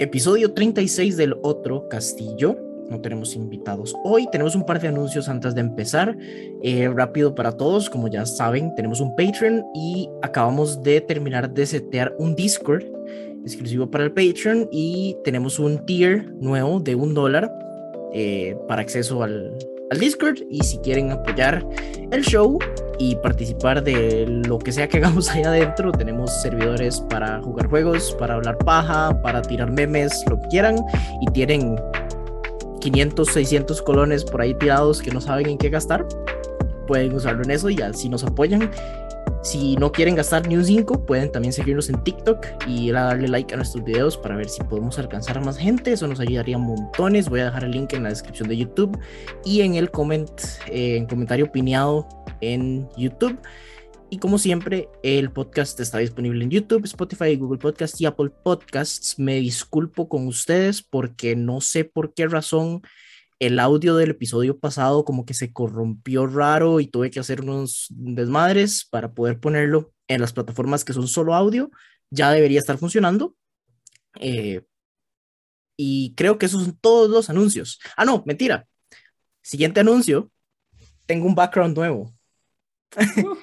Episodio 0.00 0.52
36 0.52 1.16
del 1.16 1.34
otro 1.42 1.88
castillo. 1.88 2.56
No 2.88 3.00
tenemos 3.00 3.34
invitados 3.34 3.96
hoy. 4.04 4.28
Tenemos 4.30 4.54
un 4.54 4.64
par 4.64 4.80
de 4.80 4.86
anuncios 4.86 5.28
antes 5.28 5.56
de 5.56 5.60
empezar. 5.60 6.16
Eh, 6.62 6.88
rápido 6.88 7.34
para 7.34 7.56
todos, 7.56 7.90
como 7.90 8.06
ya 8.06 8.24
saben, 8.24 8.72
tenemos 8.76 9.00
un 9.00 9.16
Patreon 9.16 9.64
y 9.74 10.08
acabamos 10.22 10.84
de 10.84 11.00
terminar 11.00 11.52
de 11.52 11.66
setear 11.66 12.14
un 12.16 12.36
Discord 12.36 12.84
exclusivo 13.44 13.90
para 13.90 14.04
el 14.04 14.12
Patreon 14.12 14.68
y 14.70 15.16
tenemos 15.24 15.58
un 15.58 15.84
tier 15.84 16.32
nuevo 16.34 16.78
de 16.78 16.94
un 16.94 17.12
dólar 17.12 17.52
eh, 18.14 18.56
para 18.68 18.82
acceso 18.82 19.24
al, 19.24 19.52
al 19.90 19.98
Discord 19.98 20.38
y 20.50 20.62
si 20.62 20.78
quieren 20.78 21.10
apoyar 21.10 21.66
el 22.10 22.22
show 22.22 22.58
y 22.98 23.16
participar 23.16 23.82
de 23.82 24.26
lo 24.46 24.58
que 24.58 24.72
sea 24.72 24.88
que 24.88 24.96
hagamos 24.98 25.30
ahí 25.30 25.42
adentro, 25.42 25.92
tenemos 25.92 26.30
servidores 26.42 27.00
para 27.08 27.40
jugar 27.42 27.68
juegos, 27.68 28.16
para 28.18 28.34
hablar 28.34 28.58
paja, 28.58 29.20
para 29.22 29.42
tirar 29.42 29.70
memes, 29.70 30.24
lo 30.28 30.40
que 30.40 30.48
quieran 30.48 30.76
y 31.20 31.30
tienen 31.32 31.76
500, 32.80 33.28
600 33.28 33.82
colones 33.82 34.24
por 34.24 34.40
ahí 34.40 34.54
tirados 34.54 35.02
que 35.02 35.10
no 35.10 35.20
saben 35.20 35.48
en 35.48 35.58
qué 35.58 35.68
gastar. 35.68 36.06
Pueden 36.86 37.14
usarlo 37.14 37.42
en 37.44 37.50
eso 37.50 37.68
y 37.68 37.80
así 37.82 38.08
nos 38.08 38.24
apoyan. 38.24 38.70
Si 39.42 39.76
no 39.76 39.92
quieren 39.92 40.16
gastar 40.16 40.46
ni 40.48 40.56
un 40.56 40.64
5, 40.64 41.06
pueden 41.06 41.30
también 41.30 41.52
seguirnos 41.52 41.88
en 41.88 42.02
TikTok 42.02 42.44
y 42.66 42.90
darle 42.90 43.28
like 43.28 43.54
a 43.54 43.56
nuestros 43.56 43.84
videos 43.84 44.16
para 44.16 44.36
ver 44.36 44.48
si 44.48 44.62
podemos 44.64 44.98
alcanzar 44.98 45.38
a 45.38 45.40
más 45.40 45.56
gente. 45.56 45.92
Eso 45.92 46.08
nos 46.08 46.18
ayudaría 46.18 46.58
montones. 46.58 47.28
Voy 47.28 47.40
a 47.40 47.46
dejar 47.46 47.64
el 47.64 47.70
link 47.70 47.92
en 47.92 48.02
la 48.02 48.08
descripción 48.08 48.48
de 48.48 48.56
YouTube 48.56 48.98
y 49.44 49.60
en 49.60 49.76
el 49.76 49.90
comment, 49.90 50.30
eh, 50.66 50.96
en 50.96 51.06
comentario 51.06 51.46
opinado 51.46 52.08
en 52.40 52.88
YouTube. 52.96 53.38
Y 54.10 54.18
como 54.18 54.38
siempre, 54.38 54.88
el 55.02 55.30
podcast 55.30 55.78
está 55.80 55.98
disponible 55.98 56.42
en 56.42 56.50
YouTube, 56.50 56.84
Spotify, 56.84 57.36
Google 57.36 57.58
Podcasts 57.58 58.00
y 58.00 58.06
Apple 58.06 58.30
Podcasts. 58.42 59.18
Me 59.18 59.36
disculpo 59.36 60.08
con 60.08 60.26
ustedes 60.26 60.82
porque 60.82 61.36
no 61.36 61.60
sé 61.60 61.84
por 61.84 62.12
qué 62.12 62.26
razón 62.26 62.82
el 63.38 63.58
audio 63.60 63.96
del 63.96 64.10
episodio 64.10 64.58
pasado 64.58 65.04
como 65.04 65.24
que 65.24 65.34
se 65.34 65.52
corrompió 65.52 66.26
raro 66.26 66.80
y 66.80 66.88
tuve 66.88 67.10
que 67.10 67.20
hacer 67.20 67.40
unos 67.42 67.86
desmadres 67.90 68.84
para 68.84 69.12
poder 69.12 69.38
ponerlo 69.38 69.92
en 70.08 70.20
las 70.20 70.32
plataformas 70.32 70.84
que 70.84 70.92
son 70.92 71.06
solo 71.06 71.34
audio. 71.34 71.70
Ya 72.10 72.32
debería 72.32 72.58
estar 72.58 72.78
funcionando. 72.78 73.36
Eh, 74.20 74.62
y 75.76 76.14
creo 76.16 76.38
que 76.38 76.46
esos 76.46 76.64
son 76.64 76.76
todos 76.80 77.08
los 77.08 77.30
anuncios. 77.30 77.78
Ah, 77.96 78.04
no, 78.04 78.24
mentira. 78.26 78.66
Siguiente 79.42 79.80
anuncio. 79.80 80.30
Tengo 81.06 81.26
un 81.26 81.34
background 81.34 81.76
nuevo. 81.76 82.12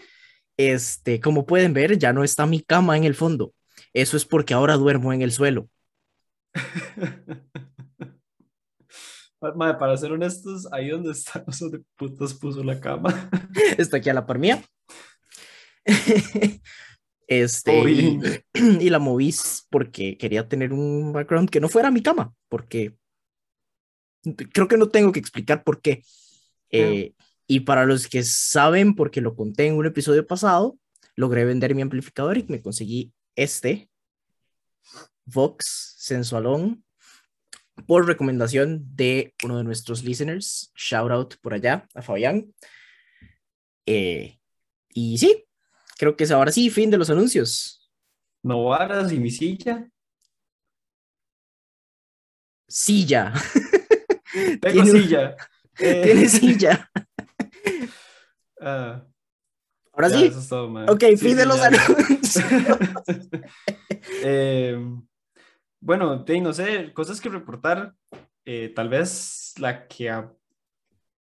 este, 0.57 1.21
como 1.21 1.45
pueden 1.45 1.73
ver, 1.73 1.97
ya 1.97 2.11
no 2.11 2.23
está 2.23 2.45
mi 2.45 2.61
cama 2.61 2.97
en 2.97 3.05
el 3.05 3.15
fondo. 3.15 3.53
Eso 3.93 4.17
es 4.17 4.25
porque 4.25 4.53
ahora 4.53 4.75
duermo 4.75 5.13
en 5.13 5.21
el 5.21 5.31
suelo. 5.31 5.69
Madre, 9.53 9.77
para 9.77 9.97
ser 9.97 10.11
honestos, 10.11 10.67
ahí 10.71 10.89
donde 10.89 11.11
está, 11.11 11.43
de 11.71 11.81
putos 11.95 12.33
puso 12.33 12.63
la 12.63 12.79
cama. 12.79 13.29
Está 13.77 13.97
aquí 13.97 14.09
a 14.09 14.13
la 14.13 14.25
par 14.25 14.39
mía. 14.39 14.63
Este, 17.27 17.89
y, 17.89 18.19
y, 18.53 18.89
la 18.91 18.99
moví 18.99 19.33
porque 19.71 20.15
quería 20.15 20.47
tener 20.47 20.71
un 20.73 21.11
background 21.11 21.49
que 21.49 21.59
no 21.59 21.69
fuera 21.69 21.89
mi 21.89 22.03
cama, 22.03 22.35
porque 22.49 22.95
creo 24.53 24.67
que 24.67 24.77
no 24.77 24.89
tengo 24.89 25.11
que 25.11 25.21
explicar 25.21 25.63
por 25.63 25.81
qué. 25.81 26.03
Eh, 26.69 27.13
y 27.47 27.61
para 27.61 27.85
los 27.85 28.07
que 28.07 28.21
saben, 28.23 28.93
porque 28.93 29.21
lo 29.21 29.35
conté 29.35 29.65
en 29.65 29.75
un 29.75 29.87
episodio 29.87 30.27
pasado, 30.27 30.77
logré 31.15 31.45
vender 31.45 31.73
mi 31.73 31.81
amplificador 31.81 32.37
y 32.37 32.45
me 32.47 32.61
conseguí 32.61 33.11
este 33.35 33.89
Vox 35.25 35.95
Sensualón 35.97 36.84
por 37.87 38.07
recomendación 38.07 38.95
de 38.95 39.33
uno 39.43 39.57
de 39.57 39.63
nuestros 39.63 40.03
listeners. 40.03 40.71
Shout 40.75 41.11
out 41.11 41.35
por 41.41 41.53
allá 41.53 41.87
a 41.93 42.01
Fabián. 42.01 42.53
Eh, 43.85 44.39
y 44.89 45.17
sí, 45.17 45.45
creo 45.97 46.15
que 46.15 46.23
es 46.23 46.31
ahora 46.31 46.51
sí, 46.51 46.69
fin 46.69 46.89
de 46.89 46.97
los 46.97 47.09
anuncios. 47.09 47.91
¿No 48.43 48.65
varas 48.65 49.11
y 49.11 49.19
mi 49.19 49.31
silla? 49.31 49.89
Silla. 52.67 53.33
Tengo 54.61 54.85
silla. 54.85 55.35
Tiene 55.75 56.29
silla. 56.29 56.89
Uh, 58.59 59.01
Ahora 59.95 60.09
sí. 60.09 60.29
ok, 60.89 61.03
fin 61.17 61.37
de 61.37 61.45
los 61.45 61.61
anuncios. 61.61 62.35
eh, 64.23 64.77
bueno, 65.85 66.25
no 66.41 66.53
sé, 66.53 66.91
cosas 66.93 67.21
que 67.21 67.29
reportar. 67.29 67.93
Eh, 68.43 68.73
tal 68.75 68.89
vez 68.89 69.53
la 69.59 69.87
que 69.87 70.09
a 70.09 70.33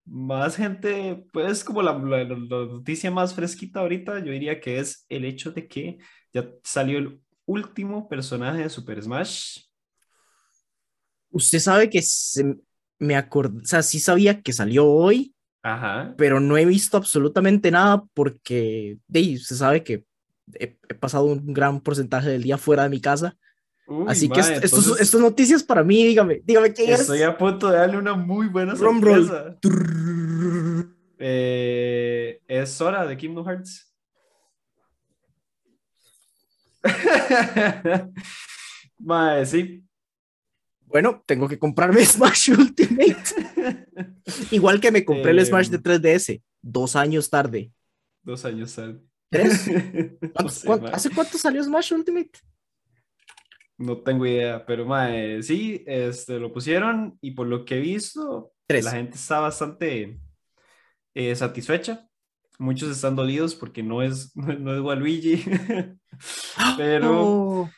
más 0.06 0.58
gente, 0.58 1.26
pues 1.32 1.64
como 1.64 1.82
la, 1.82 1.98
la, 1.98 2.26
noticia 2.26 3.10
más 3.10 3.34
fresquita 3.34 3.80
ahorita, 3.80 4.20
yo 4.20 4.34
diría 4.34 4.60
que 4.60 4.80
es 4.80 5.06
el 5.08 5.24
hecho 5.24 5.52
de 5.52 5.68
que 5.68 6.00
ya 6.34 6.50
salió 6.62 6.98
el 6.98 7.22
último 7.46 8.10
personaje 8.10 8.64
de 8.64 8.70
Super 8.70 9.02
Smash. 9.02 9.60
Usted 11.30 11.60
sabe 11.60 11.90
que 11.90 12.02
se, 12.02 12.58
me 12.98 13.16
acordé, 13.16 13.62
o 13.62 13.66
sea, 13.66 13.82
sí 13.82 14.00
sabía 14.00 14.42
que 14.42 14.52
salió 14.52 14.86
hoy, 14.90 15.34
Ajá. 15.64 16.16
pero 16.18 16.42
no 16.42 16.58
he 16.58 16.66
visto 16.66 16.98
absolutamente 16.98 17.72
nada 17.72 18.04
porque 18.14 18.98
de, 19.08 19.38
se 19.38 19.56
sabe 19.56 19.86
que 19.86 20.04
he, 20.60 20.78
he 20.90 20.96
pasado 20.96 21.26
un 21.26 21.54
gran 21.54 21.80
porcentaje 21.80 22.30
del 22.30 22.44
día 22.44 22.58
fuera 22.58 22.84
de 22.84 22.90
mi 22.90 23.00
casa. 23.00 23.38
Así 24.08 24.30
que 24.30 24.40
estas 24.40 25.16
noticias 25.16 25.64
para 25.64 25.84
mí, 25.84 26.04
dígame, 26.04 26.42
dígame 26.46 26.74
es. 26.78 27.02
Estoy 27.02 27.24
a 27.24 27.38
punto 27.38 27.70
de 27.70 27.78
darle 27.78 27.98
una 27.98 28.14
muy 28.14 28.48
buena 28.48 28.76
sorpresa. 28.76 29.58
Eh, 31.18 32.40
es 32.48 32.82
hora 32.82 33.06
de 33.06 33.18
Kingdom 33.18 33.46
Hearts. 33.46 33.94
Mae, 39.00 39.46
sí. 39.46 39.84
Bueno, 40.86 41.24
tengo 41.26 41.48
que 41.48 41.60
comprarme 41.60 42.06
Smash 42.06 42.52
Ultimate. 42.52 43.18
Igual 44.52 44.80
que 44.80 44.92
me 44.92 45.04
compré 45.04 45.32
el 45.32 45.46
Smash 45.46 45.70
de 45.70 45.80
3DS, 45.80 46.30
em, 46.34 46.42
dos 46.62 46.96
años 46.96 47.30
tarde. 47.30 47.72
Dos 48.24 48.46
años 48.46 48.74
tarde. 48.74 49.02
¿Tres? 49.30 49.70
¿Hace 50.92 51.10
cuánto 51.12 51.38
salió 51.38 51.64
Smash 51.64 51.94
Ultimate? 51.94 52.32
No 53.80 53.98
tengo 54.00 54.26
idea, 54.26 54.66
pero 54.66 54.86
mae, 54.86 55.42
sí, 55.42 55.86
este, 55.88 56.38
lo 56.38 56.52
pusieron 56.52 57.18
y 57.22 57.32
por 57.32 57.48
lo 57.48 57.64
que 57.64 57.78
he 57.78 57.80
visto, 57.80 58.52
la 58.68 58.92
gente 58.92 59.16
está 59.16 59.40
bastante 59.40 60.20
eh, 61.16 61.34
satisfecha. 61.34 62.06
Muchos 62.58 62.92
están 62.92 63.16
dolidos 63.16 63.56
porque 63.56 63.82
no 63.82 64.04
es, 64.04 64.36
no, 64.36 64.76
es 64.76 64.82
Waluigi, 64.82 65.46
pero 66.76 67.22
oh. 67.26 67.70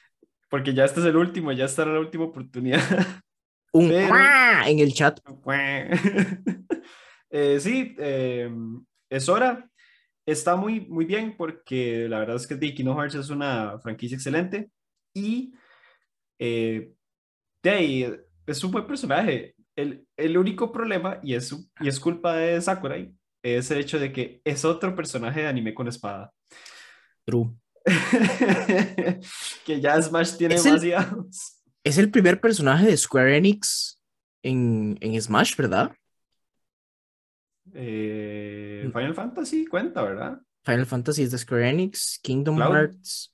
porque 0.50 0.74
ya 0.74 0.86
este 0.86 1.02
es 1.02 1.06
el 1.06 1.18
último, 1.18 1.52
ya 1.52 1.66
estará 1.66 1.94
la 1.94 2.00
última 2.00 2.26
oportunidad. 2.26 2.82
Un 3.72 3.92
en 3.92 4.80
el 4.80 4.94
chat. 4.94 5.20
eh, 7.30 7.60
sí, 7.60 7.96
em, 8.00 8.84
es 9.08 9.30
hora. 9.30 9.70
Está 10.26 10.56
muy, 10.56 10.82
muy 10.82 11.06
bien 11.06 11.36
porque 11.38 12.08
la 12.10 12.20
verdad 12.20 12.38
es 12.38 12.48
que 12.48 12.56
The 12.56 12.74
Kingdom 12.74 12.98
Hearts 12.98 13.16
es 13.16 13.30
una 13.30 13.80
franquicia 13.80 14.16
excelente 14.16 14.72
y 15.14 15.54
eh, 16.44 16.92
de 17.62 17.70
ahí, 17.70 18.16
es 18.48 18.64
un 18.64 18.72
buen 18.72 18.88
personaje. 18.88 19.54
El, 19.76 20.08
el 20.18 20.38
único 20.38 20.72
problema, 20.72 21.20
y 21.22 21.36
es, 21.36 21.56
y 21.80 21.88
es 21.88 22.00
culpa 22.00 22.36
de 22.36 22.60
Sakurai, 22.60 23.14
es 23.44 23.70
el 23.70 23.78
hecho 23.78 24.00
de 24.00 24.12
que 24.12 24.42
es 24.44 24.66
otro 24.66 24.96
personaje 24.96 25.42
de 25.42 25.48
anime 25.48 25.76
con 25.76 25.88
espada. 25.88 26.34
True. 27.26 27.52
que 29.66 29.80
ya 29.82 30.02
Smash 30.02 30.38
tiene 30.38 30.56
¿Es 30.56 30.64
demasiados. 30.64 31.62
es 31.84 31.98
el 32.00 32.10
primer 32.10 32.42
personaje 32.42 32.88
de 32.88 32.98
Square 32.98 33.38
Enix 33.38 34.02
en, 34.44 34.98
en 35.00 35.22
Smash, 35.22 35.56
¿verdad? 35.56 35.92
Eh, 37.74 38.90
Final 38.92 39.14
Fantasy 39.14 39.68
cuenta, 39.68 40.02
¿verdad? 40.02 40.42
Final 40.66 40.88
Fantasy 40.88 41.24
es 41.24 41.32
de 41.32 41.38
Square 41.38 41.70
Enix, 41.70 42.20
Kingdom 42.22 42.58
Hearts. 42.58 43.32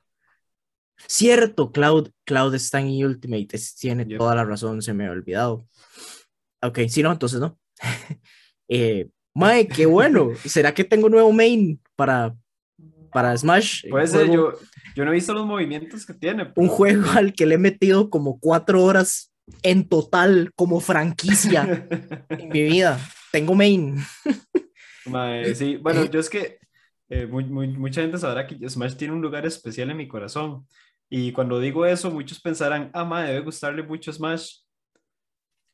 Cierto, 1.05 1.71
Cloud, 1.71 2.09
Cloud 2.25 2.55
está 2.55 2.79
en 2.79 3.05
Ultimate, 3.05 3.47
tiene 3.79 4.05
toda 4.17 4.35
la 4.35 4.44
razón, 4.44 4.81
se 4.81 4.94
me 4.94 5.07
ha 5.07 5.11
olvidado. 5.11 5.67
Ok, 6.61 6.79
si 6.89 7.03
no, 7.03 7.11
entonces 7.11 7.39
no. 7.39 7.57
eh, 8.67 9.07
Mae, 9.38 9.67
qué 9.67 9.85
bueno. 9.85 10.31
¿Será 10.45 10.73
que 10.73 10.83
tengo 10.83 11.09
nuevo 11.09 11.31
main 11.31 11.79
para, 11.95 12.35
para 13.11 13.38
Smash? 13.38 13.88
Puede 13.88 14.07
ser, 14.07 14.31
yo, 14.31 14.53
yo 14.95 15.05
no 15.05 15.11
he 15.11 15.15
visto 15.15 15.33
los 15.33 15.45
movimientos 15.45 16.05
que 16.07 16.15
tiene. 16.15 16.51
Un 16.55 16.67
juego 16.67 17.11
al 17.11 17.33
que 17.33 17.45
le 17.45 17.55
he 17.55 17.59
metido 17.59 18.09
como 18.09 18.39
cuatro 18.39 18.83
horas 18.83 19.31
en 19.61 19.88
total 19.88 20.51
como 20.55 20.79
franquicia 20.79 21.88
en 22.29 22.49
mi 22.49 22.63
vida. 22.63 22.99
Tengo 23.31 23.53
main. 23.53 23.97
Mae, 25.05 25.53
sí, 25.53 25.75
bueno, 25.77 26.05
yo 26.05 26.19
es 26.19 26.29
que 26.31 26.57
eh, 27.09 27.27
mucha 27.27 28.01
gente 28.01 28.17
sabrá 28.17 28.47
que 28.47 28.67
Smash 28.67 28.95
tiene 28.95 29.13
un 29.13 29.21
lugar 29.21 29.45
especial 29.45 29.91
en 29.91 29.97
mi 29.97 30.07
corazón 30.07 30.65
Y 31.09 31.31
cuando 31.31 31.59
digo 31.59 31.86
eso, 31.86 32.12
muchos 32.12 32.39
pensarán, 32.39 32.89
ah, 32.94 33.06
madre, 33.06 33.33
debe 33.33 33.45
gustarle 33.45 33.83
mucho 33.83 34.12
Smash. 34.12 34.59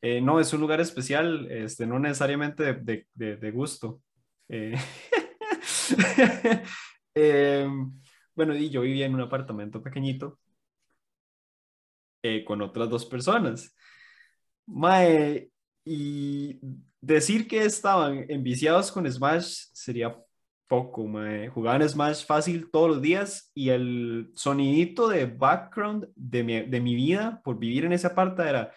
Eh, 0.00 0.20
no, 0.20 0.38
es 0.38 0.52
un 0.52 0.60
lugar 0.60 0.80
especial, 0.80 1.50
este, 1.50 1.86
no 1.86 1.98
necesariamente 1.98 2.74
de, 2.74 3.06
de, 3.14 3.36
de 3.36 3.50
gusto. 3.50 4.02
Eh, 4.48 4.76
em, 7.14 8.00
bueno, 8.34 8.54
y 8.54 8.70
yo 8.70 8.82
vivía 8.82 9.06
en 9.06 9.14
un 9.14 9.22
apartamento 9.22 9.82
pequeñito 9.82 10.38
eh, 12.22 12.44
con 12.44 12.62
otras 12.62 12.88
dos 12.88 13.06
personas. 13.06 13.74
Mae, 14.66 15.50
y 15.84 16.58
decir 17.00 17.46
que 17.46 17.64
estaban 17.64 18.24
enviciados 18.28 18.90
con 18.90 19.10
Smash 19.10 19.66
sería 19.72 20.16
poco, 20.68 21.06
mae. 21.06 21.48
Jugaban 21.48 21.88
Smash 21.88 22.26
fácil 22.26 22.70
todos 22.70 22.88
los 22.88 23.02
días 23.02 23.50
y 23.54 23.70
el 23.70 24.30
sonidito 24.34 25.08
de 25.08 25.26
background 25.26 26.08
de 26.16 26.42
mi, 26.42 26.62
de 26.62 26.80
mi 26.80 26.94
vida 26.94 27.40
por 27.44 27.58
vivir 27.58 27.84
en 27.84 27.92
esa 27.92 28.14
parte 28.14 28.42
era 28.42 28.72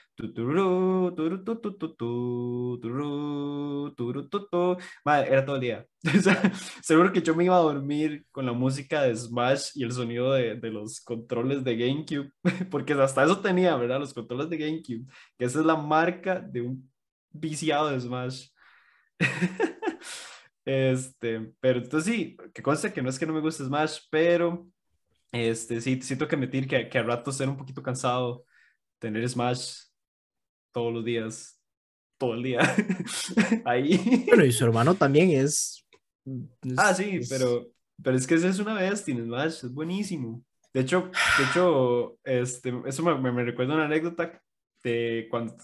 era 5.29 5.45
todo 5.45 5.55
el 5.55 5.61
día. 5.61 5.85
seguro 6.81 7.11
que 7.13 7.21
yo 7.21 7.35
me 7.35 7.45
iba 7.45 7.55
a 7.55 7.59
dormir 7.59 8.25
con 8.31 8.45
la 8.45 8.53
música 8.53 9.03
de 9.03 9.15
Smash 9.15 9.71
y 9.75 9.83
el 9.83 9.91
sonido 9.91 10.33
de, 10.33 10.55
de 10.55 10.69
los 10.71 10.99
controles 11.01 11.63
de 11.63 11.77
GameCube, 11.77 12.31
porque 12.71 12.93
hasta 12.93 13.23
eso 13.23 13.39
tenía, 13.39 13.75
¿verdad? 13.75 13.99
Los 13.99 14.13
controles 14.13 14.49
de 14.49 14.57
GameCube, 14.57 15.05
que 15.37 15.45
esa 15.45 15.59
es 15.59 15.65
la 15.65 15.75
marca 15.75 16.39
de 16.39 16.61
un 16.61 16.91
viciado 17.31 17.91
de 17.91 17.99
Smash. 17.99 18.47
Este, 20.67 21.53
pero 21.61 21.79
entonces 21.79 22.13
sí, 22.13 22.35
que 22.53 22.61
conste 22.61 22.91
que 22.91 23.01
no 23.01 23.09
es 23.09 23.17
que 23.17 23.25
no 23.25 23.31
me 23.31 23.39
guste 23.39 23.63
Smash, 23.63 23.99
pero 24.09 24.67
este, 25.31 25.79
sí, 25.79 26.01
siento 26.01 26.27
que 26.27 26.35
admitir 26.35 26.67
que, 26.67 26.89
que 26.89 26.97
a 26.97 27.03
ratos 27.03 27.37
ser 27.37 27.47
un 27.47 27.55
poquito 27.55 27.81
cansado 27.81 28.43
tener 28.99 29.27
Smash 29.29 29.83
todos 30.73 30.93
los 30.93 31.05
días, 31.05 31.63
todo 32.17 32.33
el 32.33 32.43
día, 32.43 32.59
ahí. 33.63 34.25
Bueno, 34.27 34.43
y 34.43 34.51
su 34.51 34.65
hermano 34.65 34.93
también 34.93 35.29
es... 35.29 35.87
ah, 36.75 36.93
sí, 36.93 37.21
pero, 37.29 37.67
pero 38.03 38.17
es 38.17 38.27
que 38.27 38.35
ese 38.35 38.49
es 38.49 38.59
una 38.59 38.73
bestia 38.73 39.13
en 39.13 39.23
Smash, 39.23 39.63
es 39.63 39.73
buenísimo. 39.73 40.43
De 40.73 40.81
hecho, 40.81 41.09
de 41.37 41.43
hecho 41.45 42.19
este, 42.25 42.73
eso 42.85 43.03
me, 43.03 43.31
me, 43.31 43.45
recuerda 43.45 43.73
una 43.73 43.85
anécdota 43.85 44.43
de 44.83 45.27
cuando 45.29 45.55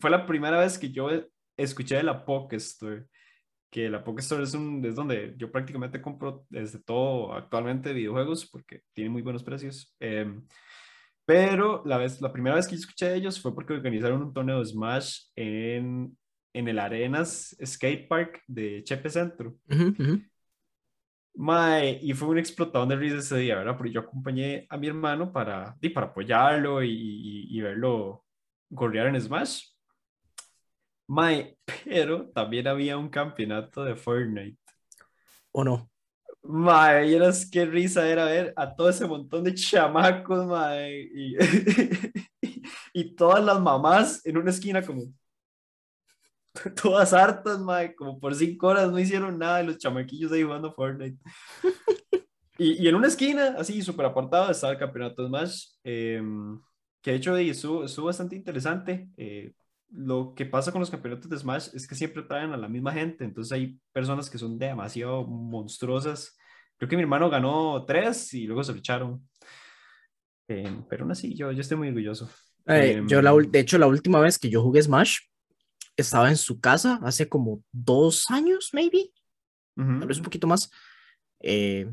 fue 0.00 0.08
la 0.08 0.24
primera 0.24 0.58
vez 0.58 0.78
que 0.78 0.90
yo 0.90 1.10
escuché 1.58 1.96
de 1.96 2.02
la 2.02 2.24
Pokestore 2.24 3.04
que 3.70 3.88
la 3.88 4.02
Pokestore 4.02 4.42
es, 4.42 4.54
un, 4.54 4.84
es 4.84 4.96
donde 4.96 5.34
yo 5.36 5.50
prácticamente 5.50 6.02
compro 6.02 6.44
desde 6.50 6.80
todo 6.80 7.32
actualmente 7.32 7.92
videojuegos 7.92 8.46
porque 8.50 8.82
tiene 8.92 9.10
muy 9.10 9.22
buenos 9.22 9.44
precios. 9.44 9.94
Em, 10.00 10.44
pero 11.24 11.82
la, 11.86 11.96
vez, 11.96 12.20
la 12.20 12.32
primera 12.32 12.56
vez 12.56 12.66
que 12.66 12.74
yo 12.74 12.80
escuché 12.80 13.06
de 13.06 13.16
ellos 13.16 13.40
fue 13.40 13.54
porque 13.54 13.72
organizaron 13.72 14.22
un 14.22 14.32
torneo 14.34 14.58
de 14.58 14.66
Smash 14.66 15.26
en, 15.36 16.16
en 16.52 16.68
el 16.68 16.78
Arenas 16.78 17.56
Skate 17.64 18.08
Park 18.08 18.42
de 18.48 18.82
Chepe 18.82 19.08
Centro. 19.08 19.56
y 22.02 22.12
fue 22.14 22.28
un 22.28 22.38
explotador 22.38 22.88
de 22.88 22.96
risa 22.96 23.18
ese 23.18 23.38
día, 23.38 23.56
¿verdad? 23.56 23.76
Porque 23.76 23.92
yo 23.92 24.00
acompañé 24.00 24.66
a 24.68 24.76
mi 24.76 24.88
hermano 24.88 25.32
para, 25.32 25.76
para 25.94 26.08
apoyarlo 26.08 26.82
y, 26.82 26.90
y, 26.90 27.56
y 27.56 27.60
verlo 27.60 28.24
gorrear 28.68 29.06
en 29.06 29.20
Smash. 29.20 29.68
Mae, 31.10 31.58
pero 31.84 32.28
también 32.28 32.68
había 32.68 32.96
un 32.96 33.08
campeonato 33.08 33.82
de 33.82 33.96
Fortnite. 33.96 34.56
¿O 35.50 35.64
no? 35.64 35.90
Mae, 36.44 37.12
eras 37.12 37.50
qué 37.50 37.66
risa 37.66 38.08
era 38.08 38.26
ver 38.26 38.52
a 38.54 38.76
todo 38.76 38.88
ese 38.88 39.06
montón 39.06 39.42
de 39.42 39.52
chamacos, 39.52 40.46
mae, 40.46 41.10
y, 41.12 41.36
y 42.92 43.16
todas 43.16 43.44
las 43.44 43.60
mamás 43.60 44.24
en 44.24 44.36
una 44.36 44.50
esquina 44.50 44.86
como 44.86 45.02
todas 46.80 47.12
hartas, 47.12 47.58
mae, 47.58 47.92
como 47.96 48.20
por 48.20 48.32
cinco 48.36 48.68
horas 48.68 48.88
no 48.88 48.98
hicieron 49.00 49.36
nada 49.36 49.64
y 49.64 49.66
los 49.66 49.78
chamaquillos 49.78 50.30
ahí 50.30 50.44
jugando 50.44 50.72
Fortnite. 50.72 51.18
Y, 52.56 52.84
y 52.84 52.88
en 52.88 52.94
una 52.94 53.06
esquina, 53.06 53.54
así 53.56 53.80
súper 53.80 54.04
apartado, 54.04 54.50
estaba 54.50 54.74
el 54.74 54.78
campeonato 54.78 55.22
de 55.22 55.28
Smash, 55.28 55.64
em, 55.82 56.60
que 57.00 57.12
de 57.12 57.16
hecho 57.16 57.34
estuvo 57.38 58.04
bastante 58.04 58.36
interesante. 58.36 59.08
Eh, 59.16 59.54
lo 59.92 60.34
que 60.34 60.46
pasa 60.46 60.70
con 60.72 60.80
los 60.80 60.90
campeonatos 60.90 61.28
de 61.28 61.38
Smash 61.38 61.68
es 61.74 61.86
que 61.86 61.94
siempre 61.94 62.22
traen 62.22 62.52
a 62.52 62.56
la 62.56 62.68
misma 62.68 62.92
gente, 62.92 63.24
entonces 63.24 63.52
hay 63.52 63.78
personas 63.92 64.30
que 64.30 64.38
son 64.38 64.58
demasiado 64.58 65.24
monstruosas. 65.24 66.36
Creo 66.76 66.88
que 66.88 66.96
mi 66.96 67.02
hermano 67.02 67.28
ganó 67.28 67.84
tres 67.84 68.32
y 68.34 68.46
luego 68.46 68.62
se 68.62 68.72
lucharon. 68.72 69.28
Eh, 70.48 70.82
pero 70.88 71.02
aún 71.02 71.12
así, 71.12 71.34
yo, 71.34 71.52
yo 71.52 71.60
estoy 71.60 71.76
muy 71.76 71.88
orgulloso. 71.88 72.28
Eh, 72.66 73.02
yo, 73.06 73.20
la, 73.20 73.32
de 73.32 73.60
hecho, 73.60 73.78
la 73.78 73.86
última 73.86 74.20
vez 74.20 74.38
que 74.38 74.48
yo 74.48 74.62
jugué 74.62 74.82
Smash, 74.82 75.18
estaba 75.96 76.30
en 76.30 76.36
su 76.36 76.60
casa 76.60 77.00
hace 77.02 77.28
como 77.28 77.62
dos 77.72 78.30
años, 78.30 78.70
maybe, 78.72 79.10
tal 79.76 80.06
vez 80.06 80.18
un 80.18 80.24
poquito 80.24 80.46
más. 80.46 80.70
Eh, 81.40 81.90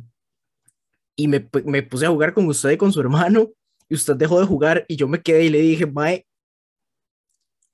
y 1.15 1.27
me, 1.27 1.49
me, 1.65 1.83
puse 1.83 2.05
a 2.05 2.09
jugar 2.09 2.33
con 2.33 2.45
usted 2.47 2.71
y 2.71 2.77
con 2.77 2.93
su 2.93 2.99
hermano, 3.01 3.49
y 3.89 3.95
usted 3.95 4.15
dejó 4.15 4.39
de 4.39 4.45
jugar, 4.45 4.85
y 4.87 4.95
yo 4.95 5.07
me 5.07 5.21
quedé 5.21 5.45
y 5.45 5.49
le 5.49 5.59
dije, 5.61 5.85
Mae, 5.85 6.26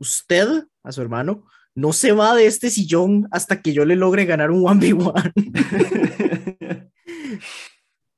usted, 0.04 0.66
a 0.84 0.92
su 0.92 1.02
hermano, 1.02 1.46
no 1.76 1.92
se 1.92 2.12
va 2.12 2.36
de 2.36 2.46
este 2.46 2.70
sillón 2.70 3.28
hasta 3.32 3.62
que 3.62 3.74
yo 3.74 3.84
le 3.86 3.96
logre 3.96 4.26
ganar 4.26 4.52
un 4.52 4.62
1v1. 4.64 5.34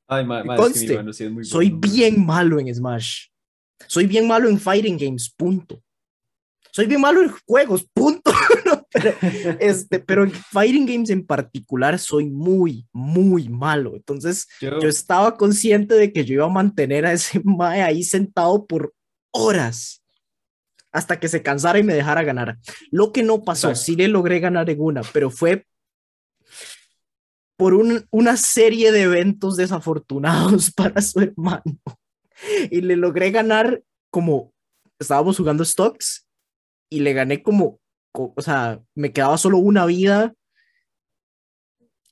Ay, 0.08 0.28
soy 1.44 1.70
bien 1.72 2.24
malo 2.26 2.60
en 2.60 2.74
Smash. 2.74 3.28
Soy 3.88 4.06
bien 4.06 4.28
malo 4.28 4.50
en 4.50 4.60
fighting 4.60 4.98
games, 4.98 5.34
punto. 5.36 5.82
Soy 6.72 6.86
bien 6.86 7.02
malo 7.02 7.24
en 7.24 7.32
juegos, 7.48 7.88
punto. 7.94 8.32
pero, 8.92 9.16
este, 9.60 10.00
pero 10.00 10.24
en 10.24 10.32
fighting 10.32 10.86
games 10.86 11.10
en 11.10 11.26
particular 11.26 11.98
soy 11.98 12.30
muy, 12.30 12.86
muy 12.92 13.50
malo. 13.50 13.96
Entonces, 13.96 14.48
yo, 14.62 14.80
yo 14.80 14.90
estaba 14.90 15.38
consciente 15.38 15.96
de 15.96 16.14
que 16.14 16.24
yo 16.24 16.36
iba 16.36 16.46
a 16.46 16.50
mantener 16.50 17.06
a 17.06 17.14
ese 17.14 17.42
mae 17.44 17.82
ahí 17.82 18.04
sentado 18.04 18.68
por 18.68 18.94
horas 19.32 20.05
hasta 20.96 21.20
que 21.20 21.28
se 21.28 21.44
cansara 21.44 21.78
y 21.78 21.84
me 21.84 21.94
dejara 21.94 22.24
ganar. 22.24 22.58
Lo 22.90 23.12
que 23.12 23.22
no 23.22 23.44
pasó, 23.44 23.76
sí 23.76 23.98
le 23.98 24.08
logré 24.08 24.40
ganar 24.40 24.70
en 24.70 24.80
una, 24.80 25.02
pero 25.12 25.30
fue 25.30 25.68
por 27.58 27.74
una 27.74 28.38
serie 28.38 28.94
de 28.94 29.02
eventos 29.02 29.58
desafortunados 29.58 30.72
para 30.76 31.02
su 31.02 31.20
hermano. 31.20 31.64
Y 32.72 32.80
le 32.80 32.96
logré 32.96 33.32
ganar 33.32 33.84
como 34.10 34.54
estábamos 34.98 35.36
jugando 35.36 35.66
stocks 35.66 36.26
y 36.90 37.02
le 37.02 37.12
gané 37.12 37.44
como, 37.44 37.82
o 38.14 38.42
sea, 38.42 38.82
me 38.94 39.12
quedaba 39.12 39.38
solo 39.38 39.58
una 39.58 39.86
vida. 39.86 40.34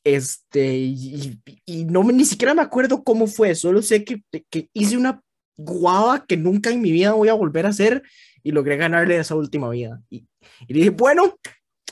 Este, 0.03 0.75
y, 0.75 1.39
no 1.85 2.03
ni 2.03 2.25
siquiera 2.25 2.53
me 2.53 2.61
acuerdo 2.61 3.01
cómo 3.01 3.27
fue, 3.27 3.55
solo 3.55 3.81
sé 3.81 4.03
que, 4.03 4.21
que 4.49 4.69
hice 4.73 4.97
una 4.97 5.21
guava 5.55 6.25
que 6.25 6.35
nunca 6.35 6.71
en 6.71 6.81
mi 6.81 6.91
vida 6.91 7.13
voy 7.13 7.29
a 7.29 7.33
volver 7.33 7.65
a 7.65 7.69
hacer 7.69 8.03
y 8.43 8.51
logré 8.51 8.77
ganarle 8.77 9.17
esa 9.17 9.35
última 9.35 9.69
vida. 9.69 10.01
Y, 10.09 10.27
y 10.67 10.73
dije, 10.73 10.89
bueno, 10.89 11.35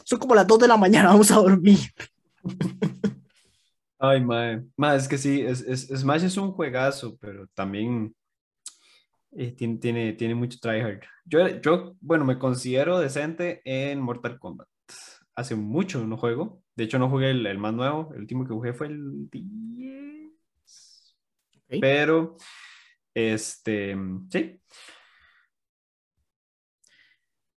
son 0.04 0.20
como 0.20 0.36
las 0.36 0.46
2 0.46 0.60
de 0.60 0.68
la 0.68 0.78
mañana, 0.78 1.10
vamos 1.10 1.32
a 1.32 1.36
dormir. 1.36 1.80
Ay, 3.98 4.20
mae. 4.24 4.64
mae 4.78 4.98
es 4.98 5.08
que 5.08 5.18
sí, 5.18 5.42
es, 5.42 5.62
es, 5.62 5.88
Smash 5.88 6.24
es 6.24 6.36
un 6.36 6.52
juegazo, 6.52 7.18
pero 7.18 7.46
también 7.54 8.16
eh, 9.34 9.52
tiene, 9.52 9.78
tiene, 9.78 10.14
tiene 10.14 10.36
mucho 10.36 10.58
tryhard. 10.60 11.02
Yo, 11.24 11.48
yo, 11.62 11.96
bueno, 12.02 12.26
me 12.26 12.40
considero 12.40 13.00
decente 13.00 13.62
en 13.64 14.02
Mortal 14.02 14.40
Kombat. 14.40 14.68
Hace 15.36 15.56
mucho 15.56 16.06
no 16.06 16.18
juego. 16.18 16.64
De 16.76 16.86
hecho, 16.86 16.98
no 16.98 17.10
jugué 17.10 17.30
el, 17.30 17.46
el 17.46 17.58
más 17.60 17.74
nuevo. 17.74 18.12
El 18.14 18.22
último 18.22 18.44
que 18.44 18.54
jugué 18.54 18.74
fue 18.74 18.88
el 18.88 19.30
10. 19.30 20.32
Pero, 21.80 22.36
este, 23.14 23.96
sí. 24.30 24.60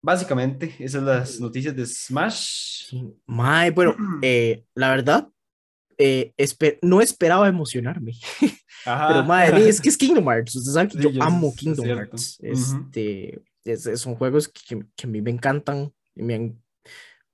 Básicamente, 0.03 0.75
esas 0.81 0.93
son 0.93 1.07
las 1.07 1.41
noticias 1.41 1.77
de 1.77 1.87
Smash. 1.87 2.93
Mae, 3.27 3.71
bueno, 3.71 3.95
eh, 4.23 4.65
la 4.75 4.91
verdad, 4.91 5.29
eh, 5.97 6.33
no 6.83 7.01
esperaba 7.01 7.49
emocionarme. 7.49 8.13
Pero 8.85 9.25
madre, 9.25 9.69
es 9.69 9.81
que 9.81 9.89
es 9.89 9.97
Kingdom 9.97 10.25
Hearts. 10.29 10.57
Usted 10.57 10.73
sabe 10.73 10.89
que 10.89 10.99
yo, 10.99 11.23
amo 11.23 11.55
Kingdom 11.55 11.87
Hearts. 11.87 12.39
Este, 12.43 13.43
son 13.97 14.17
juegos 14.17 14.49
que, 14.49 14.85
que, 14.97 15.07
a 15.07 15.11
mí 15.11 15.23
me 15.23 15.31
encantan. 15.31 15.93
Me 16.17 16.55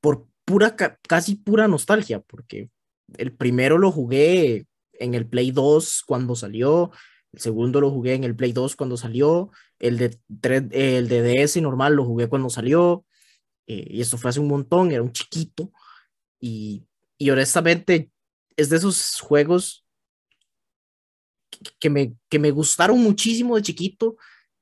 por 0.01 0.27
pura, 0.45 0.77
casi 0.77 1.37
pura 1.37 1.67
nostalgia, 1.67 2.21
porque 2.21 2.71
el 3.17 3.33
primero 3.33 3.79
lo 3.79 3.91
jugué 3.91 4.67
en 4.93 5.15
el 5.15 5.27
Play 5.27 5.51
2 5.51 6.05
cuando 6.07 6.37
salió. 6.37 6.91
El 7.33 7.41
segundo 7.41 7.81
lo 7.81 7.91
jugué 7.91 8.15
en 8.15 8.25
el 8.25 8.35
Play 8.35 8.53
2 8.53 8.77
cuando 8.77 8.97
salió. 8.97 9.51
El 9.79 9.99
de, 9.99 10.19
el 10.71 11.09
de 11.09 11.45
DS 11.45 11.61
normal 11.61 11.95
lo 11.95 12.05
jugué 12.05 12.29
cuando 12.29 12.51
salió. 12.51 13.05
Eh, 13.67 13.87
y 13.91 14.01
esto 14.01 14.17
fue 14.17 14.31
hace 14.31 14.41
un 14.41 14.49
montón, 14.49 14.93
era 14.93 15.03
un 15.03 15.13
chiquito. 15.13 15.73
Y, 16.41 16.87
y 17.19 17.31
honestamente 17.31 18.11
es 18.57 18.71
de 18.71 18.77
esos 18.77 19.21
juegos 19.21 19.85
que 21.79 21.91
me, 21.91 22.17
que 22.29 22.39
me 22.39 22.51
gustaron 22.51 23.01
muchísimo 23.01 23.57
de 23.57 23.63
chiquito 23.63 24.17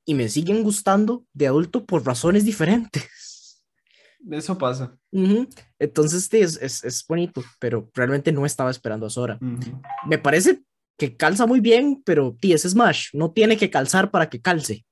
y 0.05 0.13
me 0.13 0.29
siguen 0.29 0.63
gustando 0.63 1.25
de 1.33 1.47
adulto 1.47 1.85
por 1.85 2.05
razones 2.05 2.45
diferentes. 2.45 3.63
Eso 4.31 4.57
pasa. 4.57 4.97
Entonces, 5.79 6.27
sí, 6.29 6.39
es, 6.39 6.57
es, 6.61 6.83
es, 6.83 7.05
bonito, 7.07 7.43
pero 7.59 7.89
realmente 7.93 8.31
no 8.31 8.45
estaba 8.45 8.71
esperando 8.71 9.05
a 9.05 9.09
Sora. 9.09 9.39
Me 10.05 10.17
parece 10.17 10.63
que 10.97 11.15
calza 11.15 11.45
muy 11.45 11.59
bien, 11.59 12.01
pero 12.05 12.35
tí, 12.39 12.53
es 12.53 12.63
Smash, 12.63 13.09
no 13.13 13.31
tiene 13.31 13.57
que 13.57 13.69
calzar 13.69 14.11
para 14.11 14.29
que 14.29 14.41
calce. 14.41 14.85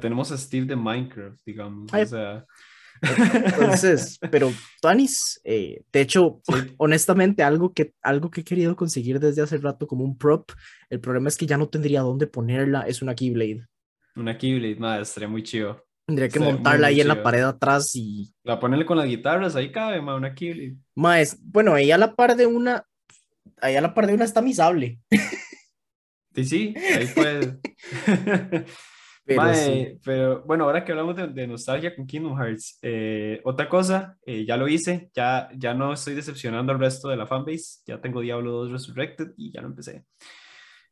tenemos 0.00 0.32
a 0.32 0.38
Steve 0.38 0.66
de 0.66 0.76
Minecraft, 0.76 1.40
digamos. 1.44 1.92
o 1.92 2.06
sea... 2.06 2.44
Entonces, 3.02 4.18
pero 4.30 4.52
Tanis, 4.80 5.40
eh, 5.44 5.82
de 5.92 6.00
hecho, 6.00 6.40
honestamente, 6.76 7.42
algo 7.42 7.72
que, 7.72 7.94
algo 8.02 8.30
que 8.30 8.42
he 8.42 8.44
querido 8.44 8.76
conseguir 8.76 9.18
desde 9.20 9.42
hace 9.42 9.58
rato 9.58 9.86
como 9.86 10.04
un 10.04 10.16
prop, 10.18 10.50
el 10.88 11.00
problema 11.00 11.28
es 11.28 11.36
que 11.36 11.46
ya 11.46 11.56
no 11.56 11.68
tendría 11.68 12.02
dónde 12.02 12.26
ponerla, 12.26 12.82
es 12.82 13.02
una 13.02 13.14
Keyblade. 13.14 13.66
Una 14.16 14.36
Keyblade, 14.36 14.76
madre, 14.76 15.02
estaría 15.02 15.28
muy 15.28 15.42
chido. 15.42 15.84
Tendría 16.06 16.28
que 16.28 16.40
montarla 16.40 16.88
ahí 16.88 17.00
en 17.00 17.08
la 17.08 17.22
pared 17.22 17.42
atrás 17.42 17.94
y... 17.94 18.34
La 18.42 18.58
ponerle 18.58 18.84
con 18.84 18.98
las 18.98 19.06
guitarras, 19.06 19.54
ahí 19.54 19.70
cabe, 19.70 20.02
ma, 20.02 20.16
una 20.16 20.34
Keyblade. 20.34 20.76
Más, 20.94 21.38
bueno, 21.40 21.74
ahí 21.74 21.90
a 21.90 21.98
la 21.98 22.14
par 22.16 22.36
de 22.36 22.46
una, 22.46 22.84
ahí 23.60 23.76
a 23.76 23.80
la 23.80 23.94
par 23.94 24.06
de 24.06 24.14
una 24.14 24.24
está 24.24 24.42
mi 24.42 24.54
sable. 24.54 25.00
Sí, 26.34 26.44
sí, 26.44 26.74
ahí 26.76 27.06
puede. 27.14 27.58
Pero, 30.04 30.42
bueno, 30.44 30.64
ahora 30.64 30.84
que 30.84 30.92
hablamos 30.92 31.16
de, 31.16 31.46
nostalgia 31.46 31.94
con 31.94 32.06
Kingdom 32.06 32.36
Hearts, 32.36 32.78
eh, 32.82 33.40
otra 33.44 33.68
cosa, 33.68 34.16
eh, 34.24 34.44
ya 34.44 34.56
lo 34.56 34.66
hice, 34.68 35.10
ya, 35.14 35.48
ya 35.56 35.74
no 35.74 35.92
estoy 35.92 36.14
decepcionando 36.14 36.72
al 36.72 36.80
resto 36.80 37.08
de 37.08 37.16
la 37.16 37.26
fanbase, 37.26 37.80
ya 37.86 38.00
tengo 38.00 38.20
Diablo 38.20 38.50
2 38.52 38.72
Resurrected 38.72 39.32
y 39.36 39.52
ya 39.52 39.60
lo 39.60 39.68
empecé. 39.68 40.04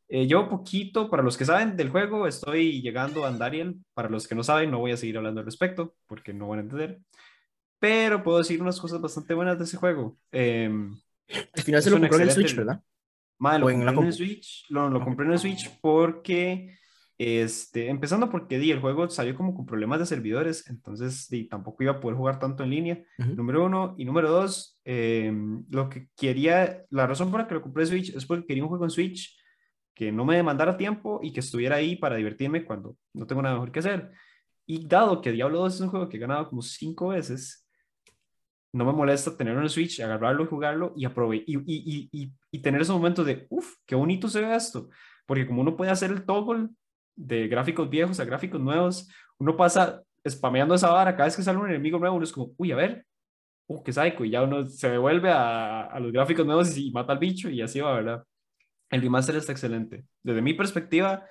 Eh, 0.08 0.26
yo 0.26 0.48
poquito, 0.48 1.10
para 1.10 1.22
los 1.22 1.36
que 1.36 1.44
saben 1.44 1.76
del 1.76 1.90
juego, 1.90 2.26
estoy 2.26 2.80
llegando 2.80 3.24
a 3.24 3.28
Andariel, 3.28 3.76
para 3.92 4.08
los 4.08 4.26
que 4.26 4.34
no 4.34 4.42
saben, 4.42 4.70
no 4.70 4.78
voy 4.78 4.92
a 4.92 4.96
seguir 4.96 5.18
hablando 5.18 5.40
al 5.40 5.46
respecto, 5.46 5.96
porque 6.06 6.32
no 6.32 6.48
van 6.48 6.60
a 6.60 6.62
entender, 6.62 7.00
pero 7.78 8.22
puedo 8.22 8.38
decir 8.38 8.62
unas 8.62 8.80
cosas 8.80 9.00
bastante 9.00 9.34
buenas 9.34 9.58
de 9.58 9.64
ese 9.64 9.76
juego. 9.76 10.16
Em, 10.32 10.96
al 11.54 11.62
final 11.62 11.82
se 11.82 11.90
lo 11.90 11.98
compró 11.98 12.16
en 12.16 12.22
el 12.22 12.30
Switch, 12.30 12.56
¿verdad? 12.56 12.82
lo, 13.38 13.66
compré 13.66 13.92
en 13.92 14.06
el 14.06 14.12
Switch, 14.12 14.66
lo, 14.70 14.88
lo 14.88 15.00
compré 15.00 15.26
en 15.26 15.32
el 15.32 15.38
Switch 15.38 15.78
porque 15.80 16.78
este, 17.18 17.88
empezando 17.88 18.30
porque 18.30 18.60
di, 18.60 18.70
el 18.70 18.80
juego 18.80 19.10
salió 19.10 19.34
como 19.34 19.52
con 19.52 19.66
problemas 19.66 19.98
de 19.98 20.06
servidores, 20.06 20.68
entonces 20.68 21.28
di, 21.28 21.48
tampoco 21.48 21.82
iba 21.82 21.92
a 21.92 22.00
poder 22.00 22.16
jugar 22.16 22.38
tanto 22.38 22.62
en 22.62 22.70
línea, 22.70 23.04
número 23.18 23.66
uno. 23.66 23.96
Y 23.98 24.04
número 24.04 24.30
dos, 24.30 24.80
em, 24.84 25.64
lo 25.68 25.88
que 25.88 26.08
quería, 26.16 26.84
la 26.90 27.08
razón 27.08 27.32
por 27.32 27.40
la 27.40 27.48
que 27.48 27.54
lo 27.54 27.62
compré 27.62 27.86
Switch 27.86 28.14
es 28.14 28.24
porque 28.24 28.46
quería 28.46 28.62
un 28.62 28.68
juego 28.68 28.84
en 28.84 28.90
Switch 28.90 29.36
que 29.94 30.12
no 30.12 30.24
me 30.24 30.36
demandara 30.36 30.76
tiempo 30.76 31.18
y 31.20 31.32
que 31.32 31.40
estuviera 31.40 31.76
ahí 31.76 31.96
para 31.96 32.14
divertirme 32.14 32.64
cuando 32.64 32.96
no 33.12 33.26
tengo 33.26 33.42
nada 33.42 33.56
mejor 33.56 33.72
que 33.72 33.80
hacer. 33.80 34.12
Y 34.64 34.86
dado 34.86 35.20
que 35.20 35.32
Diablo 35.32 35.58
2 35.58 35.74
es 35.74 35.80
un 35.80 35.88
juego 35.88 36.08
que 36.08 36.18
he 36.18 36.20
ganado 36.20 36.48
como 36.48 36.62
cinco 36.62 37.08
veces, 37.08 37.67
no 38.72 38.84
me 38.84 38.92
molesta 38.92 39.36
tenerlo 39.36 39.60
en 39.60 39.64
el 39.64 39.70
Switch, 39.70 40.00
agarrarlo 40.00 40.44
y 40.44 40.46
jugarlo 40.46 40.92
y, 40.96 41.04
aprove 41.04 41.42
y, 41.46 41.56
y, 41.56 42.08
y, 42.12 42.32
y 42.50 42.62
tener 42.62 42.80
ese 42.82 42.92
momento 42.92 43.24
de, 43.24 43.46
uff, 43.48 43.76
qué 43.86 43.94
bonito 43.94 44.28
se 44.28 44.40
ve 44.40 44.54
esto. 44.54 44.88
Porque 45.26 45.46
como 45.46 45.62
uno 45.62 45.76
puede 45.76 45.90
hacer 45.90 46.10
el 46.10 46.24
toggle 46.24 46.68
de 47.16 47.48
gráficos 47.48 47.88
viejos 47.90 48.20
a 48.20 48.24
gráficos 48.24 48.60
nuevos, 48.60 49.08
uno 49.38 49.56
pasa 49.56 50.02
spameando 50.26 50.74
esa 50.74 50.90
vara, 50.90 51.12
cada 51.12 51.24
vez 51.24 51.36
que 51.36 51.42
sale 51.42 51.58
un 51.58 51.68
enemigo 51.68 51.98
nuevo, 51.98 52.16
uno 52.16 52.24
es 52.24 52.32
como, 52.32 52.52
uy, 52.56 52.72
a 52.72 52.76
ver, 52.76 53.06
uh, 53.66 53.82
qué 53.82 53.92
psycho, 53.92 54.24
y 54.24 54.30
ya 54.30 54.42
uno 54.42 54.66
se 54.66 54.90
devuelve 54.90 55.30
a, 55.30 55.82
a 55.82 56.00
los 56.00 56.12
gráficos 56.12 56.46
nuevos 56.46 56.76
y, 56.76 56.90
mata 56.90 57.12
al 57.12 57.18
bicho 57.18 57.50
y 57.50 57.62
así 57.62 57.80
va, 57.80 57.94
¿verdad? 57.94 58.24
El 58.90 59.02
remaster 59.02 59.36
está 59.36 59.52
excelente. 59.52 60.04
Desde 60.22 60.42
mi 60.42 60.54
perspectiva, 60.54 61.26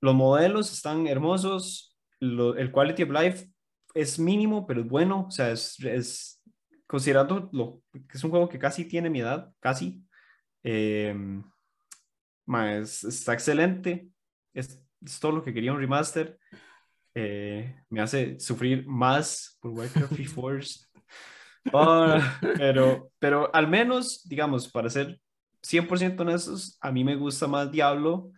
los 0.00 0.14
modelos 0.14 0.72
están 0.72 1.06
hermosos, 1.06 1.96
el 2.20 2.70
quality 2.72 3.02
of 3.02 3.10
life 3.10 3.48
es 3.96 4.18
mínimo, 4.18 4.66
pero 4.66 4.82
es 4.82 4.88
bueno, 4.88 5.26
o 5.28 5.30
sea, 5.30 5.50
es, 5.50 5.78
es 5.80 6.42
considerando 6.86 7.48
lo, 7.52 7.82
que 7.92 8.16
es 8.16 8.24
un 8.24 8.30
juego 8.30 8.48
que 8.48 8.58
casi 8.58 8.84
tiene 8.84 9.10
mi 9.10 9.20
edad, 9.20 9.52
casi, 9.60 10.04
eh, 10.62 11.14
está 13.04 13.32
excelente 13.32 14.08
es, 14.56 14.82
todo 15.20 15.32
lo 15.32 15.42
que 15.42 15.52
quería 15.52 15.72
un 15.72 15.78
remaster. 15.78 16.38
Eh, 17.14 17.82
me 17.88 18.00
hace 18.00 18.40
sufrir 18.40 18.86
más 18.86 19.56
por 19.60 19.72
Warcraft 19.72 20.12
Reforged. 20.12 20.80
Ah, 21.74 22.38
pero, 22.56 23.10
pero 23.18 23.52
al 23.52 23.66
menos, 23.66 24.22
digamos, 24.28 24.68
para 24.68 24.88
ser 24.88 25.20
100% 25.64 26.20
honestos, 26.20 26.78
a 26.80 26.92
mí 26.92 27.02
me 27.02 27.16
gusta 27.16 27.48
más 27.48 27.72
Diablo. 27.72 28.30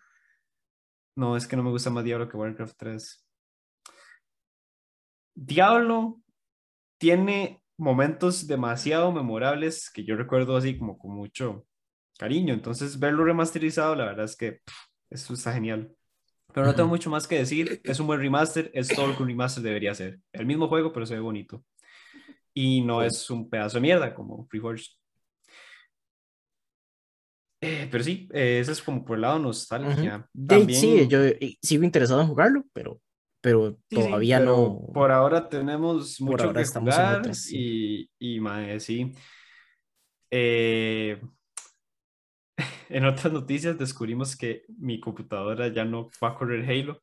No, 1.15 1.37
es 1.37 1.47
que 1.47 1.55
no 1.55 1.62
me 1.62 1.69
gusta 1.69 1.91
más 1.91 2.05
Diablo 2.05 2.27
que 2.27 2.38
Warcraft 2.38 2.75
3. 2.79 3.27
Diablo 5.40 6.21
tiene 6.99 7.62
momentos 7.78 8.49
demasiado 8.49 9.12
memorables 9.12 9.88
que 9.88 10.04
yo 10.04 10.16
recuerdo 10.16 10.57
así 10.57 10.76
como 10.76 10.99
con 10.99 11.14
mucho 11.14 11.64
cariño. 12.18 12.52
Entonces, 12.52 12.99
verlo 12.99 13.25
remasterizado, 13.25 13.95
la 13.95 14.07
verdad 14.07 14.25
es 14.25 14.37
que 14.37 14.59
eso 15.09 15.35
está 15.35 15.52
genial. 15.52 15.95
Pero 16.52 16.66
no 16.66 16.75
tengo 16.75 16.88
mucho 16.88 17.09
más 17.09 17.28
que 17.28 17.38
decir. 17.38 17.80
Es 17.85 18.00
un 18.00 18.09
buen 18.09 18.21
remaster, 18.21 18.71
es 18.75 18.88
todo 18.88 19.07
lo 19.07 19.16
que 19.16 19.23
un 19.23 19.28
remaster 19.28 19.62
debería 19.62 19.95
ser. 19.95 20.18
El 20.33 20.47
mismo 20.47 20.66
juego, 20.66 20.92
pero 20.92 21.07
se 21.07 21.14
ve 21.14 21.21
bonito. 21.21 21.64
Y 22.52 22.80
no 22.80 23.02
es 23.02 23.30
un 23.30 23.49
pedazo 23.49 23.76
de 23.76 23.83
mierda 23.83 24.12
como 24.14 24.45
Freeforge. 24.49 24.88
Eh, 27.61 27.87
pero 27.88 28.02
sí, 28.02 28.28
eh, 28.33 28.59
eso 28.61 28.73
es 28.73 28.83
como 28.83 29.04
por 29.04 29.16
el 29.16 29.23
lado 29.23 29.38
nostalgia. 29.38 30.28
También... 30.49 30.80
Sí, 30.80 31.07
yo 31.07 31.21
sigo 31.62 31.85
interesado 31.85 32.23
en 32.23 32.28
jugarlo, 32.28 32.64
pero, 32.73 33.00
pero 33.40 33.78
todavía 33.88 34.40
no. 34.40 34.80
Por 34.92 35.12
ahora 35.12 35.49
tenemos 35.49 36.21
mucho 36.21 36.52
que 36.52 36.64
jugar 36.64 37.23
y, 37.50 38.11
y 38.18 38.40
mae, 38.40 38.80
sí. 38.80 39.14
Eh, 40.30 41.21
en 42.88 43.04
otras 43.04 43.33
noticias 43.33 43.78
descubrimos 43.78 44.37
que 44.37 44.64
mi 44.78 45.00
computadora 45.00 45.68
ya 45.68 45.85
no 45.85 46.11
va 46.23 46.28
a 46.28 46.35
correr 46.35 46.68
Halo. 46.68 47.02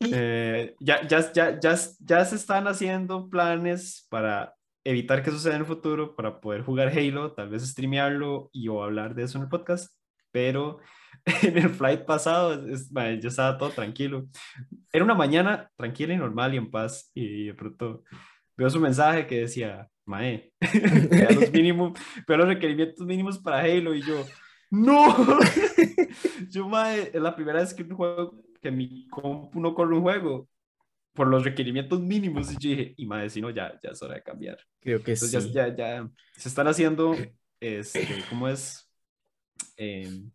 Eh, 0.00 0.74
ya, 0.80 1.06
ya, 1.06 1.32
ya, 1.32 1.58
ya, 1.60 1.76
ya 2.00 2.24
se 2.24 2.36
están 2.36 2.68
haciendo 2.68 3.28
planes 3.28 4.06
para 4.08 4.54
evitar 4.84 5.22
que 5.22 5.30
suceda 5.30 5.54
en 5.54 5.62
el 5.62 5.66
futuro, 5.66 6.14
para 6.14 6.40
poder 6.40 6.62
jugar 6.62 6.88
Halo, 6.88 7.32
tal 7.32 7.48
vez 7.48 7.66
streamearlo 7.66 8.50
y 8.52 8.68
o 8.68 8.82
hablar 8.82 9.14
de 9.14 9.24
eso 9.24 9.38
en 9.38 9.44
el 9.44 9.50
podcast, 9.50 9.92
pero 10.30 10.78
en 11.42 11.58
el 11.58 11.70
flight 11.70 12.04
pasado 12.04 12.66
yo 12.66 13.28
estaba 13.28 13.58
todo 13.58 13.70
tranquilo. 13.70 14.26
Era 14.92 15.04
una 15.04 15.14
mañana 15.14 15.70
tranquila 15.76 16.14
y 16.14 16.18
normal 16.18 16.54
y 16.54 16.58
en 16.58 16.70
paz 16.70 17.10
y 17.14 17.46
de 17.46 17.54
pronto 17.54 18.04
veo 18.56 18.70
su 18.70 18.80
mensaje 18.80 19.26
que 19.26 19.40
decía, 19.40 19.88
Mae, 20.04 20.52
los 21.34 21.50
mínimos, 21.52 21.98
los 22.26 22.48
requerimientos 22.48 23.06
mínimos 23.06 23.38
para 23.38 23.60
Halo 23.60 23.94
y 23.94 24.02
yo, 24.02 24.24
no, 24.70 25.14
yo 26.48 26.68
Mae, 26.68 27.10
es 27.12 27.20
la 27.20 27.34
primera 27.34 27.60
vez 27.60 27.74
que 27.74 27.82
un 27.82 27.94
juego, 27.94 28.42
que 28.60 28.70
mi 28.70 29.08
compu 29.08 29.60
no 29.60 29.74
corre 29.74 29.96
un 29.96 30.02
juego 30.02 30.48
por 31.12 31.28
los 31.28 31.44
requerimientos 31.44 32.00
mínimos 32.00 32.52
y 32.52 32.54
yo 32.54 32.70
dije, 32.70 32.94
y 32.96 33.06
Mae, 33.06 33.28
si 33.30 33.40
no, 33.40 33.50
ya, 33.50 33.78
ya 33.82 33.90
es 33.90 34.02
hora 34.02 34.14
de 34.14 34.22
cambiar. 34.22 34.58
Creo 34.80 35.02
que 35.02 35.16
sí. 35.16 35.30
Ya, 35.30 35.40
ya, 35.40 35.76
ya, 35.76 36.10
se 36.36 36.48
están 36.48 36.68
haciendo, 36.68 37.16
este, 37.58 38.06
¿cómo 38.28 38.48
es? 38.48 38.88
Em, 39.76 40.30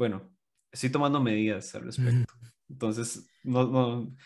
bueno, 0.00 0.34
estoy 0.72 0.88
tomando 0.88 1.20
medidas 1.20 1.74
al 1.74 1.82
respecto. 1.82 2.32
Entonces, 2.70 3.28
no, 3.44 3.66
no, 3.66 4.16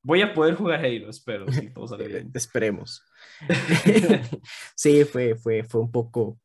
voy 0.00 0.22
a 0.22 0.32
poder 0.32 0.54
jugar 0.54 0.78
Halo, 0.84 1.10
espero, 1.10 1.50
si 1.50 1.70
todo 1.70 1.88
sale 1.88 2.06
bien. 2.08 2.30
Esperemos. 2.32 3.02
sí, 4.76 5.04
fue, 5.04 5.34
fue, 5.34 5.64
fue 5.64 5.80
un 5.80 5.90
poco, 5.90 6.38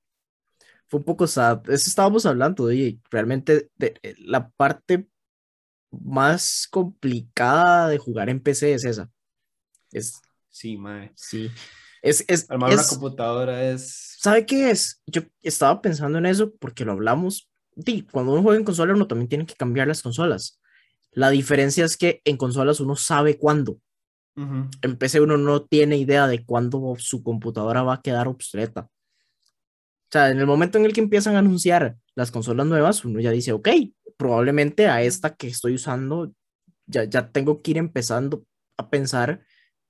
fue 0.87 1.01
un 1.01 1.03
poco 1.03 1.27
sad. 1.27 1.69
Eso 1.69 1.87
estábamos 1.87 2.25
hablando, 2.25 2.65
de 2.65 2.97
realmente 3.11 3.69
de, 3.75 3.93
eh, 4.01 4.15
la 4.17 4.49
parte 4.49 5.07
más 5.91 6.67
complicada 6.71 7.89
de 7.89 7.99
jugar 7.99 8.27
en 8.27 8.39
PC 8.39 8.73
es 8.73 8.85
esa. 8.85 9.11
Es, 9.91 10.19
sí, 10.49 10.77
mae. 10.77 11.11
Sí. 11.13 11.51
Es, 12.01 12.25
es, 12.27 12.49
Armar 12.49 12.73
una 12.73 12.87
computadora 12.87 13.69
es... 13.69 14.15
¿Sabe 14.17 14.47
qué 14.47 14.71
es? 14.71 15.03
Yo 15.05 15.21
estaba 15.43 15.79
pensando 15.79 16.17
en 16.17 16.25
eso 16.25 16.51
porque 16.55 16.85
lo 16.85 16.93
hablamos. 16.93 17.48
Sí, 17.85 18.07
cuando 18.11 18.33
uno 18.33 18.41
juega 18.41 18.57
en 18.57 18.65
consola, 18.65 18.93
uno 18.93 19.07
también 19.07 19.29
tiene 19.29 19.45
que 19.45 19.55
cambiar 19.55 19.87
las 19.87 20.01
consolas. 20.01 20.59
La 21.11 21.29
diferencia 21.29 21.85
es 21.85 21.97
que 21.97 22.21
en 22.25 22.37
consolas 22.37 22.79
uno 22.79 22.95
sabe 22.95 23.37
cuándo. 23.37 23.77
En 24.35 24.95
PC 24.97 25.19
uno 25.19 25.35
no 25.35 25.63
tiene 25.63 25.97
idea 25.97 26.25
de 26.25 26.45
cuándo 26.45 26.95
su 26.97 27.23
computadora 27.23 27.83
va 27.83 27.95
a 27.95 28.01
quedar 28.01 28.29
obsoleta. 28.29 28.83
O 28.83 30.11
sea, 30.11 30.29
en 30.29 30.39
el 30.39 30.45
momento 30.45 30.77
en 30.77 30.85
el 30.85 30.93
que 30.93 31.01
empiezan 31.01 31.35
a 31.35 31.39
anunciar 31.39 31.97
las 32.15 32.31
consolas 32.31 32.65
nuevas, 32.65 33.03
uno 33.03 33.19
ya 33.19 33.31
dice, 33.31 33.51
ok, 33.51 33.67
probablemente 34.15 34.87
a 34.87 35.01
esta 35.01 35.35
que 35.35 35.47
estoy 35.47 35.73
usando 35.75 36.31
ya, 36.85 37.03
ya 37.03 37.29
tengo 37.29 37.61
que 37.61 37.71
ir 37.71 37.77
empezando 37.77 38.45
a 38.77 38.89
pensar 38.89 39.43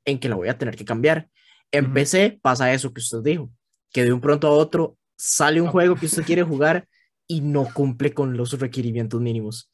en 0.04 0.20
que 0.20 0.30
la 0.30 0.36
voy 0.36 0.50
a 0.50 0.58
tener 0.58 0.76
que 0.76 0.84
cambiar. 0.84 1.30
En 1.72 1.94
PC 1.94 2.40
pasa 2.42 2.74
eso 2.74 2.92
que 2.92 3.02
usted 3.02 3.20
dijo, 3.24 3.52
que 3.92 4.04
de 4.04 4.12
un 4.12 4.20
pronto 4.20 4.48
a 4.48 4.52
otro 4.52 4.98
sale 5.16 5.62
un 5.62 5.68
juego 5.68 5.96
que 5.96 6.08
usted 6.08 6.24
quiere 6.24 6.42
jugar 6.42 6.88
y 7.32 7.42
no 7.42 7.72
cumple 7.72 8.12
con 8.12 8.36
los 8.36 8.60
requerimientos 8.60 9.22
mínimos. 9.22 9.72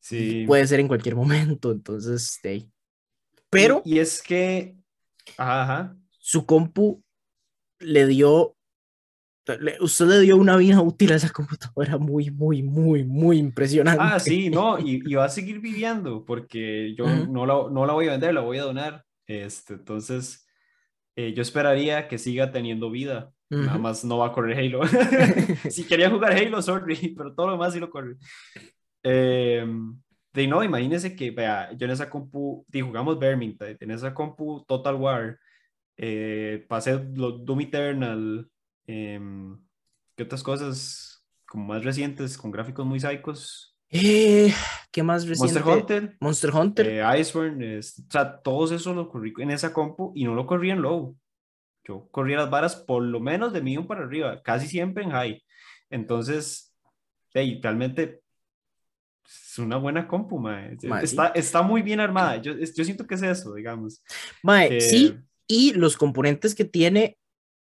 Sí. 0.00 0.44
Puede 0.46 0.66
ser 0.66 0.80
en 0.80 0.88
cualquier 0.88 1.14
momento, 1.14 1.70
entonces, 1.70 2.40
hey. 2.42 2.68
pero... 3.50 3.82
Y, 3.84 3.98
es 3.98 4.22
que, 4.22 4.74
ajá, 5.36 5.94
su 6.18 6.46
compu 6.46 7.04
le 7.78 8.06
dio, 8.06 8.56
usted 9.80 10.06
le 10.06 10.20
dio 10.20 10.38
una 10.38 10.56
vida 10.56 10.80
útil 10.80 11.12
a 11.12 11.16
esa 11.16 11.28
computadora 11.28 11.98
muy, 11.98 12.30
muy, 12.30 12.62
muy, 12.62 13.04
muy 13.04 13.36
impresionante. 13.36 14.02
Ah, 14.02 14.18
sí, 14.18 14.48
no, 14.48 14.78
y, 14.78 15.00
va 15.14 15.26
a 15.26 15.28
seguir 15.28 15.60
viviendo 15.60 16.24
porque 16.24 16.94
yo 16.96 17.06
no, 17.06 17.44
la, 17.44 17.70
no 17.70 17.84
la 17.84 17.92
voy 17.92 18.08
a 18.08 18.12
vender, 18.12 18.32
la 18.32 18.40
voy 18.40 18.56
a 18.56 18.64
donar. 18.64 19.04
Este, 19.26 19.74
entonces, 19.74 20.48
eh, 21.14 21.34
yo 21.34 21.42
esperaría 21.42 22.08
que 22.08 22.16
siga 22.16 22.50
teniendo 22.50 22.90
vida. 22.90 23.34
Nada 23.50 23.78
más 23.78 24.04
no 24.04 24.18
va 24.18 24.26
a 24.26 24.32
correr 24.32 24.58
Halo. 24.58 24.82
si 25.70 25.84
quería 25.84 26.10
jugar 26.10 26.32
Halo, 26.32 26.60
sorry, 26.60 27.14
pero 27.16 27.34
todo 27.34 27.46
lo 27.46 27.52
demás 27.52 27.72
sí 27.72 27.80
lo 27.80 27.90
corre. 27.90 28.16
Eh, 29.02 29.64
de 30.32 30.46
no, 30.46 30.62
imagínese 30.62 31.16
que, 31.16 31.30
vea, 31.30 31.72
yo 31.72 31.86
en 31.86 31.92
esa 31.92 32.10
compu, 32.10 32.64
di, 32.68 32.80
jugamos 32.80 33.18
Vermintide, 33.18 33.78
en 33.80 33.90
esa 33.90 34.12
compu 34.12 34.64
Total 34.66 34.94
War, 34.94 35.38
eh, 35.96 36.64
pasé 36.68 37.02
los 37.14 37.44
Doom 37.44 37.62
Eternal, 37.62 38.48
em, 38.86 39.58
¿qué 40.14 40.22
otras 40.22 40.42
cosas 40.42 41.26
como 41.46 41.66
más 41.66 41.82
recientes, 41.82 42.36
con 42.36 42.50
gráficos 42.50 42.84
muy 42.84 43.00
psicos? 43.00 43.74
Eh, 43.90 44.52
¿Qué 44.92 45.02
más 45.02 45.26
reciente? 45.26 45.60
Monster 45.60 45.78
Hunter. 45.78 46.16
Monster 46.20 46.54
Hunter. 46.54 46.86
Eh, 46.86 47.20
Iceborne, 47.20 47.78
o 47.78 47.82
sea, 47.82 48.40
todos 48.40 48.70
esos 48.72 48.94
los 48.94 49.08
corrí 49.08 49.32
en 49.38 49.50
esa 49.50 49.72
compu 49.72 50.12
y 50.14 50.24
no 50.24 50.34
lo 50.34 50.46
corrí 50.46 50.70
en 50.70 50.82
low. 50.82 51.16
Yo 51.88 52.06
corría 52.10 52.36
las 52.36 52.50
varas 52.50 52.76
por 52.76 53.02
lo 53.02 53.18
menos 53.18 53.52
de 53.54 53.62
medium 53.62 53.86
para 53.86 54.02
arriba, 54.02 54.42
casi 54.42 54.68
siempre 54.68 55.02
en 55.02 55.10
high. 55.10 55.42
Entonces, 55.88 56.74
hey, 57.32 57.58
realmente 57.62 58.20
es 59.24 59.58
una 59.58 59.78
buena 59.78 60.06
compu, 60.06 60.38
mae. 60.38 60.76
está, 61.02 61.28
está 61.28 61.62
muy 61.62 61.80
bien 61.80 62.00
armada. 62.00 62.36
Yo, 62.36 62.52
yo 62.54 62.84
siento 62.84 63.06
que 63.06 63.14
es 63.14 63.22
eso, 63.22 63.54
digamos. 63.54 64.02
Mae, 64.42 64.80
sí, 64.80 65.18
y 65.46 65.72
los 65.72 65.96
componentes 65.96 66.54
que 66.54 66.66
tiene 66.66 67.16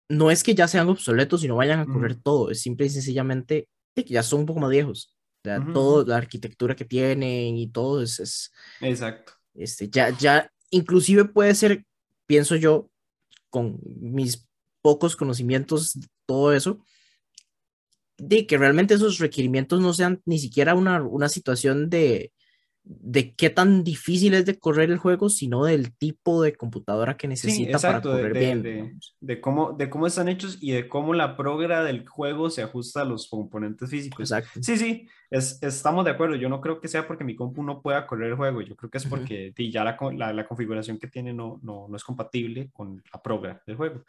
no 0.10 0.32
es 0.32 0.44
que 0.44 0.56
ya 0.56 0.68
sean 0.68 0.90
obsoletos 0.90 1.44
y 1.44 1.48
no 1.48 1.56
vayan 1.56 1.80
a 1.80 1.86
correr 1.86 2.16
todo, 2.16 2.52
es 2.52 2.62
simple 2.62 2.88
y 2.88 2.90
sencillamente 2.90 3.70
que 3.96 4.04
ya 4.04 4.24
son 4.24 4.42
un 4.42 4.46
poco 4.46 4.60
más 4.60 4.70
viejos. 4.70 5.16
Ya 5.44 5.64
Todo, 5.74 6.04
la 6.06 6.18
arquitectura 6.18 6.76
que 6.76 6.86
tienen 6.86 7.56
y 7.56 7.68
todo 7.70 8.02
es, 8.02 8.20
es 8.20 8.52
Exacto. 8.82 9.34
Este, 9.54 9.88
ya, 9.88 10.10
ya, 10.10 10.52
inclusive 10.72 11.26
puede 11.26 11.54
ser, 11.54 11.86
pienso 12.26 12.56
yo, 12.56 12.90
con 13.56 13.80
mis 14.02 14.50
pocos 14.82 15.16
conocimientos, 15.16 15.98
todo 16.26 16.52
eso, 16.52 16.80
de 18.18 18.46
que 18.46 18.58
realmente 18.58 18.96
esos 18.96 19.18
requerimientos 19.20 19.80
no 19.80 19.94
sean 19.94 20.22
ni 20.26 20.40
siquiera 20.40 20.76
una, 20.76 21.02
una 21.02 21.30
situación 21.30 21.90
de, 21.90 22.34
de 22.88 23.34
qué 23.34 23.50
tan 23.50 23.84
difícil 23.84 24.36
es 24.36 24.46
de 24.46 24.60
correr 24.60 24.92
el 24.92 25.00
juego, 25.00 25.30
sino 25.30 25.66
del 25.66 25.92
tipo 25.98 26.44
de 26.44 26.56
computadora 26.56 27.18
que 27.18 27.28
necesita 27.28 27.80
para 27.80 28.00
correr 28.00 28.34
de, 28.34 28.40
bien. 28.40 29.00
De, 29.20 29.42
cómo, 29.42 29.74
de 29.74 29.90
cómo 29.90 30.06
están 30.06 30.30
hechos 30.30 30.60
y 30.62 30.72
de 30.72 30.88
cómo 30.88 31.16
la 31.16 31.36
progra 31.36 31.84
del 31.84 32.08
juego 32.08 32.52
se 32.52 32.62
ajusta 32.62 33.02
a 33.02 33.06
los 33.06 33.28
componentes 33.28 33.90
físicos. 33.90 34.32
Sí, 34.62 34.78
sí, 34.78 35.08
es, 35.32 35.58
estamos 35.64 36.06
de 36.06 36.12
acuerdo. 36.12 36.36
Yo 36.36 36.48
no 36.48 36.62
creo 36.62 36.80
que 36.80 36.88
sea 36.88 37.08
porque 37.08 37.24
mi 37.24 37.36
compu 37.36 37.64
no 37.64 37.82
pueda 37.82 38.06
correr 38.06 38.30
el 38.30 38.36
juego. 38.36 38.62
Yo 38.62 38.76
creo 38.76 38.92
que 38.92 39.00
es 39.00 39.06
porque 39.06 39.52
ya 39.58 39.84
la, 39.84 39.98
la, 40.16 40.32
la, 40.32 40.48
configuración 40.48 41.00
que 41.00 41.08
tiene 41.08 41.34
no, 41.34 41.60
no, 41.64 41.88
no 41.90 41.96
es 41.98 42.04
compatible 42.04 42.70
con 42.72 43.02
la 43.12 43.22
progra 43.22 43.64
del 43.66 43.78
juego. 43.78 44.04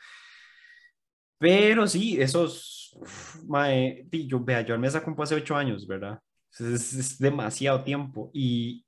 Pero 1.39 1.87
sí, 1.87 2.21
esos, 2.21 2.95
mae, 3.47 4.07
yo, 4.11 4.41
vea, 4.41 4.61
yo 4.63 4.75
armé 4.75 4.89
esa 4.89 5.03
compu 5.03 5.23
hace 5.23 5.35
ocho 5.35 5.57
años, 5.57 5.87
¿verdad? 5.87 6.21
Es, 6.59 7.19
demasiado 7.19 7.83
tiempo. 7.85 8.31
Y, 8.33 8.87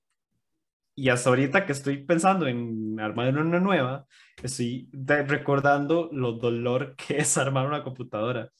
y 0.94 1.08
hasta 1.08 1.30
ahorita 1.30 1.66
que 1.66 1.72
estoy 1.72 2.04
pensando 2.04 2.46
en 2.46 2.98
armar 3.00 3.37
una 3.37 3.60
nueva, 3.60 4.06
estoy 4.42 4.88
recordando 4.92 6.09
lo 6.12 6.33
dolor 6.33 6.96
que 7.07 7.18
es 7.18 7.37
armar 7.37 7.66
una 7.66 7.83
computadora. 7.83 8.50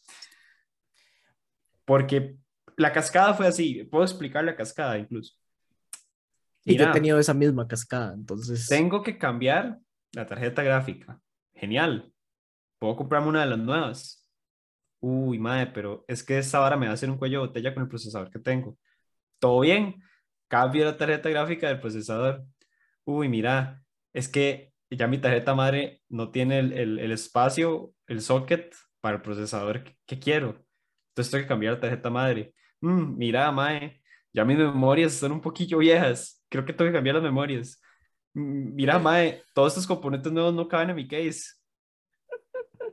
Porque 1.85 2.37
la 2.77 2.93
cascada 2.93 3.35
fue 3.35 3.47
así. 3.47 3.85
Puedo 3.85 4.05
explicar 4.05 4.45
la 4.45 4.57
cascada 4.57 4.99
incluso. 4.99 5.35
y 6.65 6.77
yo 6.77 6.85
he 6.85 6.93
tenido 6.93 7.19
esa 7.19 7.35
misma 7.35 7.67
cascada, 7.67 8.13
entonces. 8.13 8.67
Tengo 8.67 9.03
que 9.03 9.17
cambiar 9.17 9.79
la 10.13 10.27
tarjeta 10.27 10.63
gráfica. 10.63 11.19
Genial. 11.55 12.13
Puedo 12.79 12.95
comprarme 12.95 13.29
una 13.29 13.41
de 13.41 13.51
las 13.51 13.59
nuevas. 13.59 14.29
Uy, 15.01 15.39
madre, 15.39 15.71
pero 15.73 16.05
es 16.09 16.23
que 16.23 16.39
esta 16.39 16.59
vara 16.59 16.77
me 16.77 16.87
va 16.87 16.93
a 16.93 16.95
hacer 16.95 17.11
un 17.11 17.17
cuello 17.19 17.41
de 17.41 17.47
botella 17.47 17.73
con 17.73 17.85
el 17.85 17.89
procesador 17.89 18.31
que 18.31 18.39
tengo 18.39 18.77
todo 19.39 19.61
bien, 19.61 20.03
cambio 20.49 20.85
la 20.85 20.97
tarjeta 20.97 21.29
gráfica 21.31 21.69
del 21.69 21.81
procesador. 21.81 22.45
Uy, 23.05 23.29
mira, 23.29 23.83
es 24.13 24.29
que 24.29 24.73
ya 24.91 25.07
mi 25.07 25.19
tarjeta 25.19 25.55
madre 25.55 26.03
no 26.09 26.31
tiene 26.31 26.61
el, 26.61 27.13
espacio, 27.13 27.93
el 28.07 28.21
socket 28.23 28.75
para 29.01 29.17
el 29.17 29.23
procesador 29.23 29.85
que, 30.07 30.19
quiero. 30.19 30.65
Entonces 31.11 31.31
tengo 31.31 31.45
que 31.45 31.49
cambiar 31.49 31.75
la 31.75 31.81
tarjeta 31.81 32.11
madre. 32.11 32.55
Mm, 32.81 33.17
mira, 33.17 33.51
mae, 33.53 34.03
ya 34.33 34.45
mis 34.45 34.59
memorias 34.59 35.15
son 35.15 35.33
un 35.33 35.41
poquillo 35.41 35.79
viejas. 35.79 36.45
Creo 36.49 36.65
que 36.65 36.73
tengo 36.73 36.91
que 36.91 36.97
cambiar 36.97 37.17
las 37.17 37.25
memorias. 37.25 37.81
Mm, 38.35 38.75
mira, 38.75 38.99
mae, 38.99 39.43
todos 39.55 39.73
estos 39.73 39.87
componentes 39.87 40.33
nuevos 40.33 40.55
no 40.55 40.69
caben 40.69 40.91
en 40.91 40.97
mi 40.97 41.09
case 41.09 41.58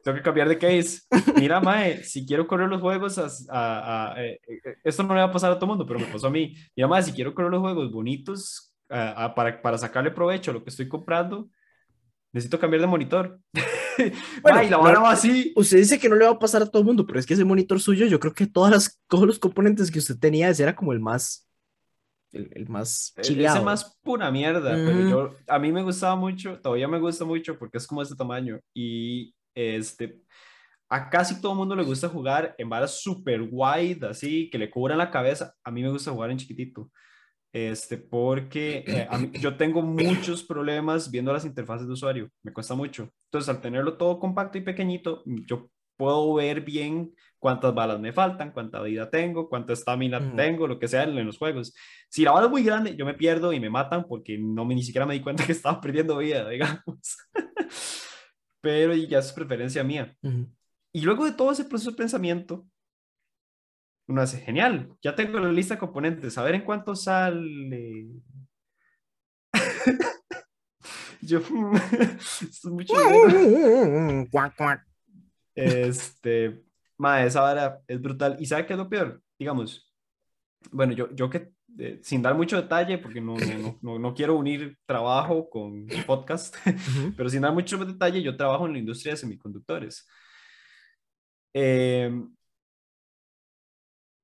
tengo 0.05 0.17
que 0.17 0.23
cambiar 0.23 0.47
de 0.47 0.59
case. 0.59 1.01
Mira, 1.35 1.59
Mae, 1.61 2.03
si 2.03 2.27
quiero 2.27 2.45
correr 2.45 2.69
los 2.69 2.79
juegos, 2.79 3.17
a, 3.49 4.13
eh, 4.17 4.39
eh, 4.47 4.75
esto 4.83 5.01
no 5.01 5.15
le 5.15 5.21
va 5.21 5.25
a 5.25 5.31
pasar 5.31 5.51
a 5.51 5.55
todo 5.55 5.65
el 5.65 5.69
mundo, 5.69 5.85
pero 5.87 5.99
me 5.99 6.05
pasó 6.05 6.27
a 6.27 6.29
mí. 6.29 6.55
Mira, 6.75 6.87
Mae, 6.87 7.01
si 7.01 7.11
quiero 7.11 7.33
correr 7.33 7.49
los 7.49 7.61
juegos 7.61 7.91
bonitos 7.91 8.71
para, 8.87 9.59
para 9.63 9.79
sacarle 9.79 10.11
provecho 10.11 10.51
a 10.51 10.53
lo 10.53 10.63
que 10.63 10.69
estoy 10.69 10.87
comprando, 10.87 11.49
necesito 12.31 12.59
cambiar 12.59 12.81
de 12.81 12.87
monitor. 12.87 13.39
Bueno, 14.41 14.61
y 14.61 14.67
la 14.67 14.77
va 14.77 15.11
así. 15.11 15.53
Usted 15.55 15.77
dice 15.77 15.97
que 15.97 16.09
no 16.09 16.17
le 16.17 16.25
va 16.25 16.31
a 16.31 16.37
pasar 16.37 16.61
a 16.61 16.65
todo 16.65 16.81
el 16.81 16.85
mundo, 16.85 17.07
pero 17.07 17.17
es 17.17 17.25
que 17.25 17.33
ese 17.33 17.45
monitor 17.45 17.79
suyo, 17.79 18.07
yo 18.07 18.19
creo 18.19 18.33
que 18.33 18.45
todas 18.45 18.69
las, 18.69 19.01
todos 19.07 19.25
los 19.25 19.39
componentes 19.39 19.89
que 19.89 19.99
usted 19.99 20.19
tenía, 20.19 20.49
ese 20.49 20.63
era 20.63 20.75
como 20.75 20.91
el 20.91 20.99
más, 20.99 21.47
el, 22.33 22.51
el 22.53 22.67
más 22.67 23.13
e, 23.15 23.21
chileado. 23.21 23.55
Ese 23.55 23.63
más 23.63 23.97
pura 24.03 24.29
mierda, 24.31 24.71
pero 24.71 25.09
yo, 25.09 25.35
a 25.47 25.59
mí 25.59 25.71
me 25.71 25.81
gustaba 25.81 26.17
mucho, 26.17 26.59
todavía 26.59 26.89
me 26.89 26.99
gusta 26.99 27.23
mucho 27.23 27.57
porque 27.57 27.77
es 27.77 27.87
como 27.87 28.01
este 28.01 28.17
tamaño 28.17 28.59
y 28.73 29.33
este, 29.55 30.21
a 30.89 31.09
casi 31.09 31.41
todo 31.41 31.53
el 31.53 31.57
mundo 31.57 31.75
le 31.75 31.83
gusta 31.83 32.09
jugar 32.09 32.53
en 32.57 32.69
varas 32.69 33.01
super 33.01 33.41
wide, 33.49 34.05
así, 34.07 34.49
que 34.49 34.57
le 34.57 34.69
cubran 34.69 34.97
la 34.97 35.09
cabeza. 35.09 35.55
A 35.63 35.71
mí 35.71 35.81
me 35.81 35.89
gusta 35.89 36.11
jugar 36.11 36.29
en 36.31 36.37
chiquitito. 36.37 36.91
Este, 37.51 37.97
porque 37.97 38.83
eh, 38.85 39.07
yo 39.39 39.55
tengo 39.55 39.81
muchos 39.81 40.43
problemas 40.43 41.09
viendo 41.09 41.31
las 41.31 41.45
interfaces 41.45 41.87
de 41.87 41.93
usuario, 41.93 42.29
me 42.43 42.51
cuesta 42.51 42.75
mucho. 42.75 43.09
Entonces, 43.27 43.47
al 43.49 43.61
tenerlo 43.61 43.97
todo 43.97 44.19
compacto 44.19 44.57
y 44.57 44.61
pequeñito, 44.61 45.23
yo 45.25 45.69
puedo 45.95 46.33
ver 46.33 46.61
bien 46.61 47.13
cuántas 47.39 47.73
balas 47.73 47.99
me 47.99 48.11
faltan, 48.11 48.51
cuánta 48.51 48.81
vida 48.81 49.09
tengo, 49.09 49.47
cuánta 49.47 49.71
estamina 49.71 50.35
tengo, 50.35 50.67
lo 50.67 50.77
que 50.77 50.89
sea 50.89 51.03
en 51.03 51.25
los 51.25 51.37
juegos. 51.37 51.73
Si 52.09 52.23
la 52.23 52.31
bala 52.31 52.47
es 52.47 52.51
muy 52.51 52.63
grande, 52.63 52.95
yo 52.97 53.05
me 53.05 53.13
pierdo 53.13 53.53
y 53.53 53.59
me 53.61 53.69
matan 53.69 54.05
porque 54.05 54.37
no 54.37 54.65
me, 54.65 54.75
ni 54.75 54.83
siquiera 54.83 55.05
me 55.05 55.13
di 55.13 55.21
cuenta 55.21 55.45
que 55.45 55.53
estaba 55.53 55.79
perdiendo 55.79 56.17
vida, 56.17 56.49
digamos 56.49 56.83
pero 58.65 58.95
ya 58.95 59.19
es 59.19 59.31
preferencia 59.31 59.83
mía. 59.83 60.17
Y 60.91 61.01
luego 61.01 61.23
de 61.23 61.33
todo 61.33 61.51
ese 61.51 61.65
proceso 61.65 61.91
de 61.91 61.97
pensamiento, 61.97 62.65
uno 64.07 64.21
hace, 64.23 64.39
genial, 64.39 64.91
ya 65.03 65.13
tengo 65.13 65.39
la 65.39 65.51
lista 65.51 65.75
de 65.75 65.79
componentes, 65.79 66.35
a 66.35 66.43
ver 66.43 66.55
en 66.55 66.65
cuánto 66.65 66.95
sale. 66.95 68.07
Yo, 71.21 71.37
esto 72.41 72.47
es 72.47 72.65
mucho 72.65 72.93
Este, 75.53 76.63
ma, 76.97 77.23
esa 77.23 77.41
vara 77.41 77.81
es 77.87 78.01
brutal. 78.01 78.37
¿Y 78.39 78.47
sabe 78.47 78.65
qué 78.65 78.73
es 78.73 78.79
lo 78.79 78.89
peor? 78.89 79.21
Digamos, 79.37 79.93
bueno, 80.71 80.93
yo, 80.93 81.13
yo 81.13 81.29
que 81.29 81.53
eh, 81.77 81.99
sin 82.01 82.21
dar 82.21 82.35
mucho 82.35 82.61
detalle, 82.61 82.97
porque 82.97 83.19
no, 83.19 83.35
no, 83.37 83.77
no, 83.81 83.99
no, 83.99 84.13
quiero 84.13 84.35
unir 84.35 84.77
trabajo 84.85 85.49
con 85.49 85.87
podcast, 86.05 86.55
pero 87.17 87.29
sin 87.29 87.41
dar 87.41 87.53
mucho 87.53 87.77
detalle, 87.83 88.21
yo 88.21 88.37
trabajo 88.37 88.65
en 88.65 88.73
la 88.73 88.79
industria 88.79 89.13
de 89.13 89.17
semiconductores. 89.17 90.07
Em, 91.53 92.35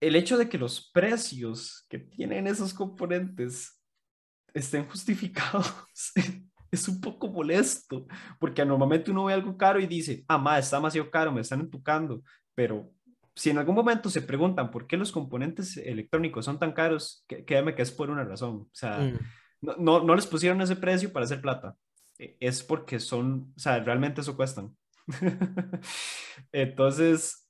el 0.01 0.15
hecho 0.15 0.37
de 0.37 0.49
que 0.49 0.57
los 0.57 0.89
precios 0.91 1.85
que 1.89 1.99
tienen 1.99 2.47
esos 2.47 2.73
componentes 2.73 3.79
estén 4.53 4.85
justificados 4.87 5.73
es 6.71 6.87
un 6.87 7.01
poco 7.01 7.27
molesto, 7.27 8.07
porque 8.39 8.65
normalmente 8.65 9.11
uno 9.11 9.25
ve 9.25 9.33
algo 9.33 9.57
caro 9.57 9.79
y 9.79 9.87
dice, 9.87 10.23
ah, 10.27 10.37
ma, 10.37 10.57
está 10.57 10.77
demasiado 10.77 11.11
caro, 11.11 11.31
me 11.31 11.41
están 11.41 11.59
entucando, 11.59 12.23
pero 12.55 12.91
si 13.35 13.49
en 13.49 13.57
algún 13.57 13.75
momento 13.75 14.09
se 14.09 14.21
preguntan 14.21 14.71
por 14.71 14.87
qué 14.87 14.97
los 14.97 15.11
componentes 15.11 15.77
electrónicos 15.77 16.45
son 16.45 16.59
tan 16.59 16.73
caros, 16.73 17.25
créanme 17.45 17.75
que 17.75 17.81
es 17.81 17.91
por 17.91 18.09
una 18.09 18.23
razón. 18.23 18.55
O 18.55 18.69
sea, 18.73 18.99
mm. 18.99 19.19
no, 19.79 20.03
no, 20.03 20.15
les 20.15 20.27
pusieron 20.27 20.61
ese 20.61 20.75
precio 20.75 21.11
para 21.13 21.25
hacer 21.25 21.41
plata. 21.41 21.75
E, 22.19 22.37
es 22.39 22.63
porque 22.63 22.99
son, 22.99 23.53
o 23.55 23.59
sea, 23.59 23.79
realmente 23.79 24.21
eso 24.21 24.35
cuestan. 24.35 24.75
Entonces, 26.51 27.47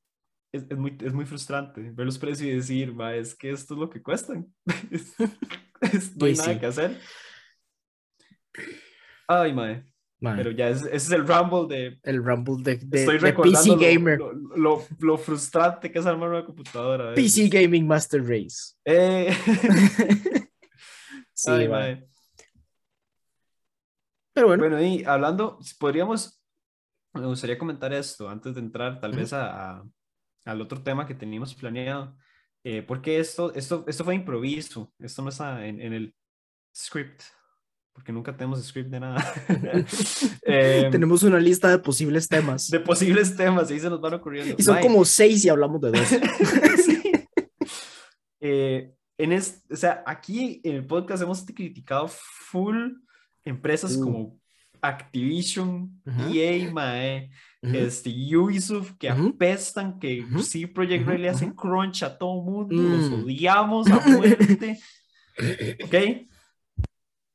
es, 0.51 0.65
es 0.69 0.77
muy, 0.77 0.97
es 1.03 1.13
muy 1.13 1.25
frustrante 1.25 1.81
ver 1.91 2.05
los 2.05 2.19
precios 2.19 2.47
y 2.49 2.51
decir, 2.55 2.93
ma, 2.93 3.15
es 3.15 3.35
que 3.35 3.51
esto 3.51 3.73
es 3.73 3.79
lo 3.79 3.89
que 3.89 4.01
cuestan. 4.01 4.53
Es- 4.91 5.15
es- 5.93 6.15
no 6.15 6.27
hay 6.27 6.35
Sí, 6.35 6.41
nada 6.41 6.53
sí. 6.53 6.59
que 6.59 6.65
hacer. 6.67 6.99
Ay, 9.27 9.53
mae. 9.53 9.90
Mae, 10.21 10.35
Pero 10.37 10.51
ya 10.51 10.69
es- 10.69 10.83
ese 10.83 10.95
es 10.95 11.11
el 11.11 11.27
rumble 11.27 11.67
de, 11.75 11.99
el 12.03 12.23
Rumble 12.23 12.57
de, 12.63 12.77
de, 12.77 12.99
Estoy 12.99 13.15
de 13.15 13.19
PC 13.19 13.25
recordando 13.31 13.75
lo- 13.75 13.81
Gamer. 13.81 14.19
Lo, 14.19 14.33
lo- 14.55 14.85
lo 14.99 15.17
frustrante 15.17 15.91
que 15.91 15.97
es 15.99 16.05
armar 16.05 16.29
una 16.29 16.45
computadora. 16.45 17.11
a 17.11 17.15
PC. 17.15 17.49
Gaming 17.49 17.87
Master 17.87 18.21
Race. 18.23 18.75
Eh, 18.85 19.35
Sí, 21.33 21.49
ay, 21.49 21.67
mae. 21.67 21.95
mae. 21.95 22.07
Pero 24.33 24.47
bueno, 24.47 24.63
Bueno, 24.63 24.81
y 24.81 25.03
hablando, 25.03 25.57
podríamos, 25.79 26.41
me 27.13 27.25
gustaría 27.25 27.57
comentar 27.57 27.91
esto 27.93 28.29
antes 28.29 28.53
de 28.53 28.61
entrar 28.61 28.99
tal 28.99 29.11
Ujú. 29.11 29.19
vez 29.21 29.33
a, 29.33 29.77
a- 29.79 29.83
al 30.45 30.61
otro 30.61 30.81
tema 30.83 31.05
que 31.07 31.15
teníamos 31.15 31.53
planeado. 31.55 32.15
Eh, 32.63 32.83
porque 32.83 33.19
esto, 33.19 33.51
esto, 33.55 33.83
esto 33.87 34.03
fue 34.03 34.13
improviso, 34.15 34.93
esto 34.99 35.23
no 35.23 35.29
está 35.29 35.65
en, 35.65 35.81
en 35.81 35.93
el 35.93 36.15
script, 36.75 37.21
porque 37.93 38.11
nunca 38.11 38.35
tenemos 38.35 38.63
script 38.65 38.89
de 38.89 38.99
nada. 38.99 39.23
Em, 40.43 40.91
tenemos 40.91 41.23
una 41.23 41.39
lista 41.39 41.69
de 41.69 41.77
posibles 41.79 42.27
temas. 42.27 42.69
de 42.69 42.79
posibles 42.79 43.35
temas, 43.35 43.69
ahí 43.69 43.79
se 43.79 43.89
nos 43.89 44.01
van 44.01 44.13
ocurriendo. 44.15 44.55
y 44.57 44.63
son 44.63 44.79
como 44.79 45.03
seis 45.05 45.43
y 45.45 45.49
hablamos 45.49 45.81
de 45.81 45.91
dos. 45.91 46.07
Sí. 46.85 47.01
Eh, 48.39 48.93
en 49.19 49.31
es, 49.33 49.61
o 49.69 49.75
sea, 49.75 50.03
aquí 50.07 50.61
en 50.63 50.75
el 50.77 50.85
podcast 50.87 51.21
hemos 51.21 51.43
criticado 51.45 52.07
full 52.07 52.93
empresas 53.45 53.95
Uh. 53.97 54.03
como 54.03 54.39
Activision, 54.81 56.01
Ujú. 56.07 56.33
EA, 56.33 56.71
mae, 56.71 57.29
este, 57.61 58.09
Ubisoft, 58.35 58.93
que 58.97 59.11
Ujú. 59.11 59.27
apestan, 59.27 59.99
que 59.99 60.25
sí, 60.41 60.65
Project 60.65 61.05
Red 61.05 61.19
le 61.19 61.29
hacen 61.29 61.51
crunch 61.53 62.01
a 62.01 62.17
todo 62.17 62.41
mundo, 62.41 62.75
los 62.75 63.11
Mm. 63.11 63.23
odiamos 63.25 63.87
a 63.91 63.99
muerte. 64.09 64.79
¿Ok? 65.83 65.95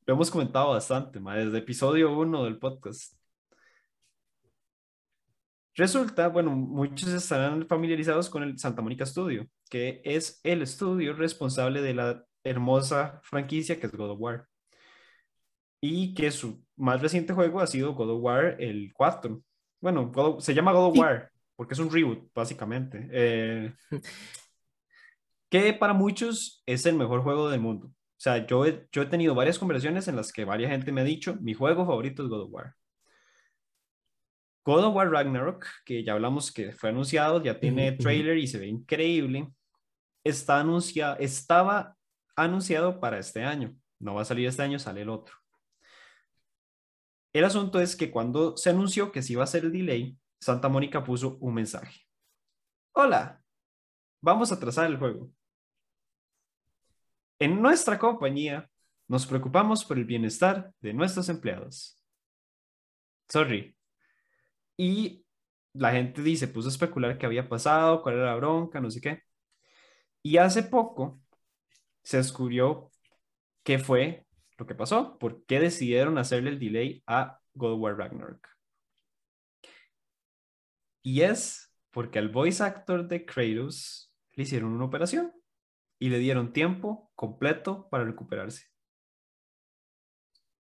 Lo 0.07 0.13
hemos 0.13 0.31
comentado 0.31 0.69
bastante, 0.69 1.19
mae, 1.19 1.43
desde 1.45 1.57
episodio 1.57 2.17
1 2.17 2.45
del 2.45 2.57
podcast. 2.57 3.13
Resulta, 5.75 6.29
bueno, 6.29 6.51
muchos 6.51 7.09
estarán 7.09 7.67
familiarizados 7.67 8.29
con 8.29 8.41
el 8.41 8.57
Santa 8.57 8.81
Mónica 8.81 9.05
Studio, 9.05 9.45
que 9.69 10.01
es 10.05 10.39
el 10.43 10.61
estudio 10.61 11.13
responsable 11.13 11.81
de 11.81 11.93
la 11.93 12.23
hermosa 12.43 13.19
franquicia 13.21 13.79
que 13.79 13.85
es 13.87 13.91
God 13.91 14.11
of 14.11 14.19
War. 14.21 14.47
Y 15.81 16.13
que 16.13 16.31
su 16.31 16.63
más 16.77 17.01
reciente 17.01 17.33
juego 17.33 17.59
ha 17.59 17.67
sido 17.67 17.93
God 17.93 18.11
of 18.11 18.23
War 18.23 18.55
el 18.59 18.91
4. 18.93 19.43
Bueno, 19.81 20.09
God 20.09 20.25
of- 20.37 20.43
se 20.43 20.53
llama 20.55 20.71
God 20.71 20.87
of 20.87 20.93
Sí. 20.93 20.99
War 21.01 21.31
porque 21.57 21.73
es 21.73 21.79
un 21.79 21.91
reboot, 21.91 22.31
básicamente. 22.33 23.09
Eh, 23.11 23.73
que 25.49 25.73
para 25.73 25.91
muchos 25.93 26.63
es 26.65 26.85
el 26.85 26.95
mejor 26.95 27.23
juego 27.23 27.49
del 27.49 27.59
mundo. 27.59 27.91
O 28.17 28.19
sea, 28.19 28.47
yo 28.47 28.65
he, 28.65 28.87
yo 28.91 29.03
he 29.03 29.05
tenido 29.05 29.35
varias 29.35 29.59
conversaciones 29.59 30.07
en 30.07 30.15
las 30.15 30.33
que 30.33 30.43
varias 30.43 30.71
gente 30.71 30.91
me 30.91 31.01
ha 31.01 31.03
dicho, 31.03 31.35
mi 31.39 31.53
juego 31.53 31.85
favorito 31.85 32.23
es 32.23 32.29
God 32.29 32.41
of 32.45 32.51
War. 32.51 32.73
God 34.65 34.85
of 34.85 34.95
War 34.95 35.11
Ragnarok, 35.11 35.65
que 35.85 36.03
ya 36.03 36.13
hablamos 36.13 36.51
que 36.51 36.73
fue 36.73 36.89
anunciado, 36.89 37.43
ya 37.43 37.59
tiene 37.59 37.91
trailer 37.91 38.37
y 38.39 38.47
se 38.47 38.57
ve 38.57 38.67
increíble, 38.67 39.47
está 40.23 40.59
anunciado, 40.59 41.15
estaba 41.19 41.95
anunciado 42.35 42.99
para 42.99 43.19
este 43.19 43.43
año. 43.43 43.75
No 43.99 44.15
va 44.15 44.23
a 44.23 44.25
salir 44.25 44.47
este 44.47 44.63
año, 44.63 44.79
sale 44.79 45.03
el 45.03 45.09
otro. 45.09 45.35
El 47.33 47.45
asunto 47.45 47.79
es 47.79 47.95
que 47.95 48.09
cuando 48.09 48.57
se 48.57 48.71
anunció 48.71 49.11
que 49.11 49.21
se 49.21 49.33
iba 49.33 49.43
a 49.43 49.45
hacer 49.45 49.63
el 49.63 49.71
delay, 49.71 50.17
Santa 50.41 50.69
Mónica 50.69 51.03
puso 51.03 51.37
un 51.37 51.53
mensaje. 51.53 52.01
Hola, 52.93 53.43
vamos 54.21 54.51
a 54.51 54.59
trazar 54.59 54.87
el 54.87 54.97
juego. 54.97 55.31
En 57.39 57.61
nuestra 57.61 57.99
compañía 57.99 58.69
nos 59.07 59.25
preocupamos 59.25 59.85
por 59.85 59.97
el 59.97 60.05
bienestar 60.05 60.73
de 60.81 60.93
nuestros 60.93 61.29
empleados. 61.29 62.01
Sorry. 63.29 63.75
Y 64.75 65.25
la 65.73 65.91
gente 65.91 66.21
dice, 66.21 66.47
puso 66.47 66.67
a 66.69 66.71
especular 66.71 67.17
qué 67.17 67.25
había 67.25 67.47
pasado, 67.47 68.01
cuál 68.01 68.15
era 68.15 68.25
la 68.27 68.35
bronca, 68.35 68.79
no 68.81 68.89
sé 68.89 69.01
qué. 69.01 69.23
Y 70.23 70.37
hace 70.37 70.63
poco 70.63 71.21
se 72.03 72.17
descubrió 72.17 72.91
qué 73.63 73.79
fue 73.79 74.25
lo 74.57 74.65
que 74.65 74.75
pasó, 74.75 75.17
por 75.19 75.45
qué 75.45 75.59
decidieron 75.59 76.17
hacerle 76.17 76.49
el 76.51 76.59
delay 76.59 77.03
a 77.05 77.39
God 77.53 77.77
War 77.79 77.97
Ragnarok. 77.97 78.47
Y 81.03 81.21
es 81.21 81.73
porque 81.91 82.19
al 82.19 82.29
voice 82.29 82.63
actor 82.63 83.07
de 83.07 83.25
Kratos 83.25 84.13
le 84.33 84.43
hicieron 84.43 84.71
una 84.71 84.85
operación 84.85 85.31
y 85.99 86.09
le 86.09 86.19
dieron 86.19 86.53
tiempo 86.53 87.11
completo 87.15 87.87
para 87.89 88.05
recuperarse. 88.05 88.67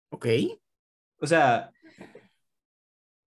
ok. 0.09 0.25
O 1.21 1.27
sea, 1.27 1.71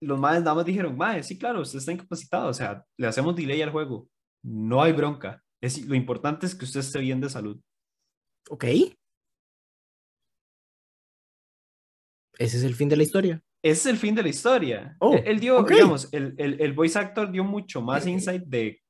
los 0.01 0.19
maes 0.19 0.41
nada 0.43 0.55
más 0.55 0.65
dijeron, 0.65 0.97
mae, 0.97 1.23
sí, 1.23 1.39
claro, 1.39 1.63
usted 1.63 1.79
está 1.79 1.93
incapacitado, 1.93 2.49
o 2.49 2.55
sea, 2.55 2.85
le 2.97 3.07
hacemos 3.07 3.35
delay 3.35 3.63
al 3.63 3.73
juego. 3.73 4.09
No 4.43 4.83
hay 4.83 4.93
bronca. 4.93 5.43
Es, 5.61 5.85
lo 5.87 5.95
importante 5.95 6.47
es 6.47 6.55
que 6.55 6.65
usted 6.65 6.81
esté 6.81 7.01
bien 7.01 7.21
de 7.21 7.29
salud. 7.29 7.61
Ok. 8.51 8.65
Ese 12.39 12.57
es 12.59 12.63
el 12.63 12.75
fin 12.75 12.89
de 12.89 12.97
la 12.97 13.03
historia. 13.03 13.43
Ese 13.63 13.81
es 13.81 13.87
el 13.87 13.97
fin 13.97 14.15
de 14.15 14.23
la 14.23 14.29
historia. 14.29 14.97
Oh, 15.01 15.15
él, 15.15 15.23
él 15.27 15.41
dio, 15.41 15.59
ok. 15.59 15.71
digamos, 15.71 16.13
el, 16.13 16.35
el, 16.39 16.61
el 16.61 16.73
voice 16.73 16.99
actor 16.99 17.33
dio 17.33 17.43
mucho 17.43 17.83
más 17.83 18.07
insight 18.07 18.45
de 18.45 18.81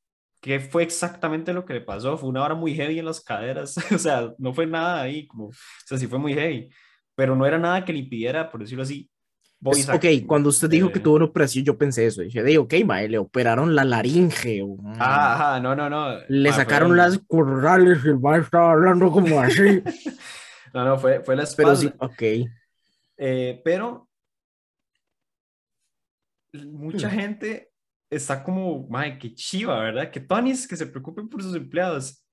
qué 0.41 0.61
fue 0.61 0.83
exactamente 0.85 1.53
lo 1.53 1.65
que 1.65 1.75
le 1.75 1.81
pasó. 1.81 2.17
Fue 2.19 2.29
una 2.29 2.43
hora 2.45 2.55
muy 2.55 2.75
heavy 2.75 2.99
en 2.99 3.05
las 3.07 3.21
caderas. 3.21 3.77
o 3.95 3.99
sea, 3.99 4.33
no 4.39 4.53
fue 4.55 4.67
nada 4.67 5.03
ahí, 5.03 5.27
como, 5.27 5.47
o 5.47 5.53
sea, 5.87 5.99
sí 5.99 6.07
fue 6.07 6.19
muy 6.19 6.35
heavy. 6.35 6.69
Pero 7.15 7.35
no 7.37 7.47
era 7.47 7.59
nada 7.59 7.85
que 7.85 7.93
le 7.93 8.01
impidiera, 8.01 8.51
por 8.51 8.61
decirlo 8.61 8.83
así, 8.85 9.11
voice 9.61 9.91
Es- 9.91 9.97
ok, 9.97 10.05
cuando 10.27 10.51
usted 10.51 10.71
dijo 10.71 10.91
que 10.93 11.01
Eh, 11.01 11.03
tuvo 11.03 11.17
una 11.17 11.25
operación, 11.27 11.65
yo 11.65 11.77
pensé 11.77 12.07
eso. 12.07 12.23
Dije, 12.23 12.59
ok, 12.59 12.75
mae, 12.87 13.09
le 13.09 13.19
operaron 13.19 13.75
la 13.75 13.85
laringe. 13.85 14.63
o, 14.63 14.77
Ah, 14.99 15.35
ajá, 15.35 15.61
no, 15.61 15.75
no, 15.75 15.91
no. 15.91 16.19
le 16.29 16.49
Ma, 16.51 16.57
sacaron 16.57 16.91
fueron- 16.91 16.97
las 16.97 17.19
corrales 17.27 17.99
y 18.05 18.09
el 18.09 18.19
mae 18.21 18.41
estaba 18.41 18.73
hablando 18.73 19.11
como 19.11 19.41
así. 19.41 19.83
No, 20.75 20.85
no, 20.85 20.99
fue, 20.99 21.21
fue 21.25 21.35
la 21.35 21.43
Pero 21.57 21.71
espalda. 21.71 21.77
sí, 21.77 21.93
ok. 21.99 22.23
Eh, 23.17 23.61
pero 23.65 24.09
mucha 26.53 27.09
Hmm. 27.09 27.15
gente 27.19 27.68
está 28.11 28.43
como, 28.45 28.87
madre, 28.89 29.19
qué 29.19 29.35
chiva, 29.35 29.79
¿verdad? 29.81 30.11
Que 30.11 30.21
Tonys 30.21 30.67
que 30.69 30.77
se 30.77 30.87
preocupen 30.87 31.29
por 31.29 31.43
sus 31.43 31.55
empleados. 31.55 32.25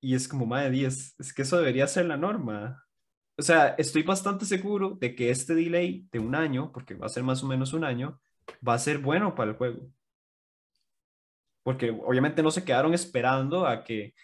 Y 0.00 0.14
es 0.14 0.28
como, 0.28 0.46
madre, 0.46 0.70
10, 0.70 1.14
es 1.18 1.32
que 1.32 1.42
eso 1.42 1.58
debería 1.58 1.86
ser 1.86 2.06
la 2.06 2.16
norma. 2.16 2.84
O 3.38 3.42
sea, 3.42 3.68
estoy 3.78 4.02
bastante 4.02 4.44
seguro 4.46 4.96
de 5.00 5.14
que 5.14 5.30
este 5.30 5.54
delay 5.54 6.08
de 6.12 6.18
un 6.20 6.34
año, 6.34 6.72
porque 6.72 6.94
va 6.94 7.06
a 7.06 7.10
ser 7.10 7.22
más 7.24 7.42
o 7.44 7.46
menos 7.48 7.72
un 7.72 7.84
año, 7.84 8.20
va 8.66 8.74
a 8.74 8.78
ser 8.78 8.98
bueno 8.98 9.34
para 9.34 9.52
el 9.52 9.56
juego. 9.56 9.90
Porque 11.62 11.90
obviamente 11.90 12.42
no 12.42 12.50
se 12.50 12.64
quedaron 12.64 12.92
esperando 12.94 13.66
a 13.66 13.84
que, 13.84 14.14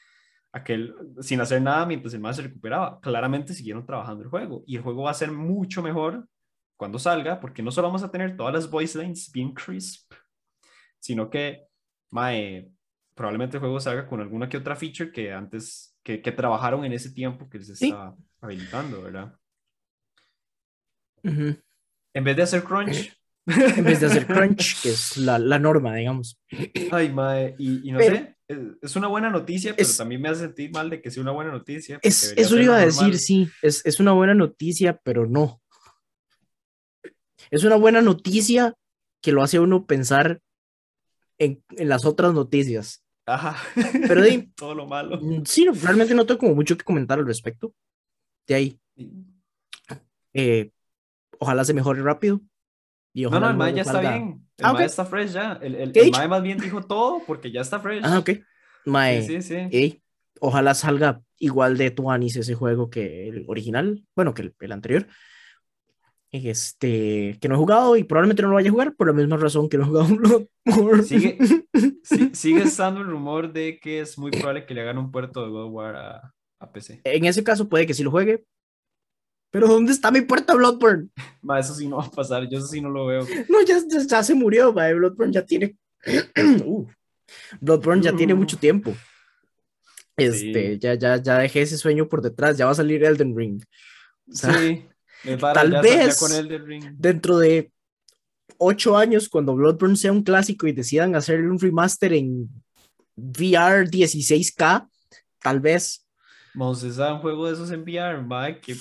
a 0.53 0.65
que 0.65 0.75
el- 0.75 0.95
sin 1.21 1.41
hacer 1.41 1.63
nada 1.63 1.87
mientras 1.87 2.15
el 2.15 2.21
más 2.21 2.37
se 2.37 2.43
recuperaba. 2.43 3.01
Claramente 3.01 3.55
siguieron 3.55 3.87
trabajando 3.87 4.25
el 4.25 4.31
juego. 4.31 4.65
Y 4.67 4.77
el 4.77 4.83
juego 4.83 5.05
va 5.05 5.11
a 5.13 5.15
ser 5.15 5.33
mucho 5.33 5.83
mejor 5.83 6.29
cuando 6.77 6.99
salga, 6.99 7.41
porque 7.41 7.63
no 7.63 7.71
solo 7.73 7.89
vamos 7.89 8.03
a 8.05 8.11
tener 8.13 8.37
todas 8.37 8.55
las 8.55 8.71
voice 8.71 8.99
lines 8.99 9.31
bien 9.33 9.53
crisp, 9.55 10.08
sino 11.01 11.31
que 11.31 11.65
mae, 12.11 12.71
probablemente 13.15 13.57
el 13.57 13.61
juego 13.61 13.81
salga 13.81 14.07
con 14.07 14.21
alguna 14.21 14.49
que 14.49 14.57
otra 14.57 14.77
feature 14.77 15.11
que 15.13 15.33
antes, 15.33 15.97
que, 16.03 16.23
que 16.23 16.33
trabajaron 16.33 16.85
en 16.85 16.93
ese 16.93 17.11
tiempo 17.11 17.49
que 17.51 17.63
se 17.63 17.75
Sí. 17.77 17.87
estaba 17.87 18.17
habilitando, 18.41 19.03
¿verdad? 19.03 19.35
En 21.23 22.25
vez 22.25 22.37
de 22.37 22.43
hacer 22.43 22.63
crunch, 22.65 23.13
En 23.47 23.85
vez 23.85 24.01
de 24.01 24.07
hacer 24.07 24.27
crunch, 24.27 24.81
que 24.83 24.91
es 24.91 25.17
la, 25.17 25.39
la 25.39 25.59
norma, 25.59 25.95
digamos. 25.95 26.41
ay, 26.93 27.13
mae, 27.13 27.55
y, 27.59 27.89
y 27.89 27.93
no 27.93 27.99
Pero- 27.99 28.17
sé, 28.17 28.37
es, 28.49 28.59
es 28.81 28.97
una 28.97 29.09
buena 29.09 29.31
noticia, 29.31 29.75
pero 29.77 29.89
Es- 29.89 29.97
también 29.97 30.23
me 30.23 30.29
hace 30.29 30.43
sentir 30.43 30.71
mal 30.73 30.89
de 30.91 31.03
que 31.03 31.11
sea 31.11 31.23
una 31.23 31.33
buena 31.33 31.51
noticia. 31.51 31.99
Es, 32.03 32.33
eso 32.37 32.59
iba 32.59 32.77
a 32.77 32.81
decir, 32.81 33.03
normal. 33.03 33.19
sí, 33.19 33.49
es, 33.63 33.85
es 33.85 34.01
una 34.01 34.13
buena 34.13 34.35
noticia, 34.35 34.99
pero 35.05 35.27
no. 35.27 35.61
Es 37.51 37.65
una 37.65 37.77
buena 37.77 38.01
noticia 38.03 38.75
que 39.23 39.33
lo 39.33 39.43
hace 39.43 39.57
a 39.59 39.61
uno 39.63 39.87
pensar 39.87 40.41
en, 41.39 41.63
en 41.71 41.89
las 41.89 42.05
otras 42.05 42.35
noticias. 42.35 43.05
Ajá. 43.27 43.57
Pero 44.07 44.23
de- 44.23 44.49
todo 44.57 44.75
lo 44.75 44.87
malo. 44.87 45.19
Mm, 45.21 45.43
Sí, 45.45 45.65
no, 45.65 45.73
realmente 45.73 46.15
no 46.15 46.25
tengo 46.27 46.39
como 46.41 46.55
mucho 46.55 46.77
que 46.77 46.85
comentar 46.85 47.19
al 47.19 47.27
respecto. 47.27 47.75
De 48.47 48.55
ahí, 48.55 48.81
eh, 50.33 50.71
ojalá 51.39 51.65
se 51.65 51.75
mejore 51.75 52.03
rápido. 52.03 52.41
Y 53.15 53.23
No, 53.23 53.29
ojalá 53.29 53.47
no, 53.47 53.53
el 53.53 53.57
mae 53.59 53.75
ya 53.75 53.83
está 53.83 53.95
salga- 53.95 54.13
bien. 54.15 54.47
El 54.59 54.65
Ah, 54.67 54.73
mae 54.73 54.83
ok. 54.85 54.91
está 54.91 55.05
fresh 55.05 55.33
ya. 55.33 55.59
El, 55.63 55.75
el, 55.75 55.93
¿Qué 55.93 56.01
el 56.01 56.11
mae 56.11 56.29
más 56.29 56.43
bien 56.43 56.59
dijo 56.59 56.83
todo 56.83 57.23
porque 57.27 57.51
ya 57.53 57.61
está 57.61 57.79
fresh. 57.81 58.03
Ah, 58.05 58.19
ok. 58.19 58.31
Mae, 58.87 59.23
Sí, 59.23 59.43
sí, 59.43 59.43
sí. 59.43 59.55
ey, 59.71 60.03
ojalá 60.41 60.75
salga 60.75 61.21
igual 61.39 61.77
de 61.77 61.91
Tuanis 61.91 62.37
ese 62.37 62.55
juego 62.55 62.91
que 62.91 63.29
el 63.29 63.45
original, 63.49 64.05
bueno, 64.17 64.35
que 64.35 64.43
el, 64.43 64.55
el 64.61 64.73
anterior. 64.73 65.07
Este, 66.33 67.39
que 67.41 67.49
no 67.49 67.55
he 67.55 67.59
jugado 67.59 67.97
y 67.97 68.05
probablemente 68.05 68.43
no 68.43 68.49
lo 68.49 68.55
vaya 68.55 68.69
a 68.69 68.73
jugar 68.73 68.95
por 68.95 69.07
la 69.07 69.13
misma 69.13 69.37
razón 69.37 69.69
que 69.69 69.79
no 69.79 69.85
he 69.85 69.87
jugado 69.87 70.09
Bloodborne. 70.65 71.03
Sigue, 71.03 71.39
sí, 72.03 72.31
sigue 72.35 72.63
estando 72.63 73.01
el 73.01 73.07
rumor 73.07 73.53
de 73.53 73.79
que 73.79 74.01
es 74.01 74.19
muy 74.19 74.31
probable 74.31 74.67
que 74.67 74.75
le 74.75 74.83
hagan 74.83 74.99
un 74.99 75.11
puerto 75.11 75.43
de 75.43 75.51
God 75.51 75.65
of 75.65 75.73
War 75.73 75.97
a, 75.97 76.35
a 76.61 76.73
PC. 76.73 77.01
En 77.05 77.25
ese 77.25 77.43
caso 77.43 77.69
puede 77.69 77.87
que 77.87 77.95
sí 77.95 78.03
lo 78.03 78.11
juegue. 78.11 78.45
Pero 79.51 79.67
¿dónde 79.67 79.93
está 79.93 80.11
mi 80.11 80.21
puerta 80.21 80.55
Bloodborne? 80.55 81.09
Ma, 81.41 81.59
eso 81.59 81.75
sí 81.75 81.89
no 81.89 81.97
va 81.97 82.05
a 82.05 82.11
pasar, 82.11 82.47
yo 82.51 82.59
eso 82.59 82.67
sí 82.67 82.83
no 82.83 82.91
lo 82.91 83.07
veo. 83.07 83.25
No, 83.49 83.63
ya, 83.63 83.79
ya, 83.89 84.01
ya 84.07 84.23
se 84.23 84.35
murió, 84.35 84.73
ma, 84.73 84.89
Bloodborne 84.93 85.33
ya 85.33 85.45
tiene... 85.45 85.77
Uh, 86.65 86.87
Bloodborne 87.61 88.03
ya 88.03 88.15
tiene 88.15 88.35
mucho 88.35 88.57
tiempo. 88.59 88.95
Este, 90.17 90.75
Sí. 90.75 90.79
ya, 90.81 90.95
ya, 90.95 91.17
ya 91.17 91.39
dejé 91.39 91.63
ese 91.63 91.79
sueño 91.79 92.09
por 92.09 92.23
detrás, 92.23 92.57
ya 92.59 92.67
va 92.67 92.73
a 92.73 92.75
salir 92.75 93.05
Elden 93.05 93.37
Ring. 93.37 93.63
O 94.31 94.35
sea, 94.35 94.53
sí, 94.55 94.85
para 95.41 95.55
tal 95.55 95.73
ya, 95.73 95.81
vez- 95.81 96.21
ya 96.21 96.27
con 96.27 96.97
dentro 96.99 97.39
de 97.39 97.73
ocho 98.59 98.97
años, 98.97 99.29
cuando 99.29 99.55
Bloodborne 99.55 99.97
sea 99.97 100.13
un 100.13 100.23
clásico 100.23 100.67
y 100.67 100.73
decidan 100.73 101.15
hacerle 101.15 101.49
un 101.51 101.59
remaster 101.59 102.13
en 102.13 102.49
VR 103.17 103.87
16K, 103.89 104.89
tal 105.41 105.61
vez. 105.61 106.07
Moses 106.55 106.99
un 106.99 107.19
juego 107.19 107.47
de 107.47 107.53
esos 107.55 107.71
en 107.71 107.83
VR, 107.83 108.23
ma, 108.23 108.59
qué 108.61 108.77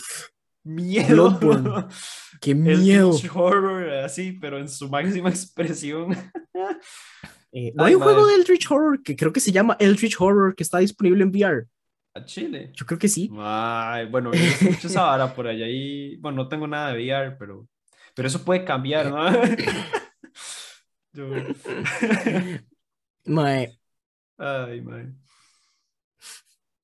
miedo. 0.63 1.07
Bloodborne. 1.39 1.85
¡Qué 2.41 2.51
El 2.51 2.57
miedo! 2.57 3.11
Beach 3.11 3.29
horror, 3.33 3.89
así, 3.89 4.31
pero 4.33 4.57
en 4.59 4.69
su 4.69 4.89
máxima 4.89 5.29
expresión. 5.29 6.11
Eh, 7.51 7.71
¿no 7.75 7.83
Ay, 7.83 7.89
hay 7.89 7.95
un 7.95 8.01
juego 8.01 8.27
de 8.27 8.35
Eldritch 8.35 8.69
Horror 8.69 9.01
que 9.01 9.15
creo 9.15 9.31
que 9.31 9.39
se 9.39 9.51
llama 9.51 9.77
Eldritch 9.79 10.17
Horror 10.19 10.55
que 10.55 10.63
está 10.63 10.79
disponible 10.79 11.23
en 11.23 11.29
VR? 11.29 11.65
A 12.17 12.25
Chile. 12.25 12.71
Yo 12.73 12.85
creo 12.85 12.97
que 12.99 13.07
sí. 13.07 13.29
Ay, 13.37 14.07
bueno, 14.07 14.33
yo 14.33 14.39
escucho 14.43 14.87
esa 14.87 15.03
vara 15.03 15.33
por 15.33 15.47
allá 15.47 15.67
y, 15.67 16.15
bueno, 16.17 16.37
no 16.43 16.49
tengo 16.49 16.67
nada 16.67 16.93
de 16.93 16.97
VR, 17.03 17.35
pero, 17.37 17.67
pero 18.15 18.27
eso 18.27 18.43
puede 18.43 18.65
cambiar, 18.65 19.09
¿no? 19.11 19.27
Yo- 21.13 21.29
Mae, 23.25 23.79
Ay. 24.37 24.83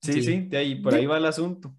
Sí, 0.01 0.13
Sí. 0.13 0.23
sí, 0.23 0.39
de 0.49 0.57
ahí, 0.57 0.75
por 0.75 0.93
ahí 0.93 1.05
va 1.05 1.17
el 1.17 1.25
asunto. 1.25 1.75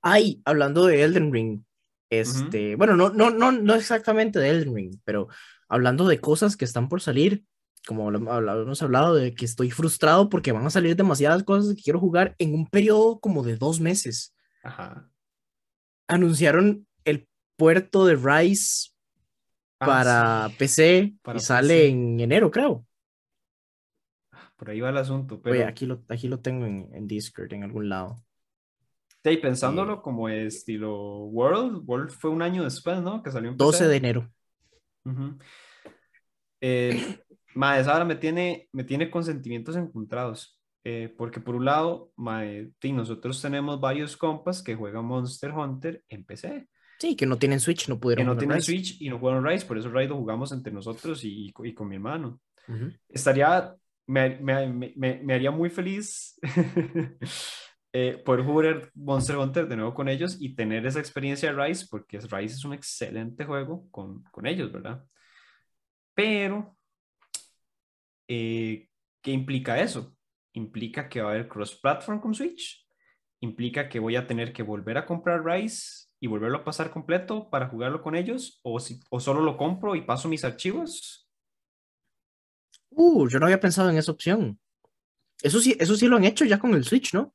Ay, 0.00 0.40
hablando 0.44 0.86
de 0.86 1.02
Elden 1.02 1.32
Ring, 1.32 1.62
este, 2.10 2.76
bueno, 2.76 2.96
no, 2.96 3.10
no, 3.10 3.30
no, 3.30 3.52
no 3.52 3.74
exactamente 3.74 4.38
de 4.38 4.48
Elden 4.50 4.74
Ring, 4.74 5.00
pero 5.04 5.28
hablando 5.68 6.08
de 6.08 6.20
cosas 6.20 6.56
que 6.56 6.64
están 6.64 6.88
por 6.88 7.00
salir, 7.00 7.44
como 7.86 8.10
hemos 8.10 8.82
hablado 8.82 9.14
de 9.14 9.34
que 9.34 9.44
estoy 9.44 9.70
frustrado 9.70 10.28
porque 10.28 10.52
van 10.52 10.64
a 10.66 10.70
salir 10.70 10.94
demasiadas 10.96 11.42
cosas 11.42 11.74
que 11.74 11.82
quiero 11.82 11.98
jugar 12.00 12.34
en 12.38 12.54
un 12.54 12.66
periodo 12.66 13.18
como 13.20 13.42
de 13.42 13.56
dos 13.56 13.80
meses. 13.80 14.34
Ajá. 14.62 15.10
Anunciaron 16.08 16.86
el 17.04 17.28
puerto 17.56 18.04
de 18.06 18.16
Rise 18.16 18.90
Ah, 19.80 19.86
para 19.86 20.48
sí, 20.50 20.54
PC 20.58 21.14
para 21.22 21.38
y 21.38 21.40
sale 21.42 21.88
en 21.88 22.20
enero, 22.20 22.52
creo. 22.52 22.86
por 24.56 24.70
ahí 24.70 24.80
va 24.80 24.90
el 24.90 24.96
asunto, 24.96 25.42
pero 25.42 25.56
Oye, 25.56 25.64
aquí 25.64 25.86
lo, 25.86 26.04
aquí 26.08 26.28
lo 26.28 26.38
tengo 26.38 26.66
en, 26.66 26.88
en 26.94 27.08
Discord, 27.08 27.52
en 27.52 27.64
algún 27.64 27.88
lado. 27.88 28.22
de 29.24 29.30
ahí, 29.30 29.38
pensándolo 29.38 30.00
como 30.00 30.28
estilo 30.28 31.24
World, 31.24 31.82
World 31.84 32.10
fue 32.10 32.30
un 32.30 32.42
año 32.42 32.62
después, 32.62 33.02
¿no? 33.02 33.24
Que 33.24 33.32
salió 33.32 33.50
en 33.50 33.56
12 33.56 33.78
PC. 33.78 33.88
de 33.90 33.96
enero. 33.96 34.32
Ujú. 35.04 35.38
Eh, 36.60 37.18
mae, 37.54 37.80
esa 37.80 37.92
vara 37.92 38.04
me 38.04 38.16
tiene, 38.16 38.68
me 38.72 38.84
tiene 38.84 39.10
con 39.10 39.24
sentimientos 39.24 39.76
encontrados. 39.76 40.58
eh, 40.84 41.14
porque 41.16 41.38
por 41.40 41.54
un 41.54 41.64
lado, 41.64 42.10
mae, 42.16 42.70
sí, 42.80 42.92
nosotros 42.92 43.40
tenemos 43.40 43.80
varios 43.80 44.16
compas 44.16 44.62
que 44.62 44.74
juegan 44.74 45.04
Monster 45.04 45.52
Hunter 45.52 46.02
en 46.08 46.24
PC, 46.24 46.68
Sí, 46.98 47.16
que 47.16 47.26
no 47.26 47.36
tienen 47.36 47.58
Switch, 47.60 47.88
no 47.88 47.96
que 47.96 48.00
pudieron 48.00 48.26
no 48.26 48.32
jugar 48.32 48.38
tienen 48.40 48.56
Rise. 48.58 48.66
Switch 48.72 49.00
y 49.02 49.08
no 49.08 49.18
juegan 49.18 49.44
Rise, 49.44 49.66
por 49.66 49.76
eso 49.78 49.90
Rise 49.90 50.08
lo 50.10 50.16
jugamos 50.18 50.52
entre 50.52 50.72
nosotros 50.72 51.24
y, 51.24 51.52
y, 51.64 51.74
con 51.74 51.88
mi 51.88 51.96
hermano. 51.96 52.40
Estaría, 53.08 53.74
me, 54.06 54.38
me, 54.40 54.68
me- 54.72 54.92
me- 54.96 55.20
me 55.22 55.34
haría 55.34 55.50
muy 55.50 55.68
feliz 55.68 56.38
eh, 57.92 58.22
poder 58.24 58.44
jugar 58.44 58.90
Monster 58.94 59.36
Hunter 59.36 59.68
de 59.68 59.76
nuevo 59.76 59.94
con 59.94 60.08
ellos 60.08 60.36
y 60.40 60.54
tener 60.54 60.86
esa 60.86 61.00
experiencia 61.00 61.52
de 61.52 61.62
Rise, 61.64 61.86
porque 61.90 62.18
Rise 62.18 62.54
es 62.56 62.64
un 62.64 62.72
excelente 62.74 63.44
juego 63.44 63.88
con, 63.90 64.22
con 64.30 64.46
ellos, 64.46 64.70
¿verdad? 64.72 65.04
Pero, 66.14 66.76
eh, 68.28 68.88
¿qué 69.22 69.30
implica 69.32 69.80
eso? 69.80 70.16
Implica 70.54 71.08
que 71.08 71.20
va 71.22 71.30
a 71.30 71.32
haber 71.34 71.48
cross-platform 71.48 72.20
con 72.20 72.34
Switch, 72.34 72.86
implica 73.40 73.88
que 73.88 73.98
voy 73.98 74.16
a 74.16 74.26
tener 74.26 74.52
que 74.52 74.62
volver 74.62 74.98
a 74.98 75.06
comprar 75.06 75.44
Rise 75.44 76.08
y 76.20 76.26
volverlo 76.28 76.58
a 76.58 76.64
pasar 76.64 76.90
completo 76.90 77.50
para 77.50 77.68
jugarlo 77.68 78.02
con 78.02 78.14
ellos, 78.14 78.60
o, 78.62 78.78
si, 78.78 79.00
o 79.10 79.18
solo 79.18 79.40
lo 79.40 79.56
compro 79.56 79.96
y 79.96 80.02
paso 80.02 80.28
mis 80.28 80.44
archivos. 80.44 81.28
Uh, 82.90 83.28
yo 83.28 83.38
no 83.38 83.46
había 83.46 83.60
pensado 83.60 83.90
en 83.90 83.96
esa 83.96 84.12
opción. 84.12 84.60
Eso 85.42 85.58
sí, 85.60 85.76
eso 85.80 85.96
sí 85.96 86.06
lo 86.06 86.16
han 86.16 86.24
hecho 86.24 86.44
ya 86.44 86.58
con 86.58 86.74
el 86.74 86.84
Switch, 86.84 87.14
¿no? 87.14 87.34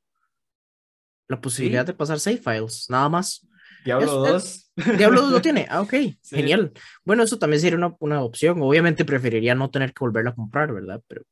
La 1.28 1.40
posibilidad 1.40 1.82
Sí. 1.84 1.88
de 1.88 1.94
pasar 1.94 2.20
save 2.20 2.38
files, 2.38 2.86
nada 2.88 3.08
más. 3.08 3.46
Diablo 3.84 4.24
Es- 4.26 4.32
2. 4.32 4.67
Diablo 4.96 5.22
2 5.22 5.32
lo 5.32 5.40
tiene. 5.40 5.66
Ah, 5.68 5.80
ok, 5.82 5.92
Sí. 6.22 6.36
genial. 6.36 6.72
Bueno, 7.04 7.22
eso 7.22 7.38
también 7.38 7.60
sería 7.60 7.76
una, 7.78 7.94
una 8.00 8.22
opción. 8.22 8.60
Obviamente 8.62 9.04
preferiría 9.04 9.54
no 9.54 9.70
tener 9.70 9.92
que 9.92 10.00
volverla 10.00 10.30
a 10.30 10.34
comprar, 10.34 10.72
¿verdad? 10.72 11.02
Pero. 11.08 11.22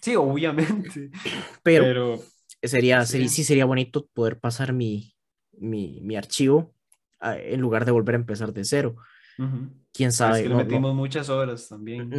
Sí, 0.00 0.16
obviamente. 0.16 1.10
pero, 1.62 1.84
Pero, 1.84 2.20
sería, 2.62 3.04
sí. 3.04 3.12
sería, 3.12 3.28
sí 3.28 3.44
sería 3.44 3.64
bonito 3.64 4.06
poder 4.12 4.38
pasar 4.40 4.72
mi, 4.72 5.14
mi, 5.58 6.00
mi 6.02 6.16
archivo 6.16 6.74
ah, 7.20 7.36
en 7.36 7.60
lugar 7.60 7.84
de 7.84 7.92
volver 7.92 8.14
a 8.14 8.18
empezar 8.18 8.52
de 8.52 8.64
cero. 8.64 8.96
Quién 9.92 10.12
sabe. 10.12 10.36
es 10.38 10.42
que 10.42 10.48
le 10.48 10.54
no- 10.54 10.60
metimos 10.62 10.94
muchas 10.94 11.28
horas 11.28 11.68
también. 11.68 12.10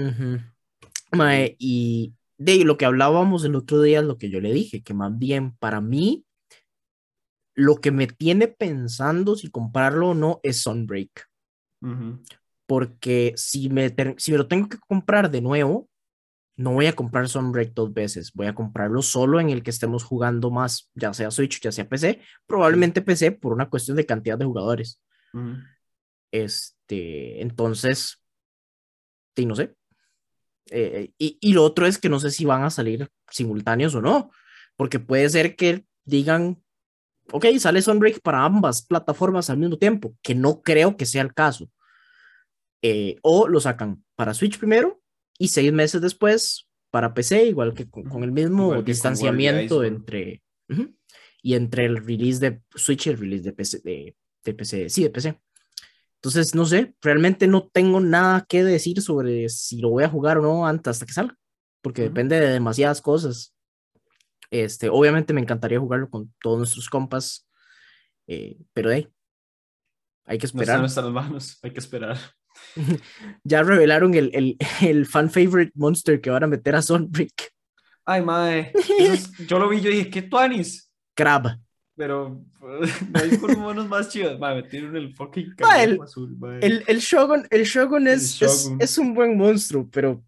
Mae, 1.12 1.56
y 1.60 2.13
de 2.38 2.63
lo 2.65 2.78
que 2.78 2.86
hablábamos 2.86 3.43
el 3.45 3.56
otro 3.56 3.82
día, 3.82 4.00
es 4.00 4.06
lo 4.06 4.17
que 4.17 4.30
yo 4.30 4.41
le 4.41 4.52
dije, 4.54 4.82
que 4.82 4.93
más 4.93 5.17
bien 5.17 5.56
para 5.58 5.82
mí, 5.82 6.26
lo 7.62 7.78
que 7.78 7.91
me 7.91 8.08
tiene 8.08 8.47
pensando 8.47 9.36
si 9.36 9.52
comprarlo 9.52 10.10
o 10.10 10.13
no 10.15 10.39
es 10.41 10.63
Sunbreak, 10.63 11.30
Ujú. 11.82 12.24
porque 12.65 13.34
si 13.36 13.69
me, 13.69 13.93
si 14.17 14.32
me 14.32 14.38
lo 14.39 14.47
tengo 14.47 14.67
que 14.67 14.80
comprar 14.80 15.30
de 15.30 15.41
nuevo, 15.41 15.88
no 16.58 16.74
voy 16.74 16.88
a 16.88 16.95
comprar 16.95 17.30
Sunbreak 17.30 17.74
dos 17.74 17.93
veces, 17.93 18.34
voy 18.34 18.47
a 18.47 18.56
comprarlo 18.56 19.02
solo 19.04 19.39
en 19.39 19.50
el 19.50 19.62
que 19.62 19.69
estemos 19.69 20.04
jugando 20.04 20.50
más, 20.50 20.89
ya 20.95 21.13
sea 21.13 21.30
Switch, 21.30 21.62
ya 21.62 21.71
sea 21.71 21.88
PC, 21.88 22.21
probablemente 22.47 23.02
PC 23.02 23.32
por 23.32 23.54
una 23.54 23.69
cuestión 23.69 23.97
de 23.97 24.06
cantidad 24.06 24.38
de 24.38 24.45
jugadores. 24.45 25.00
Ujú. 25.34 25.58
Este, 26.32 27.41
entonces, 27.41 28.24
sí, 29.36 29.45
no 29.45 29.56
sé. 29.56 29.76
Eh, 30.71 31.12
y, 31.17 31.38
y 31.41 31.54
lo 31.54 31.63
otro 31.63 31.86
es 31.86 31.97
que 31.97 32.10
no 32.10 32.19
sé 32.19 32.32
si 32.32 32.45
van 32.45 32.63
a 32.63 32.69
salir 32.69 33.10
simultáneos 33.30 33.93
o 33.93 34.02
no, 34.02 34.32
porque 34.78 35.00
puede 35.00 35.30
ser 35.30 35.56
que 35.56 35.86
digan, 36.06 36.63
ok, 37.32 37.46
sale 37.60 37.82
Sunbreak 37.82 38.22
para 38.22 38.44
ambas 38.44 38.86
plataformas 38.86 39.50
al 39.50 39.58
mismo 39.58 39.78
tiempo, 39.78 40.15
que 40.22 40.36
no 40.36 40.62
creo 40.62 40.98
que 40.98 41.06
sea 41.06 41.22
el 41.22 41.34
caso. 41.34 41.70
Eh, 42.82 43.17
o 43.22 43.48
lo 43.48 43.60
sacan 43.60 44.04
para 44.15 44.34
Switch 44.34 44.58
primero 44.58 45.02
y 45.38 45.50
seis 45.50 45.72
meses 45.72 46.02
después 46.02 46.67
para 46.89 47.13
PC, 47.13 47.46
igual 47.46 47.74
que 47.74 47.89
con, 47.89 48.04
con 48.04 48.24
el 48.24 48.32
mismo 48.32 48.82
distanciamiento 48.82 49.84
entre 49.84 50.41
ujú, 50.67 50.94
y 51.41 51.54
entre 51.54 51.86
el 51.86 51.98
release 51.98 52.39
de 52.39 52.62
Switch 52.76 53.08
y 53.08 53.10
el 53.12 53.17
release 53.17 53.44
de 53.44 53.54
PC, 53.54 53.82
de, 53.84 54.15
de 54.44 54.54
PC, 54.54 54.89
sí, 54.89 55.04
de 55.04 55.10
PC. 55.10 55.39
Entonces, 56.15 56.54
no 56.54 56.65
sé, 56.65 56.94
realmente 57.02 57.48
no 57.48 57.67
tengo 57.67 58.00
nada 58.00 58.46
que 58.48 58.63
decir 58.63 59.02
sobre 59.02 59.50
si 59.50 59.80
lo 59.80 59.89
voy 59.89 60.04
a 60.04 60.10
jugar 60.10 60.38
o 60.38 60.41
no 60.41 60.67
antes 60.67 60.91
hasta 60.91 61.06
que 61.06 61.13
salga, 61.13 61.38
porque 61.82 62.04
Ujú. 62.04 62.10
depende 62.10 62.39
de 62.39 62.50
demasiadas 62.50 63.02
cosas. 63.02 63.56
Este, 64.52 64.90
obviamente 64.90 65.34
me 65.34 65.42
encantaría 65.42 65.80
jugarlo 65.80 66.10
con 66.10 66.34
todos 66.42 66.58
nuestros 66.58 66.90
compas, 66.90 67.48
eh, 68.28 68.58
pero 68.74 68.90
ahí, 68.92 69.08
hay 70.26 70.38
que 70.38 70.44
No 70.44 70.48
esperar. 70.48 70.80
nuestras 70.82 71.10
manos, 71.10 71.58
hay 71.64 71.72
que 71.72 71.80
esperar. 71.80 72.18
Ya 73.46 73.64
revelaron 73.64 74.14
el, 74.14 74.30
el, 74.34 74.58
el 74.82 75.06
fan 75.06 75.30
favorite 75.32 75.72
monster 75.76 76.20
que 76.20 76.30
van 76.30 76.44
a 76.44 76.48
meter 76.48 76.76
a 76.76 76.82
Sunbreak, 76.82 77.32
Ay, 78.06 78.24
eso 79.00 79.14
es- 79.14 79.32
yo 79.48 79.58
lo 79.58 79.70
vi, 79.70 79.80
yo 79.80 79.90
dije, 79.90 80.10
¿qué 80.10 80.22
tuanis? 80.24 80.92
Crab. 81.16 81.58
Pero 81.96 82.44
no 82.62 83.20
hay 83.20 83.38
por 83.38 83.56
monos 83.58 83.88
más 83.88 84.10
chidos. 84.10 84.40
Mae, 84.40 84.56
metieron 84.56 84.96
el 84.98 85.14
fucking 85.16 85.54
Mae, 85.62 85.84
el- 85.84 86.02
azul, 86.02 86.36
mae. 86.38 86.60
El, 86.66 86.84
el 86.88 87.00
Shogun, 87.00 87.48
el 87.50 87.64
Shogun 87.64 88.08
es, 88.08 88.42
es- 88.42 88.64
Shogun. 88.66 88.82
es 88.82 88.98
un 88.98 89.14
buen 89.14 89.38
monstruo, 89.38 89.88
pero 89.92 90.24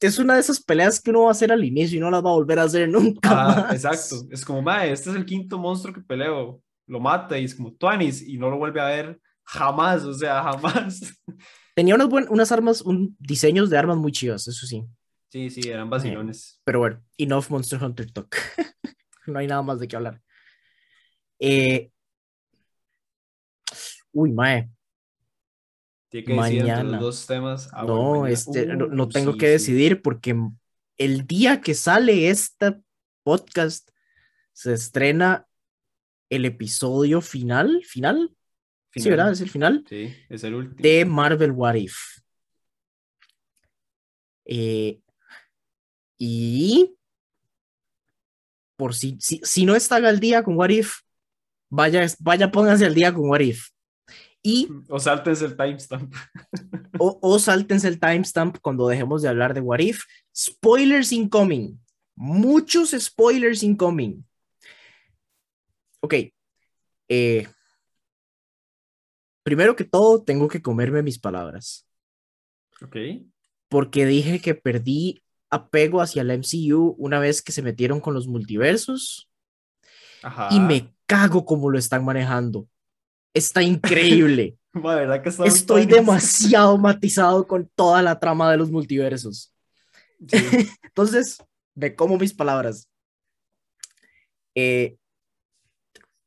es 0.00 0.18
una 0.18 0.34
de 0.34 0.40
esas 0.40 0.62
peleas 0.62 1.00
que 1.00 1.10
uno 1.10 1.22
va 1.22 1.28
a 1.28 1.32
hacer 1.32 1.50
al 1.52 1.64
inicio 1.64 1.96
y 1.98 2.00
no 2.00 2.10
las 2.10 2.24
va 2.24 2.30
a 2.30 2.34
volver 2.34 2.58
a 2.58 2.64
hacer 2.64 2.88
nunca 2.90 3.34
más. 3.34 3.72
exacto. 3.72 4.26
Es 4.30 4.44
como, 4.44 4.62
mae, 4.62 4.92
este 4.92 5.10
es 5.10 5.16
el 5.16 5.24
quinto 5.26 5.58
monstruo 5.58 5.94
que 5.94 6.00
peleo. 6.00 6.60
Lo 6.86 7.00
mata 7.00 7.38
y 7.38 7.44
es 7.44 7.54
como 7.54 7.72
tuanis 7.72 8.20
y 8.26 8.36
no 8.36 8.50
lo 8.50 8.58
vuelve 8.58 8.80
a 8.80 8.86
ver 8.86 9.18
jamás, 9.42 10.04
o 10.04 10.12
sea, 10.12 10.42
jamás. 10.42 11.00
Tenía 11.74 11.94
unas, 11.94 12.08
buen- 12.08 12.28
unas 12.28 12.52
armas, 12.52 12.82
un, 12.82 13.16
diseños 13.18 13.70
de 13.70 13.78
armas 13.78 13.96
muy 13.96 14.12
chivas, 14.12 14.46
eso 14.46 14.66
sí. 14.66 14.84
Sí, 15.30 15.50
sí, 15.50 15.68
eran 15.68 15.90
vacilones. 15.90 16.60
Pero 16.64 16.78
bueno, 16.78 17.02
enough 17.18 17.46
Monster 17.48 17.82
Hunter 17.82 18.12
Talk. 18.12 18.36
no 19.26 19.38
hay 19.38 19.46
nada 19.46 19.62
más 19.62 19.80
de 19.80 19.88
qué 19.88 19.96
hablar. 19.96 20.20
Eh, 21.40 21.90
Uy, 24.12 24.30
mae. 24.32 24.70
Tiene 26.14 26.26
que 26.26 26.32
decidir 26.34 26.60
entre 26.60 26.72
Mañana. 26.74 26.90
los 26.92 27.00
dos 27.00 27.26
temas. 27.26 27.68
Ah, 27.72 27.82
No, 27.84 28.20
mañana. 28.20 28.30
este, 28.30 28.66
no, 28.66 28.84
Uh, 28.86 28.88
no 28.88 29.08
tengo 29.08 29.32
sí, 29.32 29.38
que 29.38 29.46
sí. 29.46 29.52
decidir 29.52 30.00
porque 30.00 30.36
el 30.96 31.26
día 31.26 31.60
que 31.60 31.74
sale 31.74 32.28
este 32.30 32.76
podcast 33.24 33.90
se 34.52 34.74
estrena 34.74 35.46
el 36.30 36.44
episodio 36.44 37.20
final, 37.20 37.82
final, 37.84 38.30
sí, 38.92 39.00
Final. 39.00 39.10
¿verdad? 39.16 39.32
Es 39.32 39.40
el 39.40 39.50
final 39.50 39.84
Sí, 39.88 40.14
es 40.28 40.44
el 40.44 40.54
último. 40.54 40.80
de 40.80 41.04
Marvel 41.04 41.50
What 41.50 41.74
If. 41.74 41.96
Eh, 44.44 45.00
y 46.18 46.94
por 48.76 48.94
si, 48.94 49.16
si, 49.20 49.40
si 49.42 49.66
no 49.66 49.74
están 49.74 50.04
al 50.04 50.20
día 50.20 50.42
con 50.44 50.56
What 50.56 50.70
If, 50.70 50.98
vaya, 51.70 52.06
vaya, 52.20 52.52
pónganse 52.52 52.86
al 52.86 52.94
día 52.94 53.12
con 53.12 53.28
What 53.28 53.40
If. 53.40 53.68
Y 54.46 54.68
O 54.90 55.00
sáltense 55.00 55.46
el 55.46 55.56
timestamp. 55.56 56.14
o, 56.98 57.18
o 57.22 57.38
sáltense 57.38 57.88
el 57.88 57.98
timestamp 57.98 58.58
cuando 58.60 58.86
dejemos 58.86 59.22
de 59.22 59.28
hablar 59.30 59.54
de 59.54 59.60
What 59.60 59.78
If. 59.78 60.04
Spoilers 60.36 61.12
incoming. 61.12 61.80
Muchos 62.14 62.90
spoilers 62.90 63.62
incoming. 63.62 64.22
Ok. 66.00 66.14
eh, 67.08 67.48
primero 69.42 69.74
que 69.74 69.84
todo, 69.84 70.22
tengo 70.22 70.46
que 70.46 70.60
comerme 70.60 71.02
mis 71.02 71.18
palabras. 71.18 71.88
Ok. 72.82 72.96
Porque 73.68 74.04
dije 74.04 74.40
que 74.40 74.54
perdí 74.54 75.22
apego 75.48 76.02
hacia 76.02 76.22
la 76.22 76.34
MCU 76.34 76.94
una 76.98 77.18
vez 77.18 77.40
que 77.40 77.52
se 77.52 77.62
metieron 77.62 77.98
con 77.98 78.12
los 78.12 78.28
multiversos. 78.28 79.30
Ajá. 80.22 80.48
Y 80.50 80.60
me 80.60 80.94
cago 81.06 81.46
como 81.46 81.70
lo 81.70 81.78
están 81.78 82.04
manejando. 82.04 82.68
Está 83.34 83.62
increíble. 83.62 84.56
¿verdad 84.72 85.22
que 85.22 85.28
Estoy 85.28 85.86
demasiado 85.86 86.78
matizado 86.78 87.46
con 87.46 87.70
toda 87.74 88.02
la 88.02 88.18
trama 88.18 88.50
de 88.50 88.56
los 88.56 88.70
multiversos. 88.70 89.52
Sí. 90.26 90.36
Entonces, 90.82 91.38
me 91.74 91.94
como 91.94 92.18
mis 92.18 92.32
palabras. 92.32 92.88
Eh, 94.54 94.96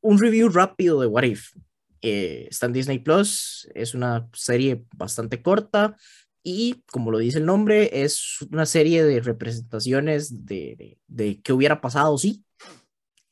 un 0.00 0.18
review 0.18 0.48
rápido 0.48 1.00
de 1.00 1.06
What 1.06 1.24
If. 1.24 1.52
Eh, 2.00 2.46
está 2.48 2.66
en 2.66 2.72
Disney 2.72 3.00
Plus, 3.00 3.68
es 3.74 3.92
una 3.92 4.28
serie 4.32 4.84
bastante 4.94 5.42
corta 5.42 5.96
y, 6.44 6.84
como 6.92 7.10
lo 7.10 7.18
dice 7.18 7.38
el 7.38 7.46
nombre, 7.46 7.90
es 8.04 8.40
una 8.52 8.66
serie 8.66 9.02
de 9.02 9.20
representaciones 9.20 10.46
de, 10.46 10.76
de, 10.78 10.98
de 11.08 11.42
qué 11.42 11.52
hubiera 11.52 11.80
pasado 11.80 12.16
si 12.16 12.44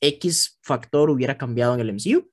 X 0.01 0.59
factor 0.63 1.11
hubiera 1.11 1.39
cambiado 1.39 1.75
en 1.75 1.81
el 1.81 1.93
MCU. 1.93 2.29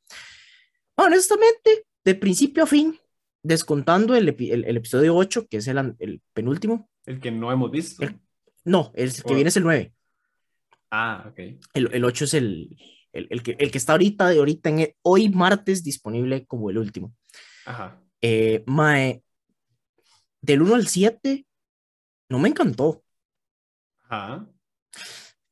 Honestamente, 0.96 1.86
de 2.06 2.16
principio 2.16 2.64
a 2.64 2.68
fin, 2.68 3.00
descontando 3.42 4.16
el, 4.16 4.28
epi- 4.36 4.52
el- 4.52 4.66
el 4.66 4.78
episodio 4.78 5.16
8, 5.16 5.48
que 5.48 5.58
es 5.58 5.68
el, 5.68 5.96
el 6.00 6.22
penúltimo, 6.34 6.90
El 7.06 7.20
que 7.20 7.32
no 7.32 7.52
hemos 7.52 7.72
visto. 7.72 8.04
El- 8.04 8.20
no, 8.66 8.92
el 8.96 9.12
que 9.12 9.34
viene 9.34 9.50
es 9.50 9.58
el 9.58 9.64
9. 9.64 9.94
Ah, 10.92 11.26
ok. 11.30 11.40
El, 11.74 11.90
el 11.94 12.06
8 12.06 12.26
es 12.26 12.34
el, 12.36 12.78
el, 13.12 13.28
el 13.30 13.44
que, 13.44 13.56
el 13.60 13.72
que 13.72 13.78
está 13.78 13.94
ahorita, 13.94 14.30
de 14.30 14.38
ahorita 14.40 14.70
en 14.70 14.80
el- 14.80 14.96
hoy 15.02 15.30
martes 15.30 15.84
disponible 15.84 16.46
como 16.46 16.70
el 16.70 16.78
último. 16.78 17.14
Ajá. 17.66 18.00
Eh, 18.22 18.64
mae, 18.68 19.24
del 20.42 20.62
1 20.62 20.76
al 20.76 20.88
7 20.88 21.46
no 22.30 22.40
me 22.40 22.50
encantó. 22.50 23.04
Ajá. 24.04 24.48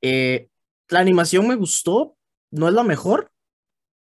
Eh, 0.01 0.49
la 0.89 0.99
animación 0.99 1.47
me 1.47 1.55
gustó, 1.55 2.17
no 2.51 2.67
es 2.67 2.73
la 2.73 2.83
mejor, 2.83 3.31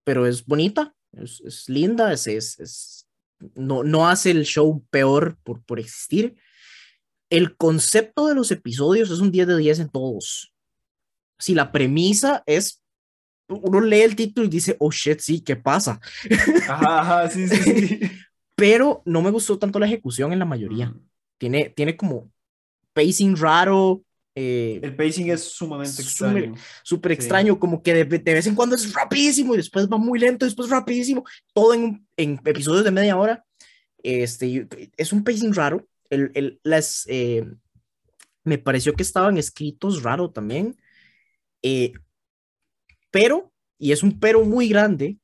pero 0.03 0.25
es 0.25 0.45
bonita, 0.45 0.95
es, 1.21 1.41
es 1.45 1.69
linda, 1.69 2.11
es, 2.13 2.27
es, 2.27 2.59
es- 2.59 3.07
no, 3.55 3.83
no 3.83 4.07
hace 4.07 4.31
el 4.31 4.45
show 4.45 4.83
peor 4.89 5.37
por, 5.43 5.61
por 5.63 5.79
existir. 5.79 6.35
El 7.29 7.55
concepto 7.55 8.27
de 8.27 8.33
los 8.35 8.49
episodios 8.51 9.11
es 9.11 9.19
un 9.19 9.31
10 9.31 9.47
de 9.47 9.57
10 9.57 9.79
en 9.79 9.89
todos. 9.89 10.53
Si 11.37 11.53
la 11.53 11.71
premisa 11.71 12.41
es, 12.47 12.81
uno 13.47 13.79
lee 13.79 14.01
el 14.01 14.15
título 14.15 14.47
y 14.47 14.49
dice, 14.49 14.75
oh 14.79 14.91
shit, 14.91 15.19
sí, 15.19 15.41
¿qué 15.41 15.55
pasa? 15.55 15.99
Ajá, 16.67 17.01
ajá, 17.01 17.29
sí, 17.29 17.47
sí, 17.47 17.87
sí. 17.87 17.99
Pero 18.55 19.03
no 19.05 19.21
me 19.21 19.29
gustó 19.29 19.59
tanto 19.59 19.77
la 19.77 19.85
ejecución 19.85 20.33
en 20.33 20.39
la 20.39 20.45
mayoría. 20.45 20.87
Mm. 20.89 21.07
Tiene, 21.37 21.69
tiene 21.69 21.95
como 21.95 22.31
pacing 22.93 23.35
raro, 23.37 24.03
eh, 24.39 24.79
El 24.83 24.95
pacing 24.95 25.31
es 25.31 25.41
sumamente 25.43 26.01
extraño. 26.01 26.53
súper 26.83 27.11
Sí. 27.11 27.15
extraño, 27.15 27.59
como 27.59 27.81
que 27.81 27.93
de, 27.93 28.05
de 28.05 28.33
vez 28.33 28.45
en 28.45 28.53
cuando 28.55 28.75
es 28.75 28.93
rapidísimo 28.93 29.53
y 29.53 29.57
después 29.57 29.87
va 29.89 29.97
muy 29.97 30.19
lento, 30.19 30.45
después 30.45 30.69
rapidísimo, 30.69 31.23
todo 31.53 31.73
en, 31.73 32.05
en 32.17 32.39
episodios 32.45 32.83
de 32.83 32.91
media 32.91 33.17
hora. 33.17 33.43
Este, 34.03 34.67
es 34.95 35.11
un 35.11 35.23
pacing 35.23 35.53
raro. 35.53 35.87
El, 36.09 36.31
el- 36.35 36.59
las, 36.63 37.05
eh, 37.07 37.45
me 38.43 38.57
pareció 38.59 38.93
que 38.93 39.03
estaban 39.03 39.37
escritos 39.37 40.03
raro 40.03 40.29
también. 40.29 40.75
Eh, 41.63 41.93
pero, 43.09 43.51
y 43.79 43.91
es 43.91 44.03
un 44.03 44.19
pero 44.19 44.45
muy 44.45 44.69
grande, 44.69 45.17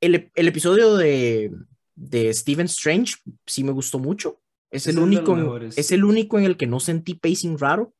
el, 0.00 0.30
el 0.34 0.48
episodio 0.48 0.96
de, 0.96 1.50
de 1.94 2.32
Stephen 2.32 2.66
Strange 2.66 3.14
sí 3.46 3.64
me 3.64 3.72
gustó 3.72 3.98
mucho. 3.98 4.39
Es 4.70 4.86
el, 4.86 4.98
único 4.98 5.36
en, 5.36 5.70
es 5.76 5.90
el 5.92 6.04
único 6.04 6.38
en 6.38 6.44
el 6.44 6.56
que 6.56 6.66
no 6.66 6.78
sentí 6.80 7.14
pacing 7.14 7.58
raro. 7.58 7.92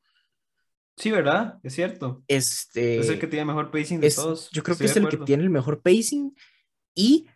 Sí, 0.96 1.10
¿verdad? 1.10 1.58
Es 1.62 1.74
cierto. 1.74 2.22
Este, 2.28 2.98
es 3.00 3.08
el 3.08 3.18
que 3.18 3.26
tiene 3.26 3.44
mejor 3.46 3.70
pacing 3.70 4.00
de 4.00 4.06
es- 4.06 4.16
todos. 4.16 4.50
yo 4.52 4.62
creo 4.62 4.74
Estoy 4.74 4.86
que 4.86 4.90
es 4.90 4.96
el 4.96 5.08
que 5.08 5.16
tiene 5.24 5.42
el 5.42 5.50
mejor 5.50 5.80
pacing 5.82 6.34
y 6.94 7.26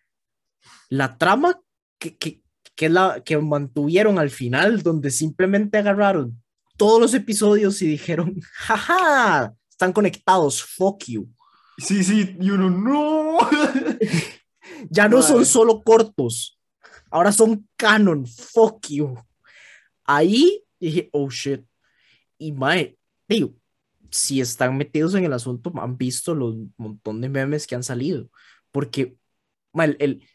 la 0.88 1.16
trama 1.18 1.60
que, 1.98 2.16
que, 2.16 2.42
que, 2.74 2.88
la, 2.88 3.22
que 3.24 3.38
mantuvieron 3.38 4.18
al 4.18 4.30
final, 4.30 4.82
donde 4.82 5.10
simplemente 5.10 5.78
agarraron 5.78 6.42
todos 6.76 7.00
los 7.00 7.14
episodios 7.14 7.80
y 7.82 7.86
dijeron, 7.86 8.40
jaja, 8.52 9.54
están 9.68 9.92
conectados, 9.92 10.62
fuck 10.62 11.04
you. 11.06 11.28
Sí, 11.78 12.04
sí, 12.04 12.36
y 12.40 12.50
uno, 12.50 12.70
¡no! 12.70 13.38
Ya 14.90 15.08
no 15.08 15.22
son 15.22 15.44
solo 15.44 15.82
cortos, 15.82 16.58
ahora 17.14 17.30
son 17.30 17.68
canon, 17.76 18.26
fuck 18.26 18.88
you. 18.88 19.16
Ahí 20.04 20.64
dije, 20.80 21.08
oh 21.12 21.30
shit. 21.30 21.64
Y 22.36 22.50
mae, 22.50 22.98
digo, 23.28 23.54
si 24.10 24.40
están 24.40 24.76
metidos 24.76 25.14
en 25.14 25.24
el 25.24 25.32
asunto, 25.32 25.72
han 25.76 25.96
visto 25.96 26.34
los 26.34 26.56
montón 26.76 27.20
de 27.20 27.28
memes 27.28 27.68
que 27.68 27.76
han 27.76 27.84
salido. 27.84 28.28
Porque 28.72 29.16
mae, 29.72 29.94
el, 30.00 30.26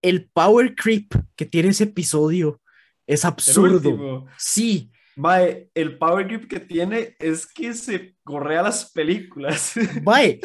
el, 0.00 0.30
power 0.30 0.74
creep 0.74 1.12
que 1.36 1.44
tiene 1.44 1.68
ese 1.68 1.84
episodio 1.84 2.58
es 3.06 3.26
absurdo. 3.26 4.26
Sí, 4.38 4.90
Mae, 5.14 5.68
el 5.74 5.98
power 5.98 6.26
grip 6.26 6.48
que 6.48 6.58
tiene 6.58 7.14
es 7.18 7.46
que 7.46 7.74
se 7.74 8.16
correa 8.24 8.62
las 8.62 8.90
películas. 8.92 9.74
mae, 10.02 10.40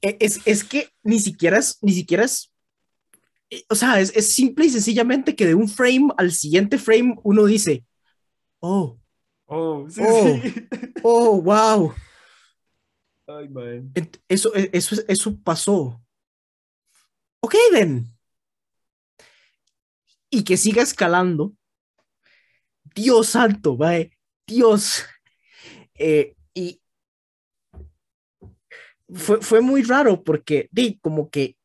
e- 0.00 0.16
es, 0.20 0.40
es 0.46 0.62
que 0.62 0.88
ni 1.02 1.18
siquiera 1.18 1.58
es, 1.58 1.78
ni 1.82 1.92
siquiera 1.92 2.24
es, 2.24 2.52
o 3.68 3.74
sea, 3.74 4.00
es, 4.00 4.14
es 4.16 4.32
simple 4.32 4.66
y 4.66 4.70
sencillamente 4.70 5.36
que 5.36 5.46
de 5.46 5.54
un 5.54 5.68
frame 5.68 6.08
al 6.16 6.32
siguiente 6.32 6.78
frame 6.78 7.16
uno 7.22 7.44
dice, 7.44 7.84
oh, 8.60 8.98
Oh, 9.48 9.88
sí, 9.88 10.00
Oh. 10.04 10.40
sí. 10.42 10.68
oh, 11.04 11.40
wow, 11.40 11.94
Ay, 13.28 13.48
eso, 14.28 14.54
e- 14.54 14.70
eso, 14.72 14.96
eso 15.08 15.36
pasó. 15.42 16.00
Ok, 17.40 17.54
then. 17.72 18.12
Y 20.30 20.44
que 20.44 20.56
siga 20.56 20.82
escalando. 20.82 21.52
Dios 22.94 23.28
santo, 23.28 23.76
mae. 23.76 24.12
Dios. 24.46 25.04
Eh, 25.94 26.36
y 26.54 26.80
fue, 29.12 29.40
fue 29.40 29.60
muy 29.60 29.82
raro 29.82 30.22
porque, 30.22 30.68
di, 30.70 30.98
como 30.98 31.30
que 31.30 31.55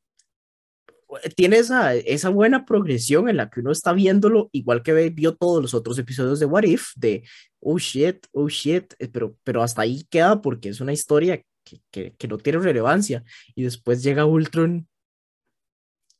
tiene 1.35 1.57
esa, 1.57 1.95
esa 1.95 2.29
buena 2.29 2.65
progresión 2.65 3.29
en 3.29 3.37
la 3.37 3.49
que 3.49 3.59
uno 3.59 3.71
está 3.71 3.93
viéndolo, 3.93 4.49
igual 4.51 4.83
que 4.83 5.09
vio 5.09 5.35
todos 5.35 5.61
los 5.61 5.73
otros 5.73 5.97
episodios 5.99 6.39
de 6.39 6.45
What 6.45 6.63
If, 6.63 6.91
de 6.95 7.23
oh 7.59 7.77
shit, 7.77 8.25
oh 8.31 8.47
shit, 8.47 8.93
eh, 8.99 9.07
pero, 9.07 9.35
pero 9.43 9.61
hasta 9.61 9.81
ahí 9.81 10.05
queda 10.09 10.41
porque 10.41 10.69
es 10.69 10.81
una 10.81 10.93
historia 10.93 11.41
que, 11.63 11.81
que, 11.91 12.15
que 12.15 12.27
no 12.27 12.37
tiene 12.37 12.59
relevancia. 12.59 13.23
Y 13.55 13.63
después 13.63 14.03
llega 14.03 14.25
Ultron 14.25 14.87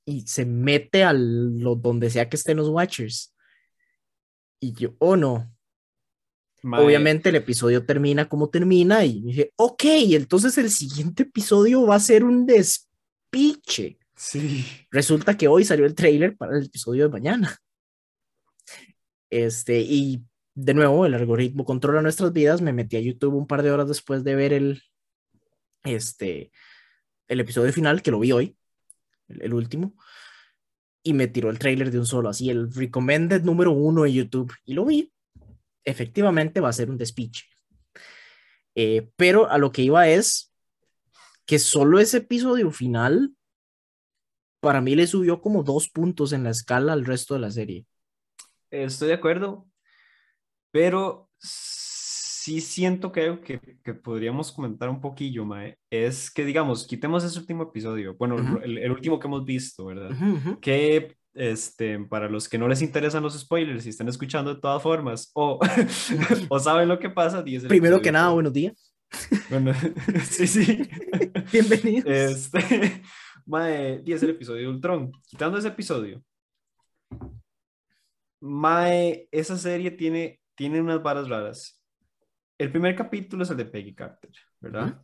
y 0.06 0.22
se 0.28 0.46
mete 0.46 1.04
a 1.04 1.14
lo, 1.14 1.76
donde 1.76 2.10
sea 2.10 2.30
que 2.30 2.36
estén 2.36 2.58
los 2.58 2.70
Watchers. 2.70 3.34
Y 4.60 4.74
yo, 4.74 4.96
oh 5.00 5.16
no. 5.16 5.52
Obviamente 6.64 7.30
el 7.30 7.36
episodio 7.36 7.86
termina 7.88 8.30
como 8.30 8.50
termina 8.50 9.04
y 9.04 9.22
dije, 9.22 9.52
ok, 9.56 9.84
entonces 10.12 10.56
el 10.60 10.70
siguiente 10.70 11.24
episodio 11.24 11.88
va 11.88 11.96
a 11.96 12.00
ser 12.00 12.24
un 12.24 12.46
despiche. 12.46 13.98
Sí. 14.22 14.64
Resulta 14.92 15.36
que 15.36 15.48
hoy 15.48 15.66
salió 15.66 15.84
el 15.84 15.96
trailer 15.96 16.38
para 16.38 16.56
el 16.56 16.66
episodio 16.66 17.06
de 17.06 17.10
mañana. 17.10 17.58
Este, 19.32 19.82
y 19.82 20.22
de 20.54 20.76
nuevo, 20.76 21.08
el 21.08 21.16
algoritmo 21.16 21.66
controla 21.66 22.04
nuestras 22.04 22.32
vidas. 22.32 22.62
Me 22.62 22.72
metí 22.72 22.98
a 22.98 23.00
YouTube 23.00 23.34
un 23.34 23.48
par 23.48 23.64
de 23.64 23.72
horas 23.72 23.88
después 23.88 24.24
de 24.24 24.36
ver 24.36 24.54
el, 24.54 24.84
este, 25.84 26.52
el 27.28 27.40
episodio 27.40 27.74
final, 27.74 28.04
que 28.04 28.12
lo 28.12 28.20
vi 28.20 28.32
hoy. 28.32 28.56
el, 29.28 29.56
último, 29.56 29.96
y 31.02 31.14
me 31.14 31.28
tiró 31.28 31.50
el 31.50 31.58
trailer 31.58 31.90
de 31.90 31.98
un 31.98 32.06
solo, 32.06 32.30
así, 32.30 32.52
el 32.52 32.72
recommended 32.72 33.42
número 33.42 33.72
uno 33.72 34.06
en 34.06 34.14
YouTube, 34.14 34.54
y 34.66 34.76
lo 34.76 34.86
vi. 34.86 35.12
Efectivamente 35.84 36.60
va 36.60 36.70
a 36.70 36.74
ser 36.74 36.92
un 36.92 36.98
despiche. 36.98 37.46
Eh, 38.76 39.10
pero 39.16 39.50
a 39.50 39.58
lo 39.58 39.72
que 39.72 39.82
iba 39.82 40.08
es 40.08 40.54
que 41.48 41.58
solo 41.58 42.00
ese 42.00 42.18
episodio 42.18 42.70
final 42.70 43.36
para 44.62 44.80
mí 44.80 44.96
le 44.96 45.08
subió 45.08 45.42
como 45.42 45.64
dos 45.64 45.90
puntos 45.90 46.32
en 46.32 46.44
la 46.44 46.52
escala 46.52 46.94
al 46.94 47.04
resto 47.04 47.34
de 47.34 47.40
la 47.42 47.52
serie. 47.52 47.86
Estoy 48.70 49.10
de 49.10 49.16
acuerdo, 49.16 49.68
pero 50.72 51.30
sí 51.40 52.62
siento 52.62 53.12
que 53.12 53.40
que, 53.44 53.60
que 53.84 53.94
podríamos 53.94 54.52
comentar 54.52 54.88
un 54.90 55.02
poquillo, 55.02 55.44
Mae, 55.44 55.78
es 55.90 56.32
que, 56.32 56.46
digamos, 56.46 56.88
quitemos 56.88 57.24
ese 57.24 57.40
último 57.40 57.64
episodio, 57.64 58.16
bueno, 58.16 58.62
el, 58.64 58.92
último 58.92 59.20
que 59.20 59.28
hemos 59.28 59.44
visto, 59.44 59.86
¿verdad? 59.86 60.12
Que 60.62 61.18
este, 61.34 61.98
para 62.00 62.30
los 62.30 62.48
que 62.48 62.58
no 62.58 62.68
les 62.68 62.82
interesan 62.82 63.24
los 63.24 63.40
spoilers 63.40 63.86
y 63.86 63.90
están 63.90 64.10
escuchando 64.10 64.54
de 64.54 64.62
todas 64.62 64.82
formas 64.82 65.32
o, 65.34 65.60
o 66.50 66.60
saben 66.60 66.88
lo 66.88 67.00
que 67.00 67.10
pasa, 67.10 67.44
Primero 67.68 68.02
que 68.02 68.12
nada, 68.12 68.30
buenos 68.30 68.54
días. 68.54 68.92
Bueno, 69.50 69.74
sí, 70.24 70.48
sí. 70.48 70.90
Bienvenidos. 71.52 72.06
Este, 72.06 73.02
Mae, 73.52 74.00
10 74.00 74.24
el 74.24 74.30
episodio 74.30 74.62
de 74.62 74.68
Ultron. 74.70 75.12
Quitando 75.28 75.58
ese 75.58 75.68
episodio, 75.68 76.24
Mae, 78.40 79.28
esa 79.30 79.58
serie 79.58 79.92
tiene, 79.92 80.40
tiene 80.56 80.80
unas 80.80 81.04
varas 81.04 81.28
raras. 81.28 81.78
El 82.58 82.72
primer 82.72 82.96
capítulo 82.96 83.44
es 83.44 83.50
el 83.50 83.58
de 83.58 83.66
Peggy 83.66 83.94
Carter, 83.94 84.32
¿verdad? 84.62 85.04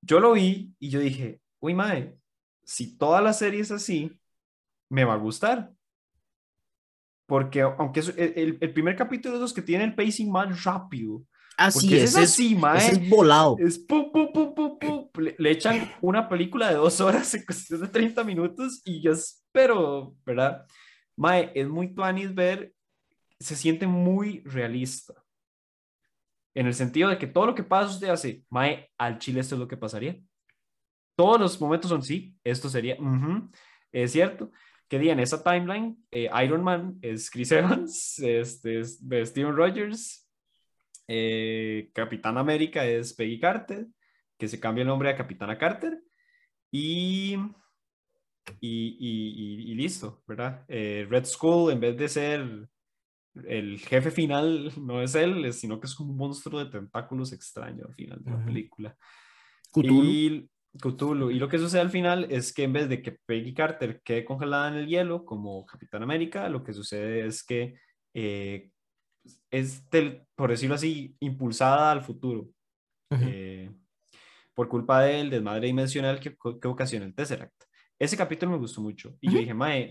Yo 0.00 0.18
lo 0.18 0.32
vi 0.32 0.74
y 0.78 0.88
yo 0.88 0.98
dije, 0.98 1.42
uy, 1.58 1.74
Mae, 1.74 2.16
si 2.64 2.96
toda 2.96 3.20
la 3.20 3.34
serie 3.34 3.60
es 3.60 3.70
así, 3.70 4.18
me 4.88 5.04
va 5.04 5.12
a 5.12 5.18
gustar. 5.18 5.70
Porque 7.26 7.60
aunque 7.60 8.00
el, 8.00 8.56
el, 8.62 8.72
primer 8.72 8.96
capítulo 8.96 9.34
es 9.34 9.42
los 9.42 9.52
que 9.52 9.60
tiene 9.60 9.84
el 9.84 9.94
pacing 9.94 10.32
más 10.32 10.64
rápido, 10.64 11.22
Así 11.60 11.94
es, 11.94 12.04
es 12.04 12.16
así, 12.16 12.58
es 12.78 13.10
volado. 13.10 13.56
Es 13.58 13.78
pum, 13.78 14.10
pum, 14.10 14.32
pum, 14.32 14.54
pum, 14.54 14.78
pum. 14.78 15.10
Le, 15.36 15.50
echan 15.50 15.92
una 16.00 16.26
película 16.26 16.70
de 16.70 16.76
dos 16.76 17.02
horas 17.02 17.34
en 17.34 17.44
cuestión 17.44 17.82
de 17.82 17.88
30 17.88 18.24
minutos 18.24 18.80
y 18.82 19.02
yo 19.02 19.12
espero, 19.12 20.16
¿verdad? 20.24 20.66
Mae, 21.16 21.52
es 21.54 21.68
muy 21.68 21.94
tuanis 21.94 22.34
ver, 22.34 22.72
se 23.38 23.54
siente 23.56 23.86
muy 23.86 24.40
realista. 24.46 25.12
En 26.54 26.66
el 26.66 26.72
sentido 26.72 27.10
de 27.10 27.18
que 27.18 27.26
todo 27.26 27.44
lo 27.44 27.54
que 27.54 27.62
pasa 27.62 27.92
usted 27.92 28.08
hace, 28.08 28.42
Mae, 28.48 28.90
al 28.96 29.18
chile 29.18 29.40
esto 29.40 29.54
es 29.56 29.58
lo 29.58 29.68
que 29.68 29.76
pasaría. 29.76 30.18
Todos 31.14 31.38
los 31.38 31.60
momentos 31.60 31.90
son 31.90 32.02
sí, 32.02 32.34
esto 32.42 32.70
sería, 32.70 32.96
es 33.92 34.12
cierto. 34.12 34.50
Que 34.88 34.98
día 34.98 35.12
en 35.12 35.20
esa 35.20 35.44
timeline, 35.44 36.02
eh, 36.10 36.30
Iron 36.42 36.64
Man 36.64 36.98
es 37.02 37.30
Chris 37.30 37.52
Evans, 37.52 38.18
este 38.24 38.80
es 38.80 38.98
Steven 39.28 39.54
Rogers, 39.54 40.26
eh, 41.12 41.90
Capitán 41.92 42.38
América 42.38 42.86
es 42.86 43.14
Peggy 43.14 43.40
Carter, 43.40 43.84
que 44.38 44.46
se 44.46 44.60
cambia 44.60 44.82
el 44.82 44.88
nombre 44.88 45.10
a 45.10 45.16
Capitana 45.16 45.58
Carter. 45.58 46.00
Y, 46.70 47.36
y, 48.60 49.74
listo, 49.74 50.22
¿verdad? 50.28 50.64
Eh, 50.68 51.08
Red 51.10 51.24
Skull, 51.24 51.72
en 51.72 51.80
vez 51.80 51.96
de 51.96 52.08
ser 52.08 52.68
el 53.44 53.80
jefe 53.80 54.12
final, 54.12 54.72
no 54.80 55.02
es 55.02 55.16
él, 55.16 55.52
sino 55.52 55.80
que 55.80 55.88
es 55.88 55.98
un 55.98 56.16
monstruo 56.16 56.64
de 56.64 56.70
tentáculos 56.70 57.32
extraño 57.32 57.86
al 57.88 57.94
final 57.96 58.22
de 58.22 58.30
la 58.30 58.44
película. 58.44 58.96
Y, 59.74 60.48
Cthulhu. 60.80 61.32
Y 61.32 61.40
lo 61.40 61.48
que 61.48 61.58
sucede 61.58 61.80
al 61.80 61.90
final 61.90 62.28
es 62.30 62.52
que 62.52 62.62
en 62.62 62.72
vez 62.72 62.88
de 62.88 63.02
que 63.02 63.18
Peggy 63.26 63.52
Carter 63.52 64.00
quede 64.04 64.24
congelada 64.24 64.68
en 64.68 64.74
el 64.74 64.86
hielo 64.86 65.24
como 65.24 65.66
Capitán 65.66 66.04
América, 66.04 66.48
lo 66.48 66.62
que 66.62 66.72
sucede 66.72 67.26
es 67.26 67.42
que 67.42 67.74
eh, 68.14 68.70
es, 69.50 69.82
por 70.34 70.50
decirlo 70.50 70.74
así, 70.74 71.16
impulsada 71.20 71.92
al 71.92 72.02
futuro. 72.02 72.48
Eh, 73.10 73.70
por 74.54 74.68
culpa 74.68 75.02
del 75.02 75.30
desmadre 75.30 75.66
dimensional 75.66 76.20
que, 76.20 76.36
que 76.36 76.68
ocasiona 76.68 77.06
el 77.06 77.14
Tesseract. 77.14 77.64
Ese 77.98 78.16
capítulo 78.16 78.52
me 78.52 78.58
gustó 78.58 78.80
mucho. 78.80 79.16
Y 79.20 79.30
yo 79.30 79.38
dije, 79.38 79.52
mae, 79.52 79.90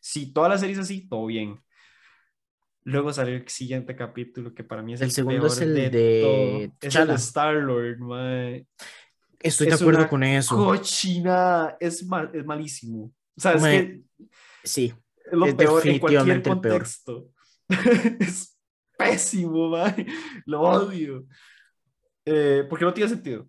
si 0.00 0.32
toda 0.32 0.48
la 0.48 0.58
serie 0.58 0.74
es 0.74 0.80
así, 0.80 1.08
todo 1.08 1.26
bien. 1.26 1.60
Luego 2.84 3.12
salió 3.12 3.34
el 3.34 3.46
siguiente 3.48 3.94
capítulo, 3.94 4.54
que 4.54 4.64
para 4.64 4.82
mí 4.82 4.94
es 4.94 5.02
el, 5.02 5.10
segundo 5.10 5.46
es 5.46 5.60
el 5.60 5.74
de, 5.74 6.72
Es 6.80 6.96
el 6.96 7.08
de 7.08 7.14
Star-Lord, 7.14 7.98
mae. 7.98 8.66
Estoy 9.38 9.66
de 9.66 9.74
acuerdo 9.74 10.08
con 10.08 10.22
eso. 10.22 10.56
Cochina, 10.56 11.76
es, 11.80 12.04
mal, 12.06 12.30
es 12.32 12.44
malísimo. 12.44 13.12
O 13.36 13.40
sea, 13.40 13.52
es 13.52 13.62
que. 13.62 14.02
Sí. 14.64 14.94
Es 15.24 15.32
lo 15.32 15.56
peor 15.56 15.86
en 15.86 15.98
cualquier 15.98 16.42
contexto. 16.42 17.30
es 18.20 18.59
pésimo, 19.00 19.76
lo 20.46 20.60
odio. 20.60 21.26
Eh, 22.24 22.64
porque 22.68 22.84
no 22.84 22.94
tiene 22.94 23.10
sentido. 23.10 23.48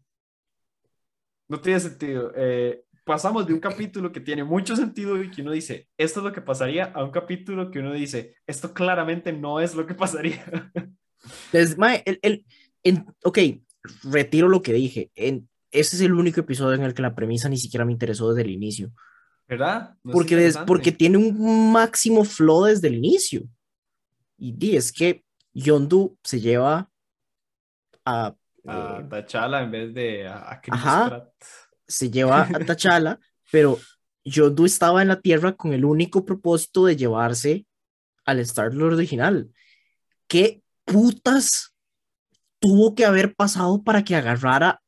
No 1.47 1.59
tiene 1.59 1.79
sentido. 1.79 2.31
Eh, 2.35 2.83
pasamos 3.03 3.45
de 3.45 3.53
un 3.53 3.59
capítulo 3.59 4.11
que 4.11 4.21
tiene 4.21 4.43
mucho 4.43 4.75
sentido 4.75 5.21
y 5.21 5.29
que 5.29 5.41
uno 5.41 5.51
dice, 5.51 5.89
esto 5.97 6.19
es 6.21 6.23
lo 6.23 6.31
que 6.31 6.41
pasaría, 6.41 6.85
a 6.85 7.03
un 7.03 7.11
capítulo 7.11 7.69
que 7.69 7.79
uno 7.79 7.93
dice, 7.93 8.35
esto 8.47 8.73
claramente 8.73 9.33
no 9.33 9.59
es 9.59 9.75
lo 9.75 9.85
que 9.85 9.95
pasaría. 9.95 10.43
Es, 11.53 11.77
el, 12.05 12.45
el, 12.81 13.05
ok, 13.23 13.37
retiro 14.05 14.49
lo 14.49 14.63
que 14.63 14.73
dije. 14.73 15.11
En, 15.13 15.47
ese 15.69 15.95
es 15.95 16.01
el 16.01 16.13
único 16.13 16.39
episodio 16.39 16.73
en 16.73 16.81
el 16.81 16.95
que 16.95 17.03
la 17.03 17.13
premisa 17.13 17.47
ni 17.47 17.57
siquiera 17.57 17.85
me 17.85 17.91
interesó 17.91 18.33
desde 18.33 18.41
el 18.41 18.49
inicio. 18.49 18.91
¿Verdad? 19.47 19.95
porque, 20.01 20.51
porque 20.65 20.91
tiene 20.91 21.17
un 21.17 21.71
máximo 21.71 22.23
flow 22.23 22.63
desde 22.63 22.87
el 22.87 22.95
inicio. 22.95 23.43
Y 24.35 24.53
di, 24.53 24.75
es 24.75 24.91
que 24.91 25.23
Yondu 25.53 26.17
se 26.23 26.39
lleva 26.39 26.89
a... 28.05 28.35
A 28.67 28.99
eh, 28.99 29.07
T'Challa 29.09 29.61
en 29.63 29.71
vez 29.71 29.93
de 29.93 30.27
a, 30.27 30.59
Chris 30.61 30.81
Pratt. 30.81 31.33
Se 31.87 32.09
lleva 32.09 32.41
a 32.41 32.47
T'Challa, 32.65 33.19
pero 33.51 33.77
Yondu 34.23 34.65
estaba 34.65 35.01
en 35.01 35.07
la 35.07 35.19
Tierra 35.19 35.53
con 35.53 35.73
el 35.73 35.85
único 35.85 36.25
propósito 36.25 36.85
de 36.85 36.95
llevarse 36.95 37.65
al 38.25 38.39
Star-Lord 38.39 38.93
original. 38.93 39.51
¿Qué 40.27 40.61
putas 40.85 41.73
tuvo 42.59 42.95
que 42.95 43.05
haber 43.05 43.35
pasado 43.35 43.83
para 43.83 44.03
que 44.03 44.15
agarrara 44.15 44.81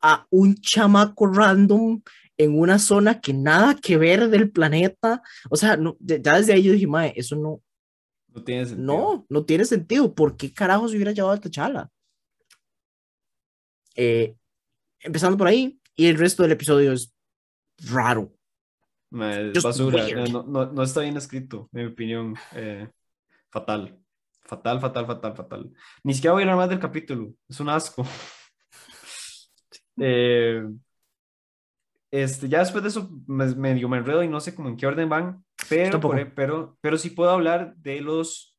a 0.00 0.26
un 0.30 0.54
chamaco 0.54 1.26
random 1.26 2.00
en 2.36 2.58
una 2.58 2.78
zona 2.78 3.20
que 3.20 3.34
nada 3.34 3.74
que 3.74 3.96
ver 3.96 4.28
del 4.28 4.50
planeta? 4.50 5.22
O 5.50 5.56
sea, 5.56 5.76
no, 5.76 5.96
ya 6.00 6.36
desde 6.36 6.52
ahí 6.52 6.62
yo 6.62 6.72
dije, 6.72 6.86
mae, 6.86 7.12
eso 7.16 7.34
no, 7.36 7.60
no 8.34 8.44
tiene 8.44 8.66
sentido. 8.66 8.86
No, 8.86 9.26
no 9.28 9.44
tiene 9.44 9.64
sentido. 9.64 10.14
¿Por 10.14 10.36
qué 10.36 10.52
carajo 10.52 10.88
se 10.88 10.96
hubiera 10.96 11.12
llevado 11.12 11.34
a 11.34 11.40
T'Challa? 11.40 11.90
Eh, 13.94 14.36
empezando 15.00 15.36
por 15.36 15.48
ahí, 15.48 15.80
y 15.96 16.06
el 16.06 16.18
resto 16.18 16.42
del 16.42 16.52
episodio 16.52 16.92
es 16.92 17.12
raro. 17.78 18.32
Es 19.10 19.62
basura, 19.62 20.06
no, 20.30 20.42
no, 20.42 20.66
no, 20.66 20.82
está 20.82 21.00
bien 21.00 21.16
escrito, 21.16 21.68
en 21.72 21.86
mi 21.86 21.92
opinión. 21.92 22.36
Eh, 22.54 22.88
fatal. 23.50 23.98
Fatal, 24.42 24.80
fatal, 24.80 25.06
fatal, 25.06 25.36
fatal. 25.36 25.72
Ni 26.02 26.14
siquiera 26.14 26.32
voy 26.34 26.42
a 26.42 26.44
hablar 26.44 26.56
más 26.56 26.68
del 26.68 26.78
capítulo. 26.78 27.34
Es 27.48 27.58
un 27.60 27.68
asco. 27.70 28.06
eh, 30.00 30.62
este, 32.10 32.48
ya 32.48 32.60
después 32.60 32.82
de 32.82 32.88
eso 32.88 33.10
me, 33.26 33.46
medio 33.54 33.88
me 33.88 33.98
enredo 33.98 34.22
y 34.22 34.28
no 34.28 34.40
sé 34.40 34.54
cómo 34.54 34.68
en 34.68 34.76
qué 34.76 34.86
orden 34.86 35.08
van, 35.08 35.44
pero, 35.68 36.00
pero, 36.34 36.78
pero 36.80 36.98
sí 36.98 37.10
puedo 37.10 37.30
hablar 37.30 37.76
de 37.76 38.00
los, 38.00 38.56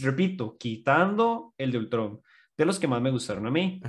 repito, 0.00 0.56
quitando 0.58 1.54
el 1.58 1.72
de 1.72 1.78
Ultron, 1.78 2.20
de 2.56 2.64
los 2.64 2.78
que 2.78 2.88
más 2.88 3.00
me 3.00 3.10
gustaron 3.10 3.46
a 3.46 3.50
mí. 3.50 3.80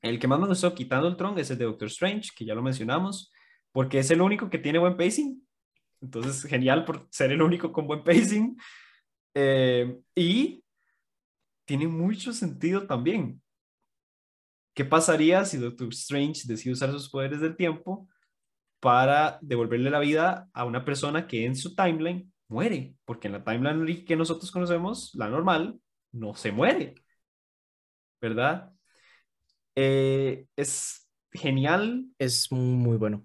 El 0.00 0.18
que 0.18 0.26
más 0.26 0.40
me 0.40 0.48
gustó 0.48 0.74
quitando 0.74 1.08
Ultron 1.08 1.38
es 1.38 1.50
el 1.50 1.58
de 1.58 1.64
Doctor 1.64 1.88
Strange, 1.88 2.30
que 2.36 2.44
ya 2.44 2.54
lo 2.54 2.62
mencionamos, 2.62 3.32
porque 3.70 4.00
es 4.00 4.10
el 4.10 4.20
único 4.20 4.50
que 4.50 4.58
tiene 4.58 4.78
buen 4.78 4.96
pacing. 4.96 5.40
Entonces, 6.00 6.44
genial 6.44 6.84
por 6.84 7.06
ser 7.10 7.30
el 7.30 7.40
único 7.40 7.72
con 7.72 7.86
buen 7.86 8.02
pacing. 8.02 8.56
Eh, 9.34 10.00
y 10.14 10.64
tiene 11.64 11.86
mucho 11.86 12.32
sentido 12.32 12.86
también. 12.86 13.40
¿Qué 14.74 14.84
pasaría 14.84 15.44
si 15.44 15.58
Doctor 15.58 15.88
Strange 15.88 16.42
decide 16.46 16.72
usar 16.72 16.90
sus 16.90 17.08
poderes 17.08 17.40
del 17.40 17.56
tiempo 17.56 18.08
para 18.82 19.38
devolverle 19.40 19.90
la 19.90 20.00
vida 20.00 20.48
a 20.52 20.64
una 20.64 20.84
persona 20.84 21.28
que 21.28 21.46
en 21.46 21.54
su 21.54 21.76
timeline 21.76 22.32
muere? 22.48 22.96
Porque 23.04 23.28
en 23.28 23.34
la 23.34 23.44
timeline 23.44 24.04
que 24.04 24.16
nosotros 24.16 24.50
conocemos, 24.50 25.12
la 25.14 25.28
normal, 25.28 25.78
no 26.10 26.34
se 26.34 26.50
muere. 26.50 26.96
¿Verdad? 28.20 28.72
Eh, 29.76 30.46
es 30.56 31.08
genial. 31.30 32.06
Es 32.18 32.50
muy 32.50 32.96
bueno. 32.96 33.24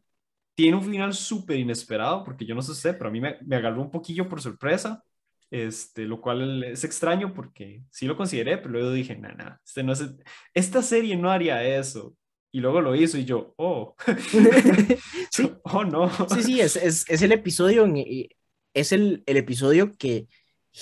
Tiene 0.53 0.77
un 0.77 0.83
final 0.83 1.13
súper 1.13 1.57
inesperado, 1.57 2.23
porque 2.23 2.45
yo 2.45 2.53
no 2.53 2.61
sé, 2.61 2.93
pero 2.93 3.09
a 3.09 3.11
mí 3.11 3.19
me, 3.19 3.37
me 3.45 3.55
agarró 3.55 3.81
un 3.81 3.91
poquillo 3.91 4.29
por 4.29 4.41
sorpresa 4.41 5.03
este, 5.49 6.03
lo 6.03 6.19
cual 6.21 6.63
es 6.63 6.83
extraño 6.83 7.33
porque 7.33 7.83
sí 7.89 8.05
lo 8.05 8.17
consideré, 8.17 8.57
pero 8.57 8.71
luego 8.71 8.91
dije, 8.91 9.15
no, 9.15 9.29
no, 9.29 9.57
este 9.63 9.83
no 9.83 9.93
es, 9.93 10.03
esta 10.53 10.81
serie 10.81 11.15
no 11.15 11.31
haría 11.31 11.63
eso. 11.63 12.15
Y 12.51 12.59
luego 12.59 12.81
lo 12.81 12.95
hizo 12.95 13.17
y 13.17 13.25
yo, 13.25 13.53
oh, 13.57 13.95
sí. 15.31 15.51
oh 15.63 15.83
no. 15.83 16.09
Sí, 16.29 16.43
sí, 16.43 16.61
es, 16.61 16.75
es, 16.75 17.05
es 17.09 17.21
el 17.21 17.31
episodio, 17.31 17.85
en, 17.85 17.97
es 18.73 18.91
el, 18.91 19.23
el, 19.25 19.37
episodio 19.37 19.91
que 19.97 20.27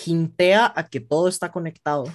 hintea 0.05 0.71
a 0.75 0.87
que 0.87 0.99
todo 0.99 1.27
está 1.27 1.51
conectado. 1.51 2.05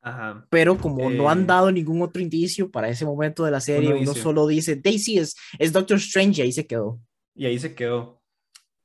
Ajá. 0.00 0.46
Pero 0.50 0.76
como 0.78 1.10
Eh, 1.10 1.14
no 1.14 1.30
han 1.30 1.46
dado 1.46 1.70
ningún 1.70 2.02
otro 2.02 2.20
indicio 2.20 2.70
para 2.70 2.88
ese 2.88 3.04
momento 3.04 3.44
de 3.44 3.52
la 3.52 3.60
serie, 3.60 3.94
uno 3.94 4.14
solo 4.14 4.46
dice, 4.46 4.76
Daisy 4.76 5.18
es, 5.18 5.36
es 5.58 5.72
Doctor 5.72 5.98
Strange 5.98 6.40
y 6.40 6.44
ahí 6.44 6.52
se 6.52 6.66
quedó. 6.66 7.00
Y 7.34 7.46
ahí 7.46 7.58
se 7.58 7.74
quedó. 7.74 8.20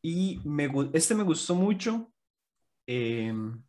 Y 0.02 0.40
me, 0.46 0.70
este 0.94 1.16
me 1.16 1.24
gustó 1.24 1.56
mucho. 1.56 2.12
em, 2.86 3.62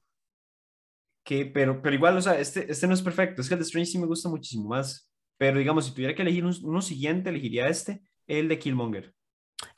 que, 1.24 1.44
pero, 1.46 1.82
pero 1.82 1.94
igual, 1.94 2.16
o 2.16 2.22
sea, 2.22 2.38
este, 2.38 2.70
este 2.70 2.86
no 2.86 2.94
es 2.94 3.02
perfecto. 3.02 3.42
Es 3.42 3.48
que 3.48 3.54
el 3.54 3.60
de 3.60 3.64
Strange 3.64 3.90
sí 3.90 3.98
me 3.98 4.06
gusta 4.06 4.28
muchísimo 4.28 4.68
más. 4.68 5.07
Pero 5.38 5.58
digamos, 5.58 5.86
si 5.86 5.92
tuviera 5.94 6.14
que 6.14 6.22
elegir 6.22 6.44
un- 6.44 6.56
uno 6.64 6.82
siguiente, 6.82 7.30
elegiría 7.30 7.68
este, 7.68 8.02
el 8.26 8.48
de 8.48 8.58
Killmonger. 8.58 9.14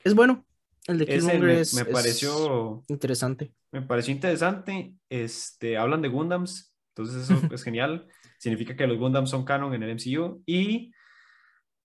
Es 0.03 0.13
bueno. 0.15 0.45
El 0.87 0.97
de 0.97 1.05
Killmonger 1.05 1.41
me, 1.41 1.61
es, 1.61 1.73
me 1.75 1.81
es 1.81 1.87
pareció, 1.87 2.83
interesante. 2.87 3.53
me 3.71 3.81
pareció 3.83 4.13
interesante. 4.13 4.95
Este, 5.09 5.77
hablan 5.77 6.01
de 6.01 6.09
Gundams, 6.09 6.75
entonces 6.89 7.29
eso 7.29 7.39
es 7.53 7.63
genial. 7.63 8.07
Significa 8.39 8.75
que 8.75 8.87
los 8.87 8.97
Gundams 8.97 9.29
son 9.29 9.45
canon 9.45 9.73
en 9.75 9.83
el 9.83 9.91
MCU. 9.91 10.41
Y 10.47 10.91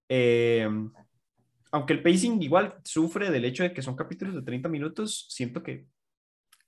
em, 0.09 0.91
aunque 1.73 1.93
el 1.93 2.03
pacing 2.03 2.41
igual 2.43 2.77
sufre 2.85 3.31
del 3.31 3.45
hecho 3.45 3.63
de 3.63 3.73
que 3.75 3.83
son 3.83 3.97
capítulos 3.97 4.35
de 4.35 4.43
30 4.43 4.69
minutos, 4.69 5.27
siento 5.29 5.63
que 5.63 5.87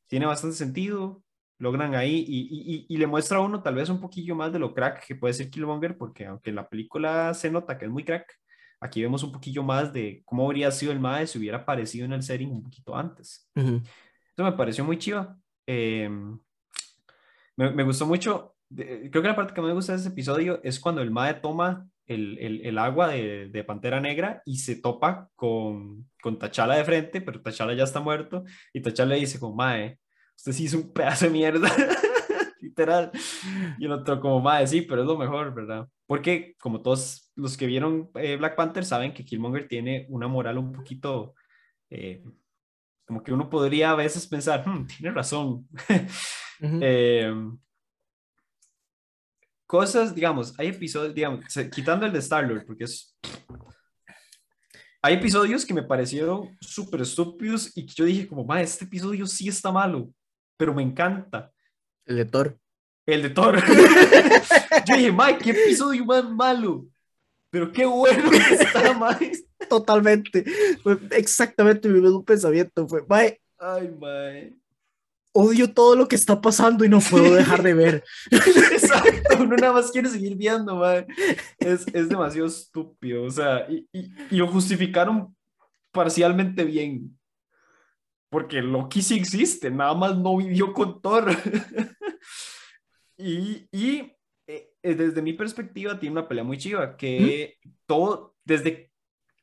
tiene 0.07 0.27
bastante 0.27 0.57
sentido. 0.57 1.23
Logran 1.59 1.95
ahí 1.95 2.25
y, 2.29 2.41
y- 2.51 2.87
y- 2.89 2.97
le 2.99 3.07
muestra 3.09 3.39
a 3.39 3.41
uno 3.41 3.63
tal 3.63 3.75
vez 3.75 3.89
un 3.89 4.01
poquillo 4.01 4.35
más 4.37 4.53
de 4.53 4.59
lo 4.61 4.73
crack 4.75 5.05
que 5.07 5.17
puede 5.17 5.35
ser 5.35 5.51
Killmonger, 5.51 5.97
porque 5.99 6.27
aunque 6.27 6.51
en 6.51 6.57
la 6.57 6.69
película 6.69 7.35
se 7.35 7.51
nota 7.51 7.77
que 7.77 7.87
es 7.87 7.91
muy 7.91 8.05
crack, 8.05 8.33
aquí 8.81 9.03
vemos 9.03 9.25
un 9.25 9.33
poquillo 9.33 9.63
más 9.65 9.93
de 9.93 10.23
cómo 10.25 10.45
habría 10.45 10.71
sido 10.71 10.93
el 10.93 11.01
MAE 11.01 11.27
si 11.27 11.39
hubiera 11.39 11.59
aparecido 11.59 12.05
en 12.05 12.13
el 12.13 12.23
setting 12.23 12.51
un 12.53 12.63
poquito 12.63 12.95
antes. 12.97 13.51
Ujú. 13.57 13.83
Eso 14.33 14.45
me 14.45 14.53
pareció 14.53 14.85
muy 14.85 14.99
chiva. 14.99 15.37
Eh, 15.67 16.09
me, 17.57 17.71
me 17.73 17.83
gustó 17.83 18.07
mucho. 18.07 18.55
Creo 18.75 19.11
que 19.23 19.29
la 19.29 19.35
parte 19.37 19.55
que 19.55 19.61
más 19.61 19.69
me 19.69 19.75
gusta 19.75 19.93
de 19.95 19.99
ese 19.99 20.09
episodio 20.11 20.61
es 20.63 20.79
cuando 20.79 21.01
el 21.03 21.11
Mae 21.11 21.35
toma 21.35 21.89
el, 22.07 22.39
el- 22.39 22.65
el 22.67 22.79
agua 22.79 23.09
de, 23.09 23.49
de 23.49 23.65
Pantera 23.65 24.01
Negra 24.01 24.43
y 24.45 24.59
se 24.59 24.77
topa 24.77 25.29
con, 25.35 26.09
con 26.23 26.39
T'Challa 26.39 26.75
de 26.77 26.85
frente, 26.85 27.21
pero 27.21 27.41
T'Challa 27.43 27.75
ya 27.75 27.85
está 27.85 28.01
muerto. 28.01 28.45
Y 28.73 28.81
T'Challa 28.81 29.15
le 29.15 29.21
dice 29.21 29.39
como, 29.41 29.57
Mae, 29.57 29.99
usted 30.39 30.53
sí 30.53 30.65
hizo 30.65 30.79
un 30.79 30.91
pedazo 30.93 31.27
de 31.27 31.33
mierda. 31.33 31.69
Literal. 32.61 33.11
Y 33.79 33.85
el 33.85 33.93
otro 33.93 34.21
como, 34.21 34.41
Mae, 34.41 34.67
sí, 34.67 34.81
pero 34.83 35.03
es 35.03 35.07
lo 35.07 35.19
mejor, 35.19 35.55
¿verdad? 35.55 35.87
Porque 36.07 36.55
como 36.59 36.81
todos 36.81 37.31
los 37.37 37.57
que 37.57 37.67
vieron 37.67 38.11
eh, 38.15 38.37
Black 38.37 38.57
Panther 38.57 38.85
saben 38.85 39.13
que 39.13 39.25
Killmonger 39.25 39.69
tiene 39.69 40.07
una 40.09 40.29
moral 40.29 40.59
un 40.59 40.73
poquito... 40.73 41.35
eh, 41.91 42.23
como 43.07 43.23
que 43.23 43.33
uno 43.33 43.49
podría 43.49 43.93
a 43.93 43.95
veces 43.95 44.27
pensar, 44.27 44.63
"Hmm, 44.67 44.87
tiene 44.87 45.13
razón. 45.15 45.67
Ujú. 46.61 46.81
Eh, 46.83 47.33
cosas, 49.67 50.15
digamos, 50.15 50.59
hay 50.59 50.69
episodios, 50.69 51.15
digamos, 51.15 51.45
quitando 51.73 52.05
el 52.07 52.13
de 52.13 52.19
Star-Lord, 52.19 52.65
porque 52.67 52.85
es... 52.85 53.17
Hay 55.01 55.15
episodios 55.15 55.65
que 55.65 55.73
me 55.73 55.85
parecieron 55.85 56.57
súper 56.61 57.03
estúpidos 57.03 57.71
y 57.77 57.87
que 57.87 57.95
yo 57.95 58.05
dije 58.05 58.27
como, 58.27 58.45
ma, 58.45 58.61
este 58.61 58.85
episodio 58.85 59.25
sí 59.27 59.47
está 59.49 59.71
malo, 59.71 60.11
pero 60.59 60.75
me 60.75 60.83
encanta. 60.83 61.51
El 62.05 62.17
de 62.17 62.25
Thor. 62.27 62.59
El 63.07 63.23
de 63.23 63.31
Thor. 63.31 63.57
yo 64.87 64.97
dije, 64.97 65.13
ma, 65.13 65.39
qué 65.39 65.51
episodio 65.53 66.05
más 66.05 66.29
malo, 66.29 66.87
pero 67.49 67.73
qué 67.73 67.87
bueno 67.87 68.31
que 68.31 68.37
está, 68.55 68.93
ma. 68.93 69.19
Totalmente. 69.69 70.45
Fue 70.83 70.99
exactamente 71.13 71.89
mi 71.89 72.01
mismo 72.01 72.23
pensamiento. 72.25 72.87
Fue, 72.87 73.03
"Mae, 73.09 73.41
Ay, 73.59 73.91
ma. 73.99 74.57
odio 75.33 75.73
todo 75.73 75.95
lo 75.97 76.07
que 76.09 76.17
está 76.17 76.41
pasando 76.41 76.85
y 76.85 76.89
no 76.89 77.01
puedo 77.01 77.35
dejar 77.35 77.63
de 77.63 77.75
ver. 77.75 78.05
Exacto, 78.31 79.37
uno 79.41 79.57
nada 79.57 79.73
más 79.75 79.91
quiere 79.91 80.09
seguir 80.09 80.37
viendo, 80.37 80.77
man. 80.77 81.07
Es, 81.59 81.87
es 81.93 82.09
demasiado 82.09 82.47
estúpido, 82.47 83.25
o 83.25 83.31
sea, 83.31 83.67
y, 83.71 83.87
y- 83.93 84.11
y 84.31 84.37
lo 84.37 84.49
justificaron 84.49 85.35
parcialmente 85.93 86.65
bien. 86.65 87.18
Porque 88.31 88.61
Loki 88.61 89.03
sí 89.03 89.17
existe, 89.17 89.71
nada 89.71 89.95
más 89.95 90.17
no 90.17 90.37
vivió 90.37 90.73
con 90.73 91.01
Thor. 91.01 91.31
y 93.17 93.67
y 93.73 94.13
eh, 94.47 94.73
eh, 94.83 94.95
desde 94.95 95.23
mi 95.23 95.33
perspectiva 95.35 95.99
tiene 95.99 96.13
una 96.13 96.29
pelea 96.29 96.45
muy 96.45 96.59
chiva, 96.59 96.97
que 96.97 97.57
todo, 97.87 98.37
desde, 98.45 98.91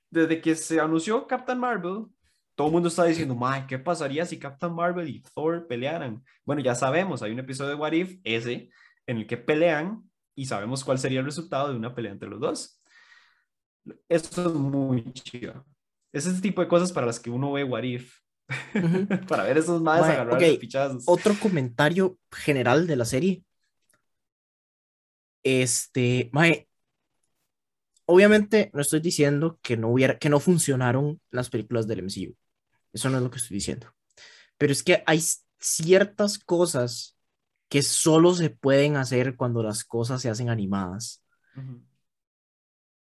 desde 0.10 0.42
que 0.42 0.56
se 0.56 0.80
anunció 0.80 1.28
Captain 1.28 1.60
Marvel, 1.60 2.08
todo 2.56 2.68
el 2.68 2.74
mundo 2.74 2.90
está 2.90 3.06
diciendo, 3.06 3.36
"Mae, 3.36 3.68
¿qué 3.68 3.78
pasaría 3.80 4.26
si 4.26 4.40
Captain 4.40 4.74
Marvel 4.74 5.10
y 5.10 5.22
Thor 5.34 5.68
pelearan? 5.68 6.24
Bueno, 6.46 6.62
ya 6.62 6.74
sabemos, 6.76 7.22
hay 7.22 7.32
un 7.32 7.40
episodio 7.40 7.72
de 7.72 7.76
What 7.76 7.92
If, 7.94 8.20
ese, 8.24 8.70
en 9.08 9.18
el 9.18 9.28
que 9.28 9.38
pelean 9.38 10.10
y 10.36 10.46
sabemos 10.46 10.84
cuál 10.84 11.00
sería 11.00 11.20
el 11.20 11.26
resultado 11.26 11.70
de 11.70 11.78
una 11.78 11.94
pelea 11.94 12.12
entre 12.12 12.30
los 12.30 12.40
dos. 12.40 12.82
Eso 14.10 14.48
es 14.48 14.54
muy 14.54 15.04
chido. 15.14 15.66
Es 16.12 16.26
ese 16.26 16.42
tipo 16.42 16.62
de 16.62 16.68
cosas 16.68 16.92
para 16.92 17.06
las 17.06 17.20
que 17.20 17.30
uno 17.30 17.52
ve 17.52 17.64
What 17.64 17.84
If. 17.84 18.25
Para 19.28 19.44
ver 19.44 19.58
esos 19.58 19.82
más 19.82 20.04
agarrar 20.04 20.36
ok, 20.36 20.60
pichazos. 20.60 21.04
Otro 21.08 21.34
comentario 21.40 22.18
general 22.32 22.88
de 22.88 22.96
la 22.96 23.06
serie. 23.06 23.44
Este, 25.44 26.30
mae, 26.34 26.68
obviamente 28.06 28.72
no 28.74 28.82
estoy 28.82 29.00
diciendo 29.00 29.60
que 29.62 29.78
no 29.78 29.90
hubiera, 29.90 30.18
que 30.18 30.30
no 30.30 30.40
funcionaron 30.40 31.20
las 31.32 31.50
películas 31.50 31.88
del 31.88 32.00
MCU. 32.00 32.36
Eso 32.94 33.10
no 33.10 33.18
es 33.18 33.24
lo 33.24 33.30
que 33.30 33.38
estoy 33.38 33.56
diciendo. 33.56 33.94
Pero 34.58 34.72
es 34.72 34.84
que 34.84 35.04
hay 35.06 35.22
ciertas 35.60 36.40
cosas 36.40 37.18
que 37.68 37.82
solo 37.82 38.34
se 38.36 38.50
pueden 38.52 38.96
hacer 38.96 39.36
cuando 39.36 39.64
las 39.64 39.84
cosas 39.84 40.22
se 40.22 40.30
hacen 40.30 40.50
animadas, 40.50 41.24
Ujú. 41.56 41.82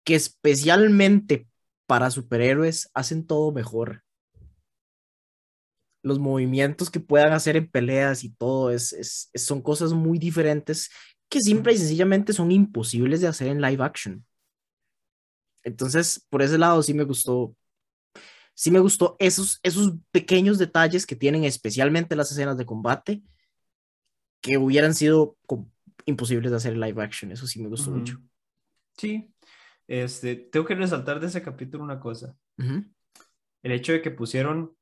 que 0.02 0.14
especialmente 0.14 1.46
para 1.86 2.10
superhéroes 2.10 2.90
hacen 2.94 3.26
todo 3.26 3.52
mejor. 3.52 4.02
Los 6.06 6.18
movimientos 6.18 6.90
que 6.90 7.00
puedan 7.00 7.32
hacer 7.32 7.56
en 7.56 7.68
peleas 7.70 8.24
y 8.24 8.30
todo 8.30 8.70
es, 8.70 8.92
es- 8.92 9.30
son 9.34 9.60
cosas 9.62 9.92
muy 9.92 10.18
diferentes 10.18 10.90
que 11.28 11.40
simple 11.42 11.72
y 11.72 11.78
sencillamente 11.78 12.32
son 12.32 12.52
imposibles 12.52 13.20
de 13.20 13.26
hacer 13.28 13.48
en 13.48 13.60
live 13.60 13.82
action. 13.82 14.24
Entonces, 15.64 16.24
por 16.30 16.42
ese 16.42 16.58
lado 16.58 16.82
sí 16.82 16.94
me 16.94 17.04
gustó. 17.04 17.56
Sí 18.54 18.70
me 18.70 18.78
gustó 18.78 19.16
esos, 19.18 19.58
esos 19.62 19.94
pequeños 20.10 20.58
detalles 20.58 21.06
que 21.06 21.16
tienen 21.16 21.44
especialmente 21.44 22.16
las 22.16 22.30
escenas 22.32 22.56
de 22.56 22.64
combate 22.64 23.22
que 24.40 24.56
hubieran 24.58 24.94
sido 24.94 25.36
imposibles 26.06 26.50
de 26.50 26.56
hacer 26.56 26.72
en 26.74 26.80
live 26.80 27.02
action. 27.02 27.32
Eso 27.32 27.46
sí 27.46 27.60
me 27.60 27.68
gustó 27.68 27.90
mucho. 27.90 28.18
Sí, 28.96 29.34
este, 29.88 30.36
tengo 30.36 30.66
que 30.66 30.74
resaltar 30.74 31.20
de 31.20 31.26
ese 31.26 31.42
capítulo 31.42 31.84
una 31.84 32.00
cosa. 32.00 32.34
El 33.62 33.72
hecho 33.72 33.92
de 33.92 34.00
que 34.02 34.10
pusieron, 34.10 34.75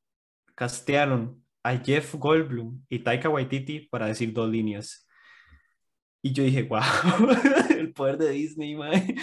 castearon 0.55 1.43
a 1.63 1.77
Jeff 1.77 2.15
Goldblum 2.15 2.85
y 2.89 2.99
Taika 2.99 3.29
Waititi 3.29 3.89
para 3.89 4.07
decir 4.07 4.33
dos 4.33 4.51
líneas. 4.51 5.07
Y 6.23 6.33
yo 6.33 6.43
dije, 6.43 6.63
wow, 6.63 6.81
el 7.79 7.93
poder 7.93 8.19
de 8.19 8.31
Disney, 8.31 8.75
mae. 8.75 9.15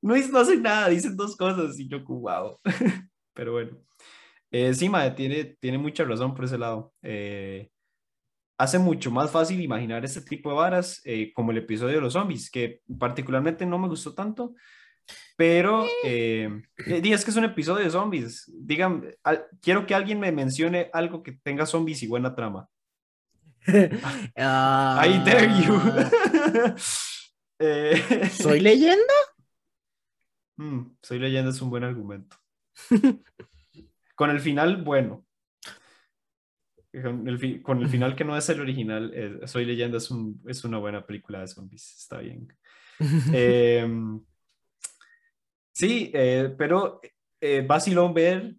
No, 0.00 0.16
no 0.16 0.38
hacen 0.38 0.62
nada, 0.62 0.88
dicen 0.88 1.16
dos 1.16 1.36
cosas 1.36 1.78
y 1.78 1.88
yo, 1.88 2.02
wow. 2.04 2.58
Pero 3.34 3.52
bueno. 3.52 3.78
Eh, 4.50 4.74
sí, 4.74 4.88
mae, 4.88 5.10
tiene, 5.12 5.56
tiene 5.60 5.78
mucha 5.78 6.04
razón 6.04 6.34
por 6.34 6.44
ese 6.44 6.58
lado. 6.58 6.92
Eh, 7.02 7.70
hace 8.58 8.78
mucho 8.78 9.10
más 9.10 9.30
fácil 9.30 9.60
imaginar 9.60 10.04
este 10.04 10.20
tipo 10.20 10.50
de 10.50 10.56
varas, 10.56 11.00
eh, 11.04 11.32
como 11.32 11.50
el 11.52 11.58
episodio 11.58 11.96
de 11.96 12.00
los 12.00 12.12
zombies, 12.12 12.50
que 12.50 12.80
particularmente 12.98 13.66
no 13.66 13.78
me 13.78 13.88
gustó 13.88 14.14
tanto, 14.14 14.54
pero 15.36 15.84
eh, 16.04 16.62
eh, 16.86 17.02
es 17.04 17.24
que 17.24 17.30
es 17.30 17.36
un 17.36 17.44
episodio 17.44 17.84
de 17.84 17.90
zombies. 17.90 18.50
Digan, 18.54 19.04
al- 19.24 19.46
quiero 19.60 19.86
que 19.86 19.94
alguien 19.94 20.20
me 20.20 20.32
mencione 20.32 20.90
algo 20.92 21.22
que 21.22 21.32
tenga 21.32 21.66
zombies 21.66 22.02
y 22.02 22.06
buena 22.08 22.34
trama. 22.34 22.68
I 23.66 25.22
dare 25.24 25.48
you. 25.64 26.74
Eh, 27.64 28.28
¿Soy 28.32 28.58
leyenda? 28.58 29.14
mm, 30.56 30.96
soy 31.00 31.20
leyenda 31.20 31.50
es 31.50 31.62
un 31.62 31.70
buen 31.70 31.84
argumento. 31.84 32.36
Con 34.16 34.30
el 34.30 34.40
final, 34.40 34.82
bueno. 34.82 35.24
Con 36.92 37.28
el, 37.28 37.38
fi- 37.38 37.62
con 37.62 37.80
el 37.80 37.88
final 37.88 38.16
que 38.16 38.24
no 38.24 38.36
es 38.36 38.48
el 38.48 38.60
original, 38.60 39.12
eh, 39.14 39.46
Soy 39.46 39.64
leyenda 39.64 39.98
es, 39.98 40.10
un- 40.10 40.42
es 40.48 40.64
una 40.64 40.78
buena 40.78 41.06
película 41.06 41.38
de 41.40 41.46
zombies. 41.46 41.94
Está 41.98 42.18
bien. 42.18 42.48
Eh, 43.32 43.86
sí, 45.72 46.10
eh, 46.14 46.54
pero 46.56 47.00
eh, 47.40 47.64
vacilón 47.66 48.14
ver 48.14 48.54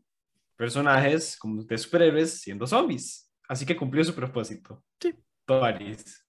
personajes 0.55 1.38
como 1.38 1.64
de 1.64 1.78
superhéroes 1.78 2.41
siendo 2.41 2.68
zombies. 2.68 3.32
Así 3.47 3.66
que 3.66 3.76
cumplió 3.76 4.03
su 4.03 4.16
propósito. 4.16 4.84
Sí. 4.99 5.14
Toaris. 5.45 6.26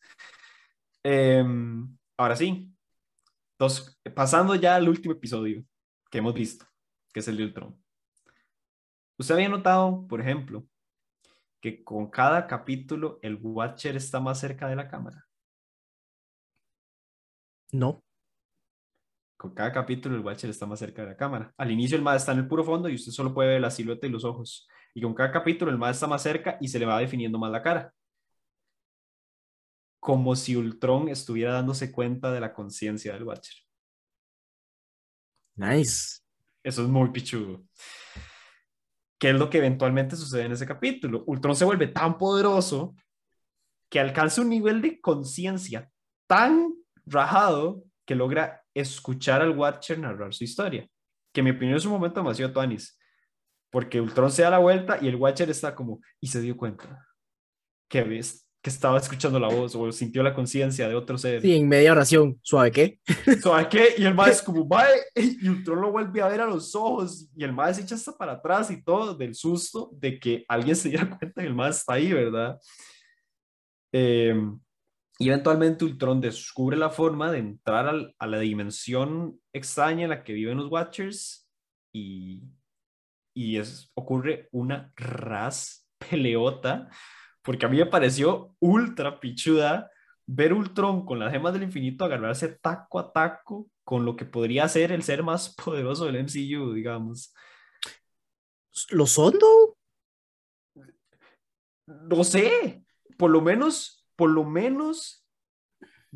Em, 1.03 1.97
ahora 2.17 2.35
sí, 2.35 2.71
Entonces, 3.53 4.01
pasando 4.15 4.55
ya 4.55 4.75
al 4.77 4.89
último 4.89 5.15
episodio 5.15 5.65
que 6.11 6.19
hemos 6.19 6.35
visto, 6.35 6.67
que 7.13 7.21
es 7.21 7.29
el 7.29 7.37
de 7.37 7.45
Ultron. 7.45 7.85
¿Usted 9.19 9.35
había 9.35 9.49
notado, 9.49 10.07
por 10.09 10.21
ejemplo, 10.21 10.67
que 11.61 11.83
con 11.85 12.11
cada 12.11 12.47
capítulo 12.47 13.19
el 13.23 13.39
Watcher 13.41 13.97
está 13.97 14.21
más 14.21 14.41
cerca 14.41 14.69
de 14.69 14.77
la 14.77 14.89
cámara? 14.89 15.25
No. 17.73 18.04
Con 19.45 19.53
cada 19.53 19.73
capítulo 19.73 20.17
el 20.17 20.23
Watcher 20.23 20.49
está 20.49 20.65
más 20.65 20.79
cerca 20.79 21.03
de 21.03 21.09
la 21.09 21.17
cámara. 21.19 21.53
Al 21.59 21.71
inicio 21.71 21.99
el 21.99 22.03
MAD 22.03 22.17
está 22.17 22.33
en 22.33 22.39
el 22.39 22.49
puro 22.49 22.65
fondo 22.65 22.89
y 22.89 22.95
usted 22.95 23.13
solo 23.13 23.35
puede 23.35 23.51
ver 23.51 23.61
la 23.61 23.71
silueta 23.71 24.07
y 24.07 24.09
los 24.09 24.25
ojos. 24.25 24.67
Y 24.95 25.03
con 25.03 25.13
cada 25.13 25.31
capítulo 25.31 25.71
el 25.71 25.77
MAD 25.77 25.91
está 25.91 26.07
más 26.07 26.23
cerca 26.23 26.57
y 26.63 26.69
se 26.69 26.79
le 26.79 26.87
va 26.87 26.99
definiendo 26.99 27.39
más 27.39 27.53
la 27.53 27.63
cara. 27.63 27.93
Como 30.01 30.35
si 30.35 30.57
Ultron 30.57 31.11
estuviera 31.11 31.53
dándose 31.53 31.93
cuenta 31.93 32.33
de 32.33 32.41
la 32.41 32.55
conciencia 32.55 33.13
del 33.13 33.25
Watcher. 33.25 33.55
Nice. 35.57 36.23
Eso 36.63 36.83
es 36.83 36.89
muy 36.89 37.11
pichudo. 37.11 37.67
¿Qué 39.19 39.29
es 39.29 39.37
lo 39.37 39.51
que 39.51 39.59
eventualmente 39.59 40.17
sucede 40.17 40.47
en 40.47 40.53
ese 40.53 40.67
capítulo? 40.67 41.23
Ultron 41.27 41.55
se 41.55 41.67
vuelve 41.67 41.89
tan 41.89 42.17
poderoso 42.17 42.97
que 43.91 44.01
alcanza 44.01 44.41
un 44.41 44.49
nivel 44.49 44.81
de 44.81 45.03
conciencia 45.03 45.91
tan 46.27 46.73
rajado 47.05 47.85
que 48.07 48.15
logra 48.15 48.64
escuchar 48.75 49.41
al 49.41 49.57
Watcher 49.57 49.99
narrar 49.99 50.35
su 50.35 50.45
historia. 50.45 50.89
Que 51.33 51.41
en 51.41 51.45
mi 51.45 51.51
opinión 51.53 51.77
es 51.77 51.85
un 51.85 51.93
momento 51.93 52.21
demasiado 52.21 52.53
tuanis. 52.53 52.99
Porque 53.71 54.01
Ultron 54.01 54.31
se 54.31 54.43
da 54.43 54.51
la 54.51 54.59
vuelta 54.59 54.99
y 55.01 55.09
el 55.09 55.17
Watcher 55.17 55.51
está 55.51 55.75
como, 55.75 56.01
y 56.21 56.29
se 56.29 56.41
dio 56.41 56.57
cuenta 56.57 57.07
que 57.89 58.03
ves 58.03 58.45
que 58.65 58.71
estaba 58.71 58.97
escuchando 58.97 59.39
la 59.39 59.49
voz 59.49 59.75
o 59.75 59.93
sintió 59.93 60.23
la 60.23 60.33
conciencia 60.33 60.89
de 60.89 60.95
otro 60.95 61.19
ser. 61.19 61.43
Sí, 61.43 61.55
en 61.55 61.69
media 61.69 61.93
oración, 61.93 62.41
¿suave 62.41 62.73
qué? 62.73 62.99
¿Suave 63.43 63.69
qué? 63.69 63.89
Y 63.99 64.05
el 64.05 64.15
maestro 64.15 64.47
como, 64.55 64.65
mae, 64.65 64.89
y 65.15 65.47
Ultron 65.47 65.83
lo 65.83 65.93
vuelve 65.93 66.23
a 66.23 66.29
ver 66.29 66.41
a 66.41 66.47
los 66.47 66.75
ojos 66.75 67.29
y 67.37 67.45
el 67.45 67.53
maestro 67.53 67.83
se 67.83 67.85
echa 67.85 67.95
hasta 67.97 68.17
para 68.17 68.33
atrás 68.33 68.71
y 68.71 68.83
todo 68.83 69.15
del 69.15 69.35
susto 69.35 69.91
de 69.93 70.19
que 70.19 70.47
alguien 70.49 70.75
se 70.75 70.89
diera 70.89 71.07
cuenta 71.19 71.43
que 71.43 71.47
el 71.47 71.55
maestro 71.55 71.81
está 71.81 71.93
ahí, 71.93 72.11
¿verdad? 72.11 72.59
Eh, 73.93 74.35
y 75.19 75.29
eventualmente 75.29 75.85
Ultron 75.85 76.21
descubre 76.21 76.77
la 76.77 76.91
forma 76.91 77.31
de 77.31 77.39
entrar 77.39 77.87
al, 77.87 78.15
a 78.19 78.27
la 78.27 78.39
dimensión 78.39 79.41
extraña 79.53 80.05
en 80.05 80.11
la 80.11 80.25
que 80.25 80.33
viven 80.33 80.59
los 80.59 80.71
Watchers 80.71 81.49
y, 81.93 82.43
y 83.35 83.59
es, 83.59 83.91
ocurre 83.95 84.49
una 84.53 84.93
ras 84.97 85.89
peleota 85.99 86.91
porque 87.43 87.67
a 87.67 87.69
mí 87.69 87.77
me 87.77 87.87
pareció 87.87 88.57
ultra 88.59 89.21
pichuda 89.21 89.91
ver 90.27 90.55
Ultron 90.55 91.05
con 91.05 91.19
las 91.19 91.31
gemas 91.31 91.53
del 91.53 91.65
infinito 91.65 92.05
agarrarse 92.05 92.49
taco 92.49 92.99
a 92.99 93.13
taco 93.13 93.69
con 93.85 94.07
lo 94.07 94.17
que 94.17 94.25
podría 94.25 94.67
ser 94.69 94.93
el 94.93 95.03
ser 95.03 95.23
más 95.23 95.55
poderoso 95.65 96.07
del 96.07 96.25
MCU, 96.25 96.73
digamos. 96.73 97.35
¿Lo 98.91 99.07
son, 99.07 99.35
no? 99.35 99.77
No 101.87 102.25
sé, 102.25 102.83
por 103.19 103.31
lo 103.31 103.43
menos, 103.43 104.04
por 104.17 104.31
lo 104.31 104.45
menos 104.45 105.25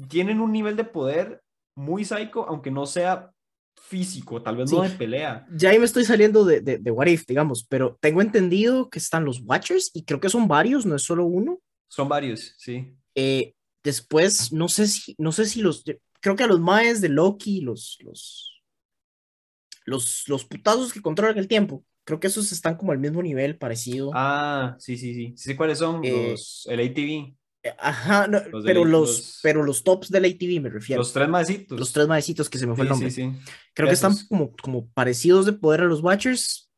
tienen 0.08 0.40
un 0.40 0.52
nivel 0.52 0.76
de 0.76 0.84
poder 0.84 1.42
muy 1.74 2.04
psycho, 2.04 2.46
aunque 2.48 2.70
no 2.70 2.86
sea 2.86 3.32
físico, 3.80 4.42
tal 4.42 4.56
vez 4.56 4.70
no 4.70 4.82
de 4.82 4.90
pelea. 4.90 5.46
Ya 5.52 5.70
ahí 5.70 5.78
me 5.78 5.84
estoy 5.84 6.04
saliendo 6.04 6.44
de, 6.44 6.60
de, 6.60 6.78
de, 6.78 6.90
What 6.90 7.06
If, 7.06 7.26
digamos, 7.26 7.64
pero 7.64 7.96
tengo 8.00 8.20
entendido 8.20 8.90
que 8.90 8.98
están 8.98 9.24
los 9.24 9.40
Watchers 9.40 9.90
y 9.94 10.04
creo 10.04 10.20
que 10.20 10.28
son 10.28 10.48
varios, 10.48 10.84
no 10.84 10.96
es 10.96 11.02
solo 11.02 11.24
uno. 11.24 11.60
Son 11.88 12.08
varios, 12.08 12.54
sí. 12.58 12.94
Eh, 13.14 13.54
después, 13.82 14.52
no 14.52 14.68
sé 14.68 14.86
si, 14.86 15.14
no 15.18 15.32
sé 15.32 15.46
si 15.46 15.62
los, 15.62 15.84
creo 16.20 16.36
que 16.36 16.44
a 16.44 16.48
los 16.48 16.60
maes 16.60 17.00
de 17.00 17.08
Loki, 17.08 17.60
los, 17.60 17.98
los, 18.00 18.62
los, 19.84 20.28
los 20.28 20.44
putazos 20.44 20.92
que 20.92 21.00
controlan 21.00 21.38
el 21.38 21.48
tiempo, 21.48 21.84
creo 22.04 22.20
que 22.20 22.26
esos 22.26 22.52
están 22.52 22.76
como 22.76 22.92
al 22.92 22.98
mismo 22.98 23.22
nivel, 23.22 23.56
parecido. 23.56 24.10
Ah, 24.14 24.76
sí, 24.78 24.96
sí, 24.96 25.14
sí. 25.14 25.34
¿Sí 25.36 25.56
cuáles 25.56 25.78
son? 25.78 26.04
Eh, 26.04 26.30
los, 26.32 26.66
el 26.68 26.80
ATV. 26.80 27.34
Ajá, 27.78 28.26
no, 28.26 28.40
los 28.50 28.64
pero, 28.64 28.84
los, 28.84 29.08
los, 29.08 29.40
pero 29.42 29.62
los 29.62 29.84
tops 29.84 30.10
del 30.10 30.24
ATV 30.24 30.60
me 30.60 30.70
refiero. 30.70 31.00
Los 31.00 31.12
tres 31.12 31.28
maecitos. 31.28 31.78
Los 31.78 31.92
tres 31.92 32.06
maecitos 32.06 32.48
que 32.48 32.58
se 32.58 32.66
me 32.66 32.74
fue 32.74 32.84
sí, 32.84 32.86
el 32.86 32.90
nombre. 32.90 33.10
Sí, 33.10 33.22
sí. 33.22 33.52
Creo 33.74 33.88
Esos. 33.88 34.00
que 34.00 34.12
están 34.14 34.28
como, 34.28 34.52
como 34.56 34.88
parecidos 34.88 35.46
de 35.46 35.52
poder 35.52 35.82
a 35.82 35.84
los 35.84 36.02
Watchers. 36.02 36.70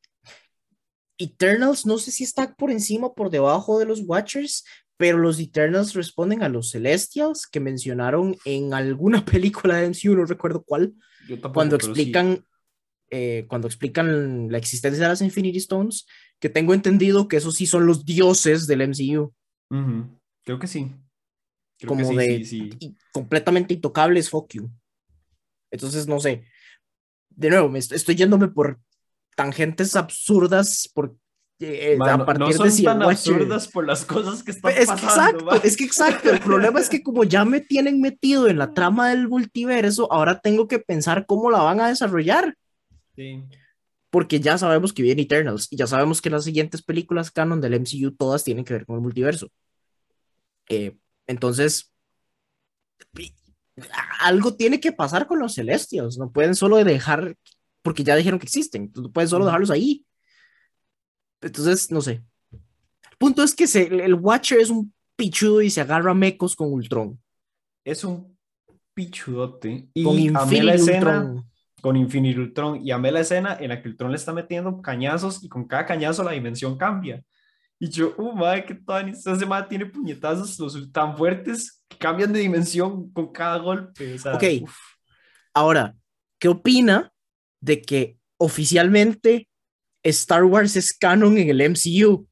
Eternals, 1.18 1.84
no 1.84 1.98
sé 1.98 2.10
si 2.10 2.24
está 2.24 2.54
por 2.54 2.70
encima 2.70 3.08
o 3.08 3.14
por 3.14 3.28
debajo 3.28 3.78
de 3.78 3.84
los 3.84 4.00
Watchers, 4.00 4.64
pero 4.96 5.18
los 5.18 5.38
Eternals 5.38 5.92
responden 5.92 6.42
a 6.42 6.48
los 6.48 6.70
Celestials 6.70 7.46
que 7.46 7.60
mencionaron 7.60 8.36
en 8.44 8.72
alguna 8.72 9.24
película 9.26 9.76
de 9.76 9.88
MCU, 9.90 10.16
no 10.16 10.24
recuerdo 10.24 10.62
cuál, 10.62 10.94
tampoco, 11.28 11.52
cuando 11.52 11.76
explican 11.76 12.44
eh, 13.12 13.46
cuando 13.48 13.66
explican 13.66 14.52
la 14.52 14.58
existencia 14.58 15.02
de 15.02 15.08
las 15.08 15.20
Infinity 15.20 15.58
Stones, 15.58 16.06
que 16.38 16.48
tengo 16.48 16.74
entendido 16.74 17.26
que 17.26 17.38
esos 17.38 17.56
sí 17.56 17.66
son 17.66 17.84
los 17.84 18.04
dioses 18.04 18.68
del 18.68 18.82
MCU. 18.82 19.34
Uh 19.70 19.76
-huh. 19.76 20.19
Creo 20.50 20.58
que 20.58 20.66
sí. 20.66 20.92
Creo 21.78 21.90
como 21.90 22.00
que 22.00 22.06
sí, 22.06 22.16
de 22.16 22.44
sí, 22.44 22.70
sí. 22.80 22.96
completamente 23.12 23.72
intocables, 23.72 24.28
fuck 24.28 24.52
you. 24.52 24.68
Entonces, 25.70 26.08
no 26.08 26.18
sé. 26.18 26.44
De 27.28 27.50
nuevo, 27.50 27.68
me 27.68 27.78
estoy 27.78 28.16
yéndome 28.16 28.48
por 28.48 28.80
tangentes 29.36 29.94
absurdas 29.94 30.90
por 30.92 31.16
eh, 31.60 31.94
Mano, 31.96 32.24
a 32.24 32.26
partir 32.26 32.46
no 32.46 32.52
son 32.52 32.76
de 32.76 32.82
tan 32.82 33.02
absurdas 33.04 33.68
por 33.68 33.86
las 33.86 34.04
cosas 34.04 34.42
que 34.42 34.50
están 34.50 34.72
es 34.76 34.88
pasando. 34.88 35.38
Que 35.38 35.44
exacto, 35.44 35.68
es 35.68 35.76
que 35.76 35.84
exacto. 35.84 36.30
El 36.30 36.40
problema 36.40 36.80
es 36.80 36.88
que 36.88 37.04
como 37.04 37.22
ya 37.22 37.44
me 37.44 37.60
tienen 37.60 38.00
metido 38.00 38.48
en 38.48 38.58
la 38.58 38.74
trama 38.74 39.10
del 39.10 39.28
multiverso, 39.28 40.12
ahora 40.12 40.40
tengo 40.40 40.66
que 40.66 40.80
pensar 40.80 41.26
cómo 41.26 41.48
la 41.52 41.62
van 41.62 41.80
a 41.80 41.86
desarrollar. 41.86 42.56
Sí. 43.14 43.44
Porque 44.10 44.40
ya 44.40 44.58
sabemos 44.58 44.92
que 44.92 45.04
viene 45.04 45.22
Eternals 45.22 45.68
y 45.70 45.76
ya 45.76 45.86
sabemos 45.86 46.20
que 46.20 46.30
las 46.30 46.42
siguientes 46.42 46.82
películas 46.82 47.30
canon 47.30 47.60
del 47.60 47.74
MCU 47.74 48.10
todas 48.16 48.42
tienen 48.42 48.64
que 48.64 48.72
ver 48.72 48.84
con 48.84 48.96
el 48.96 49.02
multiverso. 49.02 49.48
Eh, 50.70 50.96
entonces, 51.26 51.92
algo 54.20 54.54
tiene 54.54 54.80
que 54.80 54.92
pasar 54.92 55.26
con 55.26 55.38
los 55.40 55.54
celestials. 55.54 56.16
No 56.16 56.30
pueden 56.30 56.54
solo 56.54 56.76
dejar, 56.76 57.36
porque 57.82 58.04
ya 58.04 58.16
dijeron 58.16 58.38
que 58.38 58.46
existen, 58.46 58.90
no 58.94 59.10
pueden 59.10 59.28
solo 59.28 59.44
dejarlos 59.44 59.70
ahí. 59.70 60.06
Entonces, 61.42 61.90
no 61.90 62.00
sé. 62.00 62.22
El 62.52 63.16
punto 63.18 63.42
es 63.42 63.54
que 63.54 63.66
se, 63.66 63.82
el 63.82 64.14
Watcher 64.14 64.60
es 64.60 64.70
un 64.70 64.94
pichudo 65.16 65.60
y 65.60 65.70
se 65.70 65.80
agarra 65.80 66.12
a 66.12 66.14
mecos 66.14 66.54
con 66.54 66.72
Ultron. 66.72 67.20
Es 67.84 68.04
un 68.04 68.38
pichudote. 68.94 69.88
Y 69.92 70.04
con 70.04 70.14
amé 70.36 70.62
la 70.62 70.76
Infinity 70.76 70.90
escena, 70.90 71.20
Ultron. 71.20 71.50
con 71.82 71.96
Infinity 71.96 72.38
Ultron. 72.38 72.86
Y 72.86 72.92
amé 72.92 73.10
la 73.10 73.20
escena 73.20 73.56
en 73.58 73.70
la 73.70 73.82
que 73.82 73.88
Ultron 73.88 74.12
le 74.12 74.16
está 74.16 74.32
metiendo 74.32 74.80
cañazos 74.80 75.42
y 75.42 75.48
con 75.48 75.66
cada 75.66 75.84
cañazo 75.84 76.22
la 76.22 76.32
dimensión 76.32 76.78
cambia. 76.78 77.24
Y 77.82 77.88
yo, 77.88 78.14
uh, 78.18 78.34
madre, 78.34 78.66
qué 78.66 78.74
tan. 78.74 79.08
Ese 79.08 79.46
madre 79.46 79.68
tiene 79.70 79.86
puñetazos 79.86 80.58
los, 80.58 80.92
tan 80.92 81.16
fuertes 81.16 81.82
que 81.88 81.96
cambian 81.96 82.30
de 82.30 82.40
dimensión 82.40 83.10
con 83.10 83.32
cada 83.32 83.56
golpe. 83.56 84.14
O 84.14 84.18
sea, 84.18 84.34
ok. 84.34 84.44
uf. 84.62 84.76
Ahora, 85.54 85.96
¿qué 86.38 86.48
opina 86.48 87.10
de 87.58 87.80
que 87.80 88.18
oficialmente 88.36 89.48
Star 90.02 90.44
Wars 90.44 90.76
es 90.76 90.92
canon 90.92 91.38
en 91.38 91.48
el 91.48 91.70
MCU? 91.70 92.28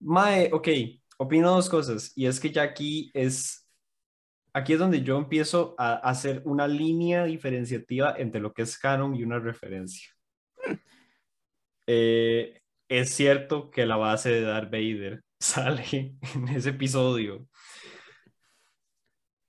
Mae, 0.00 0.50
ok, 0.52 0.68
opino 1.16 1.54
dos 1.54 1.68
cosas. 1.68 2.12
Y 2.16 2.26
es 2.26 2.40
que 2.40 2.50
ya 2.50 2.62
aquí 2.62 3.12
es. 3.14 3.60
Aquí 4.52 4.72
es 4.72 4.80
donde 4.80 5.02
yo 5.02 5.16
empiezo 5.16 5.76
a 5.78 5.94
hacer 5.94 6.42
una 6.44 6.66
línea 6.66 7.24
diferenciativa 7.24 8.16
entre 8.18 8.40
lo 8.40 8.52
que 8.52 8.62
es 8.62 8.76
canon 8.78 9.14
y 9.14 9.22
una 9.22 9.38
referencia. 9.38 10.10
Eh, 11.86 12.60
es 12.88 13.10
cierto 13.14 13.70
que 13.70 13.86
la 13.86 13.96
base 13.96 14.30
de 14.30 14.42
Darth 14.42 14.70
Vader 14.70 15.22
sale 15.40 16.16
en 16.34 16.48
ese 16.48 16.70
episodio, 16.70 17.46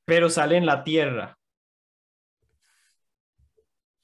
pero 0.06 0.30
sale 0.30 0.58
en 0.58 0.66
la 0.66 0.84
Tierra. 0.84 1.38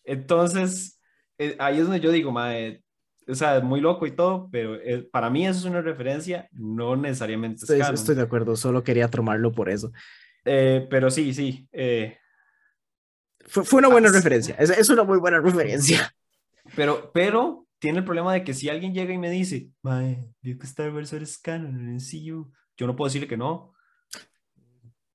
Entonces, 0.03 0.99
eh, 1.37 1.55
ahí 1.59 1.77
es 1.77 1.83
donde 1.83 1.99
yo 1.99 2.11
digo, 2.11 2.31
mae, 2.31 2.83
o 3.27 3.35
sea, 3.35 3.57
es 3.57 3.63
muy 3.63 3.79
loco 3.81 4.05
y 4.07 4.11
todo, 4.15 4.49
pero 4.51 4.75
eh, 4.75 5.07
para 5.11 5.29
mí 5.29 5.45
eso 5.45 5.59
es 5.59 5.65
una 5.65 5.81
referencia, 5.81 6.49
no 6.51 6.95
necesariamente 6.95 7.57
Estoy, 7.61 7.77
es 7.79 7.81
canon. 7.85 7.93
estoy 7.93 8.15
de 8.15 8.21
acuerdo, 8.23 8.55
solo 8.55 8.83
quería 8.83 9.09
tomarlo 9.09 9.51
por 9.51 9.69
eso. 9.69 9.91
Eh, 10.43 10.87
pero 10.89 11.11
sí, 11.11 11.33
sí. 11.33 11.67
eh, 11.71 12.17
Fue, 13.45 13.63
fue 13.63 13.79
una 13.79 13.89
buena 13.89 14.09
Ah, 14.09 14.11
referencia, 14.11 14.55
es, 14.57 14.71
es 14.71 14.89
una 14.89 15.03
muy 15.03 15.19
buena 15.19 15.39
referencia. 15.39 16.11
pero, 16.75 17.11
pero 17.13 17.67
tiene 17.81 17.97
el 17.97 18.05
problema 18.05 18.31
de 18.31 18.43
que 18.43 18.53
si 18.53 18.69
alguien 18.69 18.93
llega 18.93 19.11
y 19.11 19.17
me 19.17 19.31
dice, 19.31 19.71
mae, 19.81 20.31
que 20.43 20.51
Star 20.61 20.93
Wars 20.93 21.39
canon 21.39 21.75
en 21.79 21.95
MCU", 21.95 22.51
yo 22.77 22.87
no 22.87 22.95
puedo 22.95 23.07
decirle 23.09 23.27
que 23.27 23.37
no. 23.37 23.73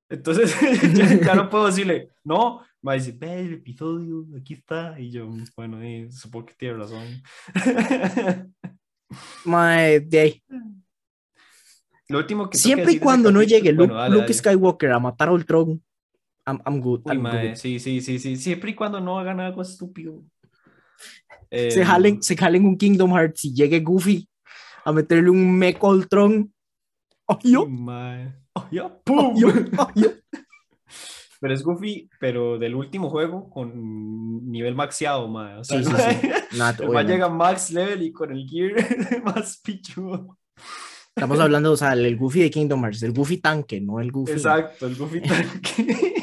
Entonces, 0.08 0.52
ya, 0.94 1.14
ya 1.14 1.34
no 1.36 1.48
puedo 1.48 1.66
decirle, 1.66 2.10
no, 2.24 2.62
me 2.82 2.94
dice, 2.94 3.12
ve 3.12 3.38
el 3.40 3.54
episodio, 3.54 4.26
aquí 4.36 4.54
está, 4.54 4.98
y 4.98 5.12
yo, 5.12 5.28
bueno, 5.56 5.80
eh, 5.80 6.08
supongo 6.10 6.46
que 6.46 6.54
tiene 6.54 6.76
razón. 6.76 7.06
Mae, 9.44 10.00
de 10.00 10.18
ahí. 10.20 10.42
Lo 12.08 12.18
último 12.18 12.50
que 12.50 12.58
Siempre 12.58 12.92
y 12.92 12.98
cuando 12.98 13.30
no 13.30 13.38
capítulo- 13.40 13.56
llegue 13.56 13.72
Luke, 13.72 13.86
bueno, 13.86 13.94
dale, 13.94 14.10
Luke 14.14 14.22
dale. 14.22 14.34
Skywalker 14.34 14.90
a 14.90 14.98
matar 14.98 15.28
a 15.28 15.32
Ultron, 15.32 15.80
I'm, 16.48 16.60
I'm 16.66 16.80
good. 16.80 17.02
Uy, 17.04 17.14
I'm 17.14 17.22
mae, 17.22 17.48
good. 17.50 17.56
sí, 17.56 17.78
sí, 17.78 18.00
sí, 18.00 18.18
sí. 18.18 18.36
Siempre 18.36 18.70
y 18.72 18.74
cuando 18.74 19.00
no 19.00 19.18
hagan 19.20 19.38
algo 19.38 19.62
estúpido. 19.62 20.24
Se 21.50 21.80
Eh, 21.80 21.84
jalen, 21.84 22.22
se 22.22 22.36
jalen 22.36 22.66
un 22.66 22.76
Kingdom 22.76 23.12
Hearts 23.12 23.44
y 23.44 23.54
llegue 23.54 23.80
Goofy 23.80 24.28
a 24.84 24.92
meterle 24.92 25.30
un 25.30 25.56
Mecha 25.58 25.86
Ultron. 25.86 26.52
¡Ay, 27.28 27.52
yo! 27.52 27.62
Oh, 28.54 28.66
ya, 28.70 28.84
¡Ay, 28.84 28.92
¡pum! 29.04 29.34
yo! 29.36 29.48
Pero 31.38 31.52
es 31.52 31.62
Goofy, 31.62 32.08
pero 32.18 32.58
del 32.58 32.74
último 32.74 33.10
juego 33.10 33.50
con 33.50 34.50
nivel 34.50 34.74
maxeado, 34.74 35.28
mae. 35.28 35.58
O 35.58 35.64
sea, 35.64 35.82
Sí, 35.82 35.90
sí, 35.90 35.92
sí. 36.20 36.28
el 36.82 37.06
llega 37.06 37.26
a 37.26 37.28
max 37.28 37.70
level 37.70 38.02
y 38.02 38.10
con 38.10 38.32
el 38.32 38.48
gear 38.48 38.72
más 39.24 39.60
pichudo. 39.62 40.38
Estamos 41.14 41.38
hablando, 41.38 41.72
o 41.72 41.76
sea, 41.76 41.92
el 41.92 42.16
Goofy 42.16 42.40
de 42.40 42.50
Kingdom 42.50 42.82
Hearts, 42.82 43.02
el 43.02 43.12
Goofy 43.12 43.36
tanque, 43.36 43.80
no 43.82 44.00
el 44.00 44.10
Goofy. 44.10 44.32
Exacto, 44.32 44.86
el 44.86 44.96
Goofy 44.96 45.20
tanque. 45.20 46.14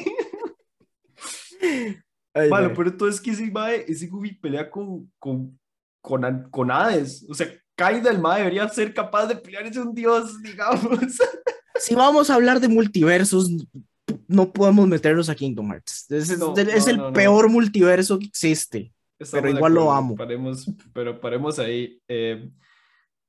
Ay, 2.34 2.50
Malo, 2.50 2.68
mae. 2.68 2.76
pero 2.76 2.98
todo 2.98 3.10
es 3.10 3.22
que 3.22 3.32
ese 3.32 3.50
mae, 3.52 3.86
ese 3.88 4.08
Goofy 4.08 4.34
pelea 4.36 4.70
con, 4.70 5.12
con, 5.20 5.60
con, 6.02 6.50
con 6.50 6.72
Hades. 6.72 7.26
O 7.30 7.34
sea, 7.34 7.48
Kaida, 7.76 8.10
el 8.12 8.20
mae, 8.20 8.40
debería 8.40 8.68
ser 8.70 8.94
capaz 8.94 9.28
de 9.28 9.36
pelear 9.36 9.66
es 9.66 9.78
un 9.78 9.94
dios, 9.94 10.42
digamos. 10.42 10.82
Si 11.76 11.96
vamos 11.96 12.30
a 12.30 12.36
hablar 12.36 12.60
de 12.60 12.68
multiversos, 12.68 13.50
no 14.28 14.54
podemos 14.54 14.88
meternos 14.88 15.28
a 15.28 15.36
Kingdom 15.36 15.72
Hearts. 15.72 16.06
Es, 16.12 16.30
es- 16.30 16.38
No, 16.40 16.56
es 16.56 16.86
no, 16.86 16.92
el 16.92 16.98
no, 16.98 17.08
no. 17.08 17.14
peor 17.14 17.50
multiverso 17.50 18.20
que 18.20 18.26
existe. 18.28 18.94
Estamos 19.20 19.44
Pero 19.44 19.56
igual 19.58 19.74
lo 19.74 19.92
amo. 19.92 20.16
Paremos, 20.16 20.72
pero 20.94 21.20
paremos 21.20 21.58
ahí. 21.58 22.00
Eh, 22.08 22.48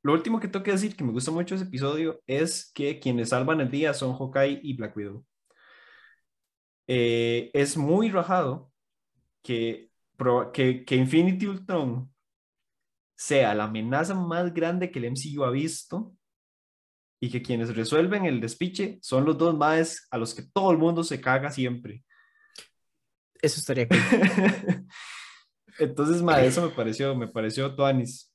lo 0.03 0.13
último 0.13 0.39
que 0.39 0.47
tengo 0.49 0.63
que 0.63 0.73
decir, 0.73 0.95
que 0.95 1.03
me 1.03 1.13
gusta 1.13 1.31
mucho 1.31 1.55
ese 1.55 1.65
episodio, 1.65 2.21
es 2.27 2.71
que 2.75 3.01
quienes 3.01 3.31
salvan 3.31 3.61
el 3.63 3.71
día 3.71 3.95
son 3.95 4.13
Hawkeye 4.17 4.61
y 4.63 4.75
Black 4.75 4.95
Widow. 4.95 5.25
Eh, 6.87 7.51
es 7.55 7.77
muy 7.79 8.11
rajado 8.11 8.71
que, 9.45 9.91
que, 10.53 10.85
que 10.85 10.97
Infinity 10.97 11.47
Ultron 11.47 12.11
sea 13.15 13.55
la 13.55 13.65
amenaza 13.65 14.15
más 14.15 14.53
grande 14.53 14.91
que 14.91 14.99
el 14.99 15.13
MCU 15.13 15.45
ha 15.45 15.51
visto 15.51 16.17
y 17.21 17.31
que 17.31 17.43
quienes 17.43 17.77
resuelven 17.77 18.25
el 18.25 18.41
despiche 18.41 18.99
son 19.03 19.25
los 19.25 19.39
dos 19.39 19.57
más 19.57 20.09
a 20.11 20.19
los 20.19 20.35
que 20.35 20.43
todo 20.43 20.73
el 20.73 20.79
mundo 20.79 21.05
se 21.05 21.21
caga 21.21 21.51
siempre. 21.51 22.03
Eso 23.41 23.61
estaría 23.61 23.87
cool. 23.87 23.99
Entonces, 25.79 26.23
mae, 26.23 26.47
eso 26.47 26.63
me 26.63 26.75
pareció, 26.75 27.15
me 27.15 27.29
pareció 27.29 27.75
tuanis. 27.75 28.33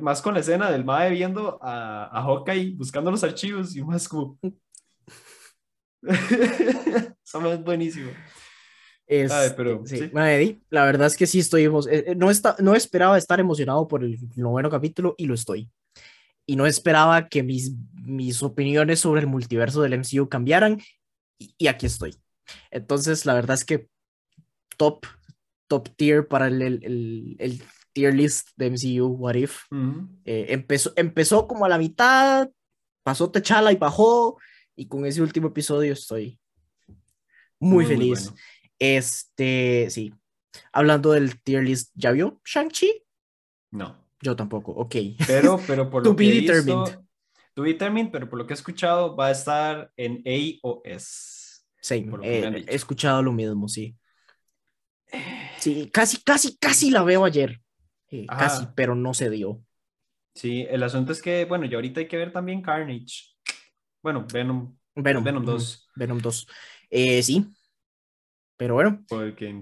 Más 0.00 0.22
con 0.22 0.34
la 0.34 0.40
escena 0.40 0.70
del 0.70 0.84
mae 0.84 1.10
viendo 1.10 1.58
a, 1.62 2.04
a 2.16 2.22
Hawkeye 2.22 2.74
buscando 2.76 3.10
los 3.10 3.24
archivos 3.24 3.74
y 3.74 3.82
más 3.82 4.08
como... 4.08 4.38
Eso 6.02 7.52
es 7.52 7.64
buenísimo. 7.64 8.10
Es, 9.06 9.30
Ay, 9.30 9.50
pero, 9.56 9.82
sí, 9.84 10.10
la 10.70 10.84
verdad 10.84 11.06
es 11.08 11.16
que 11.16 11.26
sí 11.26 11.40
estoy, 11.40 11.64
eh, 11.64 12.04
eh, 12.08 12.14
no, 12.16 12.30
está, 12.30 12.56
no 12.60 12.74
esperaba 12.74 13.18
estar 13.18 13.40
emocionado 13.40 13.86
por 13.88 14.04
el 14.04 14.18
noveno 14.36 14.70
capítulo 14.70 15.14
y 15.18 15.26
lo 15.26 15.34
estoy. 15.34 15.68
Y 16.46 16.56
no 16.56 16.66
esperaba 16.66 17.28
que 17.28 17.42
mis, 17.42 17.72
mis 17.94 18.42
opiniones 18.42 19.00
sobre 19.00 19.20
el 19.20 19.26
multiverso 19.26 19.82
del 19.82 19.92
MCU 19.94 20.28
cambiaran 20.28 20.80
y, 21.38 21.54
y 21.58 21.66
aquí 21.68 21.86
estoy. 21.86 22.16
Entonces, 22.70 23.26
la 23.26 23.34
verdad 23.34 23.54
es 23.54 23.64
que 23.64 23.88
top, 24.76 25.06
top 25.68 25.88
tier 25.96 26.26
para 26.26 26.46
el, 26.48 26.62
el, 26.62 26.84
el- 26.84 27.36
el 27.38 27.62
tier 27.92 28.14
list 28.14 28.48
de 28.56 28.66
MCU, 28.66 29.06
What 29.08 29.34
If. 29.34 29.64
Eh, 30.24 30.46
empezó, 30.48 30.92
empezó 30.96 31.46
como 31.46 31.66
a 31.66 31.68
la 31.68 31.76
mitad, 31.78 32.48
pasó 33.02 33.30
Techala 33.30 33.70
y 33.72 33.76
bajó, 33.76 34.38
y 34.74 34.86
con 34.88 35.04
ese 35.04 35.20
último 35.20 35.48
episodio 35.48 35.92
estoy 35.92 36.38
muy, 37.60 37.84
feliz. 37.84 38.24
bueno. 38.30 38.36
Este, 38.82 39.88
sí. 39.90 40.12
Hablando 40.72 41.12
del 41.12 41.40
tier 41.40 41.62
list, 41.62 41.92
¿ya 41.94 42.10
vio 42.10 42.40
Shang-Chi? 42.44 43.04
No, 43.72 43.94
Yo 44.20 44.36
tampoco, 44.36 44.72
ok. 44.72 44.96
pero, 45.26 45.58
pero 45.66 45.90
por 45.90 46.04
lo 46.04 46.14
be 46.16 46.24
que 46.24 46.30
visto... 46.32 46.84
determined. 46.84 47.06
To 47.54 47.62
be 47.62 47.72
determined, 47.74 48.10
pero 48.10 48.28
por 48.28 48.38
lo 48.38 48.46
que 48.46 48.54
he 48.54 48.56
escuchado 48.56 49.14
va 49.14 49.26
a 49.26 49.30
estar 49.30 49.92
en 49.96 50.22
A 50.26 50.58
o 50.62 50.80
S. 50.84 51.62
Han 51.90 52.24
eh, 52.24 52.64
he 52.68 52.74
escuchado 52.74 53.22
lo 53.22 53.32
mismo, 53.32 53.68
sí. 53.68 53.96
Sí, 55.60 55.90
casi, 55.92 56.22
casi, 56.22 56.56
casi 56.58 56.90
la 56.90 57.02
veo 57.02 57.24
ayer. 57.24 57.60
Eh, 58.10 58.26
casi, 58.26 58.66
pero 58.74 58.94
no 58.94 59.14
se 59.14 59.30
dio. 59.30 59.62
Sí, 60.34 60.66
el 60.68 60.82
asunto 60.82 61.12
es 61.12 61.20
que, 61.20 61.44
bueno, 61.44 61.66
y 61.66 61.74
ahorita 61.74 62.00
hay 62.00 62.08
que 62.08 62.16
ver 62.16 62.32
también 62.32 62.62
Carnage. 62.62 63.34
Bueno, 64.02 64.26
Venom, 64.32 64.76
Venom, 64.94 65.24
Venom 65.24 65.44
ujú, 65.44 65.44
2. 65.44 65.88
Venom 65.94 66.18
2. 66.18 66.46
Eh, 66.90 67.22
sí. 67.22 67.46
Pero 68.62 68.74
bueno, 68.74 69.04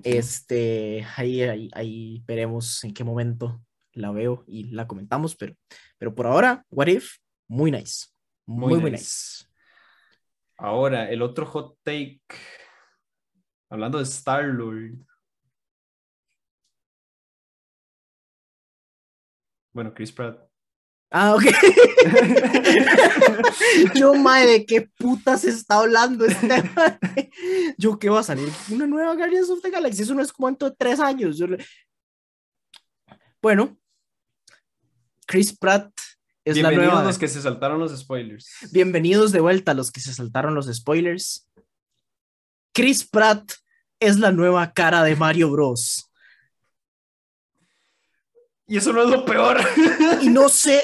este, 0.04 1.06
ahí, 1.16 1.40
ahí, 1.40 1.70
ahí 1.72 2.22
veremos 2.26 2.84
en 2.84 2.92
qué 2.92 3.02
momento 3.02 3.64
la 3.94 4.10
veo 4.10 4.44
y 4.46 4.64
la 4.64 4.86
comentamos, 4.86 5.34
pero, 5.36 5.56
pero 5.96 6.14
por 6.14 6.26
ahora, 6.26 6.66
What 6.68 6.88
If, 6.88 7.16
muy 7.48 7.70
nice. 7.70 8.08
Muy, 8.44 8.74
muy, 8.74 8.90
nice. 8.90 9.02
nice. 9.02 9.46
Ahora, 10.58 11.08
el 11.08 11.22
otro 11.22 11.46
hot 11.46 11.78
take. 11.82 12.20
Hablando 13.70 13.96
de 13.96 14.04
Star-Lord. 14.04 14.98
Bueno, 19.72 19.94
Chris 19.94 20.12
Pratt. 20.12 20.49
Ah, 21.10 21.34
ok. 21.34 21.42
Yo, 23.96 24.14
mae, 24.14 24.46
¿de 24.46 24.64
qué 24.64 24.82
putas 24.96 25.44
está 25.44 25.78
hablando 25.78 26.24
este? 26.24 26.62
Yo, 27.78 27.98
¿qué 27.98 28.08
va 28.08 28.20
a 28.20 28.24
salir? 28.24 28.48
Una 28.70 28.86
nueva 28.86 29.14
Guardians 29.16 29.50
of 29.50 29.60
the 29.60 29.70
Galaxy. 29.70 30.02
Eso 30.02 30.14
no 30.14 30.22
es 30.22 30.32
de 30.32 30.72
tres 30.78 31.00
años. 31.00 31.36
Yo 31.36 31.46
Bueno, 33.42 33.76
Chris 35.26 35.56
Pratt 35.56 35.90
es 36.44 36.56
la 36.56 36.68
Bienvenidos 36.68 36.94
nueva. 36.94 37.08
los 37.08 37.18
que 37.18 37.28
se 37.28 37.42
saltaron 37.42 37.80
los 37.80 37.98
spoilers. 37.98 38.48
Bienvenidos 38.70 39.32
de 39.32 39.40
vuelta 39.40 39.72
a 39.72 39.74
los 39.74 39.90
que 39.90 40.00
se 40.00 40.14
saltaron 40.14 40.54
los 40.54 40.66
spoilers. 40.72 41.48
Chris 42.72 43.08
Pratt 43.08 43.52
es 43.98 44.18
la 44.18 44.30
nueva 44.30 44.72
cara 44.72 45.02
de 45.02 45.16
Mario 45.16 45.50
Bros. 45.50 46.09
Y 48.70 48.76
eso 48.76 48.92
no 48.92 49.02
es 49.02 49.10
lo 49.10 49.24
peor. 49.24 49.58
Y 50.22 50.28
no 50.28 50.48
sé, 50.48 50.80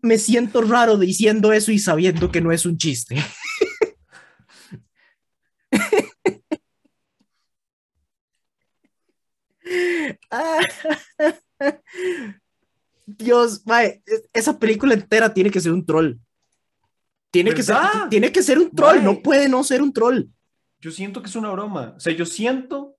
me 0.00 0.16
siento 0.16 0.62
raro 0.62 0.96
diciendo 0.96 1.52
eso 1.52 1.72
y 1.72 1.80
sabiendo 1.80 2.30
que 2.30 2.40
no 2.40 2.52
es 2.52 2.64
un 2.64 2.78
chiste. 2.78 3.16
Ah, 10.30 10.60
Dios, 13.06 13.62
mae, 13.66 14.02
es- 14.06 14.24
esa 14.32 14.58
película 14.58 14.94
entera 14.94 15.32
tiene 15.32 15.50
que 15.50 15.60
ser 15.60 15.72
un 15.72 15.84
troll. 15.84 16.14
Tiene 17.30 17.52
que 17.54 17.62
ser, 17.62 17.76
tiene 18.08 18.32
que 18.32 18.42
ser 18.42 18.58
un 18.58 18.70
troll, 18.70 18.96
Mae. 18.96 19.04
no 19.04 19.22
puede 19.22 19.48
no 19.48 19.62
ser 19.62 19.82
un 19.82 19.92
troll. 19.92 20.24
Yo 20.80 20.90
siento 20.90 21.20
que 21.22 21.28
es 21.28 21.36
una 21.36 21.50
broma. 21.50 21.94
O 21.96 22.00
sea, 22.00 22.12
yo 22.14 22.24
siento 22.26 22.89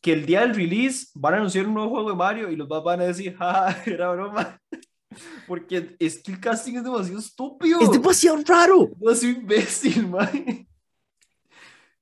que 0.00 0.12
el 0.12 0.26
día 0.26 0.40
del 0.40 0.54
release 0.54 1.08
van 1.14 1.34
a 1.34 1.36
anunciar 1.38 1.66
un 1.66 1.74
nuevo 1.74 1.90
juego 1.90 2.10
de 2.10 2.16
Mario 2.16 2.50
y 2.50 2.56
los 2.56 2.68
más 2.68 2.82
van 2.82 3.00
a 3.00 3.04
decir, 3.04 3.36
ja, 3.38 3.76
era 3.86 4.12
broma. 4.12 4.60
Porque 5.46 5.96
es 5.98 6.22
que 6.22 6.32
el 6.32 6.40
casting 6.40 6.76
es 6.76 6.84
demasiado 6.84 7.18
estúpido. 7.18 7.80
Es 7.80 7.90
demasiado 7.90 8.42
raro. 8.46 8.90
demasiado 8.96 9.38
imbécil, 9.38 10.06
man. 10.08 10.66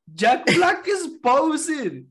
Jack 0.07 0.55
Black 0.55 0.89
es 0.89 1.21
Bowser. 1.21 2.05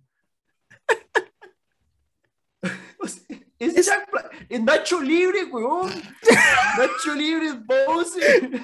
O 2.99 3.07
sea, 3.07 3.23
es, 3.59 3.85
Jack 3.85 4.11
Black. 4.11 4.45
Es 4.49 4.61
Nacho 4.61 5.01
Libre, 5.01 5.45
weón. 5.45 5.91
Nacho 6.77 7.13
Libre 7.15 7.47
es 7.47 7.65
Bowser. 7.65 8.61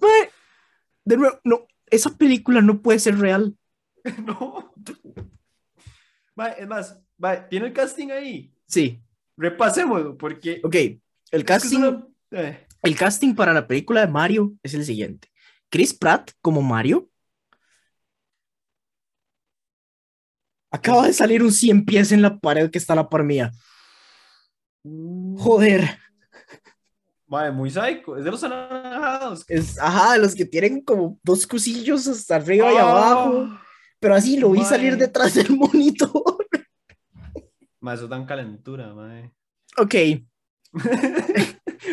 Mae, 0.00 0.30
De 1.04 1.16
nuevo, 1.16 1.38
no, 1.44 1.66
esa 1.86 2.10
película 2.16 2.60
no 2.60 2.80
puede 2.80 2.98
ser 2.98 3.18
real. 3.18 3.56
No. 4.26 4.72
Es 6.58 6.66
más, 6.66 6.98
tiene 7.50 7.66
el 7.66 7.72
casting 7.72 8.10
ahí. 8.10 8.52
Sí, 8.66 9.02
Repasémoslo, 9.36 10.16
porque. 10.16 10.60
ok. 10.64 10.74
El 11.30 11.44
casting, 11.44 11.78
una- 11.78 12.06
eh, 12.32 12.66
el 12.82 12.96
casting 12.96 13.34
para 13.34 13.52
la 13.52 13.66
película 13.66 14.00
de 14.00 14.06
Mario 14.12 14.52
es 14.62 14.74
el 14.74 14.84
siguiente. 14.84 15.28
Chris 15.70 15.94
Pratt 15.94 16.32
como 16.42 16.60
Mario. 16.62 17.08
Acaba 20.70 21.06
de 21.06 21.12
salir 21.12 21.42
un 21.42 21.52
100 21.52 21.84
pies 21.84 22.12
en 22.12 22.22
la 22.22 22.38
pared 22.38 22.70
que 22.70 22.78
está 22.78 22.94
a 22.94 22.96
la 22.96 23.08
par 23.08 23.24
mía. 23.24 23.52
Joder. 24.84 25.98
Mae, 27.26 27.50
muy 27.52 27.70
psycho. 27.70 28.16
Es 28.16 28.24
de 28.24 28.30
los 28.30 28.42
anaranjados. 28.44 29.44
Es, 29.48 29.78
ajá, 29.78 30.16
los 30.18 30.34
que 30.34 30.44
tienen 30.44 30.82
como 30.82 31.18
dos 31.22 31.46
cosillos 31.46 32.06
hasta 32.08 32.36
arriba 32.36 32.72
y 32.72 32.76
Ah, 32.76 32.82
abajo. 32.90 33.48
Pero 34.02 34.16
así 34.16 34.36
lo 34.36 34.50
vi 34.50 34.64
salir 34.64 34.96
detrás 34.96 35.34
del 35.34 35.50
monitor. 35.56 36.48
Mae, 37.78 37.94
eso 37.94 38.08
dan 38.08 38.26
calentura, 38.26 38.92
mae. 38.92 39.30
Ok. 39.78 39.94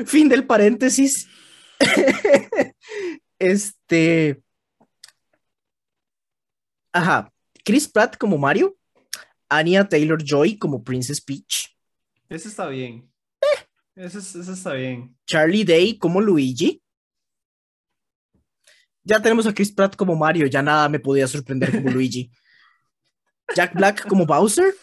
fin 0.08 0.28
del 0.28 0.46
paréntesis. 0.48 1.28
este. 3.38 4.42
Ajá. 6.92 7.32
Chris 7.64 7.88
Pratt 7.88 8.18
como 8.18 8.40
Mario. 8.40 8.76
Anya 9.48 9.88
Taylor 9.88 10.24
Joy 10.24 10.58
como 10.58 10.84
Princess 10.84 11.22
Peach. 11.22 11.78
Ese 12.28 12.48
está 12.48 12.68
bien. 12.68 13.08
Ese, 13.96 14.18
es- 14.18 14.36
ese 14.36 14.54
está 14.54 14.74
bien. 14.74 15.16
Charlie 15.28 15.64
Day 15.64 15.98
como 16.00 16.22
Luigi. 16.22 16.82
Ya 19.04 19.22
tenemos 19.22 19.48
a 19.48 19.54
Chris 19.54 19.72
Pratt 19.72 19.96
como 19.96 20.16
Mario, 20.16 20.46
ya 20.48 20.62
nada 20.62 20.90
me 20.90 21.00
podía 21.00 21.28
sorprender 21.28 21.72
como 21.72 21.90
Luigi. 21.90 22.32
Jack 23.56 23.74
Black 23.74 24.08
como 24.08 24.26
Bowser. 24.26 24.74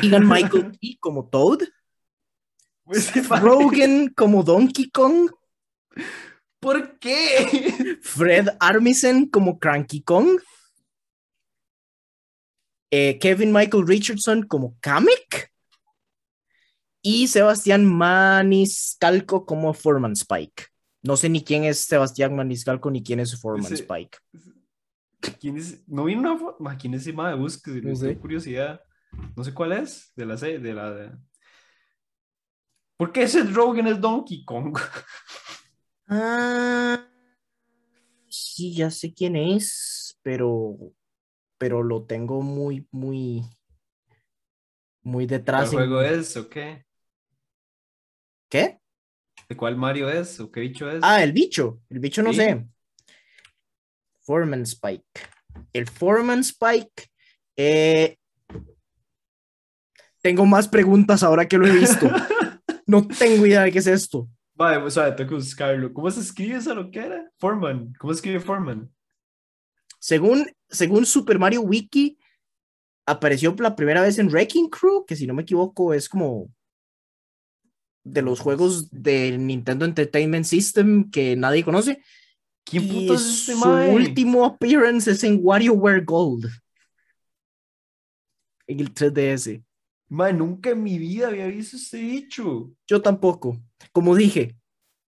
Keegan 0.00 0.28
Michael 0.28 0.78
Key 0.78 0.96
como 1.00 1.28
Toad. 1.28 1.60
Pues, 2.84 3.12
Rogen 3.28 4.12
como 4.14 4.42
Donkey 4.42 4.90
Kong. 4.90 5.30
¿Por 6.60 6.98
qué? 6.98 7.98
Fred 8.02 8.48
Armisen 8.60 9.28
como 9.28 9.58
Cranky 9.58 10.02
Kong. 10.02 10.40
eh, 12.90 13.18
Kevin 13.18 13.52
Michael 13.52 13.86
Richardson 13.86 14.44
como 14.44 14.76
Kamek. 14.80 15.50
Y 17.02 17.28
Sebastián 17.28 17.84
Maniscalco 17.84 19.44
como 19.44 19.74
Foreman 19.74 20.12
Spike. 20.12 20.68
No 21.04 21.16
sé 21.16 21.28
ni 21.28 21.44
quién 21.44 21.64
es 21.64 21.78
Sebastián 21.80 22.34
Maniscalco 22.34 22.90
ni 22.90 23.02
quién 23.02 23.20
es 23.20 23.38
Foreman 23.40 23.66
Ese- 23.72 23.82
Spike. 23.84 24.18
¿Quién 25.40 25.56
es? 25.58 25.86
No 25.88 26.04
vi 26.04 26.14
una 26.14 26.36
foto. 26.36 26.56
Ma, 26.60 26.76
¿Quién 26.76 26.94
es 26.94 27.02
ese 27.02 27.12
madre? 27.12 27.36
Busque, 27.38 27.70
No 27.72 27.80
tengo 27.82 27.96
sé. 27.96 28.18
curiosidad. 28.18 28.80
No 29.36 29.44
sé 29.44 29.54
cuál 29.54 29.72
es. 29.72 30.12
De 30.16 30.26
la 30.26 30.36
serie, 30.36 30.58
de 30.58 30.74
la. 30.74 30.90
de- 30.90 31.12
¿Por 32.96 33.12
qué 33.12 33.26
Seth 33.28 33.50
Rogen 33.52 33.86
es 33.86 34.00
Donkey 34.00 34.44
Kong? 34.44 34.76
Ah, 36.06 37.08
sí, 38.28 38.74
ya 38.74 38.90
sé 38.90 39.14
quién 39.14 39.36
es, 39.36 40.18
pero, 40.22 40.76
pero 41.56 41.82
lo 41.82 42.04
tengo 42.04 42.42
muy, 42.42 42.86
muy, 42.90 43.42
muy 45.02 45.26
¿Cuál 45.26 45.38
detrás. 45.38 45.72
en- 45.72 45.78
juego 45.78 46.02
es 46.02 46.36
o 46.36 46.48
qué? 46.50 46.84
¿Qué? 48.50 48.80
¿De 49.48 49.56
cuál 49.56 49.76
Mario 49.76 50.08
es 50.08 50.40
o 50.40 50.50
qué 50.50 50.60
bicho 50.60 50.90
es? 50.90 51.00
Ah, 51.02 51.22
el 51.22 51.32
bicho. 51.32 51.80
El 51.90 51.98
bicho 52.00 52.22
no 52.22 52.30
Sí. 52.32 52.36
sé. 52.38 52.66
Foreman 54.22 54.62
Spike. 54.62 55.20
El 55.72 55.86
Foreman 55.86 56.40
Spike. 56.40 57.08
eh, 57.56 58.16
Tengo 60.22 60.46
más 60.46 60.66
preguntas 60.68 61.22
ahora 61.22 61.46
que 61.46 61.58
lo 61.58 61.66
he 61.66 61.72
visto. 61.72 62.08
No 62.86 63.06
tengo 63.08 63.46
idea 63.46 63.62
de 63.62 63.72
qué 63.72 63.78
es 63.78 63.86
esto. 63.86 64.28
Vale, 64.54 64.76
o 64.76 64.90
sea, 64.90 65.16
tengo 65.16 65.30
que 65.30 65.34
buscarlo. 65.36 65.90
¿Cómo 65.94 66.10
se 66.10 66.20
escribe 66.20 66.58
esa 66.58 66.74
lo 66.74 66.90
que 66.90 66.98
era? 67.00 67.30
Foreman. 67.38 67.94
¿Cómo 67.98 68.12
se 68.12 68.18
escribe 68.18 68.40
Foreman? 68.40 68.92
Según, 69.98 70.46
según 70.68 71.06
Super 71.06 71.38
Mario 71.38 71.62
Wiki, 71.62 72.18
apareció 73.06 73.54
la 73.58 73.74
primera 73.74 74.02
vez 74.02 74.18
en 74.18 74.28
Wrecking 74.28 74.68
Crew, 74.68 75.06
que 75.06 75.16
si 75.16 75.26
no 75.26 75.32
me 75.32 75.42
equivoco 75.42 75.94
es 75.94 76.10
como 76.10 76.52
de 78.04 78.22
los 78.22 78.40
juegos 78.40 78.90
del 78.90 79.46
Nintendo 79.46 79.84
Entertainment 79.84 80.44
System 80.44 81.10
que 81.10 81.36
nadie 81.36 81.64
conoce. 81.64 82.02
¿Quién 82.64 82.84
Y 82.84 82.88
puto 82.88 83.14
es 83.14 83.22
este 83.22 83.52
su 83.52 83.58
mae? 83.58 83.94
último 83.94 84.44
appearance 84.44 85.10
es 85.10 85.24
en 85.24 85.38
WarioWare 85.42 86.04
Gold. 86.04 86.50
En 88.66 88.80
el 88.80 88.94
3DS. 88.94 89.62
Mae, 90.08 90.32
nunca 90.32 90.70
en 90.70 90.82
mi 90.82 90.98
vida 90.98 91.28
había 91.28 91.46
visto 91.46 91.76
este 91.76 92.00
bicho. 92.00 92.72
Yo 92.86 93.02
tampoco. 93.02 93.58
Como 93.92 94.14
dije, 94.14 94.56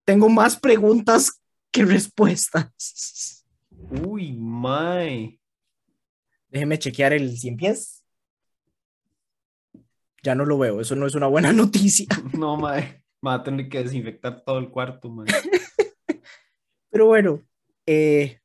tengo 0.04 0.28
más 0.28 0.58
preguntas 0.58 1.40
que 1.70 1.84
respuestas. 1.84 3.44
Uy, 4.04 4.32
mae. 4.32 5.38
Déjeme 6.48 6.78
chequear 6.78 7.12
el 7.12 7.36
100 7.38 7.56
pies. 7.56 7.95
Ya 10.26 10.34
no 10.34 10.44
lo 10.44 10.58
veo, 10.58 10.80
eso 10.80 10.96
no 10.96 11.06
es 11.06 11.14
una 11.14 11.28
buena 11.28 11.52
noticia. 11.52 12.08
No, 12.36 12.56
mae. 12.56 13.04
Me 13.22 13.30
va 13.30 13.34
a 13.34 13.42
tener 13.44 13.68
que 13.68 13.84
desinfectar 13.84 14.42
todo 14.44 14.58
el 14.58 14.70
cuarto, 14.70 15.08
mae. 15.08 15.26
Pero 16.90 17.06
bueno, 17.06 17.42
eh, 17.86 18.40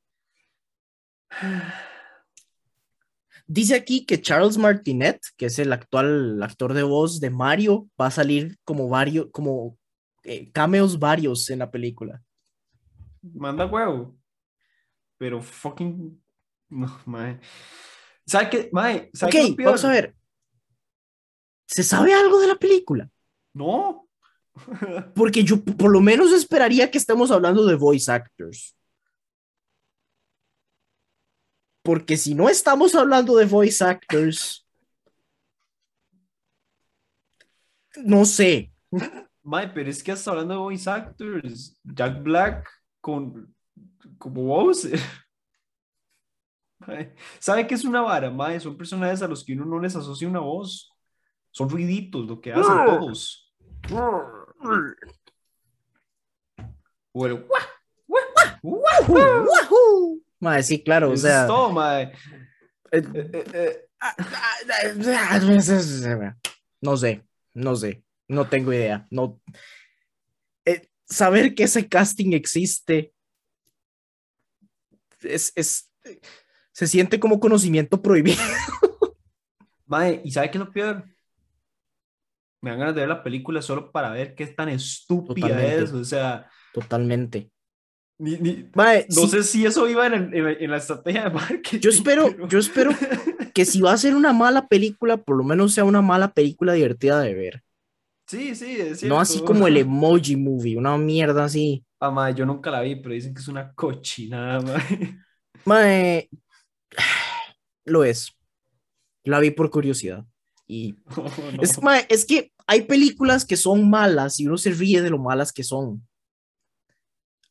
dice 3.48 3.74
aquí 3.74 4.06
que 4.06 4.22
Charles 4.22 4.60
Martinet, 4.60 5.20
que 5.38 5.48
es 5.48 5.58
el 5.58 5.74
actual 5.74 6.42
actor 6.44 6.76
de 6.76 6.84
voz 6.84 7.20
de 7.20 7.32
Mario, 7.32 7.90
va 8.00 8.08
a 8.08 8.12
salir 8.12 8.60
como 8.64 8.88
varios, 8.88 9.30
como 9.32 9.76
eh, 10.24 10.52
cameos 10.52 11.00
varios 11.00 11.50
en 11.50 11.60
la 11.60 11.72
película. 11.72 12.22
Manda 13.24 13.66
huevo. 13.66 14.16
Pero 15.18 15.42
fucking. 15.42 16.22
No, 16.70 17.02
mae. 17.08 17.40
¿Sabe 18.28 18.50
qué? 18.52 18.70
Mae, 18.72 19.10
¿sabe 19.14 19.32
qué 19.32 19.42
Ok, 19.42 19.56
peor? 19.56 19.66
vamos 19.66 19.86
a 19.86 19.92
ver. 19.92 20.16
¿Se 21.72 21.84
sabe 21.84 22.14
algo 22.14 22.38
de 22.42 22.48
la 22.48 22.56
película? 22.56 23.10
No. 23.54 24.10
Porque 25.16 25.44
yo 25.46 25.64
por 25.64 25.90
lo 25.90 26.02
menos 26.02 26.34
esperaría 26.34 26.92
que 26.92 26.98
estemos 26.98 27.32
hablando 27.32 27.66
de 27.66 27.76
voice 27.76 28.12
actors. 28.12 28.76
Porque 31.82 32.18
si 32.18 32.36
no 32.36 32.50
estamos 32.50 32.94
hablando 32.94 33.38
de 33.38 33.46
voice 33.46 33.82
actors, 33.84 34.68
no 38.04 38.26
sé. 38.26 38.74
Mae, 39.42 39.70
pero 39.70 39.90
es 39.90 40.04
que 40.04 40.12
hasta 40.12 40.32
hablando 40.32 40.56
de 40.56 40.60
voice 40.60 40.90
actors, 40.90 41.80
Jack 41.86 42.22
Black 42.22 42.70
con 43.00 43.56
como 44.18 44.44
Bowser. 44.44 45.00
¿Sabe 47.40 47.66
qué 47.66 47.76
es 47.76 47.86
una 47.86 48.02
vara, 48.02 48.30
mae? 48.30 48.60
Son 48.60 48.76
personajes 48.76 49.22
a 49.22 49.28
los 49.28 49.46
que 49.46 49.54
uno 49.54 49.64
no 49.66 49.80
les 49.80 49.96
asocia 49.96 50.28
una 50.28 50.42
voz. 50.42 50.91
Son 51.52 51.70
ruiditos 51.70 52.26
lo 52.26 52.40
que 52.42 52.54
hacen 52.54 52.86
todos. 52.86 53.54
O 57.14 57.26
el. 57.26 57.46
Mae, 60.40 60.64
sí, 60.64 60.82
claro, 60.84 61.12
o 61.12 61.18
sea. 61.18 61.46
todo, 61.48 61.72
mae. 61.72 62.04
eh, 62.92 63.04
Eh, 63.14 63.30
eh, 63.34 63.46
eh, 63.54 63.88
No 66.82 66.98
sé, 66.98 67.24
no 67.54 67.76
sé, 67.76 68.04
no 68.28 68.48
tengo 68.48 68.74
idea. 68.74 69.08
No. 69.12 69.40
Eh, 70.66 70.90
saber 71.06 71.54
que 71.54 71.64
ese 71.64 71.88
casting 71.88 72.34
existe 72.34 73.14
es, 75.22 75.52
es, 75.56 75.92
se 76.72 76.88
siente 76.88 77.20
como 77.20 77.40
conocimiento 77.40 78.02
prohibido. 78.02 78.42
Mae, 79.86 80.22
¿y 80.24 80.32
sabe 80.32 80.50
qué 80.50 80.58
es 80.58 80.64
lo 80.66 80.72
peor? 80.72 81.06
Me 82.62 82.70
dan 82.70 82.80
ganas 82.80 82.96
de 82.96 83.02
ver 83.02 83.10
la 83.10 83.24
película 83.24 83.62
solo 83.62 83.92
para 83.92 84.12
ver 84.12 84.36
qué 84.36 84.46
tan 84.48 84.70
estúpida 84.70 85.48
Totalmente. 85.48 85.84
es. 85.84 85.94
O 85.94 86.04
sea, 86.06 86.50
Totalmente. 86.74 87.50
ni- 88.20 88.70
no 88.76 89.04
sí, 89.10 89.28
sé 89.30 89.44
si 89.44 89.66
eso 89.66 89.90
iba 89.90 90.06
en, 90.08 90.14
el- 90.14 90.34
en 90.36 90.44
la- 90.44 90.52
en 90.54 90.72
la 90.72 90.78
estrategia 90.78 91.24
de 91.24 91.30
marketing. 91.32 91.80
yo 91.80 91.90
espero, 91.90 92.28
pero- 92.32 92.48
yo 92.48 92.60
espero 92.60 92.92
que 93.56 93.66
si 93.66 93.82
va 93.82 93.94
a 93.94 93.98
ser 93.98 94.16
una 94.16 94.32
mala 94.32 94.68
película, 94.68 95.18
por 95.18 95.38
lo 95.38 95.44
menos 95.44 95.74
sea 95.74 95.84
una 95.86 96.02
mala 96.04 96.32
película 96.34 96.74
divertida 96.74 97.20
de 97.22 97.34
ver. 97.34 97.64
Sí, 98.28 98.56
sí, 98.56 98.80
es 98.80 99.04
No 99.04 99.20
así 99.20 99.42
como 99.44 99.68
el 99.68 99.76
emoji 99.78 100.36
movie, 100.38 100.78
una 100.78 100.96
mierda 100.98 101.44
así. 101.46 101.84
Ah, 102.00 102.12
mae, 102.12 102.34
yo 102.34 102.46
nunca 102.46 102.72
la 102.72 102.82
vi, 102.82 102.96
pero 102.96 103.14
dicen 103.14 103.34
que 103.34 103.42
es 103.42 103.48
una 103.48 103.74
cochinada, 103.74 104.62
mae. 104.62 105.18
Mae, 105.66 106.30
lo 107.86 108.04
es. 108.04 108.32
La 109.26 109.40
vi 109.40 109.52
por 109.52 109.70
curiosidad. 109.70 110.26
Y 110.72 110.96
no. 111.82 111.92
es, 112.08 112.26
que 112.26 112.54
hay 112.66 112.84
películas 112.84 113.44
que 113.44 113.58
son 113.58 113.90
malas 113.90 114.40
y 114.40 114.48
uno 114.48 114.58
se 114.58 114.72
ríe 114.72 115.02
de 115.02 115.10
lo 115.10 115.18
malas 115.18 115.52
que 115.52 115.66
son. 115.66 116.08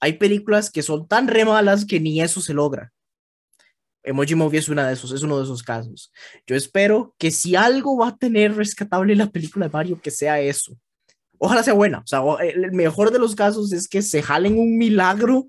Hay 0.00 0.14
películas 0.14 0.70
que 0.70 0.82
son 0.82 1.06
tan 1.06 1.28
re 1.28 1.44
malas 1.44 1.84
que 1.84 2.00
ni 2.00 2.22
eso 2.22 2.40
se 2.40 2.54
logra. 2.54 2.90
Emoji 4.02 4.34
Movie 4.34 4.60
es 4.60 4.70
una 4.70 4.88
de 4.88 4.94
esos, 4.94 5.12
es 5.12 5.22
uno 5.22 5.36
de 5.36 5.44
esos 5.44 5.62
casos. 5.62 6.10
Yo 6.46 6.56
espero 6.56 7.14
que 7.18 7.30
si 7.30 7.54
algo 7.54 7.98
va 7.98 8.08
a 8.08 8.16
tener 8.16 8.56
rescatable 8.56 9.14
la 9.14 9.30
película 9.30 9.66
de 9.66 9.72
Mario, 9.72 10.00
que 10.00 10.10
sea 10.10 10.40
eso. 10.40 10.74
Ojalá 11.36 11.62
sea 11.62 11.74
buena. 11.74 11.98
O 11.98 12.06
sea, 12.06 12.22
el 12.42 12.72
mejor 12.72 13.10
de 13.10 13.18
los 13.18 13.34
casos 13.34 13.70
es 13.74 13.86
que 13.86 14.00
se 14.00 14.22
jalen 14.22 14.58
un 14.58 14.78
milagro 14.78 15.46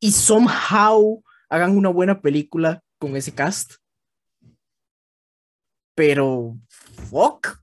y 0.00 0.12
somehow 0.12 1.24
hagan 1.48 1.74
una 1.74 1.88
buena 1.88 2.20
película 2.20 2.82
con 2.98 3.16
ese 3.16 3.32
cast. 3.32 3.76
Pero, 5.98 6.56
fuck. 7.10 7.58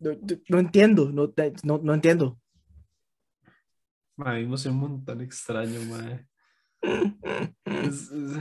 No, 0.00 0.10
no- 0.14 0.40
no 0.48 0.58
entiendo, 0.58 1.12
no, 1.12 1.32
no, 1.62 1.78
no 1.78 1.94
entiendo. 1.94 2.40
Vimos 4.16 4.66
un 4.66 4.74
mundo 4.74 5.04
tan 5.06 5.20
extraño, 5.20 5.80
mae. 5.82 6.26
Es- 7.66 8.10
es- 8.10 8.36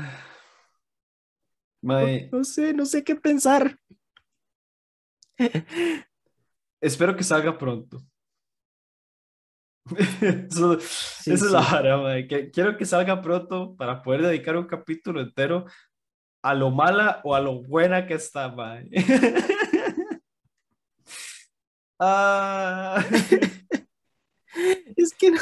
Mae, 1.83 2.29
No 2.31 2.43
sé, 2.43 2.73
no 2.73 2.87
sé 2.87 3.03
qué 3.03 3.15
pensar. 3.15 3.77
espero 6.81 7.15
que 7.15 7.23
salga 7.23 7.55
pronto. 7.55 8.01
Eso, 10.49 10.79
Sí, 10.79 11.31
esa 11.31 11.45
es 11.45 11.51
la 11.51 11.59
vara, 11.61 11.97
mae, 11.97 12.27
que 12.27 12.49
quiero 12.49 12.75
que 12.75 12.85
salga 12.85 13.21
pronto 13.21 13.75
para 13.75 14.01
poder 14.01 14.23
dedicar 14.23 14.57
un 14.57 14.65
capítulo 14.65 15.21
entero 15.21 15.65
a 16.43 16.53
lo 16.53 16.69
mala 16.71 17.21
o 17.23 17.33
a 17.35 17.39
lo 17.41 17.63
buena 17.63 18.05
que 18.07 18.15
está, 18.15 18.49
mae. 18.49 18.89
Ah, 21.99 23.03
Es 24.95 25.13
que 25.13 25.31
no, 25.31 25.37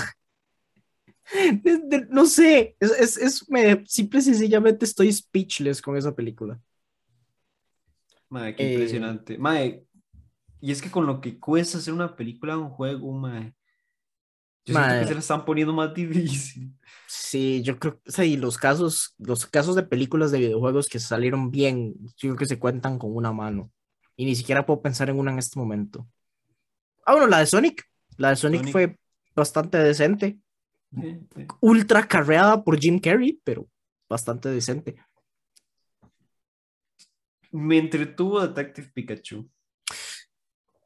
no 2.09 2.25
sé, 2.25 2.75
es, 2.79 2.91
es, 2.91 3.17
es- 3.17 3.49
me, 3.49 3.83
simple 3.87 4.19
y 4.19 4.23
sencillamente 4.23 4.85
estoy 4.85 5.11
speechless 5.11 5.81
con 5.81 5.95
esa 5.97 6.13
película. 6.15 6.59
mae, 8.29 8.55
qué 8.55 8.63
Eh, 8.63 8.73
impresionante. 8.73 9.37
Mae, 9.37 9.85
y 10.61 10.71
es 10.71 10.81
que 10.81 10.91
con 10.91 11.05
lo 11.05 11.21
que 11.21 11.39
cuesta 11.39 11.77
hacer 11.77 11.93
una 11.93 12.15
película 12.15 12.57
un 12.57 12.69
juego, 12.69 13.11
mae, 13.13 13.53
yo 14.65 14.73
siento 14.73 14.89
que 14.89 14.95
Mae. 14.95 15.07
se 15.07 15.13
la 15.13 15.19
están 15.19 15.45
poniendo 15.45 15.73
más 15.73 15.93
difícil. 15.93 16.73
Sí, 17.07 17.61
yo 17.63 17.79
creo 17.79 17.99
que 18.01 18.11
sí, 18.11 18.37
los 18.37 18.57
casos, 18.57 19.15
los 19.17 19.45
casos 19.45 19.75
de 19.75 19.83
películas 19.83 20.31
de 20.31 20.39
videojuegos 20.39 20.87
que 20.87 20.99
salieron 20.99 21.51
bien, 21.51 21.95
yo 22.17 22.29
creo 22.29 22.35
que 22.35 22.45
se 22.45 22.59
cuentan 22.59 22.99
con 22.99 23.15
una 23.15 23.31
mano. 23.31 23.71
Y 24.15 24.25
ni 24.25 24.35
siquiera 24.35 24.65
puedo 24.65 24.81
pensar 24.81 25.09
en 25.09 25.17
una 25.17 25.31
en 25.31 25.39
este 25.39 25.59
momento. 25.59 26.07
Ah, 27.05 27.13
bueno, 27.13 27.27
la 27.27 27.39
de 27.39 27.47
Sonic. 27.47 27.83
La 28.17 28.29
de 28.29 28.35
Sonic, 28.35 28.61
Sonic. 28.61 28.71
fue 28.71 28.99
bastante 29.35 29.77
decente. 29.77 30.39
Sí, 30.93 31.19
sí. 31.35 31.47
Ultra 31.61 32.07
carreada 32.07 32.63
por 32.63 32.77
Jim 32.79 32.99
Carrey, 32.99 33.41
pero 33.43 33.67
bastante 34.07 34.49
decente. 34.49 34.97
Me 37.51 37.77
entretuvo 37.77 38.45
Detective 38.45 38.91
Pikachu. 38.93 39.49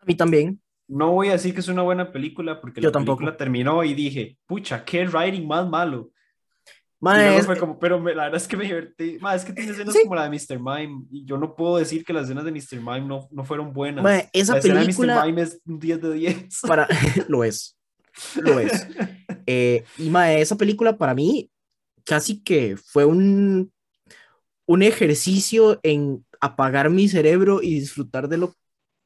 A 0.02 0.06
mí 0.06 0.16
también. 0.16 0.62
No 0.88 1.12
voy 1.12 1.30
a 1.30 1.34
decir 1.34 1.54
que 1.54 1.60
es 1.62 1.68
una 1.68 1.82
buena 1.82 2.12
película 2.12 2.62
porque 2.62 2.80
Yo 2.82 2.90
la 2.90 2.94
tampoco. 2.94 3.18
película 3.20 3.38
terminó 3.38 3.84
y 3.84 3.94
dije, 3.94 4.38
pucha, 4.46 4.84
qué 4.86 5.06
writing 5.08 5.48
más 5.48 5.68
malo. 5.68 6.12
Es- 7.18 7.46
fue 7.46 7.58
como, 7.58 7.78
pero 7.78 8.00
me- 8.00 8.16
la 8.16 8.24
verdad 8.24 8.38
es 8.42 8.48
que 8.48 8.58
me 8.58 8.64
divertí. 8.66 9.18
Ma, 9.20 9.36
es 9.36 9.46
que 9.46 9.54
tiene 9.54 9.72
escenas 9.72 9.94
Sí. 9.94 10.02
como 10.04 10.16
la 10.16 10.28
de 10.28 10.30
Mr. 10.30 10.60
Mime 10.60 11.06
y 11.12 11.24
yo 11.26 11.38
no 11.38 11.56
puedo 11.56 11.78
decir 11.78 12.04
que 12.04 12.14
las 12.14 12.24
escenas 12.26 12.46
de 12.46 12.52
Mr. 12.52 12.78
Mime 12.80 13.02
no, 13.02 13.28
no 13.32 13.44
fueron 13.44 13.74
buenas. 13.74 14.04
esa 14.34 14.56
la 14.56 14.62
película 14.62 15.16
de 15.16 15.22
Mr. 15.22 15.26
Mime 15.28 15.42
es 15.44 15.62
un 15.68 15.80
10 15.80 16.02
de 16.02 16.14
10. 16.14 16.62
para... 16.68 16.88
lo 17.28 17.44
es. 17.44 17.78
Lo 18.42 18.60
es. 18.60 18.88
Eh, 19.46 19.84
y 19.98 20.10
mae, 20.10 20.40
esa 20.42 20.56
película 20.56 20.98
para 20.98 21.14
mí 21.14 21.50
casi 22.06 22.42
que 22.42 22.78
fue 22.78 23.04
un, 23.06 23.72
un 24.66 24.82
ejercicio 24.84 25.80
en 25.84 26.26
apagar 26.40 26.90
mi 26.90 27.08
cerebro 27.08 27.62
y 27.62 27.80
disfrutar 27.80 28.30
de 28.30 28.38
lo 28.38 28.56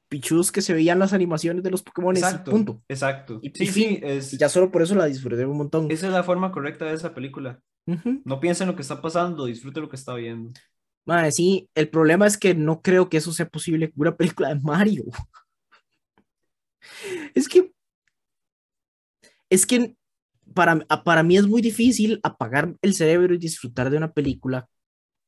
pichudos 0.09 0.51
que 0.51 0.61
se 0.61 0.73
veían 0.73 0.99
las 0.99 1.13
animaciones 1.13 1.63
de 1.63 1.71
los 1.71 1.83
Pokémon. 1.83 2.15
Exacto, 2.17 2.51
Punto. 2.51 2.83
exacto. 2.89 3.39
Y- 3.41 3.49
sí, 3.51 3.63
y 3.63 3.67
sí, 3.67 3.71
fin. 3.71 3.99
es, 4.03 4.33
Y 4.33 4.37
ya 4.37 4.49
solo 4.49 4.71
por 4.71 4.81
eso 4.81 4.95
la 4.95 5.05
disfruté 5.05 5.45
un 5.45 5.57
montón. 5.57 5.89
esa 5.91 6.07
es 6.07 6.13
la 6.13 6.23
forma 6.23 6.51
correcta 6.51 6.85
de 6.85 6.93
esa 6.95 7.13
película. 7.13 7.61
No 8.25 8.39
piensa 8.39 8.63
en 8.63 8.69
lo 8.69 8.75
que 8.75 8.83
está 8.83 9.01
pasando, 9.01 9.45
disfrute 9.45 9.79
lo 9.79 9.89
que 9.89 9.95
está 9.95 10.13
viendo. 10.15 10.51
Sí, 11.31 11.69
el 11.73 11.89
problema 11.89 12.27
es 12.27 12.37
que 12.37 12.53
no 12.53 12.81
creo 12.81 13.09
que 13.09 13.17
eso 13.17 13.31
sea 13.33 13.47
posible 13.47 13.89
con 13.91 14.01
una 14.01 14.15
película 14.15 14.49
de 14.49 14.59
Mario. 14.61 15.03
Es 17.33 17.47
que. 17.47 17.71
Es 19.49 19.65
que 19.65 19.95
para, 20.53 20.79
para 21.03 21.23
mí 21.23 21.37
es 21.37 21.47
muy 21.47 21.61
difícil 21.61 22.19
apagar 22.23 22.75
el 22.81 22.93
cerebro 22.93 23.33
y 23.33 23.37
disfrutar 23.37 23.89
de 23.89 23.97
una 23.97 24.11
película 24.13 24.67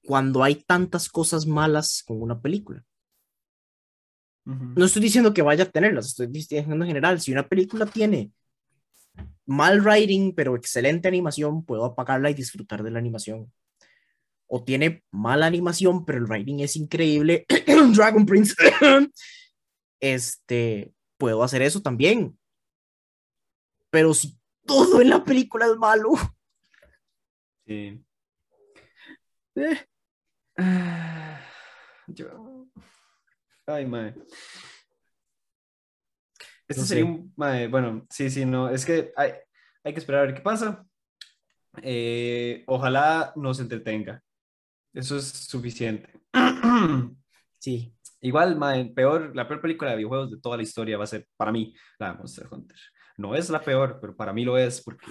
cuando 0.04 0.44
hay 0.44 0.56
tantas 0.56 1.10
cosas 1.10 1.46
malas 1.46 2.04
con 2.06 2.22
una 2.22 2.40
película. 2.42 2.84
No 4.44 4.86
estoy 4.86 5.02
diciendo 5.04 5.34
que 5.34 5.42
vaya 5.44 5.66
a 5.66 5.70
tenerlas, 5.70 6.08
estoy 6.08 6.28
diciendo 6.28 6.74
en 6.76 6.88
general, 6.88 7.22
si 7.22 7.32
una 7.32 7.48
película 7.48 7.86
tiene 7.86 8.32
mal 9.46 9.82
writing, 9.82 10.34
pero 10.34 10.56
excelente 10.56 11.08
animación, 11.08 11.64
puedo 11.64 11.86
apagarla 11.86 12.30
y 12.32 12.34
disfrutar 12.34 12.82
de 12.84 12.92
la 12.92 13.00
animación. 13.00 13.52
O 14.48 14.64
tiene 14.64 15.04
mala 15.12 15.46
animación, 15.46 16.06
pero 16.06 16.18
el 16.18 16.26
writing 16.26 16.60
es 16.60 16.76
increíble, 16.76 17.46
Dragon 17.96 18.26
Prince, 18.26 18.56
este, 20.00 20.92
puedo 21.18 21.44
hacer 21.44 21.62
eso 21.62 21.82
también. 21.82 22.38
Pero 23.92 24.14
si 24.14 24.38
todo 24.66 25.02
en 25.02 25.10
la 25.10 25.24
película 25.24 25.68
es 25.68 25.78
malo, 25.78 26.10
Sí. 27.68 28.04
eh, 29.56 29.86
Ah, 30.58 31.39
Yo... 32.08 32.51
Ay, 33.66 33.86
mae. 33.86 34.14
Este 36.68 36.82
No 36.82 36.88
sería 36.88 37.03
sé. 37.03 37.09
un... 37.09 37.34
mae, 37.36 37.68
bueno, 37.68 38.05
sí, 38.09 38.30
sí, 38.30 38.45
no. 38.45 38.70
Es 38.70 38.86
que 38.86 39.12
hay, 39.16 39.32
hay 39.84 39.93
que 39.93 39.99
esperar 39.99 40.24
a 40.24 40.26
ver 40.28 40.36
qué 40.36 40.41
pasa. 40.41 40.86
Eh, 41.82 42.64
ojalá 42.68 43.34
nos 43.36 43.59
entretenga. 43.59 44.22
Eso 44.93 45.18
es 45.18 45.28
suficiente. 45.28 46.12
sí, 47.59 47.95
Igual, 48.24 48.55
mae, 48.55 48.86
peor, 48.86 49.36
la 49.36 49.47
peor 49.47 49.62
película 49.62 49.89
de 49.91 49.97
videojuegos 49.97 50.30
de 50.30 50.39
toda 50.39 50.55
la 50.55 50.62
historia 50.64 50.97
va 50.97 51.05
a 51.05 51.07
ser, 51.07 51.28
para 51.36 51.51
mí, 51.51 51.74
la 51.97 52.12
de 52.12 52.18
Monster 52.20 52.47
Hunter. 52.51 52.78
No 53.18 53.34
es 53.36 53.49
la 53.49 53.62
peor, 53.62 53.97
pero 53.99 54.16
para 54.16 54.32
mí 54.32 54.45
lo 54.45 54.57
es 54.59 54.82
porque 54.84 55.07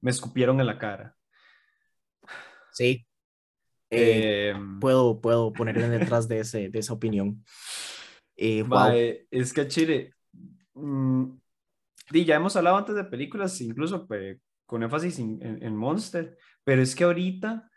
me 0.00 0.10
escupieron 0.10 0.58
en 0.60 0.66
la 0.66 0.78
cara. 0.78 1.14
sí. 2.72 3.06
Eh, 3.90 4.26
Eh, 4.52 4.54
puedo, 4.80 5.20
puedo 5.20 5.52
ponerme 5.52 5.88
detrás 5.88 6.28
de, 6.28 6.40
ese, 6.40 6.68
de 6.70 6.78
esa 6.78 6.92
opinión. 6.94 7.44
Eh, 8.36 8.64
wow. 8.64 9.04
Es 9.30 9.52
que 9.52 9.68
Chile, 9.68 10.14
mm, 10.74 11.24
di, 12.12 12.24
ya 12.24 12.36
hemos 12.36 12.56
hablado 12.56 12.76
antes 12.78 12.94
de 12.96 13.04
películas, 13.04 13.60
incluso 13.60 14.06
pues, 14.06 14.38
con 14.66 14.82
énfasis 14.82 15.18
en, 15.20 15.40
en- 15.42 15.62
en 15.62 15.76
Monster, 15.76 16.38
pero 16.64 16.82
es 16.82 16.94
que 16.94 17.04
ahorita 17.04 17.70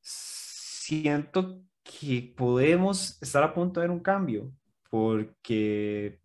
siento 0.00 1.62
que 1.84 2.34
podemos 2.36 3.20
estar 3.22 3.42
a 3.42 3.54
punto 3.54 3.80
de 3.80 3.88
ver 3.88 3.96
un 3.96 4.02
cambio, 4.02 4.52
porque, 4.90 6.20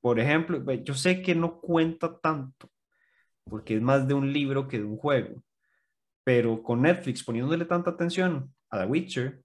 por 0.00 0.20
ejemplo, 0.20 0.62
yo 0.84 0.94
sé 0.94 1.22
que 1.22 1.34
no 1.34 1.60
cuenta 1.60 2.18
tanto, 2.20 2.70
porque 3.44 3.76
es 3.76 3.82
más 3.82 4.08
de 4.08 4.14
un 4.14 4.32
libro 4.32 4.68
que 4.68 4.78
de 4.78 4.84
un 4.84 4.96
juego, 4.98 5.42
pero 6.24 6.62
con 6.62 6.82
Netflix 6.82 7.24
poniéndole 7.24 7.64
tanta 7.64 7.90
atención 7.90 8.54
a 8.70 8.80
The 8.80 8.86
Witcher, 8.86 9.42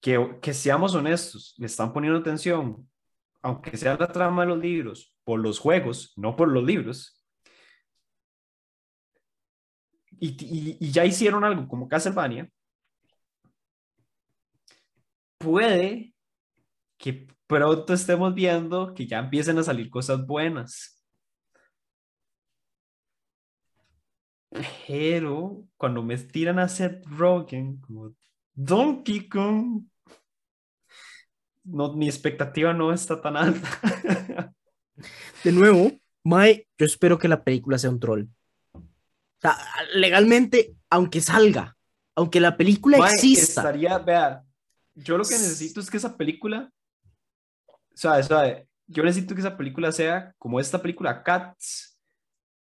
que, 0.00 0.38
que 0.40 0.54
seamos 0.54 0.94
honestos, 0.94 1.54
le 1.58 1.66
están 1.66 1.92
poniendo 1.92 2.18
atención, 2.20 2.88
aunque 3.42 3.76
sea 3.76 3.96
la 3.96 4.12
trama 4.12 4.42
de 4.42 4.48
los 4.48 4.58
libros, 4.58 5.16
por 5.24 5.40
los 5.40 5.58
juegos, 5.58 6.12
no 6.16 6.36
por 6.36 6.48
los 6.48 6.64
libros. 6.64 7.14
Y, 10.20 10.76
y- 10.80 10.90
ya 10.90 11.04
hicieron 11.04 11.44
algo 11.44 11.68
como 11.68 11.88
Castlevania, 11.88 12.50
puede 15.38 16.14
que 16.98 17.28
pronto 17.46 17.92
estemos 17.94 18.34
viendo 18.34 18.92
que 18.94 19.06
ya 19.06 19.18
empiecen 19.20 19.58
a 19.58 19.62
salir 19.62 19.88
cosas 19.90 20.26
buenas. 20.26 20.97
Pero 24.86 25.64
cuando 25.76 26.02
me 26.02 26.16
tiran 26.16 26.58
a 26.58 26.68
Seth 26.68 27.04
Rogen 27.06 27.78
como 27.78 28.14
Donkey 28.54 29.28
Kong, 29.28 29.84
no, 31.64 31.92
mi 31.92 32.08
expectativa 32.08 32.72
no 32.72 32.92
está 32.92 33.20
tan 33.20 33.36
alta. 33.36 33.68
De 35.44 35.52
nuevo, 35.52 35.92
Mae, 36.24 36.66
yo 36.78 36.86
espero 36.86 37.18
que 37.18 37.28
la 37.28 37.44
película 37.44 37.78
sea 37.78 37.90
un 37.90 38.00
troll. 38.00 38.26
O 38.72 39.40
sea, 39.40 39.56
legalmente, 39.94 40.74
aunque 40.90 41.20
salga, 41.20 41.76
aunque 42.16 42.40
la 42.40 42.56
película 42.56 42.98
exista, 42.98 43.60
Estaría, 43.60 43.98
vea, 43.98 44.42
yo 44.94 45.16
lo 45.16 45.24
que 45.24 45.34
necesito 45.34 45.80
es 45.80 45.90
que 45.90 45.98
esa 45.98 46.16
película, 46.16 46.72
sabe, 47.94 48.24
sabe, 48.24 48.68
yo 48.86 49.04
necesito 49.04 49.34
que 49.34 49.40
esa 49.40 49.56
película 49.56 49.92
sea 49.92 50.34
como 50.38 50.58
esta 50.58 50.82
película 50.82 51.22
Cats, 51.22 51.97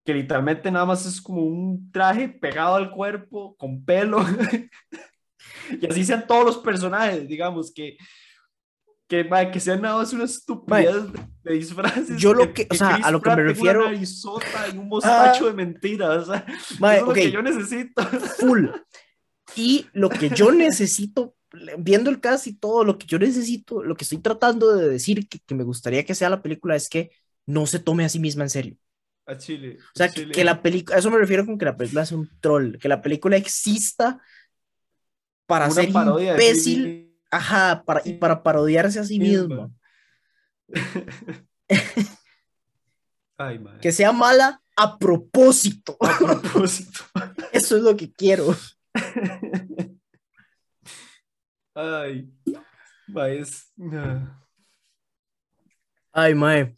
que 0.04 0.14
literalmente 0.14 0.70
nada 0.70 0.84
más 0.84 1.06
es 1.06 1.20
como 1.20 1.42
un 1.42 1.90
traje 1.92 2.28
pegado 2.28 2.76
al 2.76 2.90
cuerpo 2.90 3.56
con 3.56 3.84
pelo. 3.84 4.18
y 5.80 5.86
así 5.86 6.04
sean 6.04 6.26
todos 6.26 6.44
los 6.44 6.58
personajes, 6.58 7.26
digamos, 7.28 7.72
que 7.72 7.96
que, 9.12 9.24
mae, 9.24 9.50
que 9.50 9.60
sean 9.60 9.82
nada 9.82 9.98
más 9.98 10.10
una 10.14 10.24
estupidez 10.24 11.04
de 11.42 11.52
disfraces. 11.52 12.16
yo 12.16 12.32
lo 12.32 12.54
que- 12.54 12.66
o 12.70 12.74
sea, 12.74 12.94
Chris 12.94 13.04
a 13.04 13.10
lo 13.10 13.20
que 13.20 13.28
me 13.28 13.42
refiero- 13.42 13.86
Una 13.86 13.94
y 13.94 14.78
un 14.78 14.88
mostacho 14.88 15.46
de 15.48 15.52
mentiras. 15.52 16.28
o 16.28 16.32
sea, 16.32 16.46
eso 16.48 16.90
es 16.90 17.02
ok. 17.02 17.08
lo 17.08 17.12
que 17.12 17.30
yo 17.30 17.42
necesito. 17.42 18.02
full. 18.38 18.68
Y 19.54 19.86
lo 19.92 20.08
que 20.08 20.30
yo 20.30 20.50
necesito, 20.50 21.36
viendo 21.76 22.08
el 22.08 22.20
cast 22.20 22.46
y 22.46 22.54
todo, 22.54 22.84
lo 22.84 22.96
que 22.96 23.06
yo 23.06 23.18
necesito, 23.18 23.82
lo 23.82 23.96
que 23.96 24.04
estoy 24.04 24.16
tratando 24.16 24.74
de 24.74 24.88
decir 24.88 25.28
que, 25.28 25.40
que 25.40 25.54
me 25.54 25.64
gustaría 25.64 26.06
que 26.06 26.14
sea 26.14 26.30
la 26.30 26.40
película 26.40 26.74
es 26.74 26.88
que 26.88 27.10
no 27.44 27.66
se 27.66 27.80
tome 27.80 28.06
a 28.06 28.08
sí 28.08 28.18
misma 28.18 28.44
en 28.44 28.50
serio. 28.50 28.76
A 29.26 29.36
Chile. 29.36 29.78
O 29.80 29.96
sea, 29.96 30.08
que, 30.08 30.44
la 30.44 30.60
película, 30.62 30.96
a 30.96 30.98
eso 30.98 31.10
me 31.10 31.18
refiero 31.18 31.46
con 31.46 31.56
que 31.56 31.64
la 31.64 31.76
película 31.76 32.04
sea 32.04 32.18
un 32.18 32.28
troll, 32.40 32.76
que 32.78 32.88
la 32.88 33.00
película 33.00 33.36
exista 33.36 34.20
para 35.46 35.66
Una 35.66 35.74
ser 35.74 35.88
imbécil, 35.88 37.16
ajá, 37.30 37.84
para, 37.84 38.02
y 38.04 38.14
para 38.14 38.42
parodiarse 38.42 38.98
a 38.98 39.04
sí 39.04 39.18
misma. 39.18 39.70
misma. 40.68 41.40
Ay, 43.38 43.58
madre. 43.58 43.80
Que 43.80 43.92
sea 43.92 44.12
mala 44.12 44.62
a 44.76 44.98
propósito. 44.98 45.96
A 46.00 46.18
propósito. 46.18 47.00
Eso 47.52 47.76
es 47.76 47.82
lo 47.82 47.96
que 47.96 48.12
quiero. 48.12 48.54
Ay. 51.74 52.30
Mae, 53.08 53.38
es... 53.40 53.72
Ay, 56.12 56.34
mae. 56.34 56.76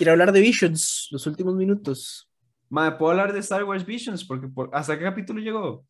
Quiero 0.00 0.12
hablar 0.12 0.32
de 0.32 0.40
Visions, 0.40 1.08
los 1.10 1.26
últimos 1.26 1.54
minutos. 1.56 2.26
Mae, 2.70 2.92
¿puedo 2.92 3.10
hablar 3.10 3.34
de 3.34 3.40
Star 3.40 3.64
Wars 3.64 3.84
Visions? 3.84 4.24
Porque 4.24 4.48
por... 4.48 4.70
¿hasta 4.72 4.98
qué 4.98 5.04
capítulo 5.04 5.42
llegó? 5.42 5.86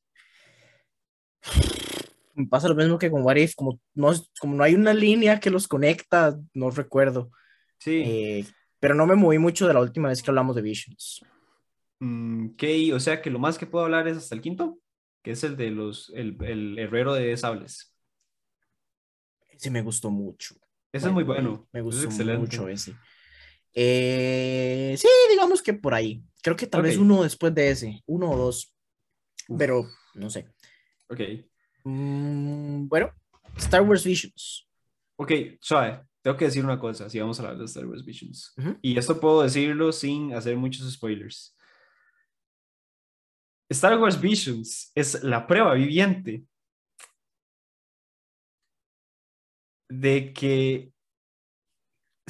Me 2.34 2.44
pasa 2.48 2.66
lo 2.66 2.74
mismo 2.74 2.98
que 2.98 3.08
con 3.08 3.22
What 3.22 3.36
If, 3.36 3.54
como 3.54 3.78
no, 3.94 4.10
como 4.40 4.56
no 4.56 4.64
hay 4.64 4.74
una 4.74 4.92
línea 4.92 5.38
que 5.38 5.48
los 5.48 5.68
conecta, 5.68 6.36
no 6.54 6.72
recuerdo. 6.72 7.30
Sí. 7.78 8.02
Eh, 8.04 8.46
pero 8.80 8.96
no 8.96 9.06
me 9.06 9.14
moví 9.14 9.38
mucho 9.38 9.68
de 9.68 9.74
la 9.74 9.80
última 9.80 10.08
vez 10.08 10.24
que 10.24 10.30
hablamos 10.32 10.56
de 10.56 10.62
Visions. 10.62 11.20
Mm, 12.00 12.54
ok, 12.54 12.64
o 12.92 12.98
sea 12.98 13.22
que 13.22 13.30
lo 13.30 13.38
más 13.38 13.58
que 13.58 13.66
puedo 13.66 13.84
hablar 13.84 14.08
es 14.08 14.16
hasta 14.16 14.34
el 14.34 14.40
quinto, 14.40 14.80
que 15.22 15.30
es 15.30 15.44
el 15.44 15.56
de 15.56 15.70
los, 15.70 16.10
el, 16.16 16.36
el 16.42 16.80
herrero 16.80 17.14
de 17.14 17.36
sables. 17.36 17.94
Ese 19.50 19.70
me 19.70 19.82
gustó 19.82 20.10
mucho. 20.10 20.56
Ese 20.92 21.06
es 21.06 21.12
muy 21.12 21.22
bueno. 21.22 21.68
Me 21.72 21.78
es 21.78 21.84
gustó 21.84 22.06
excelente. 22.06 22.40
mucho 22.40 22.68
ese. 22.68 22.96
Eh, 23.74 24.94
sí, 24.98 25.08
digamos 25.30 25.62
que 25.62 25.72
por 25.74 25.94
ahí. 25.94 26.22
Creo 26.42 26.56
que 26.56 26.66
tal 26.66 26.82
vez 26.82 26.96
uno 26.96 27.22
después 27.22 27.54
de 27.54 27.70
ese, 27.70 28.02
uno 28.06 28.30
o 28.30 28.36
dos, 28.36 28.74
Uf. 29.48 29.58
pero 29.58 29.86
no 30.14 30.30
sé. 30.30 30.48
Ok, 31.08 31.20
Mm, 31.84 32.88
bueno, 32.88 33.10
Star 33.56 33.80
Wars 33.82 34.04
Visions. 34.04 34.68
ok, 35.16 35.32
suave. 35.60 36.02
Tengo 36.22 36.36
que 36.36 36.44
decir 36.44 36.62
una 36.62 36.78
cosa, 36.78 37.08
si 37.08 37.18
vamos 37.18 37.38
a 37.40 37.42
hablar 37.42 37.58
de 37.58 37.64
Star 37.64 37.86
Wars 37.86 38.04
Visions. 38.04 38.52
Ujú. 38.58 38.76
Y 38.82 38.98
esto 38.98 39.18
puedo 39.18 39.42
decirlo 39.42 39.90
sin 39.92 40.34
hacer 40.34 40.54
muchos 40.56 40.90
spoilers. 40.92 41.56
Star 43.70 43.98
Wars 43.98 44.20
Visions 44.20 44.92
es 44.94 45.22
la 45.22 45.46
prueba 45.46 45.72
viviente 45.74 46.44
de 49.88 50.32
que 50.34 50.92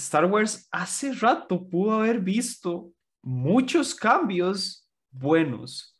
Star 0.00 0.26
Wars 0.26 0.68
hace 0.70 1.12
rato 1.12 1.68
pudo 1.68 1.92
haber 1.92 2.20
visto 2.20 2.92
muchos 3.22 3.94
cambios 3.94 4.88
buenos 5.10 5.96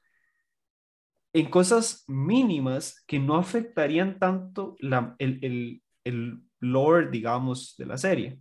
en 1.33 1.49
cosas 1.49 2.05
mínimas 2.09 3.05
que 3.07 3.19
no 3.19 3.37
afectarían 3.37 4.19
tanto 4.19 4.75
la- 4.81 5.15
el, 5.19 5.39
el, 5.43 5.83
el 6.05 6.43
lore, 6.61 7.11
digamos, 7.11 7.75
de 7.79 7.87
la 7.87 7.97
serie. 7.97 8.41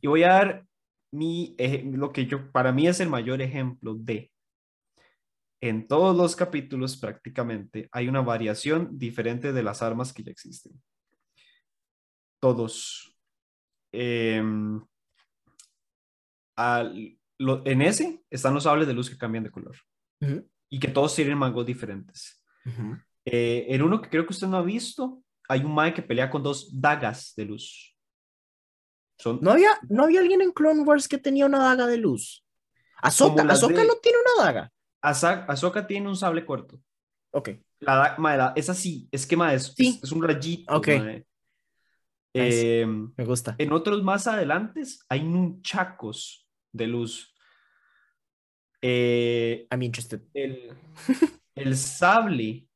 Y 0.00 0.06
voy 0.06 0.22
a 0.24 0.28
dar 0.28 0.66
mi, 1.10 1.56
lo 1.92 2.12
que 2.12 2.26
yo, 2.26 2.52
para 2.52 2.70
mí 2.70 2.86
es 2.86 3.00
el 3.00 3.08
mayor 3.08 3.40
ejemplo 3.40 3.94
de, 3.94 4.30
en 5.60 5.88
todos 5.88 6.14
los 6.16 6.36
capítulos 6.36 6.96
prácticamente 6.96 7.88
hay 7.92 8.08
una 8.08 8.20
variación 8.20 8.96
diferente 8.98 9.52
de 9.52 9.62
las 9.62 9.82
armas 9.82 10.12
que 10.12 10.22
ya 10.22 10.30
existen. 10.30 10.80
Todos. 12.40 13.17
Al- 16.56 17.18
lo- 17.38 17.64
en 17.66 17.82
ese 17.82 18.22
están 18.30 18.54
los 18.54 18.64
sables 18.64 18.86
de 18.88 18.94
luz 18.94 19.08
que 19.10 19.16
cambian 19.18 19.44
de 19.44 19.50
color 19.50 19.76
Ujú. 20.20 20.48
y 20.68 20.80
que 20.80 20.88
todos 20.88 21.14
tienen 21.14 21.38
mangos 21.38 21.64
diferentes. 21.64 22.42
Ujú. 22.66 22.96
Eh, 23.24 23.66
en 23.68 23.82
uno 23.82 24.00
que 24.00 24.08
creo 24.10 24.26
que 24.26 24.32
usted 24.32 24.48
no 24.48 24.56
ha 24.56 24.62
visto, 24.62 25.22
hay 25.48 25.60
un 25.60 25.72
Mae 25.74 25.94
que 25.94 26.02
pelea 26.02 26.30
con 26.30 26.42
dos 26.42 26.68
dagas 26.80 27.34
de 27.36 27.44
luz. 27.44 27.94
Son, 29.20 29.38
¿No 29.42 29.52
había, 29.52 29.70
¿No 29.88 30.04
había 30.04 30.20
alguien 30.20 30.40
en 30.42 30.52
Clone 30.52 30.82
Wars 30.82 31.08
que 31.08 31.18
tenía 31.18 31.46
una 31.46 31.58
daga 31.58 31.86
de 31.86 31.96
luz? 31.98 32.44
Las 33.02 33.20
Ahsoka 33.20 33.42
de- 33.82 33.86
no 33.86 33.94
tiene 34.02 34.18
una 34.36 34.44
daga. 34.44 34.72
Ahsoka 35.00 35.86
tiene 35.86 36.08
un 36.08 36.16
sable 36.16 36.44
corto. 36.44 36.80
Ok. 37.32 37.50
La, 37.80 38.16
mae, 38.18 38.36
la- 38.36 38.52
es 38.56 38.68
así, 38.68 39.08
es 39.12 39.26
que 39.26 39.36
mae, 39.36 39.54
es, 39.56 39.72
Sí. 39.76 39.98
es, 39.98 40.04
es 40.04 40.12
un 40.12 40.22
rayito. 40.22 40.74
Ok. 40.76 40.88
mae. 40.88 40.98
Nice. 41.18 41.26
Em, 42.40 43.12
Me 43.16 43.24
gusta. 43.24 43.54
en 43.58 43.72
otros 43.72 44.02
más 44.02 44.26
adelantes 44.26 45.04
hay 45.08 45.22
nunchacos 45.24 46.46
de 46.72 46.86
luz. 46.86 47.34
Eh, 48.82 49.66
I'm 49.70 49.82
interested. 49.82 50.22
el, 50.34 50.70
el 51.56 51.76
sable 51.76 52.68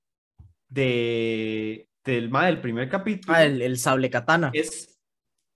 de, 0.69 1.89
del, 2.05 2.31
del 2.31 2.61
primer 2.61 2.89
capítulo 2.89 3.35
Ah, 3.35 3.45
el, 3.45 3.63
el 3.63 3.79
sable 3.79 4.11
katana. 4.11 4.51
es, 4.53 4.99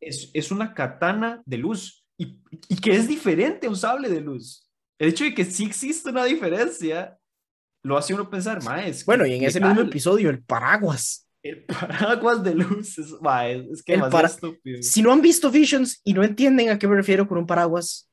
es, 0.00 0.30
es 0.34 0.50
una 0.52 0.72
katana 0.74 1.42
de 1.46 1.58
luz 1.58 2.06
y, 2.18 2.40
y 2.68 2.76
que 2.76 2.92
es 2.92 3.08
diferente 3.08 3.66
a 3.66 3.70
un 3.70 3.76
sable 3.76 4.08
de 4.08 4.20
luz. 4.20 4.70
El 4.98 5.08
hecho 5.10 5.24
de 5.24 5.34
que 5.34 5.44
sí 5.44 5.64
existe 5.64 6.10
una 6.10 6.24
diferencia 6.24 7.18
lo 7.82 7.96
hace 7.96 8.14
uno 8.14 8.28
pensar, 8.30 8.62
que 8.62 9.04
Bueno, 9.04 9.26
y 9.26 9.34
en 9.34 9.44
ese 9.44 9.60
mismo 9.60 9.80
episodio, 9.82 10.28
el 10.30 10.42
paraguas. 10.42 11.25
El 11.48 11.64
paraguas 11.64 12.42
de 12.42 12.54
luz 12.54 12.98
es, 12.98 13.12
mae, 13.20 13.66
es 13.72 13.82
que 13.82 13.94
El 13.94 14.00
para- 14.10 14.28
estúpido. 14.28 14.82
Si 14.82 15.02
no 15.02 15.12
han 15.12 15.20
visto 15.22 15.50
Visions 15.50 16.00
y 16.04 16.12
no 16.12 16.22
entienden 16.24 16.70
a 16.70 16.78
qué 16.78 16.86
me 16.88 16.96
refiero 16.96 17.26
con 17.28 17.38
un 17.38 17.46
paraguas, 17.46 18.10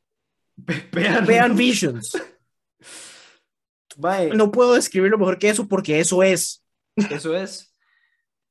Ve- 0.56 0.88
Vean, 0.92 1.26
vean 1.26 1.56
Visions. 1.56 2.12
Mae, 3.98 4.30
No 4.30 4.52
puedo 4.52 4.74
describirlo 4.74 5.18
mejor 5.18 5.38
que 5.38 5.50
eso 5.50 5.68
porque 5.68 6.00
eso 6.00 6.24
es. 6.24 6.64
eso 7.12 7.36
es. 7.36 7.76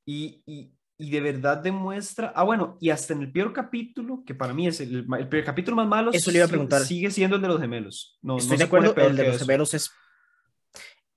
Y, 0.07 0.43
y, 0.47 0.72
y 0.99 1.11
de 1.11 1.20
verdad 1.20 1.59
demuestra. 1.59 2.33
Ah, 2.37 2.45
bueno, 2.45 2.76
y 2.80 2.91
hasta 2.91 3.12
en 3.12 3.22
el 3.22 3.33
peor 3.33 3.53
capítulo, 3.53 4.22
que 4.24 4.35
para 4.35 4.55
mí 4.55 4.68
es 4.68 4.80
el, 4.80 5.05
el 5.18 5.28
peor 5.28 5.45
capítulo 5.45 5.76
más 5.76 5.89
malo, 5.89 6.11
Eso 6.12 6.30
le 6.30 6.39
iba 6.39 6.47
a 6.47 6.49
preguntar. 6.49 6.83
Sigue 6.85 7.11
siendo 7.11 7.37
el 7.37 7.43
de 7.43 7.49
los 7.49 7.61
gemelos. 7.61 8.18
No, 8.22 8.39
Estoy 8.39 8.53
no 8.53 8.59
de 8.59 8.64
acuerdo, 8.64 8.95
el 8.97 9.16
de 9.16 9.28
los 9.28 9.39
gemelos 9.39 9.74
es, 9.74 9.91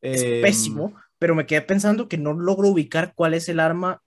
es 0.01 0.22
Em, 0.24 0.41
pésimo, 0.41 0.95
pero 1.26 1.34
me 1.34 1.47
quedé 1.47 1.63
pensando 1.63 2.07
que 2.07 2.19
no 2.19 2.34
logro 2.34 2.67
ubicar 2.67 3.15
cuál 3.15 3.34
es 3.34 3.49
el 3.49 3.59
arma. 3.59 3.99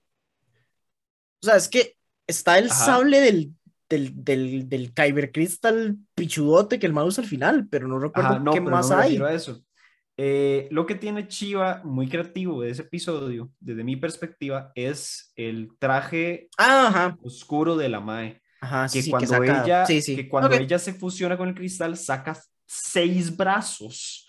O 1.43 1.45
sea, 1.45 1.57
es 1.57 1.67
que 1.67 1.97
está 2.25 2.57
el 2.57 2.67
Ajá. 2.67 2.85
sable 2.85 3.19
del, 3.19 3.53
del, 3.89 4.23
del, 4.23 4.69
del 4.69 4.93
Kyber 4.93 5.33
Crystal 5.33 5.97
pichudote 6.15 6.79
que 6.79 6.85
el 6.85 6.93
mouse 6.93 7.19
al 7.19 7.25
final, 7.25 7.67
pero 7.69 7.89
no 7.89 7.99
recuerdo 7.99 8.29
Ajá, 8.35 8.39
no, 8.39 8.53
qué 8.53 8.61
más 8.61 8.89
no 8.89 8.95
me 8.95 9.03
hay. 9.03 9.17
a 9.17 9.33
eso. 9.33 9.61
Eh, 10.15 10.69
lo 10.71 10.85
que 10.85 10.95
tiene 10.95 11.27
Chiva 11.27 11.81
muy 11.83 12.07
creativo 12.07 12.61
de 12.61 12.69
ese 12.69 12.83
episodio, 12.83 13.51
desde 13.59 13.83
mi 13.83 13.97
perspectiva, 13.97 14.71
es 14.73 15.33
el 15.35 15.71
traje 15.77 16.47
Ah, 16.57 16.87
ajá, 16.87 17.17
oscuro 17.21 17.75
de 17.75 17.89
la 17.89 17.99
Mae. 17.99 18.41
ajá, 18.61 18.87
Que 18.87 19.01
sí, 19.01 19.11
cuando, 19.11 19.27
saca- 19.27 19.65
ella, 19.65 19.85
sí, 19.85 20.01
sí. 20.01 20.15
que 20.15 20.29
cuando 20.29 20.55
Ok. 20.55 20.61
ella 20.61 20.79
se 20.79 20.93
fusiona 20.93 21.37
con 21.37 21.49
el 21.49 21.53
cristal, 21.55 21.97
saca 21.97 22.39
seis 22.65 23.35
brazos. 23.35 24.25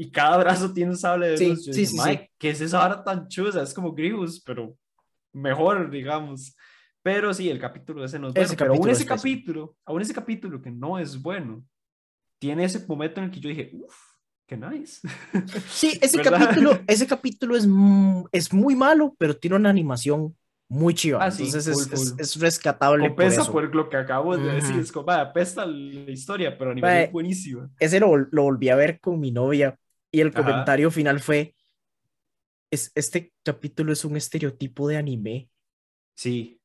Y 0.00 0.12
cada 0.12 0.36
brazo 0.38 0.72
tiene 0.72 0.92
un 0.92 0.96
sable 0.96 1.26
de 1.30 1.36
Sí, 1.38 1.48
luz. 1.48 1.66
Yo 1.66 1.72
sí, 1.72 1.80
dije, 1.80 1.90
sí, 1.90 1.96
"Mae, 1.96 2.16
sí. 2.18 2.30
¿qué 2.38 2.50
es 2.50 2.60
esa 2.60 2.78
vara 2.78 3.02
tan 3.02 3.26
chusa? 3.26 3.62
Es 3.62 3.74
como 3.74 3.92
Grievous, 3.92 4.40
pero 4.40 4.76
mejor, 5.32 5.90
digamos. 5.90 6.54
Pero 7.02 7.34
sí, 7.34 7.50
el 7.50 7.58
capítulo 7.58 8.04
ese 8.04 8.18
no 8.18 8.28
es 8.28 8.34
bueno. 8.34 8.46
Ese 8.46 8.56
pero 8.56 8.74
aún 8.74 8.88
ese 8.90 9.02
es 9.02 9.08
capítulo, 9.08 9.76
aún 9.84 10.00
ese 10.00 10.14
capítulo 10.14 10.62
que 10.62 10.70
no 10.70 10.98
es 11.00 11.20
bueno, 11.20 11.64
tiene 12.38 12.62
ese 12.64 12.86
momento 12.86 13.18
en 13.20 13.24
el 13.26 13.30
que 13.32 13.40
yo 13.40 13.48
dije, 13.48 13.70
uff, 13.74 13.96
qué 14.46 14.56
nice. 14.56 15.00
Sí, 15.68 15.98
ese 16.00 16.18
¿Verdad? 16.18 16.38
capítulo, 16.38 16.78
ese 16.86 17.06
capítulo 17.06 17.56
es, 17.56 17.66
es 18.30 18.52
muy 18.52 18.76
malo, 18.76 19.16
pero 19.18 19.36
tiene 19.36 19.56
una 19.56 19.70
animación 19.70 20.36
muy 20.68 20.94
chiva. 20.94 21.24
Ah, 21.24 21.30
sí, 21.32 21.44
Entonces 21.46 21.66
es, 21.76 21.88
full, 21.88 21.98
es- 22.20 22.36
es 22.36 22.40
rescatable 22.40 23.02
por 23.02 23.08
Compensa 23.10 23.40
eso. 23.42 23.52
por, 23.52 23.74
lo 23.74 23.88
que 23.88 23.96
acabo 23.96 24.36
de 24.36 24.54
decir. 24.54 24.78
Es 24.78 24.92
como, 24.92 25.06
"Mae, 25.06 25.22
apesta 25.22 25.66
la 25.66 26.10
historia, 26.12 26.56
pero 26.56 26.70
a 26.70 26.74
nivel 26.74 26.88
Mae, 26.90 27.04
es 27.04 27.12
buenísima. 27.12 27.70
Ese 27.80 27.98
lo, 28.00 28.16
lo 28.16 28.42
volví 28.42 28.68
a 28.68 28.76
ver 28.76 29.00
con 29.00 29.18
mi 29.18 29.32
novia 29.32 29.76
y 30.10 30.20
el 30.20 30.28
Ajá. 30.28 30.42
comentario 30.42 30.90
final 30.90 31.20
fue, 31.20 31.54
es, 32.70 32.92
este 32.94 33.32
capítulo 33.44 33.92
es 33.92 34.04
un 34.04 34.16
estereotipo 34.16 34.88
de 34.88 34.96
anime. 34.96 35.48
Sí, 36.14 36.60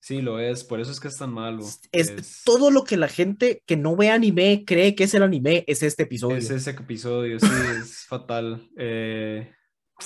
sí 0.00 0.20
lo 0.22 0.38
es, 0.38 0.64
por 0.64 0.80
eso 0.80 0.90
es 0.90 1.00
que 1.00 1.08
es 1.08 1.16
tan 1.16 1.32
malo. 1.32 1.64
Es, 1.92 2.42
todo 2.44 2.70
lo 2.70 2.84
que 2.84 2.96
la 2.96 3.08
gente 3.08 3.62
que 3.66 3.76
no 3.76 3.96
ve 3.96 4.10
anime 4.10 4.64
cree 4.66 4.94
que 4.94 5.04
es 5.04 5.14
el 5.14 5.22
anime, 5.22 5.64
es 5.66 5.82
este 5.82 6.04
episodio. 6.04 6.36
es 6.36 6.50
ese 6.50 6.70
episodio, 6.70 7.38
sí, 7.38 7.46
es 7.80 8.04
fatal. 8.06 8.68
Eh, 8.76 9.52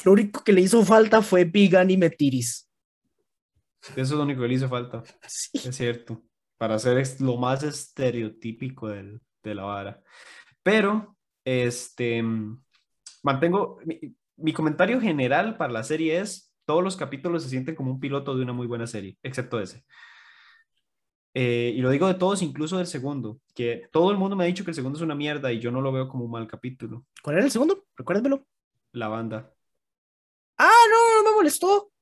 Lo 0.05 0.13
único 0.13 0.43
que 0.45 0.53
le 0.53 0.61
hizo 0.63 0.85
falta 0.85 1.23
fue 1.23 1.45
Big 1.45 1.77
Anime 1.77 2.11
Tiris. 2.11 2.69
eso 3.91 4.01
es 4.01 4.11
lo 4.11 4.23
único 4.23 4.43
que 4.43 4.49
le 4.49 4.55
hizo 4.55 4.69
falta, 4.69 5.03
Sí. 5.29 5.51
es 5.69 5.77
cierto, 5.77 6.25
para 6.59 6.79
ser 6.79 7.03
lo 7.21 7.37
más 7.37 7.63
estereotípico 7.63 8.89
del- 8.89 9.21
de 9.45 9.55
la 9.55 9.63
vara. 9.63 10.03
Pero, 10.63 11.17
este, 11.45 12.21
mm, 12.23 12.61
mantengo, 13.27 13.79
mi, 13.85 14.01
mi 14.37 14.53
comentario 14.53 15.01
general 15.01 15.57
para 15.57 15.73
la 15.73 15.83
serie 15.83 16.21
es, 16.21 16.55
todos 16.65 16.83
los 16.83 16.97
capítulos 16.97 17.43
se 17.43 17.49
sienten 17.49 17.75
como 17.75 17.91
un 17.91 18.01
piloto 18.01 18.37
de 18.37 18.43
una 18.43 18.53
muy 18.53 18.67
buena 18.67 18.87
serie, 18.87 19.19
excepto 19.23 19.61
ese. 19.61 19.85
Eh, 21.35 21.75
y 21.77 21.81
lo 21.83 21.91
digo 21.91 22.07
de 22.07 22.15
todos, 22.15 22.41
incluso 22.41 22.79
del 22.79 22.87
segundo, 22.87 23.41
que 23.55 23.89
todo 23.93 24.11
el 24.11 24.17
mundo 24.17 24.37
me 24.37 24.45
ha 24.45 24.47
dicho 24.47 24.65
que 24.65 24.71
el 24.71 24.75
segundo 24.75 24.97
es 24.97 25.03
una 25.03 25.15
mierda 25.15 25.53
y 25.53 25.61
yo 25.61 25.71
no 25.71 25.83
lo 25.83 25.93
veo 25.93 26.09
como 26.09 26.25
un 26.25 26.31
mal 26.31 26.47
capítulo. 26.47 27.05
¿Cuál 27.23 27.37
era 27.37 27.45
el 27.45 27.51
segundo? 27.51 27.85
Recuérdamelo. 27.95 28.47
La 28.93 29.09
banda. 29.09 29.53
Ah, 30.57 30.85
no, 30.91 31.23
no 31.23 31.31
me 31.31 31.37
molestó. 31.37 31.93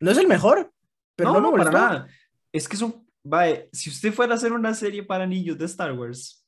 No 0.00 0.10
es 0.10 0.18
el 0.18 0.28
mejor, 0.28 0.72
pero 1.14 1.32
no, 1.32 1.40
me 1.40 1.58
para 1.58 1.70
molestó. 1.70 1.72
nada. 1.72 2.08
Es 2.52 2.66
que 2.68 2.76
son, 2.76 3.06
vaya, 3.22 3.66
si 3.72 3.90
usted 3.90 4.12
fuera 4.12 4.32
a 4.32 4.36
hacer 4.36 4.52
una 4.52 4.72
serie 4.72 5.02
para 5.02 5.26
niños 5.26 5.58
de 5.58 5.66
Star 5.66 5.92
Wars, 5.92 6.46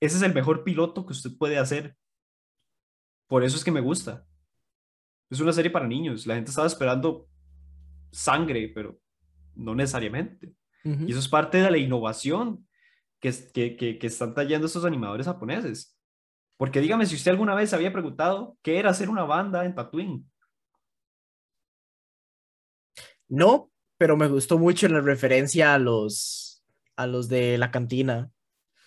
ese 0.00 0.16
es 0.16 0.22
el 0.22 0.32
mejor 0.32 0.64
piloto 0.64 1.04
que 1.04 1.12
usted 1.12 1.30
puede 1.36 1.58
hacer. 1.58 1.94
Por 3.32 3.44
eso 3.44 3.56
es 3.56 3.64
que 3.64 3.70
me 3.70 3.80
gusta. 3.80 4.26
Es 5.30 5.40
una 5.40 5.54
serie 5.54 5.70
para 5.70 5.86
niños. 5.88 6.26
La 6.26 6.34
gente 6.34 6.50
estaba 6.50 6.66
esperando 6.66 7.30
sangre, 8.10 8.70
pero 8.74 9.00
no 9.54 9.74
necesariamente. 9.74 10.54
Y 10.84 11.12
eso 11.12 11.18
es 11.18 11.28
parte 11.28 11.56
de 11.56 11.70
la 11.70 11.78
innovación 11.78 12.68
que, 13.20 13.32
que, 13.54 13.74
que, 13.74 13.98
que 13.98 14.06
están 14.06 14.34
trayendo 14.34 14.66
estos 14.66 14.84
animadores 14.84 15.24
japoneses. 15.24 15.98
Porque 16.58 16.82
dígame 16.82 17.06
si 17.06 17.14
usted 17.14 17.30
alguna 17.30 17.54
vez 17.54 17.72
había 17.72 17.90
preguntado 17.90 18.58
qué 18.60 18.78
era 18.78 18.90
hacer 18.90 19.08
una 19.08 19.24
banda 19.24 19.64
en 19.64 19.74
Tatooine. 19.74 20.30
No, 23.30 23.70
pero 23.96 24.14
me 24.18 24.28
gustó 24.28 24.58
mucho 24.58 24.88
la 24.88 25.00
referencia 25.00 25.72
a 25.72 25.78
los, 25.78 26.62
a 26.96 27.06
los 27.06 27.30
de 27.30 27.56
la 27.56 27.70
cantina. 27.70 28.30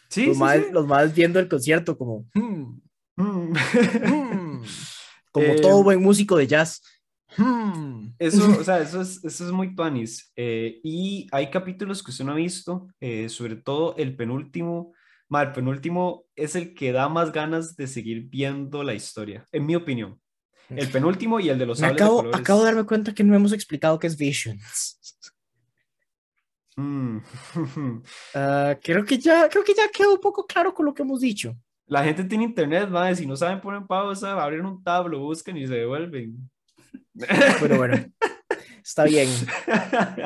Sí, 0.09 0.27
los, 0.27 0.35
sí, 0.37 0.43
más, 0.43 0.57
sí. 0.57 0.65
los 0.71 0.85
más 0.85 1.15
viendo 1.15 1.39
el 1.39 1.49
concierto 1.49 1.97
como... 1.97 2.27
"Hmm, 2.35 2.79
Mm. 3.17 3.23
hmm", 3.23 3.53
como 5.31 5.53
Eh, 5.53 5.59
todo 5.61 5.83
buen 5.83 6.01
músico 6.01 6.37
de 6.37 6.47
jazz. 6.47 6.81
"Hmm". 7.37 8.13
Eso, 8.19 8.59
o 8.59 8.63
sea, 8.63 8.79
eso 8.79 9.01
es, 9.01 9.23
eso 9.23 9.45
es 9.45 9.51
muy 9.51 9.75
tuanis. 9.75 10.31
Eh, 10.35 10.79
y 10.83 11.27
hay 11.31 11.49
capítulos 11.49 12.01
que 12.01 12.11
usted 12.11 12.23
no 12.25 12.31
ha 12.31 12.35
visto, 12.35 12.87
eh, 13.01 13.27
sobre 13.29 13.55
todo 13.57 13.95
el 13.97 14.15
penúltimo. 14.15 14.93
Ma, 15.27 15.41
el 15.41 15.51
penúltimo 15.51 16.25
es 16.35 16.55
el 16.55 16.73
que 16.75 16.91
da 16.91 17.09
más 17.09 17.31
ganas 17.31 17.75
de 17.75 17.87
seguir 17.87 18.25
viendo 18.29 18.83
la 18.83 18.93
historia, 18.93 19.43
en 19.51 19.65
mi 19.65 19.75
opinión. 19.75 20.19
El 20.69 20.89
penúltimo 20.89 21.39
y 21.39 21.49
el 21.49 21.57
de 21.59 21.65
los 21.65 21.79
sables 21.79 21.97
de 21.97 22.03
acabo, 22.03 22.17
colores. 22.17 22.39
acabo 22.39 22.59
de 22.61 22.65
darme 22.65 22.85
cuenta 22.85 23.13
que 23.13 23.23
no 23.23 23.35
hemos 23.35 23.51
explicado 23.51 23.99
qué 23.99 24.07
es 24.07 24.17
Visions. 24.17 24.99
Mm. 26.77 27.17
Ah, 28.33 28.75
creo 28.81 29.05
que 29.05 29.17
ya, 29.17 29.47
creo 29.49 29.63
que 29.63 29.73
ya 29.73 29.89
quedó 29.89 30.13
un 30.13 30.19
poco 30.19 30.45
claro 30.45 30.73
con 30.73 30.85
lo 30.85 30.93
que 30.93 31.03
hemos 31.03 31.21
dicho. 31.21 31.55
La 31.87 32.03
gente 32.03 32.23
tiene 32.23 32.45
internet, 32.45 32.89
madre. 32.89 33.15
Si 33.15 33.25
no 33.25 33.35
saben 33.35 33.61
poner 33.61 33.85
pausa, 33.85 34.41
abren 34.41 34.65
un 34.65 34.83
tab, 34.83 35.07
lo 35.07 35.19
buscan 35.19 35.55
y 35.57 35.67
se 35.67 35.75
devuelven. 35.75 36.49
Pero 37.61 37.77
bueno, 37.77 37.97
está 38.83 39.05
bien, 39.05 39.29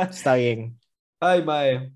está 0.09 0.35
bien. 0.35 0.79
Ay, 1.19 1.43
mae. 1.43 1.91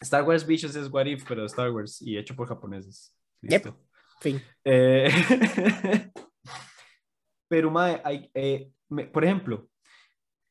Star 0.00 0.22
Wars 0.24 0.46
Visions 0.46 0.76
es 0.76 0.88
What 0.90 1.06
If, 1.06 1.24
pero 1.26 1.44
Star 1.46 1.70
Wars 1.70 2.00
y 2.02 2.16
hecho 2.18 2.36
por 2.36 2.46
japoneses. 2.48 3.14
Yep. 3.42 3.64
Listo. 3.64 3.86
Fin. 4.20 4.42
Eh, 4.64 5.08
pero, 7.48 7.70
mae, 7.70 8.00
hay, 8.04 8.30
eh, 8.34 8.70
me- 8.88 9.06
por 9.06 9.24
ejemplo, 9.24 9.68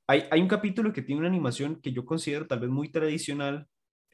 hay, 0.07 0.23
hay 0.31 0.41
un 0.41 0.47
capítulo 0.47 0.91
que 0.93 1.01
tiene 1.01 1.19
una 1.19 1.29
animación 1.29 1.79
que 1.81 1.91
yo 1.91 2.05
considero 2.05 2.47
tal 2.47 2.59
vez 2.59 2.69
muy 2.69 2.89
tradicional, 2.91 3.67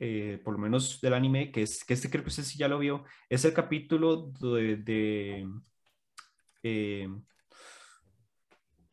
eh, 0.04 0.42
por 0.44 0.54
lo 0.56 0.60
menos 0.60 1.00
del 1.00 1.14
anime, 1.14 1.52
que 1.52 1.62
es 1.62 1.84
que 1.86 1.94
este 1.94 2.10
creo 2.10 2.24
que 2.24 2.30
usted 2.30 2.44
sí 2.44 2.58
ya 2.58 2.68
lo 2.68 2.80
vio, 2.80 3.04
es 3.30 3.46
el 3.46 3.54
capítulo 3.54 4.32
de, 4.42 4.78
de, 4.78 5.48
eh, 6.64 7.08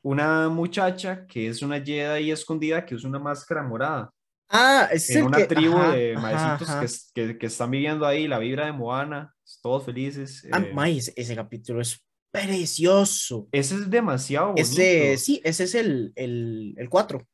una 0.03 0.49
muchacha 0.49 1.27
que 1.27 1.49
es 1.49 1.63
una 1.63 1.81
Jedi 1.81 2.31
escondida 2.31 2.85
que 2.85 2.95
usa 2.95 3.09
una 3.09 3.19
máscara 3.19 3.63
morada 3.63 4.11
Ah, 4.51 4.89
es 4.91 5.11
en 5.11 5.19
el 5.19 5.25
una 5.25 5.37
que- 5.39 5.47
tribu 5.47 5.77
ajá, 5.77 5.93
de 5.95 6.15
maecitos 6.15 6.69
ajá. 6.71 6.81
que, 7.15 7.27
que, 7.27 7.39
que 7.39 7.47
están 7.47 7.71
viviendo 7.71 8.07
ahí, 8.07 8.27
la 8.27 8.39
vibra 8.39 8.65
de 8.65 8.73
Moana, 8.73 9.35
todos 9.61 9.85
felices. 9.85 10.47
Ah, 10.51 10.61
eh, 10.63 10.97
ese, 10.97 11.13
ese 11.17 11.35
capítulo 11.37 11.83
es 11.83 12.03
precioso. 12.31 13.47
ese 13.53 13.75
es 13.75 13.91
demasiado 13.91 14.49
bonito. 14.53 14.63
Ese, 14.63 15.19
sí, 15.19 15.41
ese 15.45 15.65
es 15.65 15.75
el, 15.75 16.13
el, 16.17 16.75
el 16.79 16.89
4. 16.89 17.27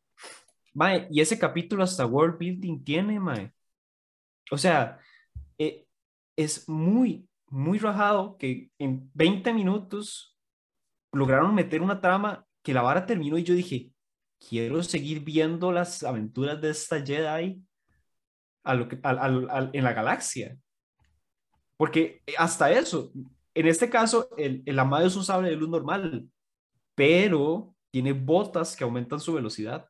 Mae, 0.73 1.07
y 1.09 1.21
ese 1.21 1.39
capítulo 1.39 1.85
hasta 1.85 2.05
world 2.05 2.37
building 2.37 2.83
tiene, 2.83 3.21
mae. 3.21 3.53
O 4.51 4.59
sea, 4.59 4.99
eh, 5.59 5.87
es 6.37 6.69
muy, 6.69 7.29
muy 7.49 7.79
rajado 7.79 8.37
que 8.39 8.71
en 8.79 9.11
20 9.15 9.53
minutos 9.53 10.39
lograron 11.13 11.55
meter 11.55 11.81
una 11.83 12.01
trama 12.01 12.47
que 12.63 12.75
la 12.75 12.83
vara 12.83 13.07
terminó 13.07 13.39
y 13.39 13.45
yo 13.45 13.55
dije, 13.55 13.93
quiero 14.49 14.83
seguir 14.83 15.21
viendo 15.21 15.73
las 15.73 16.03
aventuras 16.03 16.61
de 16.61 16.71
esta 16.71 17.05
Jedi 17.05 17.63
a 18.65 18.75
lo 18.75 18.89
que, 18.89 18.99
al- 19.03 19.19
al- 19.19 19.51
al- 19.51 19.71
en 19.73 19.85
la 19.85 19.93
galaxia. 19.93 20.57
Porque 21.77 22.23
hasta 22.39 22.71
eso, 22.71 23.13
en 23.55 23.67
este 23.67 23.91
caso, 23.91 24.29
el, 24.37 24.63
el 24.67 24.79
amado 24.79 25.07
es 25.07 25.17
un 25.17 25.25
sable 25.25 25.51
de 25.51 25.57
luz 25.57 25.69
normal, 25.69 26.29
pero 26.95 27.75
tiene 27.91 28.13
botas 28.13 28.77
que 28.77 28.85
aumentan 28.85 29.21
su 29.21 29.33
velocidad. 29.35 29.89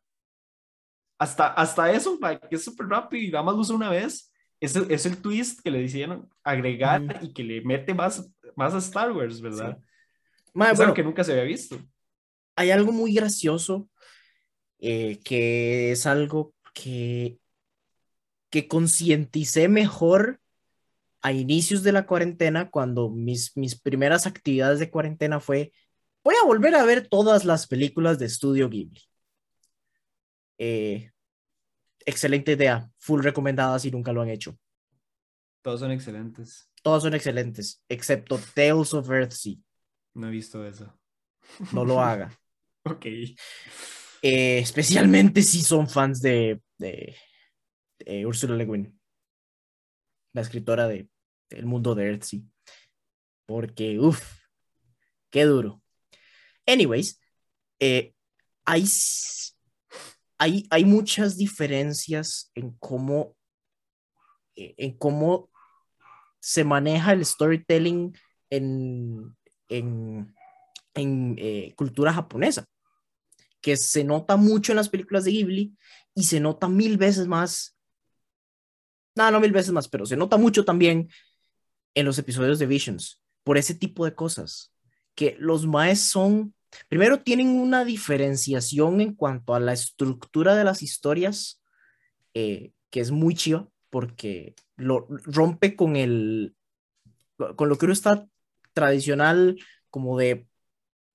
Hasta, 1.18 1.48
hasta 1.48 1.90
eso, 1.92 2.18
que 2.50 2.56
es 2.56 2.64
súper 2.64 2.86
rápido 2.88 3.22
y 3.22 3.30
nada 3.30 3.44
más 3.44 3.54
lo 3.54 3.60
usa 3.60 3.76
una 3.76 3.90
vez. 3.90 4.32
Es, 4.64 4.76
el- 4.76 4.90
es 4.90 5.06
el 5.06 5.20
twist 5.20 5.60
que 5.62 5.70
le 5.70 5.80
decían 5.80 6.28
agregar 6.42 7.02
y 7.22 7.32
que 7.32 7.42
le 7.44 7.60
mete 7.62 7.94
más, 7.94 8.30
más 8.56 8.74
a 8.74 8.78
Star 8.78 9.12
Wars, 9.12 9.40
¿verdad? 9.40 9.78
Mae, 10.54 10.72
es 10.72 10.76
bueno, 10.78 10.82
algo 10.82 10.94
que 10.94 11.02
nunca 11.04 11.24
se 11.24 11.32
había 11.32 11.44
visto. 11.44 11.78
hay 12.56 12.70
algo 12.70 12.92
muy 12.92 13.14
gracioso 13.14 13.88
eh, 14.78 15.18
que 15.24 15.92
es 15.92 16.06
algo 16.06 16.54
que, 16.74 17.38
que 18.50 18.68
concienticé 18.68 19.68
mejor 19.68 20.40
a 21.22 21.32
inicios 21.32 21.82
de 21.82 21.92
la 21.92 22.06
cuarentena, 22.06 22.70
cuando 22.70 23.08
mis, 23.10 23.56
mis 23.56 23.80
primeras 23.80 24.26
actividades 24.26 24.78
de 24.78 24.90
cuarentena 24.90 25.40
fue, 25.40 25.72
voy 26.22 26.34
a 26.40 26.44
volver 26.46 26.74
a 26.74 26.84
ver 26.84 27.08
todas 27.08 27.44
las 27.44 27.66
películas 27.66 28.18
de 28.18 28.26
Estudio 28.26 28.68
Ghibli. 28.68 29.00
Eh, 30.58 31.10
excelente 32.06 32.52
idea, 32.52 32.90
full 32.98 33.22
recomendada 33.22 33.78
si 33.78 33.90
nunca 33.90 34.12
lo 34.12 34.22
han 34.22 34.30
hecho. 34.30 34.58
Todos 35.62 35.80
son 35.80 35.92
excelentes. 35.92 36.70
Todas 36.82 37.02
son 37.02 37.14
excelentes, 37.14 37.82
excepto 37.88 38.38
Tales 38.54 38.92
of 38.92 39.10
Earthsea. 39.10 39.56
No 40.14 40.28
he 40.28 40.30
visto 40.30 40.66
eso. 40.66 40.98
No 41.72 41.84
lo 41.84 42.00
haga. 42.02 42.38
Ok. 42.84 43.06
Eh, 43.06 44.58
especialmente 44.58 45.42
si 45.42 45.62
son 45.62 45.88
fans 45.88 46.20
de, 46.20 46.60
de, 46.78 47.16
de 47.98 48.26
Ursula 48.26 48.54
Le 48.56 48.64
Guin, 48.66 49.00
la 50.32 50.42
escritora 50.42 50.88
de 50.88 51.08
El 51.50 51.66
mundo 51.66 51.94
de 51.94 52.06
Earthsea. 52.08 52.40
Porque, 53.46 53.98
uff, 53.98 54.22
qué 55.30 55.44
duro. 55.44 55.82
Anyways, 56.66 57.20
eh, 57.80 58.14
hay, 58.64 58.84
hay, 60.38 60.66
hay 60.70 60.84
muchas 60.84 61.36
diferencias 61.36 62.50
en 62.54 62.72
cómo, 62.78 63.36
eh, 64.56 64.74
en 64.76 64.96
cómo 64.98 65.50
se 66.40 66.64
maneja 66.64 67.12
el 67.12 67.24
storytelling 67.24 68.16
en, 68.50 69.36
en, 69.68 70.34
en 70.94 71.34
eh, 71.38 71.72
cultura 71.76 72.12
japonesa 72.12 72.66
que 73.64 73.78
se 73.78 74.04
nota 74.04 74.36
mucho 74.36 74.72
en 74.72 74.76
las 74.76 74.90
películas 74.90 75.24
de 75.24 75.30
Ghibli 75.30 75.74
y 76.14 76.24
se 76.24 76.38
nota 76.38 76.68
mil 76.68 76.98
veces 76.98 77.26
más, 77.26 77.74
no, 79.16 79.30
no 79.30 79.40
mil 79.40 79.52
veces 79.52 79.72
más, 79.72 79.88
pero 79.88 80.04
se 80.04 80.18
nota 80.18 80.36
mucho 80.36 80.66
también 80.66 81.08
en 81.94 82.04
los 82.04 82.18
episodios 82.18 82.58
de 82.58 82.66
Visions, 82.66 83.22
por 83.42 83.56
ese 83.56 83.74
tipo 83.74 84.04
de 84.04 84.14
cosas, 84.14 84.74
que 85.14 85.34
los 85.38 85.66
maes 85.66 86.00
son, 86.02 86.54
primero 86.88 87.20
tienen 87.20 87.48
una 87.48 87.84
diferenciación 87.84 89.00
en 89.00 89.14
cuanto 89.14 89.54
a 89.54 89.60
la 89.60 89.72
estructura 89.72 90.54
de 90.54 90.64
las 90.64 90.82
historias, 90.82 91.62
eh, 92.34 92.72
que 92.90 93.00
es 93.00 93.10
muy 93.10 93.34
chiva, 93.34 93.68
porque 93.90 94.54
lo 94.76 95.06
rompe 95.08 95.76
con 95.76 95.96
el, 95.96 96.56
con 97.56 97.68
lo 97.68 97.78
que 97.78 97.86
uno 97.86 97.92
está 97.92 98.26
tradicional, 98.72 99.58
como 99.90 100.18
de, 100.18 100.46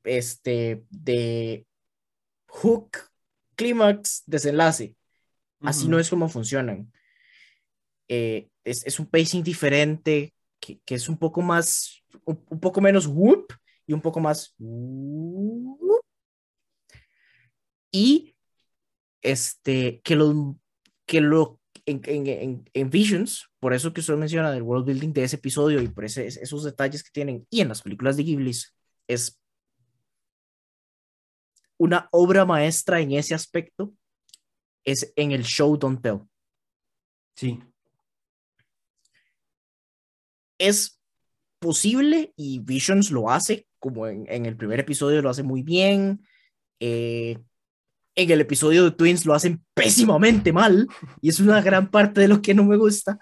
este, 0.04 0.86
de 0.90 1.66
hook, 2.48 2.98
clímax, 3.56 4.24
desenlace. 4.26 4.96
Así 5.62 5.90
no 5.90 6.00
es 6.00 6.10
como 6.10 6.30
funcionan. 6.30 6.92
Eh, 8.08 8.50
es, 8.64 8.86
es 8.86 9.00
un 9.00 9.08
pacing 9.08 9.44
diferente, 9.44 10.34
que, 10.62 10.80
que 10.86 10.96
es 10.96 11.10
un 11.10 11.18
poco 11.18 11.42
más, 11.42 12.02
un, 12.24 12.44
un 12.50 12.60
poco 12.60 12.80
menos 12.80 13.08
whoop 13.08 13.54
y 13.90 13.94
un 13.94 14.02
poco 14.02 14.20
más. 14.20 14.56
Y 17.92 18.36
este, 19.24 20.00
que 20.04 20.16
lo, 20.16 20.60
que 21.08 21.22
lo 21.22 21.60
en, 21.88 22.02
en, 22.06 22.28
en, 22.28 22.70
en 22.72 22.90
Visions, 22.92 23.50
por 23.60 23.74
eso 23.74 23.92
que 23.92 24.02
usted 24.02 24.16
menciona 24.16 24.52
del 24.52 24.62
world 24.62 24.86
building 24.86 25.12
de 25.12 25.24
ese 25.24 25.38
episodio 25.38 25.82
y 25.82 25.88
por 25.88 26.06
ese, 26.06 26.28
esos 26.28 26.64
detalles 26.64 27.02
que 27.02 27.10
tienen, 27.12 27.48
y 27.50 27.62
en 27.62 27.70
las 27.70 27.82
películas 27.82 28.16
de 28.16 28.24
Ghibli, 28.24 28.56
es 29.08 29.42
una 31.80 32.08
obra 32.12 32.46
maestra 32.46 33.02
en 33.02 33.14
ese 33.14 33.34
aspecto, 33.34 33.92
es 34.84 35.12
en 35.16 35.32
el 35.32 35.44
show 35.44 35.76
Don't 35.78 36.00
Tell. 36.00 36.20
Sí. 37.36 37.60
es 40.60 41.02
posible 41.60 42.34
y 42.36 42.60
Visions 42.60 43.10
lo 43.10 43.30
hace, 43.30 43.66
como 43.80 44.08
en, 44.08 44.26
en 44.30 44.46
el 44.46 44.56
primer 44.58 44.80
episodio 44.80 45.22
lo 45.22 45.30
hace 45.30 45.44
muy 45.44 45.64
bien. 45.64 46.26
eh, 46.80 47.38
en 48.16 48.32
el 48.32 48.42
episodio 48.42 48.84
de 48.84 48.92
Twins 48.92 49.26
lo 49.26 49.34
hacen 49.34 49.64
pésimamente 49.74 50.52
mal 50.52 50.88
y 51.22 51.30
es 51.30 51.40
una 51.40 51.62
gran 51.62 51.90
parte 51.90 52.22
de 52.22 52.28
lo 52.28 52.42
que 52.42 52.54
no 52.54 52.66
me 52.66 52.78
gusta. 52.78 53.20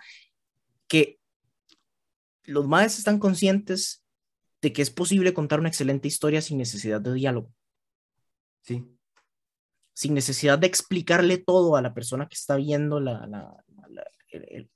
Que 0.87 1.19
los 2.45 2.67
maes 2.67 2.97
están 2.97 3.19
conscientes 3.19 4.03
de 4.61 4.73
que 4.73 4.81
es 4.81 4.89
posible 4.89 5.33
contar 5.33 5.59
una 5.59 5.69
excelente 5.69 6.07
historia 6.07 6.41
sin 6.41 6.57
necesidad 6.57 6.99
de 7.01 7.13
diálogo. 7.13 7.53
Sí. 8.61 8.85
Sin 9.93 10.13
necesidad 10.13 10.57
de 10.57 10.67
explicarle 10.67 11.37
todo 11.37 11.75
a 11.75 11.81
la 11.81 11.93
persona 11.93 12.27
que 12.27 12.35
está 12.35 12.55
viendo 12.55 12.99
la, 12.99 13.27
la, 13.27 13.63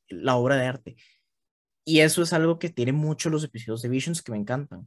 la, 0.10 0.36
obra 0.36 0.56
de 0.56 0.66
arte. 0.66 0.95
Y 1.84 2.02
eso 2.02 2.22
es 2.22 2.32
algo 2.34 2.60
que 2.60 2.70
tiene 2.70 2.91
mucho 2.91 3.30
los 3.30 3.44
episodios 3.44 3.82
de 3.82 3.90
Visions 3.90 4.22
que 4.22 4.32
me 4.32 4.38
encantan. 4.38 4.86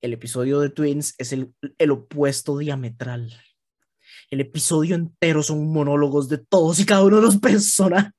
El 0.00 0.12
episodio 0.12 0.60
de 0.60 0.70
Twins 0.70 1.14
es 1.18 1.32
el, 1.32 1.54
el 1.78 1.90
opuesto 1.90 2.58
diametral. 2.58 3.32
El 4.30 4.40
episodio 4.40 4.94
entero 4.94 5.42
son 5.42 5.72
monólogos 5.72 6.28
de 6.28 6.38
todos 6.38 6.78
y 6.80 6.86
cada 6.86 7.02
uno 7.02 7.16
de 7.16 7.22
los 7.22 7.36
personajes. 7.38 8.12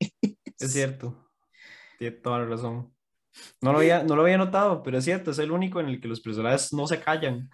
Es 0.60 0.74
cierto. 0.74 1.30
Tiene 1.98 2.18
toda 2.18 2.40
la 2.40 2.46
razón. 2.46 2.94
No 3.62 3.72
lo, 3.72 3.80
había, 3.80 4.04
no 4.04 4.16
lo 4.16 4.24
había 4.24 4.38
notado, 4.38 4.84
pero 4.84 4.98
es 4.98 5.06
cierto, 5.06 5.32
es 5.32 5.40
el 5.40 5.52
único 5.52 5.80
en 5.80 5.88
el 5.88 6.02
que 6.02 6.08
los 6.08 6.20
personajes 6.20 6.74
no 6.74 6.86
se 6.86 7.00
callan. 7.00 7.50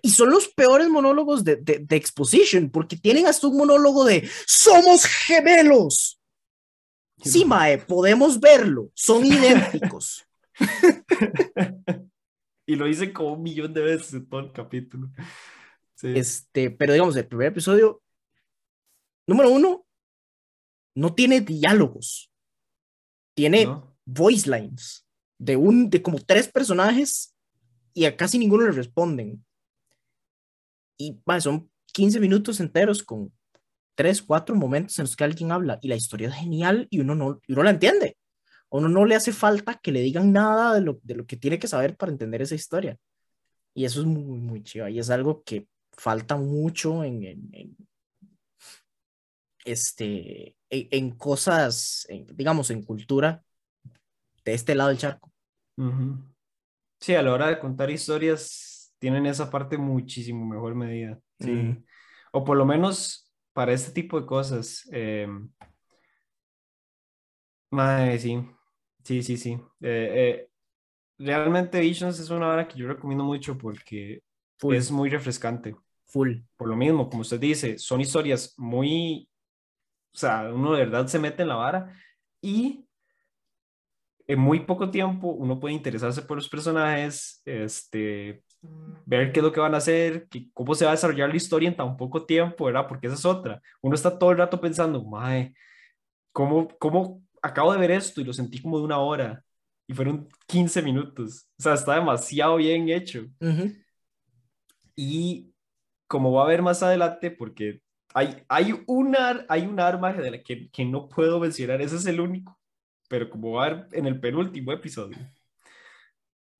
Y 0.00 0.10
son 0.10 0.30
los 0.30 0.48
peores 0.48 0.88
monólogos 0.88 1.42
de, 1.42 1.56
de, 1.56 1.80
de 1.80 1.96
Exposition, 1.96 2.70
porque 2.70 2.96
tienen 2.96 3.26
hasta 3.26 3.48
un 3.48 3.56
monólogo 3.56 4.04
de 4.04 4.28
¡Somos 4.46 5.04
gemelos! 5.06 6.20
Sí, 7.22 7.44
Mae, 7.44 7.78
podemos 7.78 8.38
verlo, 8.38 8.90
son 8.94 9.24
idénticos. 9.26 10.24
y 12.68 12.76
lo 12.76 12.86
hice 12.86 13.14
como 13.14 13.32
un 13.32 13.42
millón 13.42 13.72
de 13.72 13.80
veces 13.80 14.12
en 14.12 14.28
todo 14.28 14.40
el 14.40 14.52
capítulo. 14.52 15.10
Este, 16.02 16.70
pero 16.70 16.92
digamos, 16.92 17.16
el 17.16 17.26
primer 17.26 17.48
episodio, 17.48 18.02
número 19.26 19.50
uno, 19.50 19.86
no 20.94 21.14
tiene 21.14 21.40
diálogos, 21.40 22.30
tiene 23.34 23.66
voice 24.04 24.50
lines 24.50 25.08
de, 25.38 25.56
un, 25.56 25.88
de 25.88 26.02
como 26.02 26.18
tres 26.18 26.46
personajes 26.46 27.34
y 27.94 28.04
a 28.04 28.14
casi 28.14 28.38
ninguno 28.38 28.66
le 28.66 28.72
responden. 28.72 29.42
Y 30.98 31.18
son 31.40 31.70
15 31.86 32.20
minutos 32.20 32.60
enteros 32.60 33.02
con 33.02 33.32
tres, 33.94 34.20
cuatro 34.20 34.54
momentos 34.54 34.98
en 34.98 35.04
los 35.04 35.16
que 35.16 35.24
alguien 35.24 35.52
habla 35.52 35.78
y 35.80 35.88
la 35.88 35.96
historia 35.96 36.28
es 36.28 36.34
genial 36.34 36.86
y 36.90 37.00
uno 37.00 37.14
no, 37.14 37.40
uno 37.48 37.62
la 37.62 37.70
entiende. 37.70 38.17
A 38.70 38.76
uno 38.76 38.88
no 38.88 39.04
le 39.04 39.14
hace 39.14 39.32
falta 39.32 39.74
que 39.82 39.92
le 39.92 40.00
digan 40.00 40.32
nada 40.32 40.74
de 40.74 40.80
lo, 40.82 41.00
de 41.02 41.14
lo 41.14 41.26
que 41.26 41.36
tiene 41.36 41.58
que 41.58 41.68
saber 41.68 41.96
para 41.96 42.12
entender 42.12 42.42
esa 42.42 42.54
historia. 42.54 42.98
Y 43.74 43.84
eso 43.84 44.00
es 44.00 44.06
muy, 44.06 44.38
muy 44.38 44.62
chido. 44.62 44.88
Y 44.88 44.98
es 44.98 45.10
algo 45.10 45.42
que 45.42 45.66
falta 45.92 46.36
mucho 46.36 47.04
en, 47.04 47.24
en, 47.24 47.76
este, 49.64 50.56
en, 50.70 51.10
cosas, 51.12 52.06
digamos, 52.34 52.70
en 52.70 52.82
cultura 52.82 53.42
de 54.44 54.54
este 54.54 54.74
lado 54.74 54.90
del 54.90 54.98
charco. 54.98 55.32
Sí, 57.00 57.14
a 57.14 57.22
la 57.22 57.32
hora 57.32 57.48
de 57.48 57.58
contar 57.58 57.90
historias 57.90 58.94
tienen 58.98 59.26
esa 59.26 59.50
parte 59.50 59.78
muchísimo 59.78 60.46
mejor 60.46 60.74
medida. 60.74 61.18
Sí. 61.38 61.84
O 62.32 62.44
por 62.44 62.56
lo 62.56 62.66
menos 62.66 63.30
para 63.52 63.72
este 63.72 63.92
tipo 63.92 64.20
de 64.20 64.26
cosas. 64.26 64.88
Eh, 64.92 65.28
sí, 68.18 68.48
sí, 69.08 69.22
sí, 69.22 69.36
sí. 69.38 69.52
Eh, 69.80 70.12
eh, 70.14 70.50
realmente 71.18 71.80
Visions 71.80 72.20
es 72.20 72.28
una 72.28 72.48
hora 72.48 72.68
que 72.68 72.78
yo 72.78 72.88
recomiendo 72.88 73.24
mucho 73.24 73.56
porque 73.56 74.22
es 74.70 74.90
muy 74.90 75.08
refrescante. 75.08 75.74
Full. 76.06 76.36
Por 76.56 76.68
lo 76.68 76.76
mismo, 76.76 77.08
como 77.08 77.22
usted 77.22 77.40
dice, 77.40 77.78
son 77.78 78.02
historias 78.02 78.54
muy, 78.58 79.28
o 80.14 80.18
sea, 80.18 80.50
uno 80.52 80.74
de 80.74 80.84
verdad 80.84 81.06
se 81.06 81.18
mete 81.18 81.42
en 81.42 81.48
la 81.48 81.54
vara 81.54 81.92
y 82.42 82.86
en 84.26 84.38
muy 84.38 84.60
poco 84.60 84.90
tiempo 84.90 85.28
uno 85.28 85.58
puede 85.58 85.74
interesarse 85.74 86.20
por 86.22 86.36
los 86.36 86.48
personajes, 86.50 87.40
este, 87.46 88.42
ver 89.06 89.32
qué 89.32 89.40
es 89.40 89.44
lo 89.44 89.52
que 89.52 89.60
van 89.60 89.74
a 89.74 89.78
hacer, 89.78 90.28
cómo 90.52 90.74
se 90.74 90.84
va 90.84 90.90
a 90.90 90.94
desarrollar 90.94 91.30
la 91.30 91.36
historia 91.36 91.68
en 91.68 91.76
tan 91.76 91.96
poco 91.96 92.26
tiempo, 92.26 92.66
¿verdad? 92.66 92.86
Porque 92.86 93.06
esa 93.06 93.16
es 93.16 93.24
otra. 93.24 93.62
Uno 93.80 93.94
está 93.94 94.18
todo 94.18 94.32
el 94.32 94.38
rato 94.38 94.60
pensando, 94.60 95.02
mae, 95.02 95.54
¿cómo, 96.32 96.68
cómo 96.78 97.22
acabo 97.42 97.72
de 97.72 97.78
ver 97.78 97.90
esto 97.90 98.20
y 98.20 98.24
lo 98.24 98.32
sentí 98.32 98.60
como 98.60 98.78
de 98.78 98.84
una 98.84 98.98
hora? 98.98 99.44
Y 99.86 99.94
fueron 99.94 100.28
15 100.46 100.82
minutos. 100.82 101.48
O 101.58 101.62
sea, 101.62 101.74
está 101.74 101.94
demasiado 101.94 102.56
bien 102.56 102.88
hecho. 102.88 103.26
Y 104.96 105.52
como 106.06 106.32
va 106.32 106.44
a 106.44 106.48
ver 106.48 106.62
más 106.62 106.82
adelante, 106.82 107.30
porque 107.30 107.80
hay, 108.14 108.42
hay, 108.48 108.84
una, 108.86 109.46
hay 109.48 109.66
un 109.66 109.80
arma 109.80 110.12
de 110.12 110.30
la 110.30 110.42
que, 110.42 110.70
que 110.70 110.84
no 110.84 111.08
puedo 111.08 111.40
mencionar, 111.40 111.80
ese 111.80 111.96
es 111.96 112.06
el 112.06 112.20
único 112.20 112.58
pero 113.08 113.30
como 113.30 113.52
va 113.52 113.66
a 113.66 113.70
ver 113.70 113.88
en 113.92 114.06
el 114.06 114.20
penúltimo 114.20 114.72
episodio, 114.72 115.18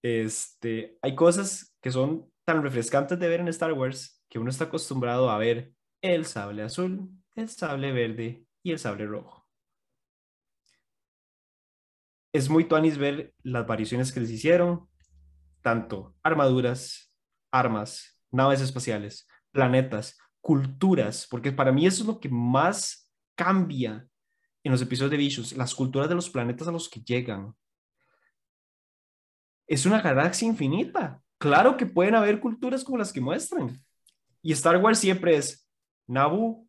este, 0.02 0.98
hay 1.02 1.14
cosas 1.14 1.76
que 1.80 1.90
son 1.90 2.30
tan 2.44 2.62
refrescantes 2.62 3.18
de 3.18 3.28
ver 3.28 3.40
en 3.40 3.48
Star 3.48 3.72
Wars 3.72 4.22
que 4.28 4.38
uno 4.38 4.50
está 4.50 4.64
acostumbrado 4.64 5.30
a 5.30 5.38
ver 5.38 5.72
el 6.02 6.24
sable 6.24 6.62
azul, 6.62 7.10
el 7.34 7.48
sable 7.48 7.92
verde 7.92 8.44
y 8.62 8.72
el 8.72 8.78
sable 8.78 9.06
rojo. 9.06 9.37
Es 12.32 12.48
muy 12.48 12.64
tuanis 12.64 12.98
ver 12.98 13.34
las 13.42 13.66
variaciones 13.66 14.12
que 14.12 14.20
les 14.20 14.30
hicieron, 14.30 14.88
tanto 15.62 16.14
armaduras, 16.22 17.12
armas, 17.50 18.20
naves 18.30 18.60
espaciales, 18.60 19.26
planetas, 19.50 20.18
culturas, 20.40 21.26
porque 21.30 21.52
para 21.52 21.72
mí 21.72 21.86
eso 21.86 22.02
es 22.02 22.06
lo 22.06 22.20
que 22.20 22.28
más 22.28 23.10
cambia 23.34 24.06
en 24.62 24.72
los 24.72 24.82
episodios 24.82 25.10
de 25.10 25.16
Visions, 25.16 25.56
las 25.56 25.74
culturas 25.74 26.08
de 26.08 26.14
los 26.14 26.28
planetas 26.28 26.68
a 26.68 26.72
los 26.72 26.88
que 26.88 27.00
llegan. 27.00 27.54
Es 29.66 29.86
una 29.86 30.00
galaxia 30.00 30.48
infinita. 30.48 31.22
Claro 31.38 31.76
que 31.76 31.86
pueden 31.86 32.14
haber 32.14 32.40
culturas 32.40 32.82
como 32.82 32.98
las 32.98 33.12
que 33.12 33.20
muestran. 33.20 33.78
Y 34.42 34.52
Star 34.52 34.76
Wars 34.78 34.98
siempre 34.98 35.36
es 35.36 35.68
Naboo, 36.06 36.66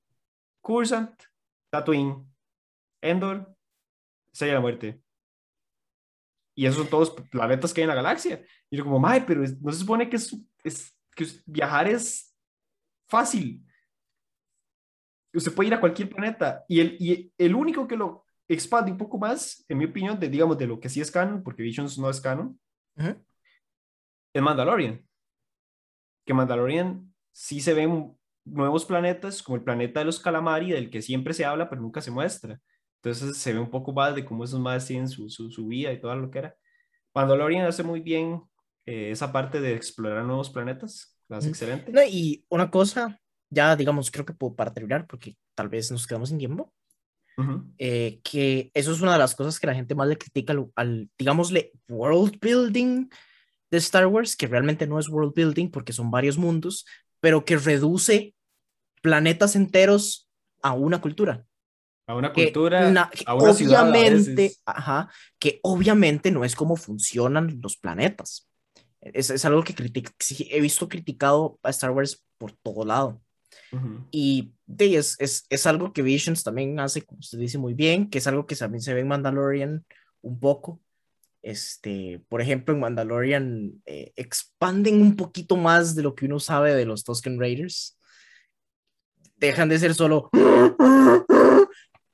Cursant, 0.62 1.24
Tatooine, 1.70 2.26
Endor, 3.02 3.56
Sella 4.32 4.56
la 4.56 4.60
Muerte. 4.60 5.02
Y 6.60 6.66
esos 6.66 6.78
son 6.78 6.90
todos 6.90 7.12
planetas 7.32 7.74
que 7.74 7.82
hay 7.82 7.84
en 7.84 7.90
la 7.90 7.96
galaxia. 7.96 8.44
Y 8.70 8.78
yo 8.78 8.84
como, 8.84 9.00
madre, 9.00 9.24
pero 9.26 9.44
no 9.62 9.72
se 9.72 9.80
supone 9.80 10.10
que, 10.10 10.18
es, 10.18 10.36
que 11.16 11.26
viajar 11.46 11.88
es 11.88 12.36
fácil 13.08 13.64
usted 15.34 15.54
puede 15.54 15.68
ir 15.68 15.74
a 15.74 15.80
cualquier 15.80 16.10
planeta 16.10 16.66
y 16.68 16.80
el, 16.80 16.98
y 17.00 17.34
el 17.38 17.56
único 17.56 17.88
que 17.88 17.96
lo 17.96 18.26
expande 18.48 18.92
un 18.92 18.98
poco 18.98 19.18
más, 19.18 19.64
en 19.70 19.78
mi 19.78 19.86
opinión, 19.86 20.20
de, 20.20 20.28
digamos, 20.28 20.58
de 20.58 20.66
lo 20.68 20.80
que 20.80 20.90
sí 20.90 21.02
es 21.02 21.12
canon, 21.12 21.44
porque 21.44 21.62
Visions 21.62 22.00
no 22.00 22.10
es 22.10 22.20
canon, 22.20 22.60
es 24.34 24.42
Mandalorian. 24.42 25.06
Que 26.26 26.34
Mandalorian 26.34 27.14
sí 27.32 27.62
se 27.62 27.76
ven 27.76 28.18
nuevos 28.46 28.86
planetas, 28.86 29.44
como 29.44 29.58
el 29.58 29.64
planeta 29.64 30.00
de 30.00 30.08
los 30.08 30.20
calamari, 30.20 30.72
del 30.72 30.90
que 30.90 31.04
siempre 31.04 31.34
se 31.36 31.46
habla, 31.46 31.70
pero 31.70 31.82
nunca 31.82 32.02
se 32.02 32.10
muestra. 32.10 32.60
Entonces 33.02 33.38
se 33.38 33.54
ve 33.54 33.60
un 33.60 33.70
poco 33.70 33.94
más 33.94 34.16
de 34.16 34.26
cómo 34.26 34.44
esos 34.44 34.60
más 34.60 34.86
tienen 34.86 35.08
su, 35.08 35.30
su, 35.30 35.68
vida 35.68 35.92
y 35.94 36.00
todo 36.00 36.16
lo 36.16 36.30
que 36.30 36.40
era. 36.40 36.56
Mandalorian 37.14 37.66
hace 37.66 37.84
muy 37.84 38.02
bien 38.02 38.42
eh, 38.86 39.12
esa 39.12 39.32
parte 39.32 39.62
de 39.62 39.74
explorar 39.74 40.26
nuevos 40.26 40.50
planetas. 40.50 41.18
Es 41.30 41.46
excelente. 41.46 41.92
No, 41.92 42.02
y 42.04 42.46
una 42.50 42.70
cosa 42.70 43.20
ya 43.50 43.76
digamos, 43.76 44.12
creo 44.12 44.26
que 44.26 44.34
puedo 44.34 44.56
para 44.56 44.74
terminar, 44.74 45.08
porque 45.08 45.36
tal 45.56 45.70
vez 45.70 45.92
nos 45.92 46.06
quedamos 46.06 46.30
sin 46.30 46.38
tiempo, 46.38 46.74
eh, 47.78 48.20
que 48.22 48.70
eso 48.74 48.92
es 48.92 49.00
una 49.00 49.14
de 49.14 49.20
las 49.20 49.34
cosas 49.34 49.62
que 49.62 49.68
la 49.68 49.74
gente 49.74 49.96
más 49.96 50.10
le 50.10 50.18
critica 50.18 50.52
al, 50.52 50.70
al, 50.76 51.10
digámosle, 51.18 51.72
world 51.88 52.38
building 52.42 53.08
de 53.72 53.78
Star 53.78 54.08
Wars, 54.08 54.36
que 54.36 54.48
realmente 54.48 54.86
no 54.86 55.00
es 55.00 55.08
world 55.08 55.34
building 55.34 55.70
porque 55.70 55.94
son 55.94 56.12
varios 56.12 56.38
mundos, 56.38 56.86
pero 57.22 57.46
que 57.46 57.56
reduce 57.56 58.36
planetas 59.02 59.56
enteros 59.56 60.30
a 60.62 60.74
una 60.74 61.00
cultura. 61.00 61.46
A 62.10 62.16
una 62.16 62.34
cultura, 62.34 62.88
a 62.88 63.36
una 63.36 63.54
obviamente, 63.54 64.56
ajá, 64.66 65.12
que 65.38 65.60
obviamente 65.62 66.32
no 66.32 66.44
es 66.44 66.56
como 66.56 66.76
funcionan 66.76 67.60
los 67.62 67.78
planetas. 67.78 68.50
Es, 69.00 69.30
es 69.30 69.46
algo 69.46 69.64
que 69.64 69.76
he 70.50 70.60
visto 70.60 70.90
criticado 70.90 71.60
a 71.62 71.70
Star 71.70 71.92
Wars 71.92 72.26
por 72.40 72.54
todo 72.64 72.84
lado. 72.84 73.22
Y 74.10 74.54
de, 74.66 74.96
es, 74.96 75.18
es, 75.20 75.46
es, 75.52 75.68
algo 75.68 75.94
que 75.94 76.02
Visions 76.02 76.44
también 76.44 76.80
hace, 76.80 77.04
como 77.04 77.20
usted 77.20 77.38
dice 77.38 77.60
muy 77.60 77.76
bien, 77.76 78.10
que 78.10 78.18
es 78.18 78.26
algo 78.26 78.48
que 78.48 78.56
también 78.56 78.82
se 78.82 78.96
ve 78.96 79.02
en 79.02 79.08
Mandalorian 79.08 79.86
un 80.24 80.40
poco. 80.40 80.82
Este, 81.44 82.24
por 82.28 82.42
ejemplo, 82.42 82.74
en 82.74 82.80
Mandalorian 82.80 83.84
eh, 83.86 84.14
expanden 84.16 85.00
un 85.00 85.16
poquito 85.16 85.58
más 85.58 85.94
de 85.94 86.02
lo 86.02 86.16
que 86.16 86.26
uno 86.26 86.40
sabe 86.40 86.74
de 86.74 86.86
los 86.86 87.04
Tusken 87.04 87.40
Raiders. 87.40 88.00
Dejan 89.38 89.70
de 89.70 89.78
ser 89.78 89.94
solo 89.94 90.32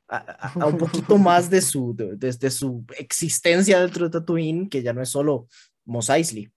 a, 0.08 0.54
un 0.68 0.78
poquito 0.78 1.18
más 1.18 1.50
de 1.50 1.62
su, 1.62 1.96
de, 1.96 2.52
su 2.52 2.86
existencia 2.98 3.80
dentro 3.80 4.06
de 4.06 4.12
Tatooine, 4.12 4.70
que 4.70 4.82
ya 4.82 4.94
no 4.94 5.02
es 5.02 5.10
solo 5.10 5.48
Mos 5.86 6.10
Eisley. 6.10 6.52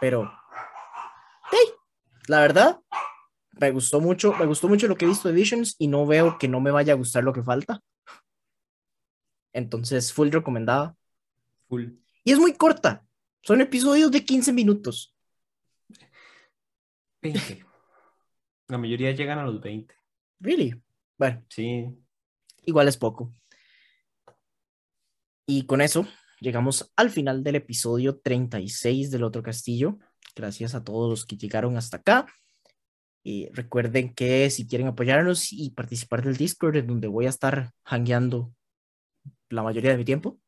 Pero, 0.00 0.32
hey, 1.50 1.74
la 2.26 2.40
verdad, 2.40 2.80
me 3.60 3.70
gustó 3.70 4.00
mucho, 4.00 4.32
me 4.34 4.46
gustó 4.46 4.68
mucho 4.68 4.88
lo 4.88 4.96
que 4.96 5.04
he 5.04 5.08
visto 5.08 5.28
de 5.28 5.34
Visions 5.34 5.76
y 5.78 5.88
no 5.88 6.06
veo 6.06 6.38
que 6.38 6.48
no 6.48 6.60
me 6.60 6.70
vaya 6.70 6.94
a 6.94 6.96
gustar 6.96 7.22
lo 7.22 7.32
que 7.32 7.42
falta. 7.42 7.82
Entonces, 9.52 10.12
full 10.12 10.30
recomendada. 10.30 10.96
Full. 11.68 11.88
Y 12.24 12.32
es 12.32 12.38
muy 12.38 12.54
corta. 12.54 13.04
Son 13.42 13.60
episodios 13.60 14.10
de 14.10 14.24
15 14.24 14.52
minutos. 14.52 15.14
20. 17.22 17.64
La 18.68 18.78
mayoría 18.78 19.10
llegan 19.12 19.38
a 19.38 19.44
los 19.44 19.60
20. 19.60 19.94
Really? 20.40 20.80
Bueno, 21.20 21.44
Sí. 21.50 21.84
igual 22.62 22.88
es 22.88 22.96
poco. 22.96 23.34
Y 25.46 25.66
con 25.66 25.82
eso 25.82 26.06
llegamos 26.40 26.90
al 26.96 27.10
final 27.10 27.44
del 27.44 27.56
episodio 27.56 28.18
36 28.20 29.10
del 29.10 29.24
otro 29.24 29.42
castillo. 29.42 29.98
Gracias 30.34 30.74
a 30.74 30.82
todos 30.82 31.10
los 31.10 31.26
que 31.26 31.36
llegaron 31.36 31.76
hasta 31.76 31.98
acá. 31.98 32.26
Y 33.22 33.50
recuerden 33.52 34.14
que 34.14 34.48
si 34.48 34.66
quieren 34.66 34.86
apoyarnos 34.86 35.52
y 35.52 35.72
participar 35.72 36.24
del 36.24 36.38
Discord, 36.38 36.76
en 36.76 36.86
donde 36.86 37.06
voy 37.08 37.26
a 37.26 37.28
estar 37.28 37.70
hangueando 37.84 38.54
la 39.50 39.62
mayoría 39.62 39.90
de 39.90 39.98
mi 39.98 40.06
tiempo, 40.06 40.40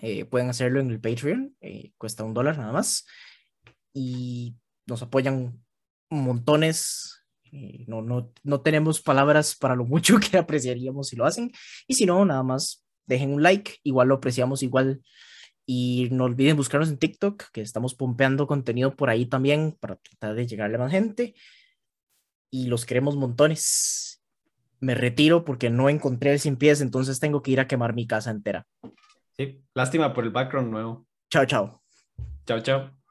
eh, 0.00 0.26
pueden 0.26 0.48
hacerlo 0.48 0.78
en 0.78 0.92
el 0.92 1.00
Patreon. 1.00 1.56
eh, 1.60 1.92
cuesta 1.98 2.22
un 2.22 2.34
dólar 2.34 2.56
nada 2.56 2.72
más. 2.72 3.04
Y 3.92 4.54
nos 4.86 5.02
apoyan 5.02 5.60
montones. 6.08 7.21
Eh, 7.52 7.84
no, 7.86 8.00
no, 8.00 8.32
no 8.42 8.62
tenemos 8.62 9.02
palabras 9.02 9.54
para 9.54 9.76
lo 9.76 9.84
mucho 9.84 10.16
que 10.30 10.38
apreciaríamos 10.38 11.08
si 11.08 11.16
lo 11.16 11.26
hacen. 11.26 11.52
Y 11.86 11.94
si 11.94 12.06
no, 12.06 12.24
nada 12.24 12.42
más 12.42 12.84
dejen 13.06 13.32
un 13.32 13.42
like. 13.42 13.76
Igual 13.84 14.08
lo 14.08 14.16
apreciamos 14.16 14.62
igual. 14.62 15.02
Y 15.64 16.08
no 16.10 16.24
olviden 16.24 16.56
buscarnos 16.56 16.88
en 16.88 16.98
TikTok, 16.98 17.44
que 17.52 17.60
estamos 17.60 17.94
pompeando 17.94 18.46
contenido 18.46 18.96
por 18.96 19.10
ahí 19.10 19.26
también 19.26 19.76
para 19.78 19.96
tratar 19.96 20.34
de 20.34 20.46
llegarle 20.46 20.76
a 20.76 20.80
más 20.80 20.90
gente. 20.90 21.34
Y 22.50 22.66
los 22.66 22.84
queremos 22.84 23.16
montones. 23.16 24.22
Me 24.80 24.96
retiro 24.96 25.44
porque 25.44 25.70
no 25.70 25.88
encontré 25.88 26.32
el 26.32 26.40
sin 26.40 26.56
pies, 26.56 26.80
entonces 26.80 27.20
tengo 27.20 27.40
que 27.40 27.52
ir 27.52 27.60
a 27.60 27.68
quemar 27.68 27.94
mi 27.94 28.06
casa 28.06 28.32
entera. 28.32 28.66
Sí. 29.36 29.62
Lástima 29.74 30.12
por 30.12 30.24
el 30.24 30.30
background 30.30 30.70
nuevo. 30.70 31.06
Chao, 31.30 31.46
chao. 31.46 31.82
Chao, 32.44 32.60
chao. 32.60 33.01